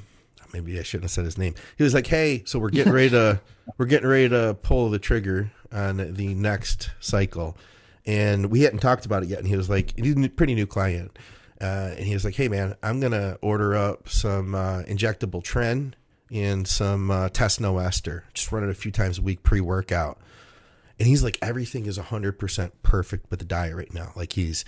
maybe 0.52 0.78
I 0.78 0.84
shouldn't 0.84 1.06
have 1.06 1.10
said 1.10 1.24
his 1.24 1.36
name. 1.36 1.56
He 1.76 1.82
was 1.82 1.92
like, 1.92 2.06
"Hey, 2.06 2.44
so 2.46 2.60
we're 2.60 2.70
getting 2.70 2.92
ready 2.92 3.10
to 3.10 3.40
we're 3.78 3.86
getting 3.86 4.08
ready 4.08 4.28
to 4.28 4.56
pull 4.62 4.90
the 4.90 5.00
trigger 5.00 5.50
on 5.72 5.96
the 5.96 6.34
next 6.34 6.90
cycle, 7.00 7.58
and 8.06 8.46
we 8.46 8.60
hadn't 8.60 8.78
talked 8.78 9.06
about 9.06 9.24
it 9.24 9.28
yet." 9.28 9.40
And 9.40 9.48
he 9.48 9.56
was 9.56 9.68
like, 9.68 9.98
"He's 9.98 10.14
a 10.14 10.28
pretty 10.28 10.54
new 10.54 10.68
client." 10.68 11.18
Uh, 11.60 11.94
and 11.96 12.06
he 12.06 12.14
was 12.14 12.24
like, 12.24 12.36
"Hey 12.36 12.46
man, 12.46 12.76
I'm 12.80 13.00
gonna 13.00 13.38
order 13.42 13.74
up 13.74 14.08
some 14.08 14.54
uh, 14.54 14.84
injectable 14.84 15.42
tren 15.42 15.94
and 16.34 16.68
some 16.68 17.10
uh, 17.10 17.28
test 17.30 17.60
no 17.60 17.78
ester. 17.78 18.24
Just 18.34 18.52
run 18.52 18.64
it 18.64 18.68
a 18.70 18.74
few 18.74 18.90
times 18.90 19.18
a 19.18 19.22
week 19.22 19.42
pre 19.42 19.60
workout." 19.60 20.18
And 20.98 21.08
he's 21.08 21.22
like, 21.24 21.38
"Everything 21.40 21.86
is 21.86 21.96
100 21.96 22.38
percent 22.38 22.82
perfect 22.82 23.30
with 23.30 23.38
the 23.38 23.44
diet 23.46 23.74
right 23.74 23.92
now. 23.94 24.12
Like 24.14 24.34
he's 24.34 24.64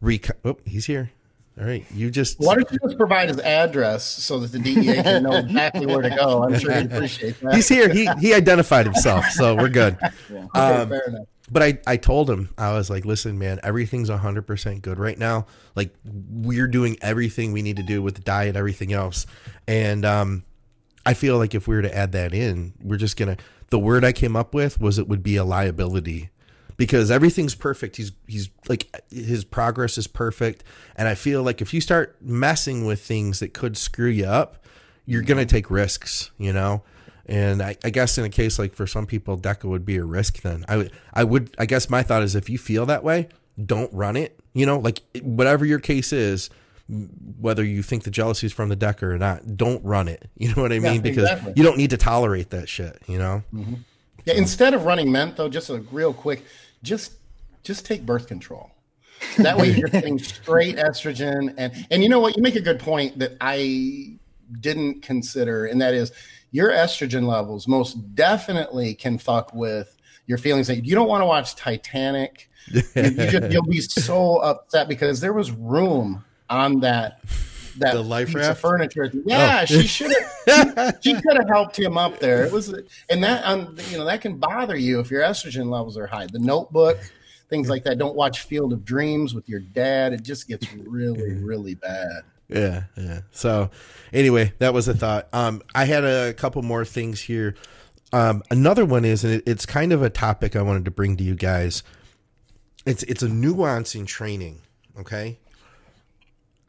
rec- 0.00 0.38
oh, 0.44 0.58
he's 0.64 0.86
here. 0.86 1.12
All 1.60 1.66
right, 1.66 1.84
you 1.94 2.10
just 2.10 2.38
Why 2.38 2.54
don't 2.54 2.70
you 2.72 2.78
just 2.82 2.96
provide 2.96 3.28
his 3.28 3.38
address 3.40 4.04
so 4.04 4.38
that 4.38 4.50
the 4.50 4.58
DEA 4.58 5.02
can 5.02 5.24
know 5.24 5.32
exactly 5.32 5.84
where 5.84 6.00
to 6.00 6.08
go? 6.08 6.44
I'm 6.44 6.58
sure 6.58 6.72
he'd 6.72 6.90
appreciate 6.90 7.38
that. 7.40 7.54
he's 7.54 7.68
here. 7.68 7.92
He 7.92 8.08
he 8.18 8.32
identified 8.32 8.86
himself, 8.86 9.26
so 9.26 9.54
we're 9.54 9.68
good. 9.68 9.98
Yeah. 10.30 10.44
Okay, 10.44 10.60
um, 10.60 10.88
fair 10.88 11.08
enough. 11.08 11.26
But 11.50 11.62
I, 11.62 11.78
I 11.86 11.96
told 11.96 12.30
him, 12.30 12.50
I 12.56 12.74
was 12.74 12.88
like, 12.88 13.04
listen, 13.04 13.38
man, 13.38 13.58
everything's 13.64 14.08
100% 14.08 14.82
good 14.82 14.98
right 15.00 15.18
now. 15.18 15.46
Like, 15.74 15.92
we're 16.04 16.68
doing 16.68 16.96
everything 17.02 17.52
we 17.52 17.62
need 17.62 17.76
to 17.76 17.82
do 17.82 18.00
with 18.00 18.14
the 18.14 18.20
diet, 18.20 18.54
everything 18.54 18.92
else. 18.92 19.26
And 19.66 20.04
um, 20.04 20.44
I 21.04 21.14
feel 21.14 21.38
like 21.38 21.54
if 21.54 21.66
we 21.66 21.74
were 21.74 21.82
to 21.82 21.96
add 21.96 22.12
that 22.12 22.34
in, 22.34 22.74
we're 22.82 22.96
just 22.96 23.16
to, 23.16 23.42
the 23.70 23.78
word 23.78 24.04
I 24.04 24.12
came 24.12 24.36
up 24.36 24.54
with 24.54 24.80
was 24.80 24.98
it 24.98 25.08
would 25.08 25.22
be 25.22 25.36
a 25.36 25.44
liability 25.44 26.30
because 26.76 27.10
everything's 27.10 27.54
perfect. 27.54 27.96
He's, 27.96 28.12
he's 28.26 28.50
like, 28.68 28.88
his 29.10 29.44
progress 29.44 29.98
is 29.98 30.06
perfect. 30.06 30.64
And 30.96 31.08
I 31.08 31.14
feel 31.14 31.42
like 31.42 31.60
if 31.60 31.72
you 31.72 31.80
start 31.80 32.16
messing 32.20 32.84
with 32.86 33.00
things 33.00 33.40
that 33.40 33.54
could 33.54 33.76
screw 33.76 34.08
you 34.08 34.26
up, 34.26 34.64
you're 35.06 35.22
to 35.38 35.46
take 35.46 35.70
risks, 35.70 36.30
you 36.38 36.52
know? 36.52 36.82
And 37.26 37.62
I, 37.62 37.76
I 37.84 37.90
guess 37.90 38.18
in 38.18 38.24
a 38.24 38.28
case 38.28 38.58
like 38.58 38.74
for 38.74 38.86
some 38.86 39.06
people, 39.06 39.38
DECA 39.38 39.64
would 39.64 39.84
be 39.84 39.96
a 39.96 40.04
risk. 40.04 40.42
Then 40.42 40.64
I 40.68 40.76
would, 40.78 40.92
I 41.14 41.24
would, 41.24 41.54
I 41.58 41.66
guess 41.66 41.88
my 41.88 42.02
thought 42.02 42.22
is 42.22 42.34
if 42.34 42.50
you 42.50 42.58
feel 42.58 42.86
that 42.86 43.04
way, 43.04 43.28
don't 43.64 43.92
run 43.92 44.16
it. 44.16 44.38
You 44.52 44.66
know, 44.66 44.78
like 44.78 45.00
whatever 45.22 45.64
your 45.64 45.78
case 45.78 46.12
is, 46.12 46.50
whether 47.38 47.64
you 47.64 47.82
think 47.82 48.02
the 48.02 48.10
jealousy 48.10 48.46
is 48.46 48.52
from 48.52 48.68
the 48.68 48.76
DECA 48.76 49.02
or 49.04 49.18
not, 49.18 49.56
don't 49.56 49.84
run 49.84 50.08
it. 50.08 50.28
You 50.40 50.54
know 50.54 50.62
what 50.62 50.72
I 50.72 50.78
mean? 50.78 50.94
Yeah, 50.94 51.00
because 51.00 51.30
exactly. 51.30 51.52
you 51.56 51.62
don't 51.62 51.76
need 51.76 51.90
to 51.90 51.98
tolerate 51.98 52.50
that 52.50 52.68
shit. 52.68 53.00
You 53.06 53.18
know? 53.18 53.42
Mm-hmm. 53.52 53.74
Yeah, 54.24 54.34
instead 54.34 54.74
of 54.74 54.84
running 54.84 55.12
ment 55.12 55.36
though, 55.36 55.48
just 55.48 55.68
a 55.68 55.80
real 55.92 56.12
quick, 56.14 56.44
just 56.82 57.12
just 57.62 57.84
take 57.84 58.06
birth 58.06 58.26
control. 58.26 58.70
That 59.36 59.58
way 59.58 59.70
you're 59.70 59.88
getting 59.88 60.18
straight 60.18 60.76
estrogen 60.76 61.54
and 61.58 61.86
and 61.90 62.02
you 62.02 62.08
know 62.08 62.20
what? 62.20 62.36
You 62.36 62.42
make 62.42 62.56
a 62.56 62.60
good 62.60 62.80
point 62.80 63.18
that 63.18 63.36
I 63.40 64.18
didn't 64.60 65.02
consider, 65.02 65.66
and 65.66 65.80
that 65.82 65.92
is 65.94 66.10
your 66.50 66.70
estrogen 66.70 67.26
levels 67.26 67.68
most 67.68 68.14
definitely 68.14 68.94
can 68.94 69.18
fuck 69.18 69.54
with 69.54 69.96
your 70.26 70.38
feelings 70.38 70.66
that 70.68 70.84
you 70.84 70.94
don't 70.94 71.08
want 71.08 71.20
to 71.20 71.26
watch 71.26 71.54
Titanic. 71.54 72.48
You, 72.68 72.82
you 72.94 73.10
just, 73.10 73.52
you'll 73.52 73.62
be 73.64 73.80
so 73.80 74.38
upset 74.38 74.88
because 74.88 75.20
there 75.20 75.32
was 75.32 75.50
room 75.50 76.24
on 76.50 76.80
that 76.80 77.20
that 77.78 77.94
The 77.94 78.02
life 78.02 78.26
piece 78.28 78.36
raft? 78.36 78.50
of 78.50 78.58
furniture. 78.58 79.10
Yeah, 79.24 79.60
Oh. 79.62 79.64
she 79.66 79.82
should 79.86 80.12
have. 80.46 80.98
she 81.00 81.14
could 81.14 81.36
have 81.36 81.48
helped 81.48 81.78
him 81.78 81.96
up 81.96 82.18
there. 82.18 82.44
It 82.44 82.52
was, 82.52 82.74
and 83.08 83.22
that 83.24 83.42
um, 83.46 83.76
you 83.90 83.96
know 83.98 84.04
that 84.04 84.20
can 84.20 84.36
bother 84.38 84.76
you 84.76 85.00
if 85.00 85.10
your 85.10 85.22
estrogen 85.22 85.70
levels 85.70 85.96
are 85.96 86.06
high. 86.06 86.26
The 86.26 86.40
Notebook, 86.40 86.98
things 87.48 87.70
like 87.70 87.84
that. 87.84 87.96
Don't 87.98 88.16
watch 88.16 88.40
Field 88.42 88.72
of 88.72 88.84
Dreams 88.84 89.34
with 89.34 89.48
your 89.48 89.60
dad. 89.60 90.12
It 90.12 90.22
just 90.22 90.48
gets 90.48 90.70
really, 90.74 91.34
really 91.34 91.74
bad. 91.76 92.22
Yeah, 92.48 92.82
yeah. 92.96 93.20
So 93.30 93.70
anyway, 94.12 94.52
that 94.58 94.74
was 94.74 94.88
a 94.88 94.94
thought. 94.94 95.28
Um, 95.32 95.62
I 95.72 95.84
had 95.84 96.04
a 96.04 96.34
couple 96.34 96.60
more 96.62 96.84
things 96.84 97.20
here. 97.20 97.54
Um, 98.12 98.42
another 98.50 98.84
one 98.84 99.04
is, 99.04 99.22
and 99.22 99.34
it, 99.34 99.44
it's 99.46 99.64
kind 99.64 99.92
of 99.92 100.02
a 100.02 100.10
topic 100.10 100.56
I 100.56 100.62
wanted 100.62 100.84
to 100.86 100.90
bring 100.90 101.16
to 101.18 101.22
you 101.22 101.36
guys. 101.36 101.84
It's 102.84 103.04
it's 103.04 103.22
a 103.22 103.28
nuance 103.28 103.94
in 103.94 104.04
training. 104.06 104.62
Okay, 104.98 105.38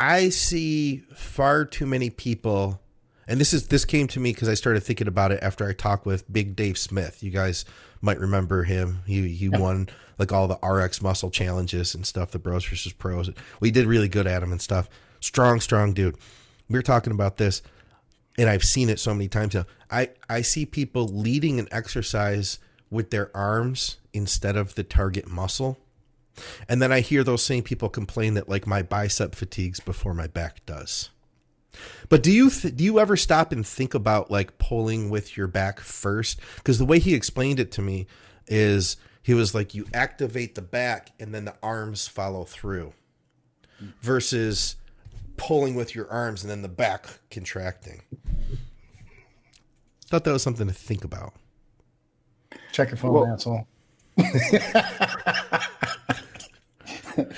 I 0.02 0.30
see 0.30 1.04
far 1.14 1.64
too 1.64 1.86
many 1.86 2.10
people, 2.10 2.82
and 3.28 3.40
this 3.40 3.54
is 3.54 3.68
this 3.68 3.86
came 3.86 4.08
to 4.08 4.20
me 4.20 4.34
because 4.34 4.50
I 4.50 4.56
started 4.56 4.82
thinking 4.82 5.08
about 5.08 5.32
it 5.32 5.44
after 5.44 5.68
I 5.68 5.74
talked 5.74 6.08
with 6.08 6.32
Big 6.34 6.56
Dave 6.56 6.80
Smith. 6.80 7.22
You 7.22 7.30
guys 7.30 7.66
might 8.02 8.20
remember 8.20 8.64
him. 8.64 9.04
He 9.06 9.30
he 9.30 9.48
won 9.48 9.90
like 10.18 10.32
all 10.32 10.48
the 10.48 10.58
RX 10.68 11.04
muscle 11.04 11.30
challenges 11.30 11.94
and 11.94 12.04
stuff, 12.04 12.32
the 12.32 12.40
Bros 12.40 12.66
versus 12.66 12.94
Pros. 12.94 13.30
We 13.60 13.70
did 13.70 13.86
really 13.86 14.10
good 14.10 14.26
at 14.26 14.42
him 14.42 14.52
and 14.52 14.60
stuff. 14.60 14.90
Strong, 15.20 15.60
strong 15.60 15.94
dude. 15.94 16.18
We 16.68 16.80
were 16.80 16.84
talking 16.84 17.14
about 17.14 17.38
this, 17.38 17.62
and 18.40 18.50
I've 18.50 18.64
seen 18.64 18.90
it 18.90 19.00
so 19.00 19.14
many 19.14 19.28
times 19.28 19.54
now. 19.54 19.68
I 19.92 20.10
I 20.28 20.42
see 20.42 20.66
people 20.66 21.08
leading 21.10 21.60
an 21.60 21.68
exercise 21.72 22.58
with 22.90 23.12
their 23.12 23.30
arms 23.38 23.98
instead 24.14 24.56
of 24.56 24.74
the 24.74 24.84
target 24.84 25.28
muscle. 25.28 25.78
And 26.68 26.82
then 26.82 26.92
I 26.92 27.02
hear 27.02 27.24
those 27.24 27.44
same 27.44 27.64
people 27.64 27.90
complain 27.90 28.34
that 28.36 28.50
like 28.50 28.66
my 28.66 28.82
bicep 28.82 29.36
fatigues 29.36 29.80
before 29.80 30.14
my 30.14 30.28
back 30.28 30.66
does. 30.66 31.10
But 32.10 32.22
do 32.24 32.32
you 32.32 32.50
th- 32.50 32.76
do 32.76 32.84
you 32.84 33.00
ever 33.00 33.16
stop 33.16 33.52
and 33.52 33.66
think 33.66 33.94
about 33.94 34.30
like 34.32 34.58
pulling 34.58 35.10
with 35.10 35.38
your 35.38 35.48
back 35.48 35.80
first? 35.80 36.40
Because 36.58 36.78
the 36.80 36.86
way 36.86 37.00
he 37.00 37.14
explained 37.14 37.60
it 37.60 37.72
to 37.74 37.82
me 37.82 38.08
is 38.48 38.98
he 39.24 39.34
was 39.34 39.54
like 39.56 39.74
you 39.74 39.86
activate 39.94 40.56
the 40.56 40.62
back 40.62 41.12
and 41.20 41.34
then 41.34 41.46
the 41.46 41.56
arms 41.64 42.08
follow 42.08 42.44
through, 42.44 42.94
versus 44.02 44.76
pulling 45.38 45.76
with 45.76 45.96
your 45.96 46.10
arms 46.12 46.44
and 46.44 46.52
then 46.52 46.62
the 46.62 46.68
back 46.68 47.06
contracting. 47.30 48.02
Thought 50.08 50.26
that 50.26 50.34
was 50.34 50.44
something 50.44 50.68
to 50.68 50.74
think 50.74 51.04
about. 51.06 51.34
Check 52.74 52.90
your 52.90 52.98
phone, 52.98 53.14
Well- 53.14 53.28
asshole. 53.28 53.68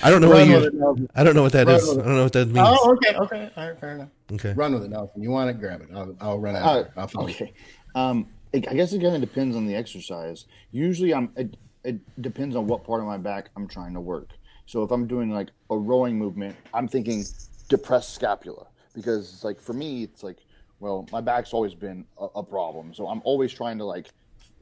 I 0.04 0.10
don't 0.10 0.22
know 0.22 0.30
what 0.30 0.48
you. 0.48 1.08
I 1.16 1.24
don't 1.24 1.36
know 1.36 1.44
what 1.44 1.52
that 1.54 1.68
Run 1.68 1.76
is. 1.76 1.90
I 1.90 1.96
don't 1.96 2.16
know 2.16 2.24
what 2.24 2.34
that 2.34 2.48
means. 2.48 2.68
Oh, 2.70 2.92
okay, 2.94 3.16
okay, 3.18 3.52
all 3.56 3.68
right, 3.68 3.80
fair 3.80 3.96
enough. 3.96 4.10
Okay. 4.32 4.54
Run 4.54 4.74
with 4.74 4.84
it, 4.84 4.90
Nelson. 4.90 5.22
You 5.22 5.32
want 5.32 5.50
it? 5.50 5.60
Grab 5.60 5.82
it. 5.82 5.90
I'll, 5.94 6.16
I'll 6.20 6.40
run 6.40 6.56
out. 6.56 6.64
Uh, 6.66 6.84
I'll 7.16 7.24
okay. 7.24 7.54
Um, 7.96 8.28
it, 8.52 8.68
I 8.70 8.74
guess 8.74 8.94
it 8.94 9.02
kind 9.02 9.16
of 9.16 9.22
depends 9.22 9.56
on 9.56 9.66
the 9.66 9.76
exercise. 9.76 10.46
Usually, 10.72 11.14
I'm. 11.14 11.32
It, 11.36 11.58
it 11.84 12.22
depends 12.22 12.56
on 12.56 12.68
what 12.68 12.84
part 12.84 13.02
of 13.02 13.08
my 13.08 13.18
back 13.18 13.50
I'm 13.56 13.68
trying 13.68 13.94
to 13.94 14.02
work. 14.02 14.30
So 14.66 14.84
if 14.84 14.92
I'm 14.92 15.08
doing 15.08 15.30
like 15.30 15.50
a 15.70 15.78
rowing 15.78 16.18
movement, 16.18 16.56
I'm 16.74 16.88
thinking 16.88 17.26
depressed 17.68 18.14
scapula 18.14 18.68
because 18.94 19.34
it's 19.34 19.44
like 19.44 19.60
for 19.60 19.74
me, 19.74 20.04
it's 20.04 20.24
like 20.24 20.38
well, 20.80 21.08
my 21.12 21.22
back's 21.22 21.54
always 21.54 21.74
been 21.74 22.06
a, 22.20 22.26
a 22.36 22.44
problem. 22.44 22.94
So 22.94 23.08
I'm 23.08 23.22
always 23.24 23.54
trying 23.54 23.78
to 23.78 23.86
like 23.86 24.10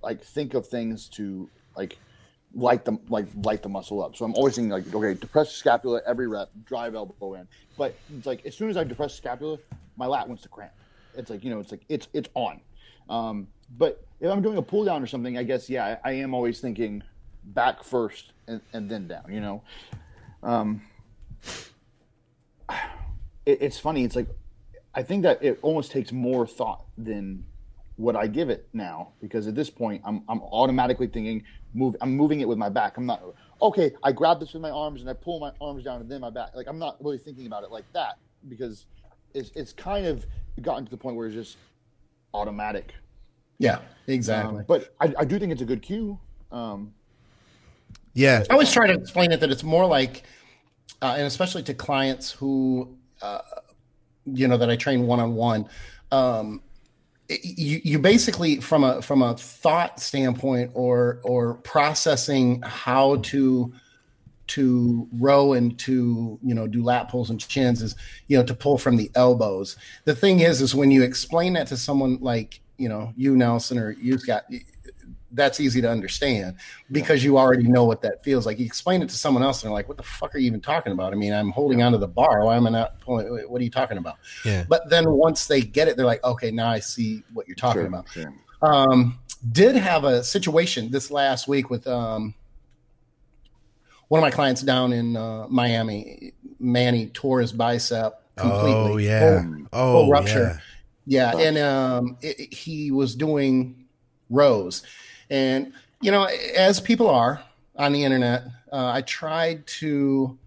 like 0.03 0.24
think 0.24 0.53
of 0.53 0.67
things 0.67 1.09
to 1.09 1.49
like 1.76 1.97
light 2.54 2.86
the 2.86 2.97
like 3.10 3.28
light 3.43 3.64
the 3.64 3.70
muscle 3.70 4.04
up. 4.04 4.16
So 4.16 4.26
I'm 4.26 4.34
always 4.34 4.56
thinking 4.56 4.72
like, 4.72 4.93
okay, 4.93 5.20
depress 5.20 5.52
scapula 5.52 6.02
every 6.06 6.28
rep, 6.28 6.49
drive 6.66 6.95
elbow 6.95 7.36
in. 7.36 7.47
But 7.78 7.95
it's 8.16 8.26
like 8.26 8.45
as 8.45 8.56
soon 8.56 8.70
as 8.70 8.78
I 8.78 8.84
depress 8.84 9.16
scapula, 9.16 9.58
my 9.97 10.06
lat 10.06 10.28
wants 10.28 10.43
to 10.43 10.49
cramp. 10.49 10.74
It's 11.16 11.30
like 11.30 11.43
you 11.43 11.49
know, 11.49 11.60
it's 11.60 11.72
like 11.72 11.82
it's 11.89 12.08
it's 12.14 12.30
on. 12.34 12.62
Um, 13.10 13.47
but 13.78 14.04
if 14.20 14.30
I'm 14.30 14.41
doing 14.41 14.58
a 14.58 14.62
pull 14.62 14.86
down 14.86 15.02
or 15.02 15.08
something, 15.08 15.38
I 15.38 15.43
guess 15.43 15.70
yeah, 15.70 15.97
I, 16.04 16.12
I 16.12 16.14
am 16.14 16.34
always 16.34 16.60
thinking 16.60 17.04
back 17.43 17.84
first 17.84 18.34
and, 18.47 18.62
and 18.74 18.89
then 18.89 19.08
down. 19.08 19.26
You 19.30 19.41
know, 19.41 19.64
um, 20.43 20.82
it, 23.45 23.62
it's 23.62 23.80
funny. 23.80 24.04
It's 24.04 24.16
like 24.16 24.28
I 24.93 25.04
think 25.04 25.24
that 25.24 25.43
it 25.43 25.60
almost 25.62 25.91
takes 25.91 26.12
more 26.12 26.45
thought 26.45 26.86
than 26.97 27.45
what 28.02 28.16
I 28.16 28.28
give 28.28 28.49
it 28.49 28.68
now 28.74 29.10
because 29.22 29.47
at 29.47 29.56
this 29.56 29.70
point 29.70 30.02
I'm 30.04 30.24
I'm 30.28 30.41
automatically 30.41 31.08
thinking 31.08 31.43
move 31.74 31.95
I'm 32.02 32.16
moving 32.16 32.41
it 32.41 32.47
with 32.47 32.58
my 32.58 32.70
back. 32.70 32.97
I'm 32.97 33.06
not 33.06 33.24
okay, 33.62 33.91
I 34.04 34.12
grab 34.12 34.39
this 34.39 34.54
with 34.54 34.62
my 34.62 34.72
arms 34.72 35.02
and 35.02 35.10
I 35.10 35.14
pull 35.14 35.39
my 35.39 35.52
arms 35.62 35.84
down 35.84 36.02
and 36.02 36.10
then 36.10 36.22
my 36.22 36.30
back. 36.30 36.56
Like 36.56 36.68
I'm 36.68 36.80
not 36.80 37.04
really 37.04 37.18
thinking 37.18 37.45
about 37.45 37.64
it 37.64 37.72
like 37.72 37.86
that 37.93 38.18
because 38.49 38.86
it's 39.34 39.52
it's 39.56 39.72
kind 39.72 40.06
of 40.06 40.26
gotten 40.62 40.86
to 40.86 40.91
the 40.91 40.97
point 40.97 41.16
where 41.16 41.28
it's 41.28 41.36
just 41.36 41.58
automatic. 42.34 42.93
Yeah, 43.60 43.80
exactly. 44.08 44.60
Um, 44.60 44.66
but 44.68 44.95
I, 44.99 45.14
I 45.20 45.26
do 45.26 45.38
think 45.38 45.52
it's 45.52 45.62
a 45.62 45.66
good 45.66 45.82
cue. 45.84 46.20
Um, 46.52 46.93
Yeah. 48.14 48.43
I 48.49 48.54
always 48.54 48.72
try 48.72 48.88
to 48.88 48.93
explain 48.93 49.32
it 49.32 49.39
that 49.39 49.52
it's 49.52 49.64
more 49.64 49.86
like, 49.86 50.24
uh, 51.02 51.14
and 51.18 51.28
especially 51.28 51.64
to 51.64 51.74
clients 51.74 52.32
who, 52.32 52.97
uh, 53.22 53.41
you 54.26 54.47
know, 54.47 54.58
that 54.58 54.70
I 54.70 54.76
train 54.76 55.06
one 55.06 55.20
on 55.20 55.36
one. 55.36 55.70
You, 57.43 57.82
you 57.84 57.99
basically 57.99 58.57
from 58.57 58.84
a 58.84 59.01
from 59.01 59.21
a 59.21 59.36
thought 59.38 59.99
standpoint 59.99 60.71
or 60.73 61.19
or 61.23 61.55
processing 61.55 62.61
how 62.63 63.17
to 63.17 63.73
to 64.47 65.07
row 65.13 65.53
and 65.53 65.79
to 65.79 66.38
you 66.43 66.53
know 66.53 66.67
do 66.67 66.84
lat 66.84 67.09
pulls 67.09 67.29
and 67.29 67.39
chins 67.47 67.82
is 67.82 67.95
you 68.27 68.38
know 68.38 68.43
to 68.43 68.53
pull 68.53 68.77
from 68.77 68.97
the 68.97 69.09
elbows. 69.15 69.77
The 70.05 70.15
thing 70.15 70.41
is 70.41 70.61
is 70.61 70.75
when 70.75 70.91
you 70.91 71.03
explain 71.03 71.53
that 71.53 71.67
to 71.67 71.77
someone 71.77 72.17
like 72.19 72.59
you 72.77 72.89
know 72.89 73.13
you 73.15 73.36
nelson 73.36 73.77
or 73.77 73.91
you've 73.91 74.25
got 74.25 74.43
that's 75.34 75.59
easy 75.59 75.82
to 75.82 75.89
understand 75.89 76.55
because 76.91 77.23
you 77.23 77.38
already 77.38 77.63
know 77.67 77.86
what 77.86 78.01
that 78.01 78.23
feels 78.23 78.45
like 78.45 78.59
you 78.59 78.65
explain 78.65 79.01
it 79.01 79.07
to 79.09 79.15
someone 79.15 79.41
else 79.43 79.61
and 79.63 79.69
they're 79.69 79.73
like 79.73 79.88
what 79.88 79.97
the 79.97 80.03
fuck 80.03 80.36
are 80.36 80.38
you 80.39 80.47
even 80.47 80.59
talking 80.61 80.91
about 80.91 81.13
i 81.13 81.15
mean 81.15 81.32
i'm 81.34 81.49
holding 81.51 81.82
onto 81.82 81.97
the 81.97 82.07
bar 82.07 82.43
why 82.43 82.55
am 82.57 82.67
i 82.67 82.69
not 82.69 82.99
pulling 82.99 83.27
what 83.49 83.61
are 83.61 83.63
you 83.63 83.69
talking 83.69 83.97
about 83.97 84.17
Yeah. 84.43 84.65
but 84.67 84.89
then 84.89 85.09
once 85.11 85.47
they 85.47 85.61
get 85.61 85.88
it 85.88 85.95
they're 85.95 86.05
like 86.05 86.23
okay 86.23 86.51
now 86.51 86.69
i 86.69 86.79
see 86.79 87.23
what 87.34 87.47
you're 87.47 87.55
talking 87.55 87.82
Sure, 87.82 87.88
about 87.88 88.09
sure. 88.09 88.34
um, 88.61 89.17
did 89.51 89.75
have 89.75 90.03
a 90.03 90.23
situation 90.23 90.91
this 90.91 91.09
last 91.11 91.47
week 91.47 91.69
with 91.69 91.88
um, 91.88 92.34
one 94.09 94.19
of 94.19 94.23
my 94.23 94.32
clients 94.32 94.61
down 94.61 94.91
in 94.93 95.15
uh, 95.15 95.47
Miami. 95.47 96.34
Manny 96.59 97.07
tore 97.07 97.39
his 97.41 97.51
bicep 97.51 98.21
completely. 98.36 98.71
Oh 98.73 98.97
yeah. 98.97 99.41
Full- 99.41 99.67
Oh 99.73 99.93
full 100.03 100.09
rupture. 100.11 100.61
yeah. 101.07 101.32
yeah, 101.34 101.41
and 101.47 101.57
um, 101.57 102.17
it, 102.21 102.39
it- 102.39 102.53
he 102.53 102.91
was 102.91 103.15
doing 103.15 103.86
rows, 104.29 104.84
and 105.32 105.73
you 106.01 106.11
know, 106.11 106.27
as 106.55 106.79
people 106.79 107.09
are 107.09 107.41
on 107.75 107.93
the 107.93 108.03
internet, 108.03 108.43
uh, 108.71 108.91
I 108.93 109.01
tried 109.01 109.65
to 109.82 110.38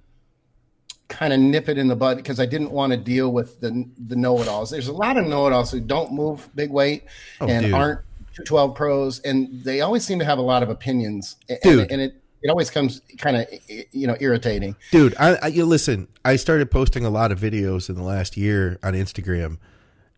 kind 1.09 1.32
of 1.32 1.39
nip 1.41 1.68
it 1.68 1.78
in 1.78 1.87
the 1.89 1.95
bud 1.97 2.16
because 2.16 2.41
I 2.41 2.47
didn't 2.47 2.70
want 2.70 2.93
to 2.93 2.97
deal 2.97 3.32
with 3.32 3.61
the 3.61 3.89
the 4.07 4.16
know-it-alls. 4.16 4.70
There's 4.70 4.89
a 4.89 4.93
lot 4.93 5.16
of 5.16 5.26
know-it-alls 5.26 5.70
who 5.72 5.80
don't 5.80 6.12
move 6.12 6.49
big 6.55 6.70
weight 6.70 7.05
Oh, 7.41 7.47
and 7.49 7.66
dude. 7.66 7.74
aren't 7.74 8.01
12 8.47 8.74
pros, 8.74 9.20
and 9.20 9.62
they 9.62 9.80
always 9.80 10.05
seem 10.05 10.18
to 10.18 10.24
have 10.24 10.39
a 10.39 10.43
lot 10.43 10.62
of 10.64 10.68
opinions. 10.68 11.37
And, 11.49 11.59
Dude. 11.62 11.91
and 11.93 12.01
it 12.01 12.14
it 12.43 12.51
always 12.51 12.68
comes 12.68 13.01
kind 13.16 13.37
of 13.37 13.47
you 13.93 14.07
know 14.07 14.16
irritating. 14.20 14.74
Dude, 14.91 15.14
I, 15.18 15.37
I 15.43 15.47
you 15.49 15.64
listen. 15.64 16.09
I 16.24 16.37
started 16.37 16.70
posting 16.70 17.05
a 17.05 17.11
lot 17.11 17.30
of 17.32 17.39
videos 17.39 17.89
in 17.89 17.95
the 17.95 18.03
last 18.03 18.37
year 18.37 18.78
on 18.82 18.95
Instagram. 18.95 19.59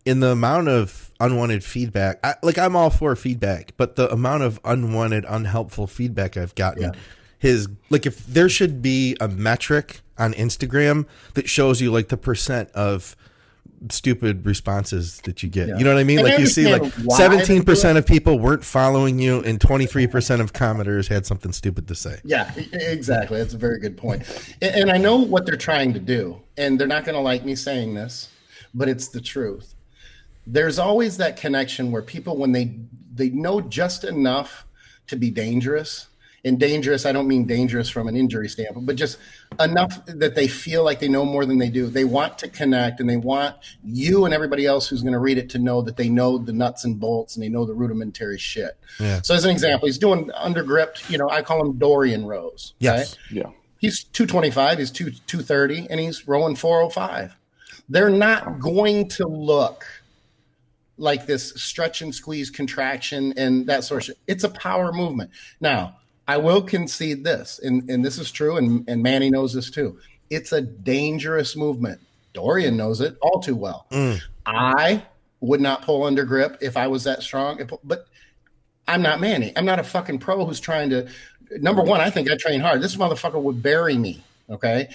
In 0.07 0.19
the 0.21 0.31
amount 0.31 0.69
of 0.69 1.11
unwanted 1.19 1.63
feedback, 1.63 2.19
I, 2.23 2.35
like 2.41 2.57
I'm 2.57 2.75
all 2.75 2.89
for 2.89 3.15
feedback, 3.15 3.73
but 3.77 3.95
the 3.95 4.09
amount 4.11 4.43
of 4.43 4.59
unwanted, 4.63 5.25
unhelpful 5.27 5.87
feedback 5.87 6.37
I've 6.37 6.55
gotten, 6.55 6.83
Yeah. 6.83 6.91
his 7.39 7.67
like 7.89 8.05
if 8.05 8.25
there 8.25 8.47
should 8.49 8.81
be 8.81 9.17
a 9.19 9.27
metric 9.27 10.01
on 10.17 10.33
Instagram 10.33 11.05
that 11.33 11.49
shows 11.49 11.81
you 11.81 11.91
like 11.91 12.07
the 12.07 12.17
percent 12.17 12.69
of 12.71 13.15
stupid 13.91 14.45
responses 14.45 15.19
that 15.25 15.43
you 15.43 15.49
get. 15.49 15.67
Yeah. 15.67 15.77
You 15.77 15.83
know 15.83 15.93
what 15.93 15.99
I 15.99 16.03
mean? 16.03 16.19
And 16.19 16.27
I 16.27 16.31
like 16.31 16.39
you 16.39 16.47
see 16.47 16.65
like 16.65 16.81
understand 16.81 17.05
why 17.07 17.17
they 17.17 17.23
do 17.27 17.33
17 17.45 17.61
it. 17.61 17.65
percent 17.65 17.97
of 17.97 18.05
people 18.07 18.39
weren't 18.39 18.63
following 18.63 19.19
you, 19.19 19.41
and 19.43 19.59
23 19.61 20.07
percent 20.07 20.41
of 20.41 20.53
commenters 20.53 21.07
had 21.09 21.25
something 21.25 21.51
stupid 21.51 21.87
to 21.89 21.95
say. 21.95 22.19
Yeah, 22.23 22.51
exactly. 22.71 23.37
That's 23.39 23.53
a 23.53 23.57
very 23.57 23.79
good 23.79 23.97
point. 23.97 24.23
And 24.61 24.89
I 24.89 24.97
know 24.97 25.17
what 25.17 25.45
they're 25.45 25.57
trying 25.57 25.93
to 25.93 25.99
do, 25.99 26.41
and 26.57 26.79
they're 26.79 26.87
not 26.87 27.03
going 27.05 27.15
to 27.15 27.21
like 27.21 27.43
me 27.45 27.55
saying 27.55 27.93
this, 27.93 28.29
but 28.73 28.87
it's 28.89 29.09
the 29.09 29.21
truth. 29.21 29.73
There's 30.47 30.79
always 30.79 31.17
that 31.17 31.37
connection 31.37 31.91
where 31.91 32.01
people, 32.01 32.37
when 32.37 32.53
they 32.53 32.79
they 33.13 33.29
know 33.29 33.61
just 33.61 34.03
enough 34.03 34.65
to 35.07 35.15
be 35.15 35.29
dangerous, 35.29 36.07
and 36.47 36.59
dangerous, 36.59 37.05
I 37.05 37.11
don't 37.11 37.27
mean 37.27 37.45
dangerous 37.45 37.89
from 37.89 38.07
an 38.07 38.15
injury 38.15 38.47
standpoint, 38.47 38.85
but 38.85 38.95
just 38.95 39.17
enough 39.59 40.05
that 40.05 40.35
they 40.35 40.47
feel 40.47 40.83
like 40.83 40.99
they 40.99 41.07
know 41.07 41.25
more 41.25 41.45
than 41.45 41.57
they 41.57 41.69
do. 41.69 41.87
They 41.87 42.05
want 42.05 42.37
to 42.39 42.47
connect, 42.47 42.99
and 42.99 43.09
they 43.09 43.17
want 43.17 43.55
you 43.83 44.25
and 44.25 44.33
everybody 44.33 44.65
else 44.65 44.87
who's 44.87 45.01
going 45.01 45.13
to 45.13 45.19
read 45.19 45.37
it 45.37 45.49
to 45.51 45.59
know 45.59 45.81
that 45.81 45.97
they 45.97 46.09
know 46.09 46.37
the 46.37 46.53
nuts 46.53 46.85
and 46.85 46.99
bolts 46.99 47.35
and 47.35 47.43
they 47.43 47.49
know 47.49 47.65
the 47.65 47.73
rudimentary 47.73 48.37
shit. 48.37 48.77
Yeah. 48.99 49.21
So, 49.21 49.35
as 49.35 49.45
an 49.45 49.51
example, 49.51 49.87
he's 49.87 49.97
doing 49.97 50.29
undergripped. 50.29 51.09
You 51.09 51.17
know, 51.17 51.29
I 51.29 51.41
call 51.41 51.65
him 51.65 51.77
Dorian 51.77 52.25
rose 52.25 52.73
Yes. 52.79 53.17
Yeah. 53.29 53.49
He's 53.79 54.03
225, 54.05 54.79
he's 54.79 54.91
2 54.91 55.11
230, 55.27 55.87
and 55.89 55.99
he's 55.99 56.27
rowing 56.27 56.55
405. 56.55 57.35
They're 57.89 58.09
not 58.09 58.59
going 58.59 59.07
to 59.09 59.27
look 59.27 59.85
like 60.97 61.25
this 61.25 61.53
stretch 61.55 62.01
and 62.01 62.13
squeeze 62.13 62.49
contraction 62.49 63.33
and 63.37 63.67
that 63.67 63.83
sort 63.83 64.01
of 64.01 64.05
shit. 64.05 64.17
It's 64.27 64.43
a 64.43 64.49
power 64.49 64.91
movement. 64.91 65.31
Now, 65.61 65.97
I 66.27 66.37
will 66.37 66.61
concede 66.61 67.23
this, 67.23 67.59
and, 67.59 67.89
and 67.89 68.03
this 68.03 68.17
is 68.17 68.31
true, 68.31 68.57
and, 68.57 68.87
and 68.89 69.01
Manny 69.01 69.29
knows 69.29 69.53
this 69.53 69.69
too. 69.69 69.97
It's 70.29 70.51
a 70.51 70.61
dangerous 70.61 71.55
movement. 71.55 72.01
Dorian 72.33 72.75
knows 72.75 72.99
it 72.99 73.17
all 73.21 73.39
too 73.39 73.55
well. 73.55 73.87
Mm. 73.91 74.21
I 74.45 75.03
would 75.39 75.61
not 75.61 75.83
pull 75.83 76.03
under 76.03 76.25
grip 76.25 76.57
if 76.61 76.75
I 76.75 76.87
was 76.87 77.05
that 77.05 77.23
strong, 77.23 77.69
but 77.83 78.07
I'm 78.87 79.01
not 79.01 79.21
Manny. 79.21 79.53
I'm 79.55 79.65
not 79.65 79.79
a 79.79 79.83
fucking 79.83 80.19
pro 80.19 80.45
who's 80.45 80.59
trying 80.59 80.89
to. 80.89 81.07
Number 81.51 81.81
one, 81.81 82.01
I 82.01 82.09
think 82.09 82.29
I 82.29 82.35
train 82.35 82.59
hard. 82.59 82.81
This 82.81 82.95
motherfucker 82.95 83.41
would 83.41 83.63
bury 83.63 83.97
me. 83.97 84.23
Okay. 84.49 84.89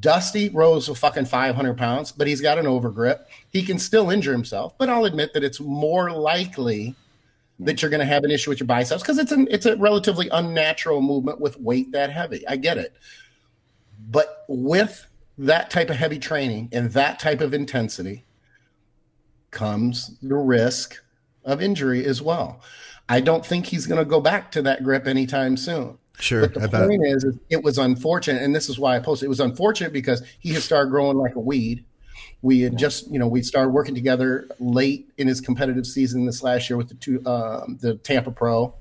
Dusty 0.00 0.48
rows 0.48 0.88
a 0.88 0.94
fucking 0.94 1.26
500 1.26 1.76
pounds, 1.76 2.10
but 2.12 2.26
he's 2.26 2.40
got 2.40 2.58
an 2.58 2.64
overgrip. 2.64 3.24
He 3.50 3.62
can 3.62 3.78
still 3.78 4.10
injure 4.10 4.32
himself, 4.32 4.76
but 4.78 4.88
I'll 4.88 5.04
admit 5.04 5.34
that 5.34 5.44
it's 5.44 5.60
more 5.60 6.10
likely 6.10 6.94
that 7.60 7.82
you're 7.82 7.90
going 7.90 8.00
to 8.00 8.06
have 8.06 8.24
an 8.24 8.30
issue 8.30 8.50
with 8.50 8.60
your 8.60 8.66
biceps 8.66 9.02
because 9.02 9.18
it's 9.18 9.32
it's 9.32 9.66
a 9.66 9.76
relatively 9.76 10.28
unnatural 10.30 11.00
movement 11.00 11.40
with 11.40 11.60
weight 11.60 11.92
that 11.92 12.10
heavy. 12.10 12.46
I 12.48 12.56
get 12.56 12.78
it. 12.78 12.94
But 14.10 14.44
with 14.48 15.06
that 15.38 15.70
type 15.70 15.90
of 15.90 15.96
heavy 15.96 16.18
training 16.18 16.68
and 16.72 16.90
that 16.92 17.18
type 17.18 17.40
of 17.40 17.54
intensity 17.54 18.24
comes 19.50 20.16
the 20.20 20.36
risk 20.36 21.02
of 21.44 21.62
injury 21.62 22.04
as 22.04 22.20
well. 22.20 22.60
I 23.08 23.20
don't 23.20 23.44
think 23.44 23.66
he's 23.66 23.86
going 23.86 23.98
to 23.98 24.04
go 24.04 24.20
back 24.20 24.50
to 24.52 24.62
that 24.62 24.82
grip 24.82 25.06
anytime 25.06 25.56
soon. 25.56 25.98
Sure, 26.20 26.42
But 26.42 26.54
the 26.54 26.78
I 26.78 26.86
point 26.86 27.04
is, 27.06 27.24
is, 27.24 27.36
it 27.50 27.62
was 27.62 27.76
unfortunate, 27.76 28.42
and 28.42 28.54
this 28.54 28.68
is 28.68 28.78
why 28.78 28.96
I 28.96 29.00
posted. 29.00 29.26
It 29.26 29.28
was 29.28 29.40
unfortunate 29.40 29.92
because 29.92 30.22
he 30.38 30.52
had 30.52 30.62
started 30.62 30.90
growing 30.90 31.16
like 31.16 31.34
a 31.34 31.40
weed. 31.40 31.84
We 32.40 32.60
had 32.60 32.78
just, 32.78 33.10
you 33.10 33.18
know, 33.18 33.26
we 33.26 33.42
started 33.42 33.70
working 33.70 33.94
together 33.94 34.46
late 34.60 35.10
in 35.16 35.26
his 35.26 35.40
competitive 35.40 35.86
season 35.86 36.26
this 36.26 36.42
last 36.42 36.70
year 36.70 36.76
with 36.76 36.88
the 36.88 36.94
two, 36.94 37.24
um, 37.26 37.78
the 37.80 37.96
Tampa 37.96 38.30
Pro, 38.30 38.74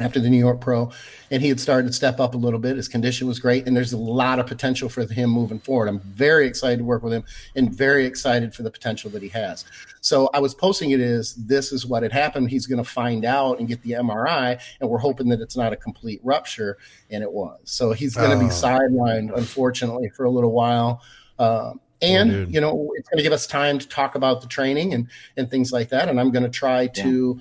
after 0.00 0.20
the 0.20 0.28
New 0.28 0.38
York 0.38 0.60
Pro, 0.60 0.90
and 1.30 1.42
he 1.42 1.48
had 1.48 1.58
started 1.60 1.86
to 1.88 1.92
step 1.92 2.20
up 2.20 2.34
a 2.34 2.36
little 2.36 2.58
bit. 2.58 2.76
His 2.76 2.88
condition 2.88 3.26
was 3.26 3.38
great, 3.38 3.66
and 3.66 3.76
there's 3.76 3.92
a 3.92 3.96
lot 3.98 4.38
of 4.38 4.46
potential 4.46 4.88
for 4.88 5.06
him 5.06 5.30
moving 5.30 5.58
forward. 5.58 5.88
I'm 5.88 6.00
very 6.00 6.46
excited 6.46 6.78
to 6.78 6.84
work 6.84 7.02
with 7.02 7.12
him, 7.12 7.24
and 7.54 7.72
very 7.74 8.06
excited 8.06 8.54
for 8.54 8.62
the 8.62 8.70
potential 8.70 9.10
that 9.10 9.22
he 9.22 9.28
has. 9.30 9.64
So 10.00 10.30
I 10.34 10.38
was 10.40 10.54
posting 10.54 10.90
it 10.90 11.00
as 11.00 11.34
this 11.34 11.72
is 11.72 11.86
what 11.86 12.02
had 12.02 12.12
happened. 12.12 12.50
He's 12.50 12.66
going 12.66 12.82
to 12.82 12.88
find 12.88 13.24
out 13.24 13.58
and 13.58 13.66
get 13.68 13.82
the 13.82 13.92
MRI, 13.92 14.60
and 14.80 14.88
we're 14.90 14.98
hoping 14.98 15.28
that 15.30 15.40
it's 15.40 15.56
not 15.56 15.72
a 15.72 15.76
complete 15.76 16.20
rupture, 16.22 16.78
and 17.10 17.22
it 17.22 17.32
was. 17.32 17.58
So 17.64 17.92
he's 17.92 18.14
going 18.14 18.30
to 18.30 18.36
Oh. 18.36 18.40
be 18.40 18.46
sidelined, 18.54 19.36
unfortunately, 19.36 20.08
for 20.10 20.24
a 20.24 20.30
little 20.30 20.52
while. 20.52 21.00
Um, 21.38 21.80
and 22.02 22.30
dude. 22.30 22.54
you 22.54 22.60
know, 22.60 22.90
it's 22.96 23.08
going 23.08 23.16
to 23.16 23.22
give 23.22 23.32
us 23.32 23.46
time 23.46 23.78
to 23.78 23.88
talk 23.88 24.14
about 24.14 24.42
the 24.42 24.46
training 24.46 24.92
and 24.92 25.08
and 25.38 25.50
things 25.50 25.72
like 25.72 25.88
that. 25.88 26.10
And 26.10 26.20
I'm 26.20 26.30
going 26.30 26.42
to 26.44 26.50
try 26.50 26.86
to 26.88 27.40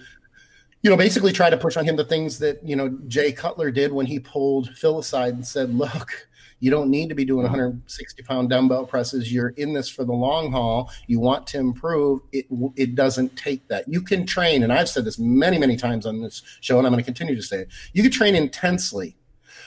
you 0.86 0.91
know, 0.91 0.97
basically 0.97 1.31
try 1.31 1.49
to 1.49 1.57
push 1.57 1.77
on 1.77 1.83
him 1.83 1.95
the 1.95 2.05
things 2.05 2.38
that, 2.38 2.59
you 2.63 2.75
know, 2.75 2.95
Jay 3.07 3.31
Cutler 3.31 3.71
did 3.71 3.91
when 3.91 4.05
he 4.05 4.19
pulled 4.19 4.69
Phil 4.77 4.99
aside 4.99 5.33
and 5.33 5.43
said, 5.43 5.73
look, 5.73 6.27
you 6.59 6.69
don't 6.69 6.91
need 6.91 7.09
to 7.09 7.15
be 7.15 7.25
doing 7.25 7.43
mm-hmm. 7.43 7.53
160 7.53 8.21
pound 8.21 8.51
dumbbell 8.51 8.86
presses. 8.86 9.33
You're 9.33 9.49
in 9.57 9.73
this 9.73 9.89
for 9.89 10.05
the 10.05 10.13
long 10.13 10.51
haul. 10.51 10.91
You 11.07 11.19
want 11.19 11.47
to 11.47 11.57
improve. 11.57 12.19
It, 12.31 12.45
it 12.75 12.93
doesn't 12.93 13.36
take 13.36 13.67
that. 13.69 13.88
You 13.88 13.99
can 13.99 14.27
train, 14.27 14.61
and 14.61 14.71
I've 14.71 14.88
said 14.88 15.05
this 15.05 15.17
many, 15.17 15.57
many 15.57 15.75
times 15.75 16.05
on 16.05 16.21
this 16.21 16.43
show, 16.61 16.77
and 16.77 16.86
I'm 16.86 16.93
going 16.93 17.03
to 17.03 17.05
continue 17.05 17.36
to 17.36 17.41
say 17.41 17.61
it. 17.61 17.69
You 17.93 18.03
can 18.03 18.11
train 18.11 18.36
intensely 18.36 19.17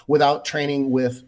without 0.07 0.45
training 0.45 0.93
with 0.93 1.25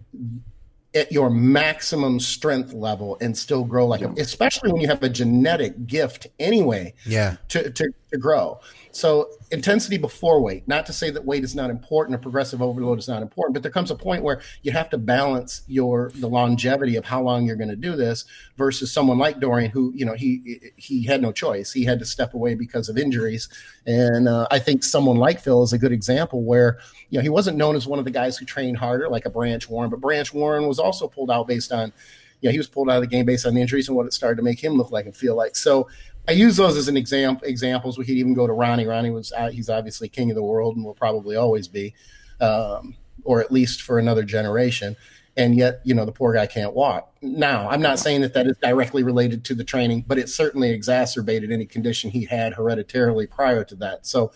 at 0.95 1.13
your 1.13 1.31
maximum 1.31 2.19
strength 2.19 2.73
level 2.73 3.17
and 3.21 3.37
still 3.37 3.65
grow 3.65 3.87
like 3.87 4.03
a, 4.03 4.09
especially 4.19 4.73
when 4.73 4.81
you 4.81 4.89
have 4.89 5.03
a 5.03 5.09
genetic 5.09 5.87
gift 5.87 6.27
anyway 6.41 6.93
Yeah. 7.07 7.37
to, 7.49 7.71
to, 7.71 7.93
to 8.13 8.19
grow. 8.19 8.61
So 8.93 9.31
intensity 9.51 9.99
before 9.99 10.41
weight, 10.41 10.67
not 10.67 10.85
to 10.87 10.93
say 10.93 11.11
that 11.11 11.25
weight 11.25 11.45
is 11.45 11.55
not 11.55 11.71
important 11.71 12.15
or 12.15 12.19
progressive 12.19 12.61
overload 12.61 12.99
is 12.99 13.09
not 13.09 13.23
important, 13.23 13.55
but 13.55 13.63
there 13.63 13.71
comes 13.71 13.91
a 13.91 13.95
point 13.95 14.25
where 14.25 14.41
you 14.63 14.73
have 14.73 14.91
to 14.91 14.99
balance 14.99 15.63
your 15.69 16.11
the 16.17 16.29
longevity 16.29 16.97
of 16.97 17.05
how 17.05 17.23
long 17.23 17.47
you're 17.47 17.57
going 17.57 17.71
to 17.71 17.77
do 17.77 17.95
this 17.95 18.25
versus 18.57 18.93
someone 18.93 19.19
like 19.19 19.39
Dorian 19.39 19.71
who, 19.71 19.93
you 19.95 20.05
know, 20.05 20.15
he 20.15 20.73
he 20.77 21.05
had 21.05 21.23
no 21.23 21.31
choice. 21.31 21.73
He 21.73 21.85
had 21.85 21.99
to 22.01 22.05
step 22.05 22.35
away 22.35 22.55
because 22.55 22.89
of 22.89 22.99
injuries. 22.99 23.49
And 23.87 24.29
uh, 24.29 24.49
I 24.51 24.59
think 24.59 24.83
someone 24.83 25.17
like 25.17 25.41
Phil 25.41 25.63
is 25.63 25.73
a 25.73 25.79
good 25.79 25.93
example 25.93 26.43
where, 26.43 26.79
you 27.11 27.19
know, 27.19 27.23
he 27.23 27.29
wasn't 27.29 27.59
known 27.59 27.77
as 27.77 27.87
one 27.87 27.99
of 27.99 28.05
the 28.05 28.11
guys 28.11 28.37
who 28.37 28.45
trained 28.45 28.79
harder 28.79 29.09
like 29.09 29.27
a 29.27 29.31
Branch 29.31 29.69
Warren, 29.69 29.91
but 29.91 30.01
Branch 30.01 30.33
Warren 30.35 30.67
was 30.67 30.79
also 30.79 31.07
pulled 31.07 31.31
out 31.31 31.47
based 31.47 31.73
on 31.73 31.93
you 32.41 32.49
know, 32.49 32.53
he 32.53 32.59
was 32.59 32.69
pulled 32.69 32.89
out 32.89 32.97
of 32.97 33.03
the 33.03 33.07
game 33.07 33.27
based 33.27 33.47
on 33.47 33.55
the 33.55 33.61
injuries 33.61 33.89
and 33.89 33.97
what 33.97 34.07
it 34.07 34.13
started 34.13 34.37
to 34.37 34.43
make 34.43 34.63
him 34.63 34.75
look 34.75 34.91
like 34.91 35.05
and 35.05 35.17
feel 35.17 35.37
like. 35.37 35.57
So 35.57 35.89
I 36.31 36.33
use 36.33 36.57
those 36.57 36.77
as 36.77 36.87
an 36.87 36.97
example. 36.97 37.49
Examples. 37.49 37.99
We 37.99 38.05
could 38.05 38.15
even 38.15 38.35
go 38.35 38.47
to 38.47 38.53
Ronnie. 38.53 38.87
Ronnie 38.87 39.11
was 39.11 39.33
uh, 39.33 39.51
he's 39.51 39.69
obviously 39.69 40.09
king 40.09 40.31
of 40.31 40.37
the 40.37 40.45
world 40.45 40.77
and 40.77 40.85
will 40.85 40.95
probably 40.95 41.35
always 41.35 41.67
be, 41.67 41.93
um, 42.41 42.95
or 43.25 43.41
at 43.41 43.51
least 43.51 43.83
for 43.83 43.99
another 43.99 44.23
generation. 44.23 44.97
and 45.37 45.55
yet 45.55 45.81
you 45.85 45.95
know 45.95 46.05
the 46.05 46.13
poor 46.13 46.33
guy 46.35 46.47
can't 46.47 46.75
walk. 46.75 47.13
Now, 47.23 47.69
I'm 47.69 47.83
not 47.83 47.99
saying 47.99 48.21
that 48.23 48.35
that 48.35 48.47
is 48.47 48.57
directly 48.63 49.03
related 49.03 49.45
to 49.47 49.55
the 49.55 49.65
training, 49.65 50.05
but 50.07 50.19
it 50.19 50.29
certainly 50.29 50.71
exacerbated 50.71 51.51
any 51.51 51.67
condition 51.67 52.11
he 52.11 52.25
had 52.27 52.55
hereditarily 52.55 53.27
prior 53.27 53.65
to 53.65 53.75
that. 53.77 54.07
So 54.07 54.33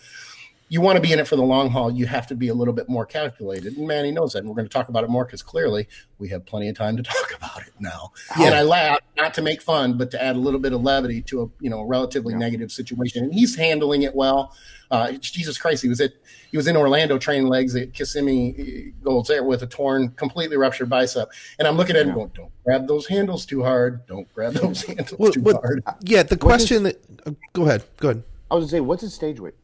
you 0.67 0.81
want 0.81 0.95
to 0.95 1.01
be 1.01 1.13
in 1.13 1.19
it 1.19 1.27
for 1.27 1.35
the 1.35 1.43
long 1.43 1.69
haul, 1.69 1.91
you 1.91 2.07
have 2.07 2.25
to 2.27 2.35
be 2.35 2.47
a 2.47 2.53
little 2.53 2.73
bit 2.73 2.89
more 2.89 3.05
calculated. 3.05 3.77
And 3.77 3.87
Manny 3.87 4.11
knows 4.11 4.33
that. 4.33 4.39
And 4.39 4.49
we're 4.49 4.55
going 4.55 4.67
to 4.67 4.73
talk 4.73 4.89
about 4.89 5.03
it 5.03 5.09
more 5.09 5.23
because 5.23 5.43
clearly 5.43 5.87
we 6.17 6.29
have 6.29 6.45
plenty 6.45 6.69
of 6.69 6.75
time 6.75 6.97
to 6.97 7.03
talk 7.03 7.35
about 7.35 7.61
it 7.61 7.73
now. 7.79 8.11
Yeah. 8.39 8.47
And 8.47 8.55
I 8.55 8.61
laugh 8.63 8.99
not 9.15 9.33
to 9.35 9.41
make 9.41 9.61
fun, 9.61 9.97
but 9.97 10.09
to 10.11 10.21
add 10.21 10.35
a 10.35 10.39
little 10.39 10.59
bit 10.59 10.73
of 10.73 10.81
levity 10.81 11.21
to 11.23 11.43
a 11.43 11.47
you 11.63 11.69
know 11.69 11.81
a 11.81 11.85
relatively 11.85 12.33
yeah. 12.33 12.39
negative 12.39 12.71
situation. 12.71 13.23
And 13.23 13.33
he's 13.33 13.55
handling 13.55 14.01
it 14.01 14.15
well. 14.15 14.55
Uh, 14.91 15.13
Jesus 15.13 15.57
Christ, 15.57 15.81
he 15.83 15.89
was 15.89 16.01
at 16.01 16.13
he 16.51 16.57
was 16.57 16.67
in 16.67 16.75
Orlando 16.75 17.17
training 17.17 17.47
legs 17.47 17.75
at 17.75 17.93
Kissimmee 17.93 18.93
Golds 19.03 19.27
there 19.29 19.43
with 19.43 19.61
a 19.63 19.67
torn, 19.67 20.09
completely 20.09 20.57
ruptured 20.57 20.89
bicep. 20.89 21.29
And 21.59 21.67
I'm 21.67 21.75
looking 21.75 21.95
at 21.95 22.05
him 22.05 22.13
going, 22.13 22.31
"Don't 22.35 22.51
grab 22.63 22.87
those 22.87 23.07
handles 23.07 23.45
too 23.45 23.63
hard. 23.63 24.05
Don't 24.07 24.31
grab 24.33 24.53
those 24.53 24.83
handles 24.83 25.15
well, 25.17 25.31
too 25.31 25.43
hard." 25.43 25.83
Yeah, 26.01 26.23
the 26.23 26.37
question 26.37 26.85
his, 26.85 26.93
that. 26.93 27.27
Uh, 27.27 27.31
go 27.53 27.63
ahead. 27.63 27.83
Go 27.97 28.09
ahead. 28.09 28.23
I 28.49 28.55
was 28.55 28.65
gonna 28.65 28.71
say, 28.71 28.79
what's 28.79 29.01
his 29.01 29.13
stage 29.13 29.39
weight? 29.39 29.55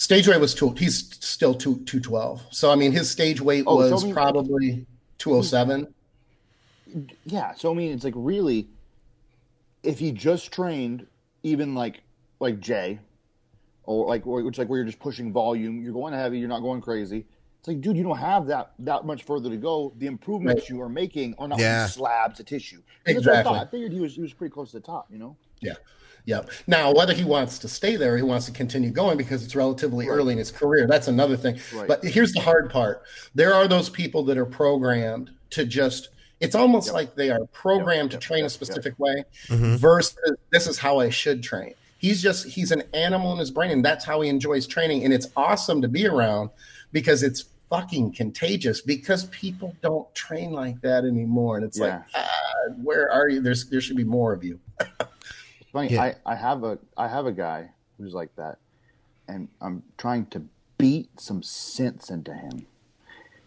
Stage 0.00 0.26
weight 0.26 0.40
was 0.40 0.54
two. 0.54 0.70
He's 0.70 1.14
still 1.22 1.52
two 1.52 1.84
two 1.84 2.00
twelve. 2.00 2.40
So 2.48 2.70
I 2.70 2.74
mean, 2.74 2.90
his 2.90 3.10
stage 3.10 3.38
weight 3.38 3.64
oh, 3.66 3.76
was 3.76 3.90
so 3.90 3.98
I 3.98 4.04
mean, 4.04 4.14
probably 4.14 4.86
two 5.18 5.34
oh 5.34 5.42
seven. 5.42 5.92
Yeah. 7.26 7.52
So 7.52 7.70
I 7.70 7.74
mean, 7.74 7.92
it's 7.92 8.02
like 8.02 8.14
really, 8.16 8.66
if 9.82 9.98
he 9.98 10.10
just 10.10 10.50
trained 10.52 11.06
even 11.42 11.74
like 11.74 12.00
like 12.38 12.60
Jay, 12.60 12.98
or 13.84 14.06
like 14.06 14.24
which 14.24 14.56
like 14.56 14.70
where 14.70 14.78
you're 14.78 14.86
just 14.86 15.00
pushing 15.00 15.34
volume, 15.34 15.82
you're 15.82 15.92
going 15.92 16.14
heavy, 16.14 16.38
you're 16.38 16.48
not 16.48 16.60
going 16.60 16.80
crazy. 16.80 17.26
It's 17.58 17.68
like, 17.68 17.82
dude, 17.82 17.94
you 17.94 18.02
don't 18.02 18.16
have 18.16 18.46
that 18.46 18.72
that 18.78 19.04
much 19.04 19.24
further 19.24 19.50
to 19.50 19.58
go. 19.58 19.92
The 19.98 20.06
improvements 20.06 20.62
right. 20.62 20.70
you 20.70 20.80
are 20.80 20.88
making 20.88 21.34
are 21.38 21.46
not 21.46 21.58
yeah. 21.58 21.86
slabs 21.86 22.40
of 22.40 22.46
tissue. 22.46 22.80
exactly. 23.04 23.52
I, 23.52 23.64
I 23.64 23.66
figured 23.66 23.92
he 23.92 24.00
was 24.00 24.14
he 24.14 24.22
was 24.22 24.32
pretty 24.32 24.54
close 24.54 24.70
to 24.70 24.78
the 24.78 24.86
top. 24.86 25.08
You 25.10 25.18
know. 25.18 25.36
Yeah. 25.60 25.74
Yep. 26.26 26.50
Now, 26.66 26.92
whether 26.92 27.14
he 27.14 27.24
wants 27.24 27.58
to 27.60 27.68
stay 27.68 27.96
there, 27.96 28.16
he 28.16 28.22
wants 28.22 28.46
to 28.46 28.52
continue 28.52 28.90
going 28.90 29.16
because 29.16 29.44
it's 29.44 29.56
relatively 29.56 30.08
right. 30.08 30.14
early 30.14 30.32
in 30.32 30.38
his 30.38 30.50
career. 30.50 30.86
That's 30.86 31.08
another 31.08 31.36
thing. 31.36 31.58
Right. 31.74 31.88
But 31.88 32.04
here's 32.04 32.32
the 32.32 32.40
hard 32.40 32.70
part: 32.70 33.02
there 33.34 33.54
are 33.54 33.66
those 33.66 33.88
people 33.88 34.22
that 34.24 34.38
are 34.38 34.46
programmed 34.46 35.30
to 35.50 35.64
just. 35.64 36.10
It's 36.40 36.54
almost 36.54 36.86
yep. 36.86 36.94
like 36.94 37.14
they 37.16 37.30
are 37.30 37.44
programmed 37.46 38.12
yep. 38.12 38.20
to 38.20 38.26
train 38.26 38.44
a 38.44 38.48
specific 38.48 38.98
way, 38.98 39.24
mm-hmm. 39.48 39.76
versus 39.76 40.16
this 40.50 40.66
is 40.66 40.78
how 40.78 40.98
I 40.98 41.10
should 41.10 41.42
train. 41.42 41.74
He's 41.98 42.22
just 42.22 42.46
he's 42.46 42.70
an 42.70 42.82
animal 42.94 43.32
in 43.32 43.38
his 43.38 43.50
brain, 43.50 43.70
and 43.70 43.84
that's 43.84 44.04
how 44.04 44.20
he 44.20 44.28
enjoys 44.28 44.66
training. 44.66 45.04
And 45.04 45.12
it's 45.12 45.28
awesome 45.36 45.82
to 45.82 45.88
be 45.88 46.06
around 46.06 46.50
because 46.92 47.22
it's 47.22 47.44
fucking 47.68 48.12
contagious 48.12 48.80
because 48.80 49.26
people 49.26 49.74
don't 49.80 50.12
train 50.14 50.50
like 50.50 50.80
that 50.80 51.04
anymore. 51.04 51.56
And 51.56 51.64
it's 51.64 51.78
yeah. 51.78 51.84
like, 51.84 52.02
ah, 52.14 52.72
where 52.82 53.10
are 53.10 53.28
you? 53.28 53.40
There's 53.40 53.68
there 53.68 53.80
should 53.80 53.96
be 53.96 54.04
more 54.04 54.32
of 54.32 54.42
you. 54.42 54.58
Funny, 55.72 55.92
yeah. 55.92 56.02
I, 56.02 56.32
I 56.32 56.34
have 56.34 56.64
a 56.64 56.78
I 56.96 57.08
have 57.08 57.26
a 57.26 57.32
guy 57.32 57.70
who's 57.96 58.12
like 58.12 58.34
that, 58.36 58.58
and 59.28 59.48
I'm 59.60 59.82
trying 59.98 60.26
to 60.26 60.42
beat 60.78 61.20
some 61.20 61.42
sense 61.42 62.10
into 62.10 62.34
him. 62.34 62.66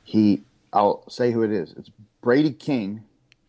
He, 0.03 0.43
I'll 0.71 1.09
say 1.09 1.31
who 1.31 1.43
it 1.43 1.51
is. 1.51 1.73
It's 1.77 1.89
Brady 2.21 2.51
King. 2.51 3.03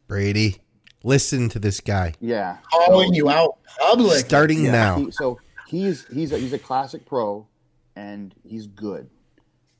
Brady, 0.08 0.56
listen 1.04 1.48
to 1.50 1.58
this 1.58 1.80
guy. 1.80 2.14
Yeah, 2.20 2.58
calling 2.72 3.08
so, 3.08 3.14
you 3.14 3.30
out 3.30 3.58
public. 3.78 4.24
Starting 4.24 4.64
yeah, 4.64 4.72
now. 4.72 4.96
He, 4.96 5.10
so 5.12 5.38
he's 5.68 6.06
he's 6.12 6.32
a, 6.32 6.38
he's 6.38 6.52
a 6.52 6.58
classic 6.58 7.06
pro, 7.06 7.46
and 7.94 8.34
he's 8.42 8.66
good. 8.66 9.08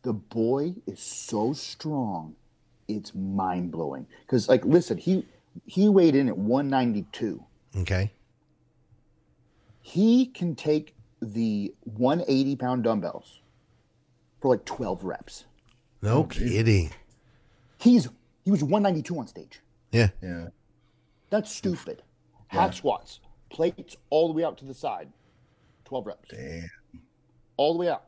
The 0.03 0.13
boy 0.13 0.75
is 0.87 1.01
so 1.01 1.53
strong, 1.53 2.37
it's 2.87 3.13
mind 3.13 3.73
blowing. 3.73 4.07
Because 4.25 4.49
like, 4.49 4.65
listen, 4.65 4.99
he 4.99 5.27
he 5.67 5.89
weighed 5.89 6.15
in 6.15 6.29
at 6.29 6.39
192. 6.39 7.43
Okay 7.79 8.13
he 9.87 10.25
can 10.25 10.55
take 10.55 10.95
the 11.21 11.75
180 11.83 12.57
pound 12.57 12.85
dumbbells 12.85 13.41
for 14.41 14.49
like 14.49 14.65
12 14.65 15.05
reps. 15.05 15.45
No 16.01 16.21
oh, 16.21 16.25
kidding. 16.25 16.91
He's 17.79 18.09
he 18.47 18.51
was 18.51 18.63
192 18.63 19.19
on 19.19 19.27
stage. 19.27 19.61
Yeah. 19.93 20.09
Yeah. 20.23 20.49
That's 21.29 21.55
stupid. 21.55 22.03
Yeah. 22.51 22.63
Hack 22.63 22.73
squats, 22.73 23.21
plates 23.51 23.99
all 24.09 24.29
the 24.29 24.33
way 24.33 24.43
out 24.43 24.57
to 24.59 24.65
the 24.65 24.73
side. 24.73 25.11
12 25.85 26.07
reps. 26.07 26.31
Damn. 26.31 26.71
All 27.59 27.75
the 27.75 27.81
way 27.81 27.89
out. 27.91 28.05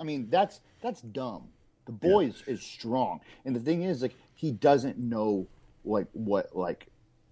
I 0.00 0.02
mean, 0.02 0.26
that's 0.28 0.60
that's 0.82 1.02
dumb. 1.02 1.48
The 1.84 1.92
boy 1.92 2.22
yeah. 2.22 2.28
is, 2.30 2.42
is 2.48 2.62
strong. 2.62 3.20
And 3.44 3.54
the 3.54 3.60
thing 3.60 3.84
is 3.84 4.02
like 4.02 4.16
he 4.34 4.50
doesn't 4.50 4.98
know 4.98 5.46
like 5.84 6.08
what 6.14 6.54
like 6.56 6.88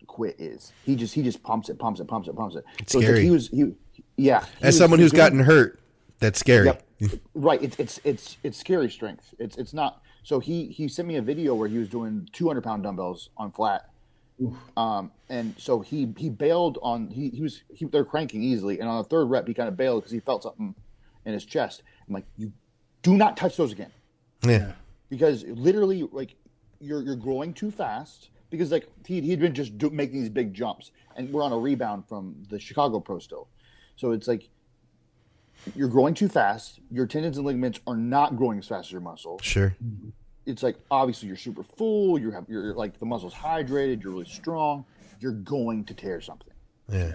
quit 0.07 0.41
is. 0.41 0.73
He 0.85 0.97
just 0.97 1.15
he 1.15 1.23
just 1.23 1.43
pumps 1.43 1.69
it, 1.69 1.79
pumps 1.79 2.01
it, 2.01 2.07
pumps 2.07 2.29
it, 2.29 2.37
pumps 2.37 2.57
it. 2.57 2.65
It's 2.79 2.93
so 2.93 3.01
scary. 3.01 3.17
Like 3.17 3.25
he 3.25 3.31
was 3.31 3.49
he 3.49 3.73
yeah. 4.17 4.45
He 4.45 4.47
As 4.63 4.75
was, 4.75 4.79
someone 4.79 5.01
who's 5.01 5.11
doing, 5.11 5.19
gotten 5.19 5.39
hurt, 5.41 5.81
that's 6.19 6.39
scary. 6.39 6.67
Yep. 6.67 6.85
right. 7.35 7.63
It's 7.63 7.79
it's 7.79 8.01
it's 8.05 8.37
it's 8.43 8.59
scary 8.59 8.91
strength. 8.91 9.35
It's 9.39 9.57
it's 9.57 9.73
not. 9.73 10.03
So 10.23 10.41
he 10.41 10.67
he 10.67 10.89
sent 10.89 11.07
me 11.07 11.17
a 11.17 11.23
video 11.23 11.55
where 11.55 11.69
he 11.69 11.79
was 11.79 11.89
doing 11.89 12.29
200 12.33 12.63
pound 12.63 12.83
dumbbells 12.83 13.31
on 13.37 13.53
flat. 13.53 13.91
Um, 14.77 15.13
and 15.29 15.55
so 15.59 15.81
he 15.81 16.13
he 16.17 16.29
bailed 16.29 16.79
on 16.83 17.09
he 17.09 17.29
he 17.31 17.43
was 17.43 17.63
he, 17.73 17.85
they're 17.85 18.05
cranking 18.05 18.43
easily, 18.43 18.81
and 18.81 18.89
on 18.89 18.99
the 18.99 19.05
third 19.05 19.27
rep 19.27 19.47
he 19.47 19.55
kind 19.55 19.69
of 19.69 19.77
bailed 19.77 20.03
because 20.03 20.13
he 20.13 20.21
felt 20.21 20.43
something 20.43 20.75
in 21.25 21.33
his 21.33 21.45
chest. 21.45 21.83
I'm 22.09 22.15
like, 22.15 22.25
you 22.37 22.53
do 23.03 23.17
not 23.17 23.37
touch 23.37 23.57
those 23.57 23.71
again. 23.71 23.93
Yeah. 24.45 24.73
Because 25.09 25.45
literally, 25.45 26.09
like 26.11 26.35
you're 26.81 27.03
you're 27.03 27.17
growing 27.17 27.55
too 27.55 27.71
fast 27.71 28.31
because 28.51 28.71
like 28.71 28.89
he 29.07 29.21
he'd 29.21 29.41
been 29.41 29.55
just 29.55 29.77
do, 29.79 29.91
making 29.91 30.21
these 30.21 30.29
big 30.29 30.55
jumps, 30.55 30.91
and 31.17 31.33
we're 31.33 31.43
on 31.43 31.53
a 31.53 31.59
rebound 31.59 32.09
from 32.09 32.37
the 32.49 32.59
Chicago 32.59 33.01
Pro 33.01 33.19
still, 33.19 33.49
so 33.97 34.13
it's 34.13 34.29
like 34.29 34.49
you're 35.75 35.89
growing 35.89 36.15
too 36.15 36.29
fast. 36.29 36.81
Your 36.91 37.07
tendons 37.07 37.37
and 37.37 37.47
ligaments 37.47 37.81
are 37.87 37.97
not 37.97 38.37
growing 38.37 38.59
as 38.59 38.67
fast 38.67 38.89
as 38.89 38.93
your 38.93 39.01
muscle. 39.01 39.39
Sure. 39.43 39.75
It's 40.47 40.63
like 40.63 40.77
obviously 40.91 41.29
you're 41.29 41.37
super 41.37 41.63
full. 41.63 42.19
You 42.19 42.31
have 42.31 42.45
you're 42.49 42.75
like 42.75 42.99
the 42.99 43.07
muscle's 43.07 43.35
hydrated. 43.35 44.03
You're 44.03 44.13
really 44.13 44.27
strong. 44.27 44.85
You're 45.21 45.33
going 45.33 45.85
to 45.85 45.95
tear 45.95 46.21
something. 46.21 46.53
Yeah. 46.91 47.15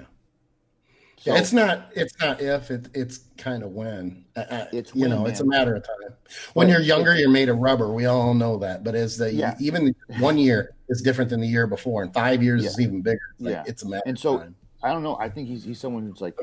So, 1.22 1.36
it's 1.36 1.52
not. 1.52 1.92
It's 1.96 2.18
not 2.22 2.40
if. 2.40 2.72
It, 2.72 2.88
it's 2.94 3.20
kind 3.38 3.62
of 3.64 3.72
when. 3.72 4.24
Uh, 4.38 4.40
uh 4.40 4.66
it's 4.72 4.96
you 4.96 5.02
when, 5.02 5.10
know. 5.10 5.24
Man. 5.24 5.32
It's 5.32 5.42
a 5.42 5.46
matter 5.46 5.76
of 5.76 5.84
time. 5.84 6.16
When 6.54 6.70
you're 6.70 6.80
younger, 6.80 7.14
you're 7.14 7.30
made 7.30 7.50
of 7.50 7.58
rubber. 7.58 7.92
We 7.92 8.06
all 8.06 8.34
know 8.34 8.58
that. 8.60 8.86
But 8.86 8.96
as 8.96 9.18
the 9.18 9.34
yeah. 9.34 9.56
even 9.60 9.94
one 10.20 10.38
year 10.38 10.76
is 10.88 11.02
different 11.02 11.30
than 11.30 11.42
the 11.42 11.48
year 11.48 11.68
before, 11.68 12.04
and 12.04 12.14
five 12.14 12.42
years 12.42 12.64
yeah. 12.64 12.70
is 12.70 12.80
even 12.80 13.02
bigger. 13.02 13.20
It's 13.34 13.42
like, 13.42 13.52
yeah, 13.52 13.64
it's 13.68 13.84
a 13.84 13.90
matter. 13.90 14.04
And 14.06 14.18
so 14.18 14.48
I 14.82 14.94
don't 14.94 15.04
know. 15.04 15.18
I 15.18 15.30
think 15.30 15.50
he's 15.50 15.66
he's 15.66 15.80
someone 15.80 16.06
who's 16.06 16.22
like 16.22 16.38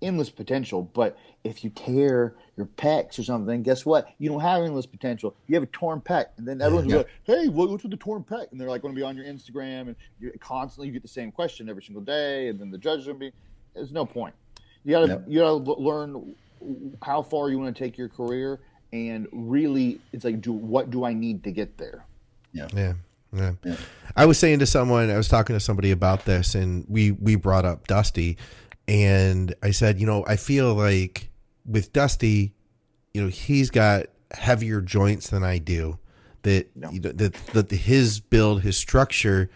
endless 0.00 0.30
potential. 0.30 0.82
But 0.82 1.18
if 1.42 1.64
you 1.64 1.70
tear 1.70 2.36
your 2.56 2.66
pecs 2.66 3.18
or 3.18 3.24
something, 3.24 3.64
guess 3.64 3.84
what? 3.84 4.08
You 4.18 4.30
don't 4.30 4.40
have 4.40 4.62
endless 4.62 4.86
potential. 4.86 5.34
You 5.48 5.56
have 5.56 5.64
a 5.64 5.66
torn 5.66 6.00
pec, 6.00 6.26
and 6.36 6.46
then 6.46 6.60
everyone's 6.60 6.90
yeah. 6.90 6.98
like, 6.98 7.08
"Hey, 7.24 7.48
what's 7.48 7.82
with 7.82 7.90
the 7.90 7.96
torn 7.96 8.22
pec?" 8.22 8.52
And 8.52 8.60
they're 8.60 8.68
like 8.68 8.82
going 8.82 8.94
to 8.94 8.98
be 8.98 9.04
on 9.04 9.16
your 9.16 9.26
Instagram, 9.26 9.88
and 9.88 9.96
you're 10.20 10.32
constantly 10.38 10.86
you 10.86 10.92
get 10.92 11.02
the 11.02 11.08
same 11.08 11.32
question 11.32 11.68
every 11.68 11.82
single 11.82 12.02
day, 12.02 12.48
and 12.48 12.60
then 12.60 12.70
the 12.70 12.78
judges 12.78 13.08
are 13.08 13.14
be 13.14 13.32
there's 13.74 13.92
no 13.92 14.04
point. 14.04 14.34
You 14.84 14.92
gotta 14.92 15.06
yep. 15.08 15.24
you 15.26 15.40
gotta 15.40 15.54
learn 15.54 16.34
how 17.02 17.22
far 17.22 17.50
you 17.50 17.58
want 17.58 17.74
to 17.76 17.84
take 17.84 17.96
your 17.98 18.08
career, 18.08 18.60
and 18.92 19.28
really, 19.32 20.00
it's 20.12 20.24
like, 20.24 20.40
do 20.40 20.52
what 20.52 20.90
do 20.90 21.04
I 21.04 21.12
need 21.12 21.44
to 21.44 21.52
get 21.52 21.78
there? 21.78 22.04
Yeah, 22.52 22.68
yeah, 22.74 22.92
yeah. 23.32 23.52
yeah. 23.64 23.76
I 24.16 24.26
was 24.26 24.38
saying 24.38 24.58
to 24.58 24.66
someone, 24.66 25.10
I 25.10 25.16
was 25.16 25.28
talking 25.28 25.54
to 25.54 25.60
somebody 25.60 25.90
about 25.90 26.24
this, 26.24 26.54
and 26.54 26.84
we 26.88 27.12
we 27.12 27.36
brought 27.36 27.64
up 27.64 27.86
Dusty, 27.86 28.38
and 28.88 29.54
I 29.62 29.70
said, 29.70 30.00
you 30.00 30.06
know, 30.06 30.24
I 30.26 30.36
feel 30.36 30.74
like 30.74 31.30
with 31.64 31.92
Dusty, 31.92 32.52
you 33.14 33.22
know, 33.22 33.28
he's 33.28 33.70
got 33.70 34.06
heavier 34.32 34.80
joints 34.80 35.30
than 35.30 35.44
I 35.44 35.58
do. 35.58 35.98
That 36.42 36.76
no. 36.76 36.90
you 36.90 37.00
know, 37.00 37.12
that 37.12 37.34
that 37.52 37.70
his 37.70 38.18
build, 38.18 38.62
his 38.62 38.76
structure, 38.76 39.48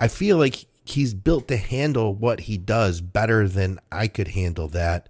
I 0.00 0.08
feel 0.08 0.36
like 0.36 0.66
he's 0.84 1.14
built 1.14 1.48
to 1.48 1.56
handle 1.56 2.14
what 2.14 2.40
he 2.40 2.58
does 2.58 3.00
better 3.00 3.48
than 3.48 3.80
I 3.90 4.06
could 4.06 4.28
handle 4.28 4.68
that. 4.68 5.08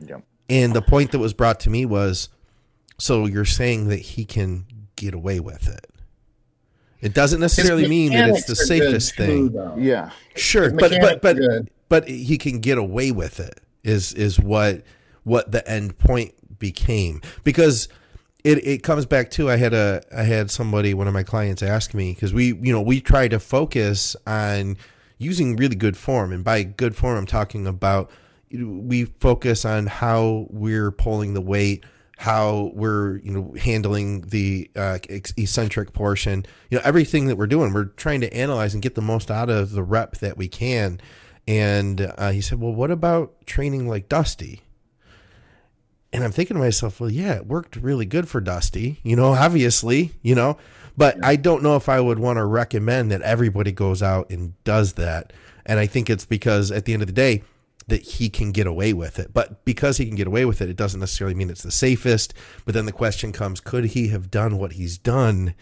Yeah. 0.00 0.18
And 0.48 0.74
the 0.74 0.82
point 0.82 1.12
that 1.12 1.18
was 1.18 1.32
brought 1.32 1.60
to 1.60 1.70
me 1.70 1.86
was 1.86 2.28
so 2.98 3.26
you're 3.26 3.44
saying 3.44 3.88
that 3.88 4.00
he 4.00 4.24
can 4.24 4.66
get 4.96 5.14
away 5.14 5.40
with 5.40 5.68
it. 5.68 5.86
It 7.00 7.14
doesn't 7.14 7.40
necessarily 7.40 7.88
mean 7.88 8.12
that 8.12 8.28
it's 8.28 8.46
the 8.46 8.54
safest 8.54 9.16
thing. 9.16 9.52
yeah. 9.76 10.10
Sure, 10.36 10.70
but 10.70 10.92
but 11.00 11.22
but 11.22 11.36
but 11.88 12.08
he 12.08 12.38
can 12.38 12.60
get 12.60 12.78
away 12.78 13.10
with 13.10 13.40
it 13.40 13.60
is 13.82 14.12
is 14.12 14.38
what 14.38 14.82
what 15.24 15.50
the 15.50 15.68
end 15.68 15.98
point 15.98 16.32
became 16.58 17.20
because 17.42 17.88
it, 18.44 18.64
it 18.66 18.82
comes 18.82 19.06
back 19.06 19.30
to 19.32 19.50
I 19.50 19.56
had 19.56 19.74
a 19.74 20.02
I 20.16 20.22
had 20.22 20.50
somebody 20.50 20.94
one 20.94 21.08
of 21.08 21.14
my 21.14 21.22
clients 21.24 21.62
ask 21.62 21.92
me 21.92 22.12
because 22.12 22.32
we 22.32 22.54
you 22.54 22.72
know 22.72 22.80
we 22.80 23.00
try 23.00 23.28
to 23.28 23.40
focus 23.40 24.14
on 24.26 24.76
using 25.22 25.56
really 25.56 25.76
good 25.76 25.96
form. 25.96 26.32
And 26.32 26.44
by 26.44 26.62
good 26.62 26.96
form, 26.96 27.16
I'm 27.16 27.26
talking 27.26 27.66
about 27.66 28.10
we 28.52 29.04
focus 29.04 29.64
on 29.64 29.86
how 29.86 30.46
we're 30.50 30.90
pulling 30.90 31.34
the 31.34 31.40
weight, 31.40 31.84
how 32.18 32.70
we're 32.74 33.16
you 33.18 33.32
know 33.32 33.54
handling 33.58 34.22
the 34.22 34.70
uh, 34.76 34.98
eccentric 35.08 35.92
portion 35.92 36.46
you 36.70 36.78
know 36.78 36.82
everything 36.84 37.26
that 37.26 37.36
we're 37.36 37.46
doing. 37.46 37.72
We're 37.72 37.86
trying 37.86 38.20
to 38.20 38.32
analyze 38.32 38.74
and 38.74 38.82
get 38.82 38.94
the 38.94 39.02
most 39.02 39.30
out 39.30 39.50
of 39.50 39.72
the 39.72 39.82
rep 39.82 40.18
that 40.18 40.36
we 40.36 40.48
can. 40.48 41.00
And 41.48 42.12
uh, 42.16 42.30
he 42.30 42.40
said 42.40 42.60
well 42.60 42.72
what 42.72 42.90
about 42.90 43.46
training 43.46 43.88
like 43.88 44.08
dusty? 44.08 44.62
And 46.14 46.22
i'm 46.22 46.30
thinking 46.30 46.56
to 46.56 46.62
myself 46.62 47.00
well 47.00 47.10
yeah 47.10 47.36
it 47.36 47.46
worked 47.46 47.74
really 47.74 48.04
good 48.04 48.28
for 48.28 48.38
dusty 48.38 49.00
you 49.02 49.16
know 49.16 49.32
obviously 49.32 50.12
you 50.20 50.34
know 50.34 50.58
but 50.96 51.22
i 51.24 51.36
don't 51.36 51.62
know 51.62 51.76
if 51.76 51.88
i 51.88 52.00
would 52.00 52.18
want 52.18 52.36
to 52.36 52.44
recommend 52.44 53.10
that 53.10 53.22
everybody 53.22 53.72
goes 53.72 54.02
out 54.02 54.30
and 54.30 54.52
does 54.64 54.94
that 54.94 55.32
and 55.66 55.78
i 55.78 55.86
think 55.86 56.10
it's 56.10 56.24
because 56.24 56.70
at 56.70 56.84
the 56.84 56.92
end 56.92 57.02
of 57.02 57.06
the 57.06 57.12
day 57.12 57.42
that 57.88 58.02
he 58.02 58.28
can 58.30 58.52
get 58.52 58.66
away 58.66 58.92
with 58.92 59.18
it. 59.18 59.32
But 59.32 59.64
because 59.64 59.96
he 59.96 60.06
can 60.06 60.16
get 60.16 60.26
away 60.26 60.44
with 60.44 60.60
it, 60.60 60.68
it 60.68 60.76
doesn't 60.76 61.00
necessarily 61.00 61.34
mean 61.34 61.50
it's 61.50 61.62
the 61.62 61.70
safest. 61.70 62.34
But 62.64 62.74
then 62.74 62.86
the 62.86 62.92
question 62.92 63.32
comes 63.32 63.60
could 63.60 63.86
he 63.86 64.08
have 64.08 64.30
done 64.30 64.58
what 64.58 64.72
he's 64.72 64.98
done 64.98 65.54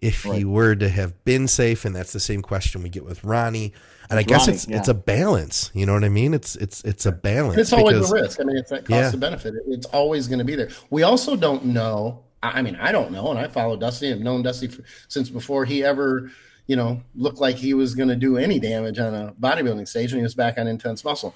if 0.00 0.24
right. 0.24 0.38
he 0.38 0.44
were 0.44 0.74
to 0.74 0.88
have 0.88 1.24
been 1.24 1.48
safe? 1.48 1.84
And 1.84 1.94
that's 1.94 2.12
the 2.12 2.20
same 2.20 2.42
question 2.42 2.82
we 2.82 2.88
get 2.88 3.04
with 3.04 3.22
Ronnie. 3.24 3.72
And 4.08 4.18
I 4.18 4.22
guess 4.22 4.46
it's 4.46 4.68
yeah. 4.68 4.78
it's 4.78 4.88
a 4.88 4.94
balance. 4.94 5.70
You 5.74 5.84
know 5.84 5.94
what 5.94 6.04
I 6.04 6.08
mean? 6.08 6.32
It's 6.32 6.54
it's 6.56 6.82
it's 6.84 7.06
a 7.06 7.12
balance. 7.12 7.58
It's 7.58 7.72
always 7.72 7.96
because, 7.96 8.12
a 8.12 8.14
risk. 8.14 8.40
I 8.40 8.44
mean, 8.44 8.56
it's 8.56 8.70
that 8.70 8.84
cost 8.84 8.90
yeah. 8.90 9.08
of 9.08 9.20
benefit. 9.20 9.54
It's 9.66 9.86
always 9.86 10.28
going 10.28 10.38
to 10.38 10.44
be 10.44 10.54
there. 10.54 10.70
We 10.90 11.02
also 11.02 11.34
don't 11.34 11.66
know. 11.66 12.22
I 12.42 12.62
mean, 12.62 12.76
I 12.76 12.92
don't 12.92 13.12
know, 13.12 13.30
and 13.30 13.38
I 13.38 13.48
follow 13.48 13.76
Dusty. 13.76 14.12
I've 14.12 14.20
known 14.20 14.42
Dusty 14.42 14.68
for, 14.68 14.82
since 15.08 15.28
before 15.28 15.64
he 15.64 15.82
ever, 15.82 16.30
you 16.66 16.76
know, 16.76 17.02
looked 17.14 17.38
like 17.38 17.56
he 17.56 17.74
was 17.74 17.94
going 17.94 18.08
to 18.08 18.16
do 18.16 18.36
any 18.36 18.58
damage 18.58 18.98
on 18.98 19.14
a 19.14 19.32
bodybuilding 19.40 19.88
stage 19.88 20.12
when 20.12 20.20
he 20.20 20.22
was 20.22 20.34
back 20.34 20.58
on 20.58 20.66
intense 20.66 21.04
muscle 21.04 21.34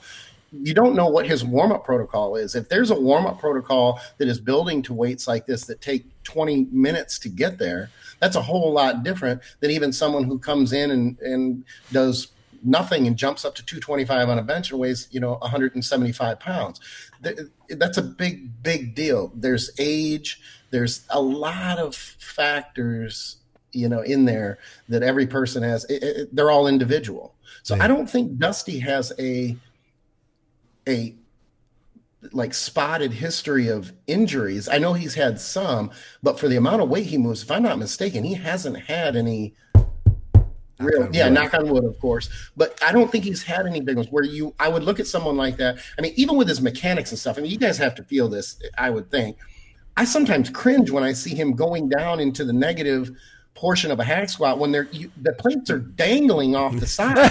you 0.52 0.74
don't 0.74 0.96
know 0.96 1.06
what 1.06 1.26
his 1.26 1.44
warm 1.44 1.72
up 1.72 1.84
protocol 1.84 2.36
is. 2.36 2.54
If 2.54 2.68
there's 2.68 2.90
a 2.90 3.00
warm 3.00 3.26
up 3.26 3.38
protocol 3.38 4.00
that 4.18 4.28
is 4.28 4.40
building 4.40 4.82
to 4.82 4.94
weights 4.94 5.28
like 5.28 5.46
this 5.46 5.64
that 5.66 5.80
take 5.80 6.06
20 6.24 6.66
minutes 6.72 7.18
to 7.20 7.28
get 7.28 7.58
there, 7.58 7.90
that's 8.18 8.36
a 8.36 8.42
whole 8.42 8.72
lot 8.72 9.02
different 9.04 9.42
than 9.60 9.70
even 9.70 9.92
someone 9.92 10.24
who 10.24 10.38
comes 10.38 10.72
in 10.72 10.90
and, 10.90 11.18
and 11.20 11.64
does 11.92 12.28
nothing 12.62 13.06
and 13.06 13.16
jumps 13.16 13.44
up 13.44 13.54
to 13.54 13.64
225 13.64 14.28
on 14.28 14.38
a 14.38 14.42
bench 14.42 14.70
and 14.70 14.80
weighs, 14.80 15.08
you 15.10 15.20
know, 15.20 15.34
175 15.40 16.40
pounds. 16.40 16.80
That's 17.68 17.96
a 17.96 18.02
big, 18.02 18.62
big 18.62 18.94
deal. 18.94 19.30
There's 19.34 19.70
age, 19.78 20.40
there's 20.70 21.04
a 21.10 21.20
lot 21.20 21.78
of 21.78 21.94
factors 21.94 23.36
you 23.72 23.88
know 23.88 24.00
in 24.00 24.24
there 24.24 24.58
that 24.88 25.02
every 25.02 25.26
person 25.26 25.62
has 25.62 25.84
it, 25.84 26.02
it, 26.02 26.34
they're 26.34 26.50
all 26.50 26.66
individual 26.66 27.34
so 27.62 27.74
yeah. 27.74 27.84
i 27.84 27.86
don't 27.86 28.08
think 28.08 28.36
dusty 28.38 28.78
has 28.78 29.12
a 29.18 29.56
a 30.88 31.14
like 32.32 32.52
spotted 32.52 33.12
history 33.12 33.68
of 33.68 33.92
injuries. 34.06 34.68
I 34.68 34.78
know 34.78 34.92
he's 34.92 35.14
had 35.14 35.40
some, 35.40 35.90
but 36.22 36.38
for 36.38 36.48
the 36.48 36.56
amount 36.56 36.82
of 36.82 36.88
weight 36.88 37.06
he 37.06 37.18
moves, 37.18 37.42
if 37.42 37.50
I'm 37.50 37.62
not 37.62 37.78
mistaken, 37.78 38.24
he 38.24 38.34
hasn't 38.34 38.78
had 38.78 39.16
any 39.16 39.54
real 40.78 41.08
yeah, 41.12 41.24
wood. 41.24 41.34
knock 41.34 41.54
on 41.54 41.68
wood, 41.68 41.84
of 41.84 41.98
course. 41.98 42.28
But 42.56 42.78
I 42.82 42.92
don't 42.92 43.10
think 43.10 43.24
he's 43.24 43.42
had 43.42 43.66
any 43.66 43.80
big 43.80 43.96
ones 43.96 44.08
where 44.10 44.24
you 44.24 44.54
I 44.58 44.68
would 44.68 44.82
look 44.82 45.00
at 45.00 45.06
someone 45.06 45.36
like 45.36 45.56
that. 45.58 45.78
I 45.98 46.02
mean, 46.02 46.12
even 46.16 46.36
with 46.36 46.48
his 46.48 46.60
mechanics 46.60 47.10
and 47.10 47.18
stuff, 47.18 47.38
I 47.38 47.42
mean, 47.42 47.50
you 47.50 47.58
guys 47.58 47.78
have 47.78 47.94
to 47.96 48.04
feel 48.04 48.28
this, 48.28 48.60
I 48.76 48.90
would 48.90 49.10
think. 49.10 49.38
I 50.00 50.04
sometimes 50.04 50.48
cringe 50.48 50.90
when 50.90 51.04
I 51.04 51.12
see 51.12 51.34
him 51.34 51.52
going 51.52 51.90
down 51.90 52.20
into 52.20 52.42
the 52.42 52.54
negative 52.54 53.14
portion 53.54 53.90
of 53.90 54.00
a 54.00 54.04
hack 54.04 54.30
squat 54.30 54.58
when 54.58 54.72
they're 54.72 54.88
you, 54.92 55.10
the 55.20 55.34
plates 55.34 55.68
are 55.68 55.80
dangling 55.80 56.56
off 56.56 56.74
the 56.76 56.86
side 56.86 57.30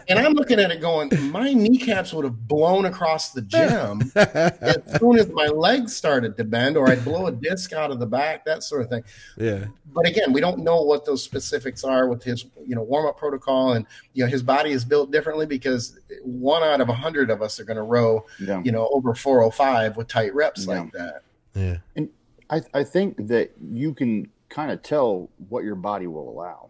and 0.08 0.18
i'm 0.18 0.32
looking 0.32 0.58
at 0.58 0.70
it 0.70 0.80
going 0.80 1.10
my 1.30 1.52
kneecaps 1.52 2.14
would 2.14 2.24
have 2.24 2.48
blown 2.48 2.86
across 2.86 3.32
the 3.32 3.42
gym 3.42 4.00
as 4.16 4.78
soon 4.98 5.18
as 5.18 5.28
my 5.28 5.46
legs 5.48 5.94
started 5.94 6.34
to 6.34 6.44
bend 6.44 6.78
or 6.78 6.88
i'd 6.88 7.04
blow 7.04 7.26
a 7.26 7.32
disc 7.32 7.74
out 7.74 7.90
of 7.90 7.98
the 7.98 8.06
back 8.06 8.42
that 8.46 8.62
sort 8.62 8.80
of 8.80 8.88
thing 8.88 9.04
yeah 9.36 9.66
but 9.92 10.06
again 10.06 10.32
we 10.32 10.40
don't 10.40 10.60
know 10.60 10.80
what 10.80 11.04
those 11.04 11.22
specifics 11.22 11.84
are 11.84 12.08
with 12.08 12.22
his 12.22 12.46
you 12.64 12.74
know 12.74 12.82
warm-up 12.82 13.18
protocol 13.18 13.72
and 13.72 13.84
you 14.14 14.24
know 14.24 14.30
his 14.30 14.42
body 14.42 14.70
is 14.70 14.82
built 14.82 15.10
differently 15.10 15.44
because 15.44 15.98
one 16.22 16.62
out 16.62 16.80
of 16.80 16.88
a 16.88 16.94
hundred 16.94 17.28
of 17.28 17.42
us 17.42 17.60
are 17.60 17.64
going 17.64 17.76
to 17.76 17.82
row 17.82 18.24
yeah. 18.40 18.62
you 18.64 18.72
know 18.72 18.88
over 18.94 19.14
405 19.14 19.98
with 19.98 20.08
tight 20.08 20.34
reps 20.34 20.64
yeah. 20.64 20.80
like 20.80 20.92
that 20.92 21.24
yeah 21.54 21.78
and 21.96 22.08
I, 22.50 22.62
I 22.74 22.84
think 22.84 23.26
that 23.28 23.52
you 23.60 23.94
can 23.94 24.28
kind 24.48 24.70
of 24.70 24.82
tell 24.82 25.30
what 25.48 25.64
your 25.64 25.74
body 25.74 26.06
will 26.06 26.28
allow. 26.28 26.68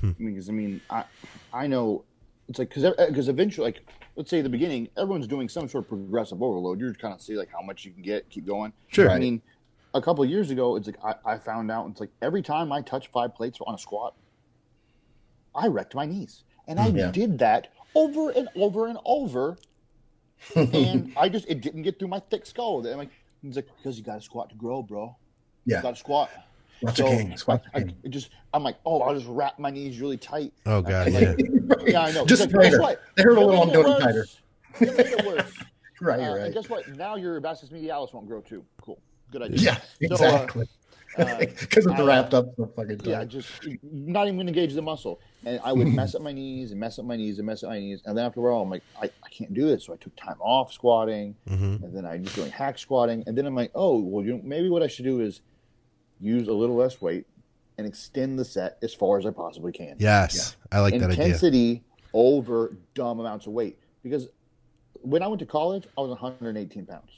Hmm. 0.00 0.12
Because 0.18 0.48
I 0.48 0.52
mean, 0.52 0.80
I 0.90 1.04
I 1.52 1.66
know 1.66 2.04
it's 2.48 2.58
like 2.58 2.68
because 2.68 2.94
because 3.08 3.28
eventually, 3.28 3.66
like 3.66 3.80
let's 4.16 4.30
say 4.30 4.40
the 4.42 4.48
beginning, 4.48 4.88
everyone's 4.96 5.26
doing 5.26 5.48
some 5.48 5.68
sort 5.68 5.84
of 5.84 5.88
progressive 5.88 6.42
overload. 6.42 6.80
You're 6.80 6.94
kind 6.94 7.14
of 7.14 7.20
see 7.20 7.36
like 7.36 7.50
how 7.50 7.62
much 7.62 7.84
you 7.84 7.90
can 7.90 8.02
get, 8.02 8.28
keep 8.30 8.46
going. 8.46 8.72
Sure. 8.88 9.10
I 9.10 9.18
mean, 9.18 9.42
a 9.94 10.00
couple 10.00 10.24
years 10.24 10.50
ago, 10.50 10.76
it's 10.76 10.86
like 10.86 11.04
I, 11.04 11.32
I 11.32 11.38
found 11.38 11.70
out 11.70 11.88
it's 11.90 12.00
like 12.00 12.10
every 12.22 12.42
time 12.42 12.70
I 12.72 12.80
touch 12.82 13.08
five 13.08 13.34
plates 13.34 13.58
on 13.66 13.74
a 13.74 13.78
squat, 13.78 14.14
I 15.54 15.66
wrecked 15.66 15.96
my 15.96 16.06
knees, 16.06 16.44
and 16.68 16.78
I 16.78 16.88
yeah. 16.88 17.10
did 17.10 17.38
that 17.40 17.72
over 17.96 18.30
and 18.30 18.48
over 18.54 18.86
and 18.86 18.98
over, 19.04 19.56
and 20.54 21.12
I 21.16 21.28
just 21.28 21.46
it 21.48 21.60
didn't 21.60 21.82
get 21.82 21.98
through 21.98 22.08
my 22.08 22.20
thick 22.20 22.46
skull. 22.46 22.86
I'm 22.86 22.98
like, 22.98 23.10
it's 23.42 23.56
like 23.56 23.68
because 23.76 23.98
you 23.98 24.04
got 24.04 24.16
to 24.16 24.20
squat 24.20 24.50
to 24.50 24.56
grow, 24.56 24.82
bro. 24.82 25.16
Yeah, 25.64 25.78
you 25.78 25.82
got 25.82 25.90
to 25.90 25.96
squat. 25.96 26.30
Watch 26.80 26.96
so 26.96 27.04
king. 27.04 27.36
I, 27.48 27.60
I, 27.74 28.08
just, 28.08 28.30
I'm 28.54 28.62
like, 28.62 28.76
oh, 28.86 29.00
I'll 29.00 29.14
just 29.14 29.26
wrap 29.28 29.58
my 29.58 29.70
knees 29.70 30.00
really 30.00 30.16
tight. 30.16 30.52
Oh 30.64 30.80
god, 30.80 31.12
yeah. 31.12 31.34
yeah, 31.86 32.02
I 32.02 32.12
know. 32.12 32.24
just 32.24 32.52
like, 32.52 32.70
guess 32.70 32.78
what? 32.78 33.02
They 33.16 33.24
hurt 33.24 33.36
a 33.36 33.40
little. 33.40 33.62
I'm 33.62 33.72
doing 33.72 34.00
tighter. 34.00 34.26
You 34.80 34.86
made 34.86 34.98
it 35.00 35.26
worse. 35.26 35.52
right, 36.00 36.20
uh, 36.20 36.34
right. 36.34 36.40
And 36.42 36.54
guess 36.54 36.68
what? 36.68 36.88
Now 36.96 37.16
your 37.16 37.40
vastus 37.40 37.70
medialis 37.70 38.12
won't 38.12 38.28
grow 38.28 38.40
too. 38.40 38.64
Cool. 38.80 39.00
Good 39.32 39.42
idea. 39.42 39.58
Yeah, 39.58 39.78
exactly. 40.00 40.68
Because 41.18 41.84
so, 41.84 41.90
uh, 41.90 41.94
it's 41.96 42.02
wrapped 42.02 42.34
up 42.34 42.46
so 42.56 42.70
fucking 42.76 43.00
Yeah, 43.04 43.24
just 43.24 43.48
not 43.82 44.26
even 44.26 44.36
going 44.36 44.46
to 44.46 44.52
engage 44.52 44.74
the 44.74 44.82
muscle. 44.82 45.20
And 45.44 45.60
I 45.64 45.72
would 45.72 45.88
mess 45.88 46.14
up 46.14 46.22
my 46.22 46.32
knees 46.32 46.70
and 46.70 46.80
mess 46.80 46.98
up 46.98 47.04
my 47.04 47.16
knees 47.16 47.38
and 47.38 47.46
mess 47.46 47.62
up 47.62 47.70
my 47.70 47.78
knees. 47.78 48.02
And 48.04 48.16
then 48.16 48.24
after 48.24 48.40
a 48.40 48.42
while, 48.42 48.62
I'm 48.62 48.70
like, 48.70 48.82
I, 49.00 49.06
I 49.06 49.28
can't 49.30 49.52
do 49.52 49.66
this. 49.66 49.84
So 49.84 49.92
I 49.92 49.96
took 49.96 50.14
time 50.16 50.36
off 50.40 50.72
squatting. 50.72 51.34
Mm-hmm. 51.48 51.84
And 51.84 51.96
then 51.96 52.06
I 52.06 52.18
just 52.18 52.36
doing 52.36 52.50
hack 52.50 52.78
squatting. 52.78 53.24
And 53.26 53.36
then 53.36 53.46
I'm 53.46 53.54
like, 53.54 53.70
oh, 53.74 53.98
well, 54.00 54.24
you 54.24 54.34
know, 54.34 54.40
maybe 54.42 54.68
what 54.68 54.82
I 54.82 54.86
should 54.86 55.04
do 55.04 55.20
is 55.20 55.40
use 56.20 56.48
a 56.48 56.52
little 56.52 56.76
less 56.76 57.00
weight, 57.00 57.26
and 57.78 57.86
extend 57.86 58.38
the 58.38 58.44
set 58.44 58.76
as 58.82 58.92
far 58.92 59.18
as 59.18 59.24
I 59.24 59.30
possibly 59.30 59.72
can. 59.72 59.96
Yes, 59.98 60.56
yeah. 60.72 60.78
I 60.78 60.80
like 60.80 60.94
Intensity 60.94 61.16
that 61.16 61.22
idea. 61.22 61.34
Intensity 61.34 61.84
over 62.12 62.76
dumb 62.94 63.20
amounts 63.20 63.46
of 63.46 63.52
weight 63.52 63.78
because 64.02 64.28
when 64.94 65.22
I 65.22 65.28
went 65.28 65.38
to 65.40 65.46
college, 65.46 65.86
I 65.96 66.00
was 66.00 66.10
118 66.10 66.86
pounds. 66.86 67.12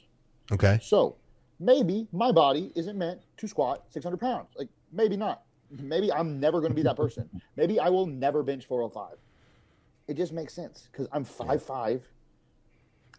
Okay. 0.53 0.79
So 0.83 1.17
maybe 1.61 2.09
my 2.13 2.33
body 2.33 2.73
isn't 2.75 2.99
meant 2.99 3.21
to 3.37 3.47
squat 3.47 3.85
600 3.91 4.17
pounds. 4.19 4.49
Like 4.57 4.69
maybe 4.93 5.17
not. 5.17 5.43
Maybe 5.71 6.13
I'm 6.13 6.41
never 6.41 6.61
going 6.61 6.73
to 6.73 6.77
be 6.77 6.83
that 6.83 6.97
person. 6.97 7.29
maybe 7.57 7.79
I 7.79 7.91
will 7.91 8.07
never 8.07 8.43
bench 8.43 8.67
405. 8.67 9.19
It 10.09 10.17
just 10.17 10.33
makes 10.33 10.53
sense 10.53 10.89
because 10.91 11.07
I'm 11.13 11.25
five 11.25 11.63
five. 11.63 12.03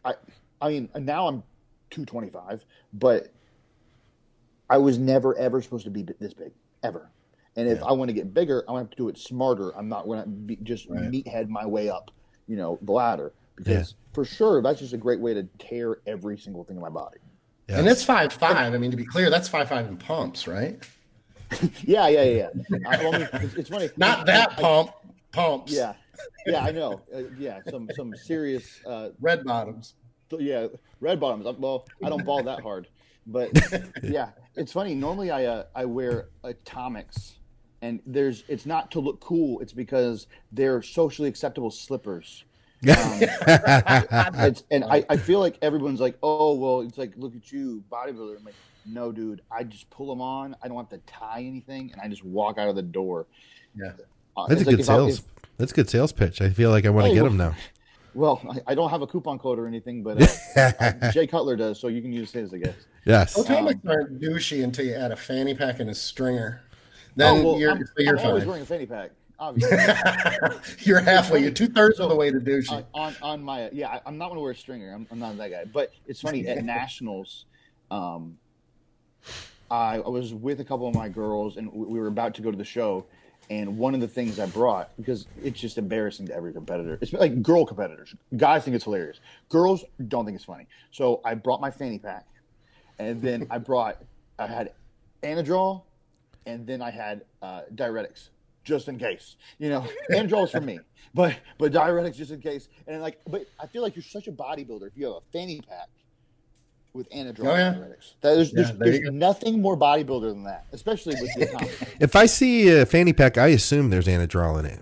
I 0.04 0.16
I 0.60 0.68
mean 0.68 0.90
now 1.00 1.28
I'm 1.28 1.44
225, 1.92 2.66
but 2.94 3.32
I 4.70 4.78
was 4.78 4.98
never 4.98 5.38
ever 5.38 5.62
supposed 5.62 5.86
to 5.86 5.92
be 5.92 6.06
this 6.20 6.34
big 6.34 6.52
ever. 6.84 7.10
And 7.56 7.70
if 7.70 7.80
yeah. 7.80 7.86
I 7.86 7.92
want 7.94 8.10
to 8.10 8.14
get 8.14 8.34
bigger, 8.34 8.66
I 8.68 8.72
want 8.72 8.82
to 8.82 8.86
have 8.86 8.92
to 8.92 8.98
do 8.98 9.10
it 9.10 9.18
smarter. 9.18 9.72
I'm 9.78 9.88
not 9.88 10.06
going 10.06 10.24
to 10.24 10.30
be 10.30 10.58
just 10.64 10.90
right. 10.90 11.10
meathead 11.10 11.48
my 11.48 11.66
way 11.66 11.90
up, 11.90 12.12
you 12.48 12.58
know, 12.58 12.78
the 12.82 12.92
ladder 12.92 13.32
because 13.56 13.92
yeah. 13.92 14.14
for 14.14 14.26
sure 14.26 14.62
that's 14.62 14.80
just 14.80 14.94
a 14.94 14.98
great 14.98 15.20
way 15.20 15.34
to 15.34 15.44
tear 15.60 16.00
every 16.08 16.38
single 16.38 16.64
thing 16.64 16.76
in 16.76 16.82
my 16.82 16.90
body. 16.90 17.20
And 17.68 17.88
that's 17.88 18.04
five 18.04 18.34
five. 18.34 18.74
I 18.74 18.78
mean, 18.78 18.92
to 18.92 18.98
be 18.98 19.06
clear, 19.06 19.30
that's 19.30 19.48
five 19.48 19.70
five 19.70 19.88
in 19.88 19.98
pumps, 19.98 20.48
right? 20.48 20.84
yeah, 21.84 22.08
yeah, 22.08 22.24
yeah. 22.24 22.50
I, 22.88 22.98
I 22.98 23.12
mean, 23.12 23.30
it's, 23.34 23.54
it's, 23.56 23.70
funny. 23.70 23.90
Not 23.98 24.26
that 24.26 24.54
I, 24.54 24.62
pump, 24.62 24.92
pumps. 25.32 25.72
Yeah, 25.72 25.94
yeah, 26.46 26.62
I 26.64 26.72
know. 26.72 27.02
Uh, 27.14 27.24
yeah, 27.38 27.60
some 27.70 27.90
some 27.96 28.14
serious 28.16 28.82
uh, 28.86 29.10
red 29.20 29.44
bottoms. 29.44 29.96
Th- 30.30 30.42
yeah, 30.42 30.68
red 31.00 31.20
bottoms. 31.20 31.46
Well, 31.60 31.88
I 32.04 32.10
don't 32.10 32.26
ball 32.26 32.44
that 32.44 32.62
hard, 32.62 32.88
but 33.26 33.52
yeah, 34.04 34.30
it's 34.56 34.72
funny. 34.72 34.96
Normally, 34.96 35.32
I 35.32 35.46
uh, 35.46 35.64
I 35.76 35.86
wear 35.86 36.30
atomics 36.44 37.36
and 37.82 38.00
there's 38.06 38.44
it's 38.48 38.66
not 38.66 38.92
to 38.92 39.00
look 39.00 39.20
cool 39.20 39.60
it's 39.60 39.74
because 39.74 40.28
they're 40.52 40.82
socially 40.82 41.28
acceptable 41.28 41.72
slippers 41.72 42.46
um, 42.90 42.96
and 44.72 44.84
I, 44.86 45.06
I 45.08 45.18
feel 45.18 45.40
like 45.40 45.58
everyone's 45.62 46.00
like 46.00 46.18
oh 46.24 46.56
well 46.56 46.82
it's 46.82 46.98
like 46.98 47.14
look 47.16 47.36
at 47.36 47.52
you 47.52 47.84
bodybuilder. 47.92 48.38
I'm 48.38 48.46
like 48.46 48.56
no 48.88 49.12
dude 49.12 49.42
i 49.52 49.64
just 49.64 49.88
pull 49.92 50.08
them 50.08 50.22
on. 50.22 50.56
I 50.64 50.68
don't 50.68 50.78
have 50.78 50.90
to 50.90 50.98
tie 51.06 51.44
anything 51.44 51.92
and 51.92 52.02
i 52.02 52.08
just 52.08 52.24
walk 52.24 52.58
out 52.58 52.68
of 52.68 52.76
the 52.76 52.82
door. 52.82 53.28
Yeah. 53.76 53.92
Uh, 54.36 54.48
that's 54.48 54.62
a 54.62 54.66
like 54.66 54.78
good 54.78 54.86
sales 54.86 55.20
if, 55.20 55.26
that's 55.58 55.72
a 55.72 55.76
good 55.76 55.90
sales 55.90 56.12
pitch. 56.12 56.42
I 56.42 56.50
feel 56.50 56.72
like 56.72 56.86
i 56.86 56.90
want 56.90 57.06
to 57.06 57.10
hey, 57.10 57.16
get 57.16 57.22
well, 57.22 57.30
them 57.30 57.38
now. 57.38 57.56
Well 58.16 58.42
I, 58.50 58.72
I, 58.72 58.76
don't 58.76 58.90
have 58.90 59.04
a 59.04 59.08
coupon 59.08 59.38
code 59.38 59.60
or 59.60 59.68
anything 59.68 60.02
but 60.02 60.22
uh, 60.58 61.12
jay 61.12 61.28
cutler 61.28 61.56
does 61.56 61.80
so 61.80 61.88
you 61.88 62.02
can 62.02 62.12
use 62.12 62.32
his 62.32 62.54
i 62.54 62.58
guess. 62.58 62.76
Yes. 63.06 63.38
Atomics 63.38 63.80
um, 63.84 63.92
aren't 63.92 64.20
douchey 64.20 64.64
until 64.64 64.86
you 64.86 64.96
add 64.96 65.12
a 65.12 65.16
fanny 65.16 65.54
pack 65.54 65.80
and 65.80 65.90
a 65.90 65.96
stringer. 65.96 66.62
Then 67.16 67.38
oh, 67.38 67.44
well, 67.44 67.60
you're, 67.60 67.72
I'm, 67.72 67.84
you're 67.98 68.20
I'm 68.20 68.26
always 68.26 68.46
wearing 68.46 68.64
a 68.64 68.66
fanny 68.66 68.86
pack. 68.86 69.12
Obviously, 69.42 69.76
you're 70.86 71.00
halfway. 71.00 71.42
You're 71.42 71.50
two 71.50 71.68
thirds 71.68 72.00
of 72.00 72.10
the 72.10 72.16
way 72.16 72.30
to 72.30 72.40
douche. 72.40 72.70
On, 72.70 72.86
on, 72.94 73.16
on 73.24 73.44
my 73.44 73.72
yeah, 73.72 74.00
I, 74.06 74.08
am 74.08 74.20
not 74.20 74.28
going 74.28 74.38
to 74.38 74.42
wear 74.42 74.52
a 74.52 74.56
stringer. 74.56 74.94
I'm, 74.94 75.08
I'm, 75.10 75.18
not 75.18 75.36
that 75.38 75.50
guy. 75.50 75.66
But 75.66 75.92
it's 76.06 76.22
funny 76.22 76.46
at 76.48 76.64
nationals. 76.64 77.46
Um, 77.90 78.38
I, 79.72 79.96
I 79.96 80.08
was 80.08 80.32
with 80.32 80.60
a 80.60 80.64
couple 80.64 80.88
of 80.88 80.94
my 80.94 81.10
girls, 81.10 81.58
and 81.58 81.74
we 81.74 81.88
we 81.88 82.00
were 82.00 82.06
about 82.06 82.36
to 82.36 82.44
go 82.44 82.52
to 82.52 82.58
the 82.58 82.64
show. 82.64 83.06
And 83.50 83.80
one 83.80 83.96
of 83.96 84.00
the 84.00 84.08
things 84.08 84.40
I 84.40 84.46
brought 84.46 84.96
because 84.96 85.26
it's 85.44 85.60
just 85.60 85.80
embarrassing 85.80 86.28
to 86.28 86.36
every 86.36 86.54
competitor. 86.54 87.00
It's 87.02 87.12
like 87.12 87.42
girl 87.42 87.66
competitors. 87.66 88.14
Guys 88.38 88.64
think 88.64 88.76
it's 88.76 88.86
hilarious. 88.86 89.20
Girls 89.50 89.84
don't 90.08 90.24
think 90.24 90.36
it's 90.36 90.46
funny. 90.46 90.68
So 90.92 91.20
I 91.26 91.34
brought 91.34 91.60
my 91.60 91.72
fanny 91.72 91.98
pack, 91.98 92.28
and 93.00 93.20
then 93.24 93.48
I 93.50 93.58
brought 93.58 93.98
I 94.38 94.46
had 94.46 94.74
Anadrol, 95.24 95.82
and 96.46 96.68
then 96.68 96.84
I 96.84 96.92
had 96.92 97.26
uh, 97.42 97.62
diuretics 97.74 98.30
just 98.64 98.88
in 98.88 98.98
case. 99.00 99.36
You 99.60 99.70
know, 99.70 99.86
Anadrol 100.12 100.44
is 100.46 100.52
for 100.52 100.62
me, 100.62 100.80
but 101.14 101.36
but 101.58 101.72
diuretics 101.72 102.16
just 102.16 102.32
in 102.32 102.42
case. 102.42 102.70
And 102.88 103.02
like, 103.02 103.20
but 103.28 103.46
I 103.60 103.68
feel 103.68 103.82
like 103.82 103.96
you're 103.96 104.04
such 104.04 104.28
a 104.28 104.32
bodybuilder 104.32 104.88
if 104.88 104.98
you 104.98 105.06
have 105.06 105.16
a 105.16 105.22
fanny 105.34 105.62
pack 105.62 105.90
with 106.94 107.10
Anadrol 107.10 107.48
Oh, 107.48 107.56
yeah. 107.56 107.68
and 107.74 107.78
diuretics. 107.84 108.14
That 108.22 108.38
is, 108.38 108.50
Yeah, 108.52 108.64
there's, 108.64 108.78
there 108.78 108.92
there's 108.92 109.12
nothing 109.12 109.62
more 109.62 109.78
bodybuilder 109.78 110.30
than 110.34 110.44
that, 110.44 110.66
especially 110.74 111.16
with 111.22 111.34
the 111.36 111.44
economy. 111.50 111.72
If 112.02 112.16
I 112.16 112.26
see 112.26 112.70
a 112.70 112.86
fanny 112.86 113.14
pack, 113.14 113.38
I 113.38 113.48
assume 113.48 113.90
there's 113.90 114.08
Anadrol 114.08 114.60
in 114.60 114.66
it. 114.66 114.80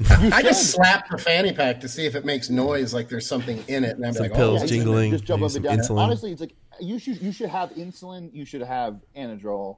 You 0.00 0.30
I 0.32 0.42
just 0.42 0.70
slap 0.70 1.08
the 1.08 1.18
fanny 1.18 1.52
pack 1.52 1.80
to 1.80 1.88
see 1.88 2.04
if 2.04 2.14
it 2.14 2.24
makes 2.24 2.50
noise 2.50 2.92
like 2.92 3.08
there's 3.08 3.26
something 3.26 3.62
in 3.68 3.84
it, 3.84 3.96
and 3.96 4.04
I'm 4.06 4.12
Some 4.12 4.24
like, 4.24 4.32
oh, 4.32 4.36
pills 4.36 4.56
oh, 4.62 4.66
just- 4.66 4.72
jingling, 4.74 5.10
Just 5.12 5.24
jump 5.24 5.40
up 5.42 5.46
and 5.46 5.52
some 5.52 5.62
down. 5.62 5.78
insulin. 5.78 5.98
Honestly, 5.98 6.30
it's 6.32 6.40
like 6.40 6.54
you 6.80 6.98
should 6.98 7.20
you 7.22 7.32
should 7.32 7.48
have 7.48 7.70
insulin. 7.70 8.32
You 8.32 8.44
should 8.44 8.60
have 8.62 9.00
Anadrol. 9.16 9.76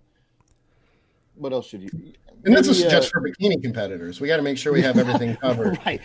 What 1.40 1.52
else 1.52 1.66
should 1.68 1.82
you? 1.82 1.88
And 2.44 2.54
this 2.56 2.68
is 2.68 2.80
Maybe, 2.82 2.88
uh, 2.88 2.98
just 2.98 3.10
for 3.12 3.20
bikini 3.20 3.62
competitors. 3.62 4.20
We 4.20 4.28
got 4.28 4.36
to 4.36 4.42
make 4.42 4.58
sure 4.58 4.72
we 4.72 4.82
have 4.82 4.98
everything 4.98 5.36
covered. 5.40 5.78
right. 5.86 6.00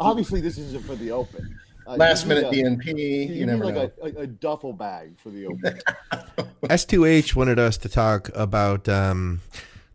Obviously, 0.00 0.40
this 0.40 0.56
isn't 0.58 0.84
for 0.84 0.94
the 0.96 1.10
open. 1.12 1.58
Uh, 1.86 1.96
Last 1.96 2.26
minute 2.26 2.44
a- 2.44 2.50
DNP. 2.50 2.86
You, 2.86 2.94
You, 2.96 3.28
need 3.28 3.46
never 3.46 3.64
like 3.66 3.74
know. 3.74 3.90
A, 4.02 4.06
a, 4.06 4.22
a 4.22 4.26
duffel 4.26 4.72
bag 4.72 5.18
for 5.18 5.30
the 5.30 5.46
open. 5.46 5.78
S2H 6.64 7.34
wanted 7.36 7.58
us 7.58 7.76
to 7.78 7.88
talk 7.88 8.30
about 8.34 8.88
um, 8.88 9.40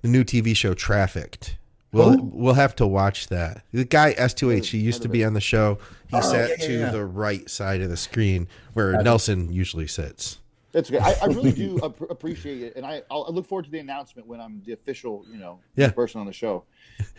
the 0.02 0.07
new 0.07 0.24
TV 0.24 0.56
show 0.56 0.74
Trafficked. 0.74 1.57
We'll 1.91 2.14
Who? 2.18 2.24
we'll 2.34 2.53
have 2.56 2.76
to 2.78 2.88
watch 2.88 3.28
that. 3.28 3.64
The 3.72 3.86
guy 3.86 4.14
S2H, 4.15 4.65
he 4.65 4.80
used 4.80 5.03
to 5.03 5.10
be 5.10 5.24
on 5.24 5.34
the 5.34 5.41
show. 5.41 5.78
He 6.10 6.18
Oh, 6.18 6.22
sat 6.22 6.49
yeah, 6.49 6.56
yeah, 6.60 6.68
to 6.68 6.74
yeah. 6.80 6.90
the 6.91 7.06
right 7.06 7.48
side 7.49 7.82
of 7.82 7.90
the 7.91 7.98
screen 7.98 8.48
where 8.74 8.99
Nelson 9.03 9.52
usually 9.53 9.86
sits. 9.88 10.40
That's 10.74 10.90
great. 10.90 11.02
I, 11.04 11.14
I 11.22 11.26
really 11.28 11.52
do 11.52 11.80
ap- 11.84 12.10
appreciate 12.10 12.62
it, 12.64 12.76
and 12.76 12.86
I 12.86 13.04
I'll, 13.10 13.26
I 13.28 13.32
look 13.32 13.45
forward 13.48 13.66
to 13.66 13.72
the 13.72 13.80
announcement 13.80 14.28
when 14.28 14.41
I'm 14.41 14.62
the 14.66 14.74
official, 14.74 15.24
you 15.32 15.38
know, 15.38 15.60
Yeah. 15.76 15.91
person 15.91 16.20
on 16.20 16.26
the 16.28 16.34
show. 16.34 16.64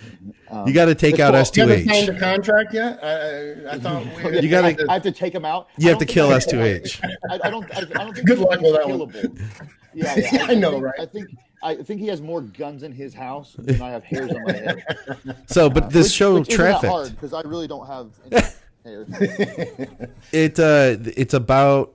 you 0.67 0.73
got 0.73 0.87
to 0.87 0.95
take 0.95 1.15
it's 1.15 1.21
out 1.23 1.33
cool. 1.35 1.65
You 1.65 1.69
haven't 1.71 1.89
signed 1.89 2.09
S2H. 2.09 2.17
a 2.17 2.21
contract 2.21 2.75
yet? 2.75 2.99
I, 3.03 3.09
I, 3.09 3.75
I 3.75 3.79
thought 3.79 4.05
we 4.25 4.41
You 4.41 4.49
gotta- 4.49 4.67
I 4.67 4.71
have 4.71 4.77
to, 4.79 4.87
I 4.91 4.93
have 4.95 5.03
to 5.05 5.13
take 5.13 5.35
him 5.35 5.45
out. 5.45 5.69
You 5.79 5.89
have 5.89 5.99
to 5.99 6.07
kill 6.07 6.33
S 6.33 6.47
two 6.47 6.61
H. 6.61 7.01
I 7.31 7.39
don't. 7.51 7.65
I, 7.75 7.79
I 7.79 7.83
don't 7.85 8.15
think 8.15 8.27
Good 8.27 8.39
he's 8.39 8.47
luck 8.47 8.61
with 8.61 8.73
that 8.75 8.89
one. 8.89 8.99
killable. 9.11 9.69
Yeah, 9.95 10.15
yeah, 10.33 10.47
I 10.49 10.55
know, 10.55 10.73
think, 10.73 10.85
right? 10.85 11.01
I 11.01 11.07
think 11.07 11.29
I 11.63 11.75
think 11.77 12.01
he 12.01 12.09
has 12.09 12.21
more 12.21 12.41
guns 12.41 12.83
in 12.83 12.91
his 12.91 13.15
house 13.15 13.55
than 13.57 13.81
I 13.81 13.91
have 13.91 14.03
hairs 14.03 14.33
on 14.33 14.43
my 14.43 14.53
head. 14.53 14.85
So, 15.47 15.71
but 15.71 15.91
this 15.91 16.07
Which- 16.07 16.13
show 16.13 16.35
which 16.41 16.49
isn't 16.49 16.61
that 16.65 16.71
Trafficked, 16.81 16.93
hard 16.93 17.11
because 17.11 17.33
I 17.33 17.43
really 17.43 17.69
don't 17.69 17.87
have 17.87 18.11
any 18.33 18.43
hair. 18.85 19.07
it 20.33 20.59
uh, 20.59 20.97
it's 21.17 21.35
about 21.35 21.95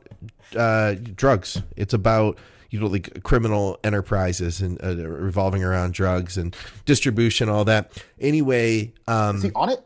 uh, 0.55 0.95
drugs. 1.15 1.61
It's 1.75 1.93
about 1.93 2.37
you 2.69 2.79
know 2.79 2.87
like 2.87 3.23
criminal 3.23 3.79
enterprises 3.83 4.61
and 4.61 4.79
uh, 4.83 4.95
revolving 5.07 5.63
around 5.63 5.93
drugs 5.93 6.37
and 6.37 6.55
distribution, 6.85 7.49
all 7.49 7.65
that. 7.65 7.91
Anyway, 8.19 8.93
um, 9.07 9.37
Is 9.37 9.43
he 9.43 9.51
on 9.55 9.69
it? 9.69 9.85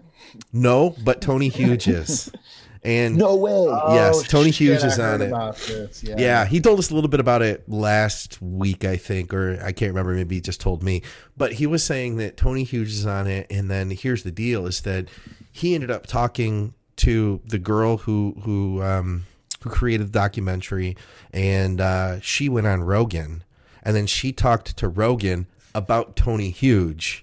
no, 0.52 0.96
but 1.04 1.22
Tony 1.22 1.48
Hughes 1.50 1.88
is, 1.88 2.32
and 2.84 3.16
No 3.16 3.36
way. 3.36 3.52
Yes, 3.96 4.16
Oh, 4.20 4.24
Tony 4.24 4.52
shit, 4.52 4.68
Hughes 4.68 4.84
I 4.84 4.88
is 4.88 4.98
heard 4.98 5.22
on 5.34 5.52
it. 5.52 6.04
Yeah. 6.04 6.16
Yeah, 6.18 6.46
he 6.46 6.60
told 6.60 6.80
us 6.80 6.90
a 6.92 6.96
little 6.96 7.10
bit 7.10 7.20
about 7.20 7.42
it 7.42 7.68
last 7.70 8.42
week, 8.42 8.84
I 8.84 8.98
think, 8.98 9.34
or 9.34 9.60
I 9.64 9.72
can't 9.72 9.92
remember. 9.92 10.14
Maybe 10.14 10.36
he 10.36 10.42
just 10.42 10.60
told 10.60 10.84
me. 10.84 11.04
But 11.38 11.54
he 11.54 11.68
was 11.68 11.84
saying 11.84 12.18
that 12.18 12.36
Tony 12.36 12.64
Hughes 12.64 12.98
is 12.98 13.06
on 13.06 13.28
it, 13.28 13.48
and 13.50 13.70
then 13.72 13.92
here's 13.92 14.24
the 14.24 14.32
deal: 14.32 14.66
is 14.68 14.82
that 14.82 15.08
he 15.52 15.76
ended 15.76 15.92
up 15.92 16.08
talking 16.08 16.74
to 16.98 17.40
the 17.46 17.60
girl 17.60 17.98
who 17.98 18.36
who 18.44 18.82
um, 18.82 19.24
who 19.64 19.70
created 19.70 20.08
the 20.08 20.12
documentary, 20.12 20.96
and 21.32 21.80
uh, 21.80 22.20
she 22.20 22.50
went 22.50 22.68
on 22.68 22.84
Rogan, 22.84 23.44
and 23.82 23.96
then 23.96 24.06
she 24.06 24.32
talked 24.32 24.76
to 24.78 24.88
Rogan 24.88 25.48
about 25.74 26.16
Tony 26.16 26.50
Hughes. 26.50 27.22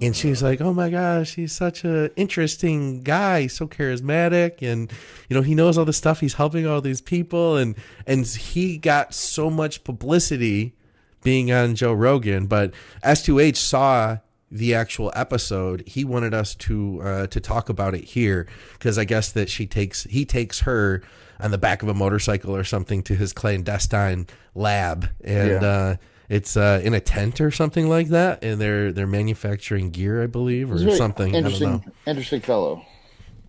And 0.00 0.16
she 0.16 0.30
was 0.30 0.42
like, 0.42 0.62
"Oh 0.62 0.72
my 0.72 0.88
gosh, 0.88 1.34
he's 1.34 1.52
such 1.52 1.84
a 1.84 2.14
interesting 2.16 3.02
guy, 3.02 3.48
so 3.48 3.66
charismatic, 3.68 4.62
and 4.62 4.90
you 5.28 5.36
know 5.36 5.42
he 5.42 5.54
knows 5.54 5.76
all 5.76 5.84
this 5.84 5.98
stuff. 5.98 6.20
He's 6.20 6.34
helping 6.34 6.66
all 6.66 6.80
these 6.80 7.02
people, 7.02 7.56
and 7.58 7.74
and 8.06 8.26
he 8.26 8.78
got 8.78 9.12
so 9.12 9.50
much 9.50 9.84
publicity 9.84 10.74
being 11.22 11.52
on 11.52 11.74
Joe 11.74 11.92
Rogan. 11.92 12.46
But 12.46 12.72
S2H 13.04 13.56
saw 13.56 14.18
the 14.50 14.74
actual 14.74 15.12
episode. 15.14 15.84
He 15.86 16.04
wanted 16.04 16.34
us 16.34 16.54
to 16.56 17.00
uh, 17.02 17.26
to 17.28 17.40
talk 17.40 17.68
about 17.68 17.94
it 17.94 18.04
here 18.04 18.46
because 18.72 18.98
I 18.98 19.04
guess 19.04 19.30
that 19.32 19.48
she 19.48 19.66
takes 19.66 20.04
he 20.04 20.24
takes 20.24 20.60
her 20.60 21.02
on 21.42 21.50
the 21.50 21.58
back 21.58 21.82
of 21.82 21.88
a 21.88 21.94
motorcycle 21.94 22.54
or 22.54 22.64
something 22.64 23.02
to 23.04 23.14
his 23.14 23.32
clandestine 23.32 24.26
lab, 24.54 25.08
and 25.22 25.62
Yeah. 25.62 25.68
uh, 25.68 25.96
it's 26.28 26.56
uh, 26.56 26.80
in 26.84 26.94
a 26.94 27.00
tent 27.00 27.40
or 27.40 27.50
something 27.50 27.88
like 27.88 28.08
that, 28.08 28.44
and 28.44 28.60
they're 28.60 28.92
they're 28.92 29.06
manufacturing 29.06 29.90
gear, 29.90 30.22
I 30.22 30.26
believe, 30.26 30.70
or 30.70 30.74
He's 30.74 30.82
a 30.82 30.86
very 30.86 30.96
something. 30.96 31.28
I 31.36 31.40
don't 31.40 31.42
know. 31.42 31.48
Interesting, 31.66 31.92
interesting 32.06 32.40
fellow. 32.40 32.84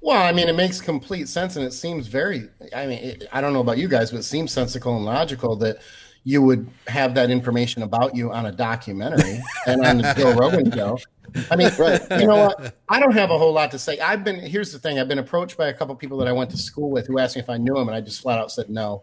Well, 0.03 0.19
I 0.21 0.31
mean, 0.31 0.49
it 0.49 0.55
makes 0.55 0.81
complete 0.81 1.29
sense, 1.29 1.55
and 1.57 1.63
it 1.65 1.73
seems 1.73 2.07
very. 2.07 2.49
I 2.75 2.87
mean, 2.87 2.99
it, 3.03 3.27
I 3.31 3.39
don't 3.39 3.53
know 3.53 3.59
about 3.61 3.77
you 3.77 3.87
guys, 3.87 4.09
but 4.09 4.17
it 4.21 4.23
seems 4.23 4.51
sensical 4.51 4.95
and 4.95 5.05
logical 5.05 5.55
that 5.57 5.77
you 6.23 6.41
would 6.41 6.69
have 6.87 7.15
that 7.15 7.29
information 7.31 7.81
about 7.83 8.15
you 8.15 8.31
on 8.31 8.45
a 8.45 8.51
documentary 8.51 9.41
and 9.65 9.85
on 9.85 9.97
the 9.97 10.13
Joe 10.15 10.33
Rogan 10.33 10.71
show. 10.71 10.97
I 11.49 11.55
mean, 11.55 11.71
Right. 11.79 12.01
you 12.19 12.27
know 12.27 12.47
what? 12.47 12.75
I 12.89 12.99
don't 12.99 13.13
have 13.13 13.31
a 13.31 13.37
whole 13.37 13.53
lot 13.53 13.71
to 13.71 13.79
say. 13.79 13.97
I've 13.99 14.23
been 14.23 14.35
here's 14.39 14.71
the 14.73 14.79
thing. 14.79 14.99
I've 14.99 15.07
been 15.07 15.19
approached 15.19 15.57
by 15.57 15.69
a 15.69 15.73
couple 15.73 15.95
people 15.95 16.17
that 16.17 16.27
I 16.27 16.33
went 16.33 16.49
to 16.51 16.57
school 16.57 16.89
with 16.91 17.07
who 17.07 17.19
asked 17.19 17.35
me 17.35 17.41
if 17.41 17.49
I 17.49 17.57
knew 17.57 17.77
him, 17.77 17.87
and 17.87 17.95
I 17.95 18.01
just 18.01 18.21
flat 18.21 18.37
out 18.37 18.51
said 18.51 18.69
no. 18.69 19.01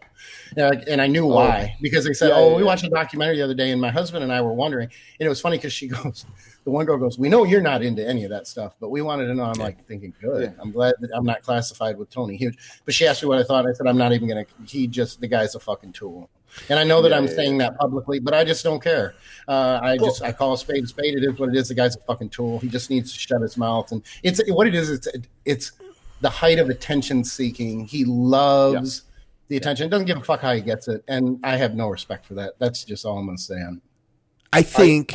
And 0.55 0.65
I, 0.65 0.83
and 0.87 1.01
I 1.01 1.07
knew 1.07 1.25
oh. 1.25 1.35
why 1.35 1.75
because 1.81 2.05
they 2.05 2.13
said, 2.13 2.29
Yeah, 2.29 2.35
"Oh, 2.35 2.49
yeah, 2.49 2.55
we 2.57 2.61
yeah. 2.61 2.67
watched 2.67 2.83
a 2.83 2.89
documentary 2.89 3.37
the 3.37 3.43
other 3.43 3.55
day, 3.55 3.71
and 3.71 3.81
my 3.81 3.89
husband 3.89 4.23
and 4.23 4.31
I 4.31 4.41
were 4.41 4.53
wondering." 4.53 4.89
And 5.19 5.25
it 5.25 5.29
was 5.29 5.41
funny 5.41 5.57
because 5.57 5.73
she 5.73 5.87
goes, 5.87 6.25
the 6.65 6.71
one 6.71 6.85
girl 6.85 6.97
goes, 6.97 7.17
"We 7.17 7.29
know 7.29 7.45
you're 7.45 7.61
not 7.61 7.81
into 7.81 8.07
any 8.07 8.23
of 8.25 8.29
that 8.29 8.47
stuff, 8.47 8.75
but 8.79 8.89
we 8.89 9.01
wanted 9.01 9.25
to 9.27 9.33
know." 9.33 9.45
I'm 9.45 9.59
like 9.59 9.85
thinking, 9.87 10.13
"Good. 10.21 10.53
I'm 10.59 10.71
glad 10.71 10.93
that 10.99 11.09
I'm 11.15 11.25
not 11.25 11.41
classified 11.41 11.97
with 11.97 12.11
Tony 12.11 12.37
Hughes." 12.37 12.55
But 12.85 12.93
she 12.93 13.07
asked 13.07 13.23
me 13.23 13.29
what 13.29 13.39
I 13.39 13.43
thought. 13.43 13.65
I 13.67 13.73
said, 13.73 13.87
"I'm 13.87 13.97
not 13.97 14.13
even 14.13 14.27
gonna." 14.27 14.45
He 14.67 14.85
just 14.85 15.19
the 15.19 15.27
guy's 15.27 15.55
a 15.55 15.59
fucking 15.59 15.93
tool. 15.93 16.29
And 16.69 16.79
I 16.79 16.83
know 16.83 17.01
that 17.01 17.09
Yeah, 17.09 17.17
I'm 17.17 17.25
yeah, 17.25 17.33
saying 17.33 17.57
that 17.59 17.77
publicly, 17.77 18.19
but 18.19 18.33
I 18.33 18.43
just 18.43 18.63
don't 18.63 18.81
care. 18.81 19.15
Uh, 19.47 19.79
I 19.81 19.97
just 19.97 20.21
I 20.21 20.31
call 20.31 20.53
a 20.53 20.57
spade 20.57 20.83
a 20.83 20.87
spade. 20.87 21.15
It 21.15 21.23
is 21.23 21.39
what 21.39 21.49
it 21.49 21.55
is. 21.55 21.69
The 21.69 21.75
guy's 21.75 21.95
a 21.95 21.99
fucking 22.01 22.29
tool. 22.29 22.59
He 22.59 22.67
just 22.67 22.89
needs 22.89 23.13
to 23.13 23.19
shut 23.19 23.41
his 23.41 23.57
mouth. 23.57 23.91
And 23.91 24.03
it's 24.23 24.41
what 24.47 24.67
it 24.67 24.75
is. 24.75 24.89
It's 24.89 25.07
it's 25.45 25.71
the 26.21 26.29
height 26.29 26.59
of 26.59 26.69
attention 26.69 27.23
seeking. 27.23 27.85
He 27.85 28.05
loves 28.05 29.03
the 29.47 29.57
attention. 29.57 29.89
Doesn't 29.89 30.05
give 30.05 30.17
a 30.17 30.23
fuck 30.23 30.41
how 30.41 30.53
he 30.53 30.61
gets 30.61 30.87
it. 30.87 31.03
And 31.07 31.39
I 31.43 31.57
have 31.57 31.75
no 31.75 31.87
respect 31.87 32.25
for 32.25 32.35
that. 32.35 32.59
That's 32.59 32.83
just 32.83 33.05
all 33.05 33.17
I'm 33.17 33.25
gonna 33.25 33.37
say 33.37 33.55
on. 33.55 33.81
I 34.51 34.61
think 34.61 35.13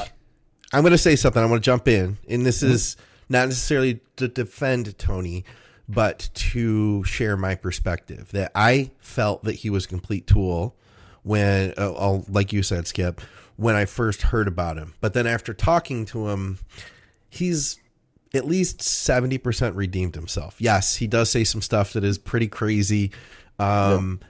I, 0.73 0.79
am 0.79 0.83
going 0.83 0.93
to 0.93 0.99
say 0.99 1.17
something. 1.17 1.43
I'm 1.43 1.51
to 1.51 1.61
jump 1.61 1.89
in, 1.89 2.19
and 2.29 2.47
this 2.47 2.63
is 2.63 2.97
not 3.29 3.49
necessarily 3.49 4.01
to 4.17 4.29
defend 4.29 4.97
Tony, 4.99 5.45
but 5.89 6.31
to 6.35 7.05
share 7.05 7.37
my 7.37 7.55
perspective. 7.55 8.31
That 8.33 8.53
I 8.55 8.91
felt 9.01 9.45
that 9.45 9.57
he 9.57 9.71
was 9.71 9.87
a 9.87 9.89
complete 9.89 10.27
tool 10.27 10.77
when, 11.25 11.75
uh, 11.77 11.93
I'll- 11.95 12.25
like 12.29 12.53
you 12.53 12.63
said, 12.63 12.87
Skip, 12.87 13.21
when 13.57 13.75
I 13.75 13.85
first 13.85 14.23
heard 14.23 14.47
about 14.49 14.77
him. 14.79 14.95
But 15.01 15.13
then 15.15 15.27
after 15.27 15.53
talking 15.53 16.05
to 16.07 16.29
him, 16.29 16.59
he's 17.29 17.79
at 18.33 18.47
least 18.47 18.79
70% 18.81 19.75
redeemed 19.77 20.15
himself. 20.15 20.57
Yes, 20.59 20.97
he 20.97 21.07
does 21.07 21.31
say 21.31 21.45
some 21.45 21.63
stuff 21.63 21.93
that 21.95 22.03
is 22.05 22.19
pretty 22.19 22.49
crazy. 22.49 23.11
Um, 23.59 24.21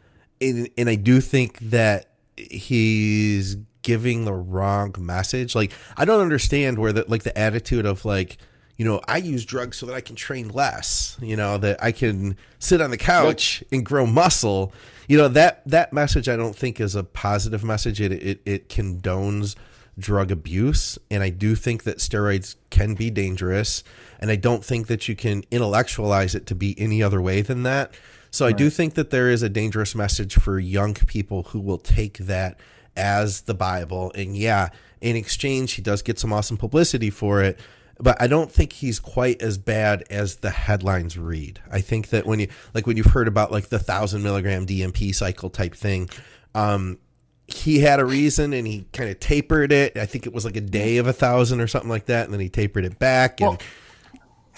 and, 0.41 0.69
and 0.77 0.89
I 0.91 0.95
do 0.97 1.21
think 1.21 1.59
that 1.61 2.11
he's 2.37 3.57
giving 3.83 4.25
the 4.25 4.33
wrong 4.33 4.95
message. 4.99 5.55
Like, 5.55 5.73
I 5.97 6.05
don't 6.05 6.21
understand 6.21 6.79
where 6.79 6.93
the, 6.93 7.05
like 7.09 7.23
the 7.23 7.37
attitude 7.39 7.87
of 7.87 8.05
like, 8.05 8.39
you 8.77 8.85
know, 8.85 9.01
I 9.07 9.19
use 9.19 9.45
drugs 9.45 9.77
so 9.79 9.87
that 9.87 9.95
I 9.95 10.01
can 10.01 10.17
train 10.17 10.49
less, 10.49 11.17
you 11.23 11.37
know, 11.37 11.59
that 11.59 11.83
I 11.83 11.93
can 11.93 12.37
sit 12.59 12.81
on 12.81 12.91
the 12.91 12.97
couch 12.99 13.63
and 13.71 13.85
grow 13.87 14.05
muscle. 14.07 14.73
You 15.09 15.19
know, 15.19 15.29
that, 15.29 15.63
that 15.67 15.93
message 15.93 16.29
I 16.29 16.37
don't 16.37 16.57
think 16.57 16.81
is 16.81 16.95
a 16.95 17.05
positive 17.05 17.63
message. 17.65 18.01
It, 18.01 18.13
it, 18.13 18.41
it 18.45 18.69
condones 18.69 19.55
drug 19.99 20.31
abuse. 20.31 20.99
And 21.11 21.23
I 21.23 21.31
do 21.31 21.55
think 21.55 21.85
that 21.85 21.99
steroids 21.99 22.57
can 22.71 22.95
be 22.95 23.11
dangerous. 23.11 23.85
And 24.19 24.31
I 24.31 24.37
don't 24.37 24.65
think 24.65 24.87
that 24.89 25.09
you 25.09 25.17
can 25.17 25.45
intellectualize 25.51 26.35
it 26.35 26.47
to 26.47 26.55
be 26.55 26.79
any 26.79 27.03
other 27.03 27.21
way 27.21 27.43
than 27.43 27.63
that. 27.65 27.95
So 28.31 28.47
I 28.47 28.53
do 28.53 28.69
think 28.69 28.95
that 28.95 29.11
there 29.11 29.31
is 29.31 29.43
a 29.43 29.49
dangerous 29.49 29.95
message 29.95 30.35
for 30.35 30.59
young 30.59 30.95
people 30.95 31.45
who 31.45 31.61
will 31.61 31.79
take 31.79 32.19
that 32.19 32.59
as 32.97 33.43
the 33.43 33.55
Bible. 33.55 34.11
And 34.17 34.37
yeah, 34.37 34.71
in 35.01 35.15
exchange, 35.15 35.73
he 35.73 35.83
does 35.83 36.03
get 36.03 36.19
some 36.19 36.33
awesome 36.33 36.57
publicity 36.57 37.11
for 37.11 37.43
it. 37.43 37.61
But 38.01 38.21
I 38.21 38.27
don't 38.27 38.51
think 38.51 38.73
he's 38.73 38.99
quite 38.99 39.41
as 39.41 39.57
bad 39.57 40.05
as 40.11 40.37
the 40.37 40.51
headlines 40.51 41.17
read. 41.17 41.61
I 41.71 41.81
think 41.81 42.09
that 42.09 42.27
when 42.27 42.41
you 42.41 42.49
like 42.75 42.87
when 42.87 42.97
you've 42.97 43.07
heard 43.07 43.29
about 43.29 43.53
like 43.53 43.69
the 43.69 43.79
thousand 43.79 44.23
milligram 44.23 44.67
DNP 44.67 45.15
cycle 45.15 45.49
type 45.49 45.75
thing, 45.75 46.11
um, 46.55 46.99
he 47.47 47.81
had 47.81 48.01
a 48.01 48.05
reason 48.05 48.53
and 48.53 48.67
he 48.67 48.87
kind 48.93 49.11
of 49.11 49.21
tapered 49.21 49.71
it. 49.71 49.97
I 49.97 50.07
think 50.07 50.27
it 50.27 50.33
was 50.33 50.45
like 50.45 50.57
a 50.57 50.61
day 50.61 50.97
of 50.97 51.07
a 51.07 51.13
thousand 51.13 51.61
or 51.61 51.67
something 51.69 51.91
like 51.91 52.07
that, 52.07 52.25
and 52.25 52.33
then 52.33 52.41
he 52.41 52.49
tapered 52.49 52.85
it 52.85 52.99
back. 52.99 53.41
And 53.41 53.51
Well- 53.51 53.59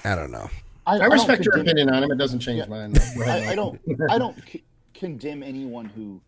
I 0.04 0.14
don't 0.14 0.30
know. 0.30 0.48
I 0.86 0.98
don't 0.98 1.10
respect 1.10 1.44
your 1.44 1.52
condemn- 1.54 1.72
opinion 1.76 1.94
on 1.94 2.04
him. 2.04 2.12
It 2.12 2.16
doesn't 2.18 2.38
change 2.40 2.66
mine. 2.68 2.94
I, 3.26 3.48
I 3.50 3.54
don't. 3.56 3.80
I 4.08 4.18
don't 4.18 4.36
c- 4.48 4.62
condemn 4.94 5.42
anyone 5.42 5.86
who 5.86 6.20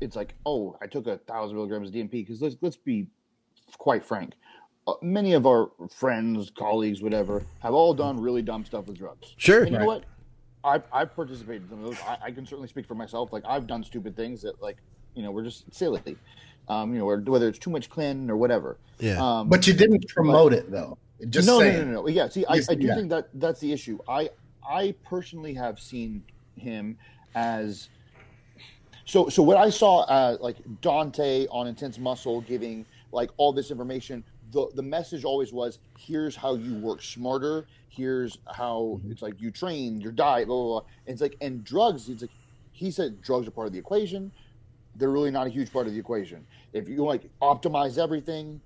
it's 0.00 0.16
like, 0.16 0.34
oh, 0.44 0.76
I 0.82 0.86
took 0.88 1.06
a 1.06 1.16
thousand 1.18 1.56
milligrams 1.56 1.88
of 1.88 1.94
DNP 1.94 2.10
because 2.10 2.42
let's 2.42 2.56
let's 2.60 2.76
be 2.76 3.06
quite 3.78 4.04
frank. 4.04 4.34
Uh, 4.88 4.94
many 5.02 5.34
of 5.34 5.46
our 5.46 5.70
friends, 5.90 6.50
colleagues, 6.56 7.02
whatever, 7.02 7.44
have 7.60 7.74
all 7.74 7.92
done 7.92 8.18
really 8.18 8.40
dumb 8.40 8.64
stuff 8.64 8.86
with 8.86 8.96
drugs. 8.96 9.34
Sure. 9.36 9.64
And 9.64 9.72
you 9.72 9.78
know 9.78 9.84
what? 9.84 10.04
I've, 10.64 10.84
I've 10.90 11.14
participated 11.14 11.64
in 11.64 11.68
some 11.68 11.78
of 11.80 11.84
those. 11.84 12.00
I, 12.02 12.16
I 12.22 12.30
can 12.30 12.46
certainly 12.46 12.68
speak 12.68 12.86
for 12.86 12.94
myself. 12.94 13.30
Like 13.30 13.44
I've 13.46 13.66
done 13.66 13.84
stupid 13.84 14.16
things 14.16 14.40
that, 14.42 14.62
like, 14.62 14.78
you 15.14 15.22
know, 15.22 15.30
were 15.30 15.42
just 15.42 15.72
silly. 15.74 16.16
Um, 16.68 16.92
you 16.92 16.98
know, 16.98 17.08
or 17.08 17.18
whether 17.20 17.48
it's 17.48 17.58
too 17.58 17.70
much 17.70 17.88
clen 17.90 18.30
or 18.30 18.36
whatever. 18.36 18.78
Yeah. 18.98 19.18
Um, 19.20 19.48
But 19.48 19.66
you 19.66 19.74
didn't 19.74 20.06
promote 20.08 20.52
it 20.52 20.70
though. 20.70 20.98
Just 21.28 21.46
no, 21.46 21.60
saying. 21.60 21.78
no, 21.78 21.84
no, 21.84 21.90
no, 21.90 22.02
no. 22.02 22.08
Yeah, 22.08 22.28
see, 22.28 22.44
I, 22.46 22.56
Yes, 22.56 22.70
I 22.70 22.74
do 22.74 22.86
yeah. 22.86 22.94
think 22.94 23.08
that 23.10 23.28
that's 23.34 23.60
the 23.60 23.72
issue. 23.72 23.98
I 24.08 24.30
I 24.68 24.94
personally 25.04 25.54
have 25.54 25.80
seen 25.80 26.22
him 26.56 26.98
as 27.34 27.88
so. 29.04 29.28
So 29.28 29.42
what 29.42 29.56
I 29.56 29.70
saw, 29.70 30.00
uh, 30.02 30.36
like 30.40 30.56
Dante 30.80 31.46
on 31.50 31.66
Intense 31.66 31.98
Muscle 31.98 32.42
giving 32.42 32.84
like 33.12 33.30
all 33.38 33.52
this 33.52 33.70
information. 33.70 34.22
The 34.52 34.68
the 34.74 34.82
message 34.82 35.24
always 35.24 35.52
was, 35.52 35.78
here's 35.98 36.34
how 36.36 36.54
you 36.54 36.74
work 36.76 37.02
smarter. 37.02 37.66
Here's 37.88 38.38
how 38.46 38.98
Mm-hmm. 39.00 39.12
it's 39.12 39.22
like 39.22 39.40
you 39.40 39.50
train, 39.50 40.00
your 40.00 40.12
diet, 40.12 40.46
blah 40.48 40.56
blah. 40.56 40.80
blah. 40.80 40.88
And 41.06 41.12
it's 41.14 41.20
like 41.22 41.36
and 41.40 41.64
drugs. 41.64 42.08
It's 42.08 42.22
like 42.22 42.30
he 42.72 42.90
said 42.90 43.20
drugs 43.22 43.46
are 43.48 43.50
part 43.50 43.66
of 43.66 43.72
the 43.72 43.78
equation. 43.78 44.32
They're 44.96 45.10
really 45.10 45.30
not 45.30 45.46
a 45.46 45.50
huge 45.50 45.72
part 45.72 45.86
of 45.86 45.92
the 45.92 45.98
equation. 45.98 46.46
If 46.72 46.88
you 46.88 47.04
like 47.04 47.28
optimize 47.42 47.98
everything, 47.98 48.60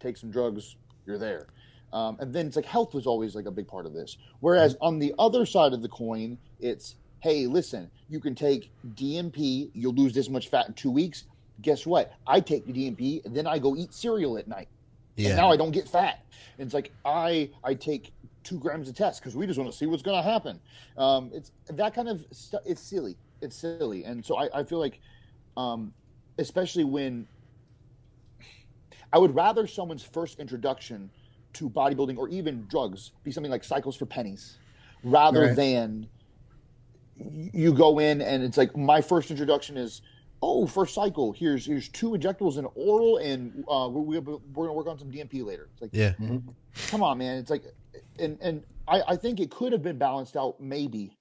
take 0.00 0.16
some 0.16 0.30
drugs, 0.30 0.76
you're 1.06 1.18
there. 1.18 1.46
Um, 1.92 2.16
and 2.20 2.32
then 2.34 2.46
it's 2.48 2.56
like 2.56 2.64
health 2.64 2.94
was 2.94 3.06
always 3.06 3.34
like 3.34 3.46
a 3.46 3.50
big 3.50 3.68
part 3.68 3.86
of 3.86 3.92
this. 3.92 4.18
Whereas 4.40 4.76
on 4.80 4.98
the 4.98 5.14
other 5.18 5.46
side 5.46 5.72
of 5.72 5.82
the 5.82 5.88
coin, 5.88 6.38
it's 6.60 6.96
hey, 7.20 7.46
listen, 7.46 7.90
you 8.08 8.20
can 8.20 8.34
take 8.34 8.70
DNP, 8.94 9.70
you'll 9.74 9.94
lose 9.94 10.12
this 10.12 10.28
much 10.28 10.48
fat 10.48 10.68
in 10.68 10.74
two 10.74 10.90
weeks. 10.90 11.24
Guess 11.62 11.86
what? 11.86 12.12
I 12.26 12.40
take 12.40 12.66
the 12.66 12.72
DNP 12.72 13.24
and 13.24 13.34
then 13.34 13.46
I 13.46 13.58
go 13.58 13.74
eat 13.76 13.92
cereal 13.94 14.38
at 14.38 14.46
night. 14.48 14.68
Yeah. 15.16 15.30
And 15.30 15.36
now 15.38 15.50
I 15.50 15.56
don't 15.56 15.72
get 15.72 15.88
fat. 15.88 16.24
It's 16.58 16.74
like 16.74 16.92
I 17.04 17.50
I 17.64 17.74
take 17.74 18.12
two 18.44 18.58
grams 18.58 18.88
of 18.88 18.94
test 18.94 19.20
because 19.20 19.34
we 19.34 19.46
just 19.46 19.58
want 19.58 19.70
to 19.70 19.76
see 19.76 19.86
what's 19.86 20.02
going 20.02 20.16
to 20.16 20.28
happen. 20.28 20.60
Um, 20.96 21.30
it's 21.34 21.50
that 21.68 21.94
kind 21.94 22.08
of 22.08 22.24
stuff. 22.30 22.60
It's 22.64 22.80
silly. 22.80 23.16
It's 23.42 23.56
silly. 23.56 24.04
And 24.04 24.24
so 24.24 24.36
I, 24.38 24.60
I 24.60 24.64
feel 24.64 24.78
like, 24.78 25.00
um, 25.56 25.92
especially 26.38 26.84
when 26.84 27.26
I 29.12 29.18
would 29.18 29.34
rather 29.34 29.66
someone's 29.66 30.02
first 30.02 30.38
introduction 30.38 31.10
to 31.54 31.68
bodybuilding 31.68 32.18
or 32.18 32.28
even 32.28 32.66
drugs 32.68 33.12
be 33.24 33.30
something 33.32 33.50
like 33.50 33.64
cycles 33.64 33.96
for 33.96 34.06
pennies 34.06 34.58
rather 35.02 35.42
Right. 35.46 35.56
than 35.56 36.08
you 37.52 37.72
go 37.72 37.98
in 37.98 38.20
and 38.20 38.42
it's 38.42 38.58
like 38.58 38.76
my 38.76 39.00
first 39.00 39.30
introduction 39.30 39.76
is 39.76 40.02
oh 40.42 40.66
first 40.66 40.94
cycle. 40.94 41.32
Here's 41.32 41.66
here's 41.66 41.88
two 41.88 42.10
injectables 42.10 42.58
and 42.58 42.66
oral 42.74 43.18
and 43.18 43.64
uh, 43.68 43.88
we, 43.90 44.18
we, 44.18 44.38
we're 44.54 44.66
gonna 44.66 44.72
work 44.72 44.86
on 44.86 44.98
some 44.98 45.10
dnp 45.10 45.44
later. 45.44 45.68
It's 45.72 45.82
like 45.82 45.90
yeah. 45.92 46.12
come 46.88 47.02
on 47.02 47.18
man. 47.18 47.38
It's 47.38 47.50
like 47.50 47.64
and 48.18 48.38
and 48.40 48.62
I, 48.88 49.02
I 49.08 49.16
think 49.16 49.40
it 49.40 49.50
could 49.50 49.72
have 49.72 49.82
been 49.82 49.98
balanced 49.98 50.36
out 50.36 50.60
maybe 50.60 51.16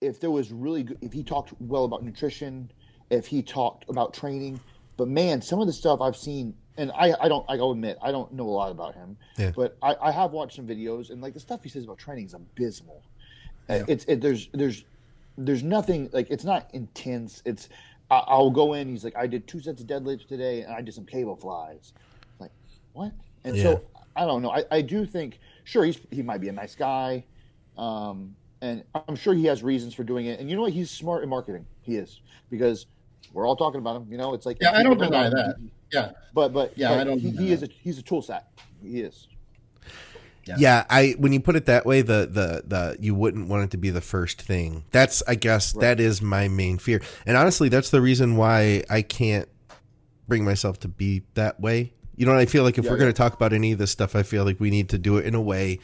if 0.00 0.20
there 0.20 0.30
was 0.30 0.52
really 0.52 0.84
good 0.84 0.98
if 1.00 1.12
he 1.12 1.22
talked 1.22 1.52
well 1.60 1.84
about 1.84 2.02
nutrition 2.02 2.70
if 3.10 3.26
he 3.26 3.42
talked 3.42 3.88
about 3.88 4.14
training. 4.14 4.60
But 4.96 5.08
man 5.08 5.40
some 5.40 5.60
of 5.60 5.66
the 5.66 5.72
stuff 5.72 6.00
i've 6.00 6.16
seen 6.16 6.54
and 6.76 6.90
i 6.90 7.14
i 7.20 7.28
don't 7.28 7.46
i'll 7.48 7.70
admit 7.70 7.98
i 8.02 8.10
don't 8.10 8.32
know 8.32 8.44
a 8.44 8.50
lot 8.50 8.70
about 8.72 8.94
him. 8.94 9.16
Yeah. 9.36 9.52
but 9.54 9.76
I, 9.80 9.94
I 10.00 10.10
have 10.10 10.32
watched 10.32 10.56
some 10.56 10.66
videos 10.66 11.10
and 11.10 11.22
like 11.22 11.34
the 11.34 11.40
stuff 11.40 11.62
he 11.62 11.68
says 11.68 11.84
about 11.84 11.98
training 11.98 12.26
is 12.26 12.34
abysmal. 12.34 13.02
Uh, 13.68 13.84
it's 13.86 14.04
it, 14.06 14.20
there's 14.20 14.48
there's 14.52 14.84
there's 15.38 15.62
nothing 15.62 16.10
like 16.12 16.30
it's 16.30 16.44
not 16.44 16.68
intense. 16.72 17.42
It's 17.44 17.68
I, 18.10 18.18
i'll 18.28 18.50
go 18.50 18.74
in 18.74 18.88
he's 18.88 19.04
like 19.04 19.16
i 19.16 19.26
did 19.26 19.46
two 19.46 19.60
sets 19.60 19.80
of 19.80 19.86
deadlifts 19.86 20.26
today 20.26 20.62
and 20.62 20.72
i 20.72 20.80
did 20.80 20.94
some 20.94 21.04
cable 21.06 21.36
flies. 21.36 21.92
Like 22.38 22.50
what? 22.92 23.12
And 23.44 23.56
Yeah. 23.56 23.62
so 23.62 23.84
i 24.16 24.24
don't 24.24 24.42
know. 24.42 24.50
I, 24.50 24.64
I 24.70 24.80
do 24.82 25.06
think 25.06 25.38
sure 25.64 25.84
he's 25.84 25.98
he 26.10 26.22
might 26.22 26.40
be 26.40 26.48
a 26.48 26.52
nice 26.52 26.74
guy 26.74 27.24
um 27.76 28.34
and 28.60 28.82
i'm 29.08 29.14
sure 29.14 29.34
he 29.34 29.44
has 29.44 29.62
reasons 29.62 29.94
for 29.94 30.02
doing 30.04 30.26
it. 30.26 30.40
And 30.40 30.48
you 30.50 30.56
know 30.56 30.62
what? 30.62 30.72
He's 30.72 30.90
smart 30.90 31.22
in 31.22 31.28
marketing. 31.28 31.66
He 31.82 31.96
is. 31.96 32.20
Because 32.50 32.86
we're 33.32 33.46
all 33.46 33.56
talking 33.56 33.78
about 33.78 33.96
him 33.96 34.06
you 34.10 34.18
know? 34.18 34.34
It's 34.34 34.46
like 34.46 34.56
Yeah, 34.60 34.72
I 34.74 34.82
don't 34.82 34.98
deny 34.98 35.28
know. 35.28 35.36
that. 35.36 35.56
Yeah. 35.92 36.10
but 36.34 36.52
but 36.52 36.76
Yeah, 36.76 36.88
but 36.90 36.98
I 37.00 37.04
don't 37.04 37.18
he, 37.18 37.30
he 37.30 37.52
is 37.52 37.62
a 37.62 37.66
he's 37.66 37.98
a 37.98 38.02
tool 38.02 38.22
set. 38.22 38.48
He 38.82 39.00
is 39.00 39.28
Yeah, 40.56 40.84
I 40.88 41.14
when 41.18 41.32
you 41.32 41.40
put 41.40 41.56
it 41.56 41.66
that 41.66 41.84
way, 41.84 42.00
the 42.02 42.26
the 42.30 42.62
the 42.66 42.96
you 43.00 43.14
wouldn't 43.14 43.48
want 43.48 43.64
it 43.64 43.70
to 43.72 43.76
be 43.76 43.90
the 43.90 44.00
first 44.00 44.40
thing. 44.40 44.84
That's 44.90 45.22
I 45.28 45.34
guess 45.34 45.72
that 45.74 46.00
is 46.00 46.22
my 46.22 46.48
main 46.48 46.78
fear. 46.78 47.02
And 47.26 47.36
honestly, 47.36 47.68
that's 47.68 47.90
the 47.90 48.00
reason 48.00 48.36
why 48.36 48.84
I 48.88 49.02
can't 49.02 49.48
bring 50.26 50.44
myself 50.44 50.78
to 50.80 50.88
be 50.88 51.22
that 51.34 51.60
way. 51.60 51.92
You 52.16 52.26
know, 52.26 52.34
I 52.34 52.46
feel 52.46 52.64
like 52.64 52.78
if 52.78 52.84
Yeah, 52.84 52.90
we're 52.90 52.96
yeah. 52.96 53.02
going 53.02 53.12
to 53.12 53.16
talk 53.16 53.34
about 53.34 53.52
any 53.52 53.72
of 53.72 53.78
this 53.78 53.90
stuff, 53.90 54.16
I 54.16 54.22
feel 54.22 54.44
like 54.44 54.58
we 54.58 54.70
need 54.70 54.88
to 54.90 54.98
do 54.98 55.18
it 55.18 55.26
in 55.26 55.34
a 55.34 55.40
way 55.40 55.78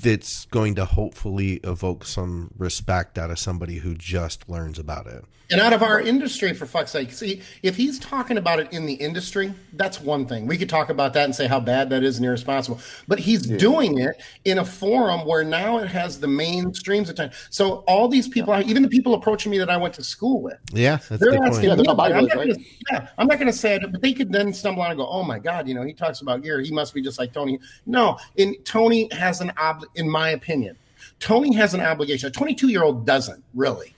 that's 0.00 0.46
going 0.46 0.74
to 0.76 0.84
hopefully 0.84 1.60
evoke 1.64 2.04
some 2.04 2.50
respect 2.56 3.18
out 3.18 3.30
of 3.30 3.38
somebody 3.38 3.76
who 3.76 3.94
just 3.94 4.48
learns 4.48 4.78
about 4.78 5.06
it. 5.06 5.24
And 5.50 5.60
out 5.60 5.74
of 5.74 5.82
our 5.82 6.00
industry, 6.00 6.54
for 6.54 6.64
fuck's 6.64 6.90
sake. 6.90 7.12
See, 7.12 7.42
if 7.62 7.76
he's 7.76 7.98
talking 7.98 8.38
about 8.38 8.60
it 8.60 8.72
in 8.72 8.86
the 8.86 8.94
industry, 8.94 9.52
that's 9.74 10.00
one 10.00 10.26
thing. 10.26 10.46
We 10.46 10.56
could 10.56 10.70
talk 10.70 10.88
about 10.88 11.12
that 11.14 11.24
and 11.24 11.34
say 11.34 11.46
how 11.46 11.60
bad 11.60 11.90
that 11.90 12.02
is 12.02 12.16
and 12.16 12.24
irresponsible. 12.24 12.80
But 13.06 13.18
he's 13.18 13.42
doing 13.42 13.98
it 13.98 14.22
in 14.46 14.58
a 14.58 14.64
forum 14.64 15.26
where 15.26 15.44
now 15.44 15.78
it 15.78 15.88
has 15.88 16.18
the 16.18 16.28
mainstream's 16.28 17.10
attention. 17.10 17.38
So 17.50 17.84
all 17.86 18.08
these 18.08 18.26
people, 18.26 18.58
even 18.66 18.82
the 18.82 18.88
people 18.88 19.12
approaching 19.12 19.52
me 19.52 19.58
that 19.58 19.68
I 19.68 19.76
went 19.76 19.92
to 19.94 20.02
school 20.02 20.40
with, 20.40 20.58
Yeah, 20.72 20.96
that's 20.96 21.20
they're 21.20 21.34
asking 21.34 21.50
point. 21.50 21.64
Yeah, 21.64 21.74
they're 21.74 21.84
not 21.84 21.92
about 21.92 22.10
it. 22.10 22.14
I'm 22.14 22.24
not 22.24 22.36
right? 22.36 22.48
gonna, 22.48 22.64
yeah, 22.90 23.08
I'm 23.18 23.26
not 23.26 23.38
going 23.38 23.52
to 23.52 23.56
say 23.56 23.74
it, 23.74 23.82
but 23.92 24.00
they 24.00 24.14
could 24.14 24.32
then 24.32 24.52
stumble 24.54 24.82
on 24.82 24.92
and 24.92 24.98
go, 24.98 25.06
"Oh 25.06 25.22
my 25.22 25.38
god, 25.38 25.68
you 25.68 25.74
know, 25.74 25.82
he 25.82 25.92
talks 25.92 26.22
about 26.22 26.42
gear. 26.42 26.60
He 26.60 26.72
must 26.72 26.94
be 26.94 27.02
just 27.02 27.18
like 27.18 27.34
Tony." 27.34 27.58
No, 27.84 28.18
and 28.38 28.56
Tony 28.64 29.08
has 29.12 29.42
an 29.42 29.52
ob. 29.84 29.90
In 29.94 30.08
my 30.08 30.30
opinion, 30.30 30.76
Tony 31.20 31.54
has 31.54 31.74
an 31.74 31.80
obligation. 31.80 32.28
A 32.28 32.30
22 32.30 32.68
year 32.68 32.82
old 32.82 33.06
doesn't 33.06 33.42
really. 33.54 33.94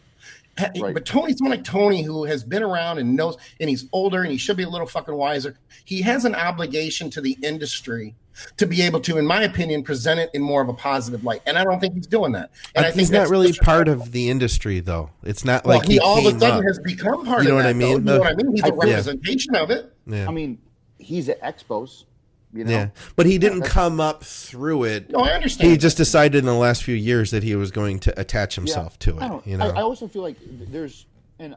Right. 0.81 0.95
But 0.95 1.05
Tony, 1.05 1.35
someone 1.35 1.51
like 1.59 1.65
Tony, 1.67 2.03
who 2.03 2.25
has 2.25 2.43
been 2.43 2.63
around 2.63 2.97
and 2.99 3.15
knows, 3.15 3.37
and 3.61 3.69
he's 3.69 3.85
older 3.93 4.23
and 4.23 4.33
he 4.33 4.39
should 4.39 4.57
be 4.57 4.63
a 4.63 4.69
little 4.71 4.87
fucking 4.87 5.15
wiser. 5.15 5.59
He 5.85 6.01
has 6.01 6.25
an 6.25 6.35
obligation 6.35 7.11
to 7.11 7.21
the 7.21 7.37
industry 7.43 8.15
to 8.57 8.67
be 8.67 8.81
able 8.81 9.01
to, 9.01 9.19
in 9.19 9.27
my 9.27 9.43
opinion, 9.43 9.83
present 9.83 10.19
it 10.19 10.31
in 10.33 10.41
more 10.41 10.63
of 10.63 10.71
a 10.71 10.73
positive 10.73 11.25
light. 11.25 11.43
And 11.47 11.59
I 11.59 11.65
don't 11.65 11.79
think 11.79 11.93
he's 11.95 12.07
doing 12.07 12.33
that. 12.33 12.51
And 12.75 12.87
I 12.87 12.89
think 12.89 13.01
he's 13.01 13.11
not 13.11 13.29
really 13.29 13.53
part 13.53 13.85
disrespectful. 13.87 14.03
of 14.07 14.13
the 14.13 14.31
industry, 14.31 14.81
though. 14.81 15.11
It's 15.23 15.45
not 15.45 15.65
Well, 15.67 15.79
like 15.79 15.89
he, 15.89 15.99
all 16.01 16.27
of 16.27 16.35
a 16.35 16.39
sudden 16.39 16.59
up. 16.61 16.65
has 16.65 16.79
become 16.79 17.27
part 17.27 17.43
You 17.43 17.51
know 17.51 17.59
of 17.59 17.65
what 17.65 17.69
I 17.71 17.73
mean? 17.75 18.05
though. 18.07 18.15
You 18.15 18.19
know 18.19 18.25
what 18.25 18.33
I 18.33 18.43
mean? 18.43 18.53
He's 18.53 18.63
a 18.63 18.67
I- 18.67 18.69
yeah. 18.69 18.91
representation 18.93 19.57
of 19.57 19.71
it. 19.71 19.93
Yeah. 20.07 20.27
i 20.27 20.31
mean 20.31 20.59
he's 20.99 21.29
at 21.29 21.39
expos 21.43 22.05
you 22.52 22.64
know 22.64 22.70
yeah, 22.70 22.89
but 23.16 23.27
he 23.27 23.39
didn't 23.39 23.62
come 23.62 24.01
up 24.01 24.24
through 24.24 24.85
it. 24.85 25.10
No, 25.10 25.20
I 25.20 25.31
understand. 25.31 25.70
He 25.70 25.77
just 25.77 25.97
decided 25.97 26.39
in 26.39 26.44
the 26.47 26.55
last 26.55 26.82
few 26.85 26.94
years 26.94 27.31
that 27.31 27.43
he 27.43 27.55
was 27.56 27.70
going 27.70 27.98
to 28.01 28.20
attach 28.20 28.55
himself 28.55 28.98
to 29.01 29.18
it. 29.18 29.47
You 29.47 29.56
know, 29.56 29.70
I, 29.70 29.81
I 29.81 29.82
also 29.82 30.09
feel 30.09 30.23
like 30.23 30.36
there's, 30.43 31.06
and 31.39 31.56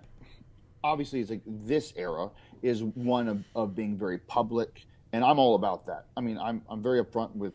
obviously 0.83 1.19
it's 1.21 1.29
like 1.29 1.41
this 1.45 1.93
era 1.95 2.29
is 2.61 2.83
one 2.83 3.27
of, 3.27 3.43
of 3.55 3.75
being 3.75 3.97
very 3.97 4.17
public, 4.17 4.85
and 5.13 5.23
I'm 5.23 5.39
all 5.39 5.55
about 5.55 5.85
that. 5.87 6.05
I 6.17 6.21
mean, 6.21 6.37
I'm 6.37 6.61
I'm 6.69 6.81
very 6.81 7.03
upfront 7.03 7.35
with. 7.35 7.53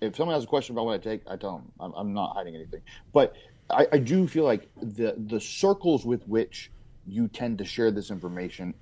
If 0.00 0.16
someone 0.16 0.34
has 0.34 0.44
a 0.44 0.46
question 0.46 0.74
about 0.74 0.84
what 0.86 0.94
I 0.94 0.98
take, 0.98 1.22
I 1.26 1.36
tell 1.36 1.52
them. 1.52 1.72
I'm, 1.80 1.92
I'm 1.94 2.12
not 2.12 2.34
hiding 2.34 2.54
anything. 2.54 2.82
But 3.12 3.34
I, 3.70 3.86
I 3.92 3.98
do 3.98 4.26
feel 4.28 4.44
like 4.44 4.68
the 4.82 5.14
the 5.16 5.40
circles 5.40 6.04
with 6.04 6.26
which 6.28 6.70
you 7.06 7.28
tend 7.28 7.58
to 7.58 7.64
share 7.64 7.90
this 7.90 8.10
information, 8.10 8.74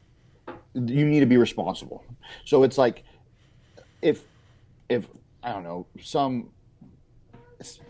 you 0.75 1.07
need 1.07 1.21
to 1.21 1.27
be 1.27 1.37
responsible. 1.37 2.05
So 2.45 2.63
it's 2.63 2.79
like, 2.79 3.05
if 4.03 4.25
if 4.89 5.07
I 5.43 5.53
don't 5.53 5.63
know 5.63 5.87
some 6.01 6.51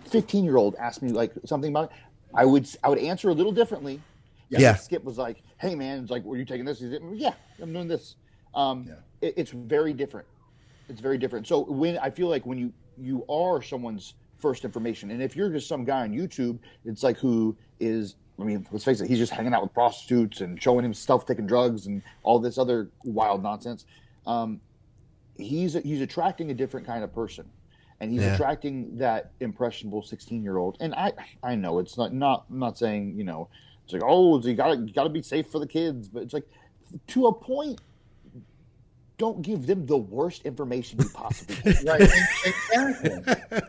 15 0.08 0.44
year 0.44 0.56
old 0.56 0.76
asked 0.76 1.02
me 1.02 1.10
like 1.10 1.32
something 1.44 1.70
about 1.70 1.90
it, 1.90 1.90
I 2.34 2.44
would 2.44 2.68
I 2.84 2.88
would 2.88 2.98
answer 2.98 3.30
a 3.30 3.34
little 3.34 3.52
differently. 3.52 4.00
Yeah. 4.48 4.74
Skip 4.74 5.02
was 5.02 5.16
like, 5.16 5.42
"Hey 5.58 5.74
man, 5.74 6.02
it's 6.02 6.10
like, 6.10 6.24
were 6.24 6.36
you 6.36 6.44
taking 6.44 6.66
this?" 6.66 6.78
He's 6.78 6.90
like, 6.90 7.00
"Yeah, 7.14 7.32
I'm 7.60 7.72
doing 7.72 7.88
this." 7.88 8.16
Um, 8.54 8.86
it, 9.22 9.34
it's 9.36 9.50
very 9.50 9.94
different. 9.94 10.26
It's 10.90 11.00
very 11.00 11.16
different. 11.16 11.46
So 11.46 11.60
when 11.64 11.96
I 11.98 12.10
feel 12.10 12.28
like 12.28 12.44
when 12.44 12.58
you 12.58 12.72
you 12.98 13.24
are 13.30 13.62
someone's 13.62 14.14
first 14.38 14.66
information, 14.66 15.10
and 15.10 15.22
if 15.22 15.34
you're 15.34 15.48
just 15.48 15.68
some 15.68 15.84
guy 15.84 16.02
on 16.02 16.12
YouTube, 16.12 16.58
it's 16.84 17.02
like 17.02 17.16
who 17.16 17.56
is. 17.80 18.16
I 18.38 18.44
mean, 18.44 18.66
let's 18.72 18.84
face 18.84 19.00
it, 19.00 19.08
he's 19.08 19.18
just 19.18 19.32
hanging 19.32 19.52
out 19.52 19.62
with 19.62 19.74
prostitutes 19.74 20.40
and 20.40 20.60
showing 20.60 20.82
himself 20.82 21.26
taking 21.26 21.46
drugs 21.46 21.86
and 21.86 22.02
all 22.24 22.38
this 22.40 22.58
other 22.58 22.88
wild 23.04 23.42
nonsense. 23.42 23.84
Um, 24.26 24.60
he's 25.36 25.74
he's 25.82 26.00
attracting 26.00 26.50
a 26.50 26.54
different 26.54 26.86
kind 26.86 27.02
of 27.04 27.12
person 27.14 27.48
and 28.00 28.10
he's 28.12 28.22
Yeah. 28.22 28.34
attracting 28.34 28.96
that 28.98 29.32
impressionable 29.40 30.02
16 30.02 30.42
year 30.42 30.56
old 30.58 30.76
and 30.80 30.94
i 30.94 31.12
i 31.42 31.54
know 31.54 31.78
it's 31.78 31.96
not 31.96 32.12
not 32.12 32.44
I'm 32.50 32.58
not 32.58 32.76
saying 32.78 33.14
you 33.16 33.24
know 33.24 33.48
it's 33.84 33.92
like 33.92 34.02
oh 34.04 34.40
you 34.42 34.54
gotta 34.54 34.76
you 34.76 34.92
gotta 34.92 35.08
be 35.08 35.22
safe 35.22 35.46
for 35.50 35.58
the 35.58 35.66
kids 35.66 36.08
but 36.08 36.22
it's 36.22 36.34
like 36.34 36.46
to 37.08 37.26
a 37.28 37.32
point 37.32 37.80
don't 39.18 39.42
give 39.42 39.66
them 39.66 39.86
the 39.86 39.96
worst 39.96 40.42
information 40.44 40.98
you 41.00 41.08
possibly 41.10 41.54
can. 41.54 41.74
Right. 41.86 42.00
Exactly. 42.44 43.60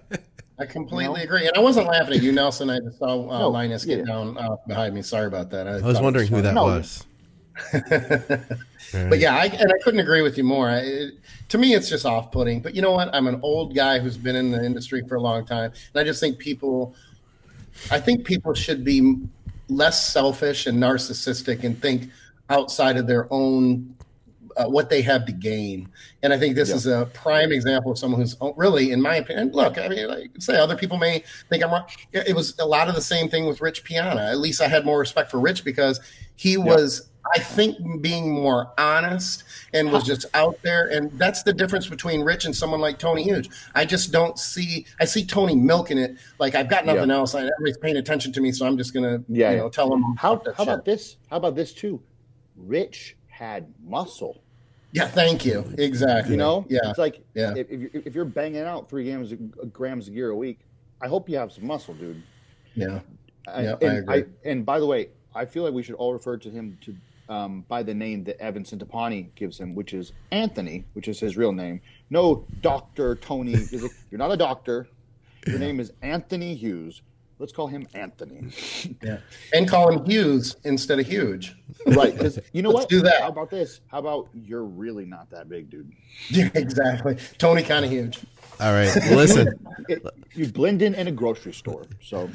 I 0.60 0.65
completely 0.65 1.19
You 1.19 1.26
agree. 1.26 1.48
And 1.48 1.56
I 1.56 1.60
wasn't 1.60 1.88
laughing 1.88 2.15
at 2.18 2.23
you, 2.23 2.31
Nelson. 2.31 2.69
I 2.72 2.80
just 2.80 2.98
saw 2.98 3.30
uh, 3.30 3.40
No, 3.40 3.49
Linus 3.49 3.85
get 3.85 3.99
yeah. 3.99 4.06
down 4.06 4.38
uh, 4.38 4.56
behind 4.68 4.95
me. 4.95 5.02
Sorry 5.03 5.27
about 5.27 5.49
that. 5.52 5.68
I 5.68 5.73
was 5.73 5.81
thought 5.81 5.95
it 5.95 6.02
wondering 6.03 6.27
who 6.27 6.41
that 6.41 6.53
No. 6.56 6.64
was. 6.64 7.06
But 8.94 9.18
yeah, 9.18 9.36
I, 9.36 9.46
and 9.46 9.72
I 9.72 9.84
couldn't 9.84 10.02
agree 10.02 10.22
with 10.22 10.38
you 10.38 10.44
more. 10.44 10.70
I, 10.70 10.78
it, 10.78 11.14
to 11.50 11.58
me, 11.58 11.74
it's 11.74 11.90
just 11.90 12.06
off-putting. 12.06 12.62
But 12.62 12.76
you 12.76 12.82
know 12.82 12.92
what? 12.92 13.10
I'm 13.14 13.26
an 13.26 13.40
old 13.42 13.74
guy 13.74 13.98
who's 13.98 14.18
been 14.18 14.36
in 14.36 14.52
the 14.52 14.64
industry 14.64 15.02
for 15.08 15.16
a 15.16 15.22
long 15.22 15.46
time, 15.46 15.72
and 15.94 16.02
I 16.02 16.04
just 16.04 16.20
think 16.20 16.38
people, 16.38 16.94
I 17.90 18.00
think 18.00 18.24
people 18.24 18.54
should 18.54 18.84
be 18.84 19.18
less 19.68 20.12
selfish 20.12 20.68
and 20.68 20.78
narcissistic 20.78 21.64
and 21.64 21.82
think 21.82 22.12
outside 22.50 22.98
of 22.98 23.08
their 23.08 23.28
own 23.34 23.96
uh, 24.58 24.66
what 24.66 24.90
they 24.90 25.02
have 25.02 25.26
to 25.26 25.32
gain. 25.32 25.90
And 26.22 26.32
I 26.32 26.38
think 26.38 26.54
this 26.56 26.70
Yeah. 26.70 26.76
is 26.76 26.86
a 26.86 27.10
prime 27.14 27.52
example 27.52 27.92
of 27.92 27.98
someone 27.98 28.22
who's 28.22 28.36
oh, 28.42 28.54
really, 28.56 28.92
in 28.92 29.02
my 29.02 29.16
opinion, 29.16 29.52
look, 29.54 29.80
I 29.80 29.88
mean, 29.88 30.08
like 30.08 30.30
say 30.38 30.58
other 30.58 30.76
people 30.76 30.98
may 30.98 31.24
think 31.50 31.64
I'm 31.64 31.72
wrong. 31.72 31.86
It 32.12 32.28
it 32.28 32.36
was 32.36 32.58
a 32.60 32.66
lot 32.66 32.90
of 32.90 32.94
the 32.96 33.02
same 33.02 33.30
thing 33.30 33.48
with 33.48 33.62
Rich 33.62 33.84
Piana. 33.84 34.22
At 34.22 34.38
least 34.38 34.62
I 34.62 34.68
had 34.68 34.86
more 34.86 35.00
respect 35.00 35.32
for 35.32 35.40
Rich 35.40 35.64
because 35.64 36.00
he 36.36 36.58
was, 36.58 37.10
I 37.36 37.40
think, 37.40 38.02
being 38.02 38.32
more 38.32 38.74
honest 38.78 39.44
and 39.74 39.91
was 39.91 40.04
just 40.04 40.26
out 40.34 40.58
there. 40.62 40.88
And 40.88 41.12
that's 41.18 41.44
the 41.44 41.54
difference 41.54 41.88
between 41.88 42.22
Rich 42.22 42.45
and 42.45 42.56
someone 42.56 42.82
like 42.82 43.00
Tony 43.00 43.24
Huge. 43.24 43.50
I 43.74 43.86
just 43.86 44.12
don't 44.12 44.38
see, 44.38 44.86
I 45.00 45.06
see 45.06 45.26
Tony 45.26 45.56
milking 45.56 45.98
it. 45.98 46.18
Like 46.40 46.54
I've 46.56 46.70
got 46.70 46.86
nothing 46.86 47.10
Yeah. 47.10 47.16
else. 47.16 47.34
I, 47.34 47.41
everybody's 47.44 47.78
paying 47.78 47.95
attention 47.98 48.34
to 48.34 48.41
me. 48.41 48.52
So 48.52 48.66
I'm 48.66 48.78
just 48.78 48.94
going 48.94 49.04
to, 49.06 49.24
Yeah, 49.30 49.52
you 49.52 49.56
yeah. 49.56 49.62
know, 49.64 49.70
tell 49.70 49.94
him. 49.94 50.04
How, 50.18 50.36
that 50.36 50.56
how 50.56 50.64
shit. 50.66 50.74
about 50.74 50.86
this? 50.86 51.18
How 51.30 51.38
about 51.38 51.56
this 51.56 51.74
too? 51.74 52.02
Rich 52.56 53.16
had 53.28 53.74
muscle. 53.84 54.44
Yeah, 54.91 55.08
thank 55.08 55.45
you. 55.45 55.66
Exactly. 55.78 56.34
You 56.34 56.38
know, 56.38 56.66
Yeah. 56.70 56.82
It's 56.90 57.00
like 57.00 57.24
Yeah. 57.34 57.54
if, 57.56 57.70
if, 57.72 57.80
you're, 57.82 58.02
if 58.06 58.16
you're 58.16 58.26
banging 58.26 58.62
out 58.64 58.90
three 58.90 59.06
grams 59.06 59.32
of, 59.32 59.72
grams 59.74 60.08
of 60.08 60.14
gear 60.14 60.30
a 60.30 60.36
week, 60.36 60.60
I 61.02 61.08
hope 61.08 61.28
you 61.30 61.38
have 61.38 61.52
some 61.52 61.66
muscle, 61.66 61.94
dude. 61.94 62.22
Yeah. 62.76 63.00
I- 63.48 63.64
Yeah, 63.64 63.76
I 63.82 63.86
and 63.86 63.98
agree. 64.00 64.24
and 64.45 64.66
by 64.66 64.80
the 64.80 64.86
way, 64.86 65.10
I 65.36 65.45
feel 65.45 65.64
like 65.64 65.74
we 65.74 65.82
should 65.84 65.95
all 65.95 66.14
refer 66.14 66.38
to 66.38 66.50
him 66.50 66.78
to 66.82 66.95
um, 67.30 67.66
by 67.68 67.84
the 67.84 67.94
name 67.94 68.24
that 68.26 68.40
Evan 68.40 68.64
Centopani 68.64 69.34
gives 69.36 69.60
him, 69.60 69.76
which 69.76 69.94
is 69.94 70.12
Anthony, 70.32 70.86
which 70.94 71.08
is 71.08 71.20
his 71.20 71.38
real 71.38 71.52
name. 71.52 71.82
No, 72.10 72.45
Doctor 72.62 73.16
Tony. 73.16 73.56
You're 73.72 74.18
not 74.18 74.32
a 74.32 74.38
doctor. 74.38 74.88
Your 75.48 75.60
name 75.60 75.80
is 75.80 75.91
Anthony 76.02 76.56
Hughes. 76.56 77.02
Let's 77.44 77.52
call 77.52 77.68
him 77.68 77.86
Anthony. 77.94 78.53
Yeah. 79.02 79.18
And 79.53 79.68
call 79.68 79.91
him 79.91 80.06
Hughes 80.06 80.56
instead 80.64 80.98
of 80.98 81.06
huge. 81.06 81.57
right? 81.88 82.14
Because 82.14 82.40
you 82.53 82.61
know 82.61 82.70
Let's 82.70 82.84
what? 82.84 82.90
do 82.90 83.02
that. 83.02 83.22
How 83.22 83.28
about 83.28 83.49
this? 83.49 83.82
How 83.88 83.99
about 83.99 84.30
you're 84.34 84.64
really 84.64 85.06
not 85.06 85.30
that 85.32 85.49
big, 85.49 85.70
dude? 85.70 85.91
Yeah, 86.30 86.49
exactly. 86.53 87.18
Tony 87.40 87.64
kind 87.64 87.84
of 87.84 87.91
huge. 87.91 88.20
All 88.61 88.72
right. 88.72 88.90
Well, 88.95 89.15
listen, 89.18 89.60
you 90.34 90.48
blend 90.48 90.82
in 90.82 90.95
in 90.95 91.07
a 91.07 91.11
grocery 91.11 91.52
store. 91.52 91.86
So 92.02 92.30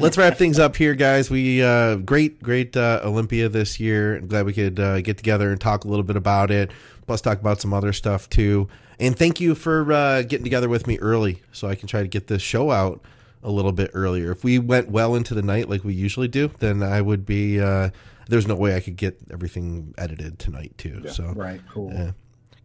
let's 0.00 0.18
wrap 0.18 0.36
things 0.36 0.58
up 0.58 0.74
here, 0.74 0.94
guys. 0.94 1.30
We 1.30 1.62
uh, 1.62 1.96
great, 1.96 2.42
great 2.42 2.76
uh, 2.76 3.02
Olympia 3.04 3.48
this 3.48 3.78
year. 3.78 4.16
I'm 4.16 4.26
glad 4.26 4.46
we 4.46 4.52
could 4.52 4.80
uh, 4.80 5.00
get 5.00 5.16
together 5.16 5.52
and 5.52 5.60
talk 5.60 5.84
a 5.84 5.88
little 5.88 6.02
bit 6.02 6.16
about 6.16 6.50
it. 6.50 6.72
Plus, 7.06 7.20
talk 7.20 7.38
about 7.38 7.60
some 7.60 7.72
other 7.72 7.92
stuff 7.92 8.28
too. 8.28 8.68
And 8.98 9.16
thank 9.16 9.40
you 9.40 9.54
for 9.54 9.92
uh, 9.92 10.22
getting 10.22 10.44
together 10.44 10.68
with 10.68 10.88
me 10.88 10.98
early, 10.98 11.42
so 11.52 11.68
I 11.68 11.76
can 11.76 11.86
try 11.86 12.00
to 12.02 12.08
get 12.08 12.26
this 12.26 12.42
show 12.42 12.72
out 12.72 13.00
a 13.46 13.50
little 13.50 13.72
bit 13.72 13.90
earlier. 13.94 14.32
If 14.32 14.44
we 14.44 14.58
went 14.58 14.90
well 14.90 15.14
into 15.14 15.32
the 15.32 15.40
night 15.40 15.70
like 15.70 15.84
we 15.84 15.94
usually 15.94 16.28
do, 16.28 16.50
then 16.58 16.82
I 16.82 17.00
would 17.00 17.24
be. 17.24 17.60
Uh, 17.60 17.90
there's 18.28 18.46
no 18.46 18.56
way 18.56 18.74
I 18.74 18.80
could 18.80 18.96
get 18.96 19.18
everything 19.32 19.94
edited 19.96 20.40
tonight 20.40 20.72
too. 20.76 21.08
So 21.08 21.32
Right. 21.34 21.60
Cool. 21.72 21.92
Yeah. 21.92 22.10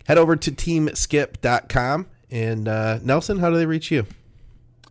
head 0.08 0.18
over 0.18 0.36
to 0.36 0.52
teamskip.com 0.52 2.08
and 2.32 2.68
uh, 2.68 2.98
Nelson, 3.04 3.38
how 3.40 3.50
do 3.52 3.58
they 3.58 3.68
reach 3.68 3.92
you? 3.92 4.06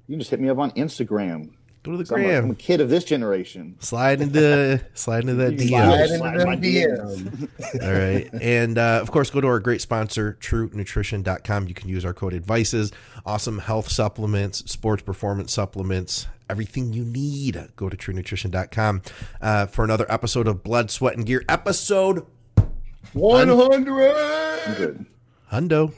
you 0.07 0.15
can 0.15 0.21
just 0.21 0.31
hit 0.31 0.41
me 0.41 0.49
up 0.49 0.59
on 0.59 0.71
Instagram. 0.73 1.51
Go 1.83 1.93
to 1.93 1.97
the 1.97 2.05
gram. 2.05 2.25
I'm 2.25 2.35
a, 2.35 2.39
I'm 2.39 2.51
a 2.51 2.55
kid 2.55 2.83
of 2.83 2.91
this 2.91 3.05
generation. 3.05 3.77
Slide 3.81 4.21
into 4.21 4.85
slide 4.93 5.21
into 5.23 5.35
that 5.37 5.53
You 5.59 5.71
DM. 5.71 5.71
slide 5.71 6.09
Slide 6.09 6.35
into 6.35 6.41
Slide 6.41 6.47
my 6.47 6.57
them 6.57 6.63
DMs. 6.63 7.83
All 7.83 7.93
right. 7.93 8.43
And 8.43 8.77
uh, 8.77 8.99
of 9.01 9.11
course, 9.11 9.31
go 9.31 9.41
to 9.41 9.47
our 9.47 9.61
great 9.61 9.81
sponsor, 9.81 10.37
truenutrition.com. 10.41 11.69
You 11.69 11.75
can 11.75 11.89
use 11.89 12.05
our 12.05 12.13
code 12.13 12.35
advices, 12.35 12.93
awesome 13.25 13.61
health 13.61 13.91
supplements, 13.91 14.71
sports 14.71 15.03
performance 15.03 15.55
supplements, 15.55 16.27
everything 16.51 16.93
you 16.93 17.03
need. 17.05 17.69
Go 17.77 17.89
to 17.89 17.97
truenutrition.com 17.97 19.01
uh, 19.41 19.65
for 19.65 19.83
another 19.83 20.05
episode 20.11 20.47
of 20.47 20.63
Blood, 20.63 20.91
Sweat, 20.91 21.17
and 21.17 21.25
Gear, 21.25 21.43
episode 21.49 22.27
100. 23.15 25.07
Hundo. 25.51 25.95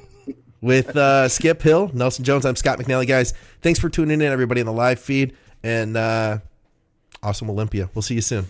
With 0.61 0.97
uh, 0.97 1.29
Skip 1.29 1.61
Hill, 1.61 1.91
Nelson 1.93 2.25
Jones, 2.25 2.47
I'm 2.47 2.55
Scott 2.55 2.79
McNally. 2.79 3.09
Guys, 3.09 3.35
thanks 3.63 3.81
for 3.81 3.89
tuning 3.89 4.21
in, 4.21 4.29
everybody, 4.29 4.61
in 4.61 4.67
the 4.67 4.73
live 4.73 5.01
feed. 5.01 5.35
And 5.63 5.97
uh, 5.97 6.39
awesome 7.23 7.51
Olympia. 7.51 7.89
We'll 7.95 8.03
see 8.03 8.15
you 8.15 8.21
soon. 8.21 8.47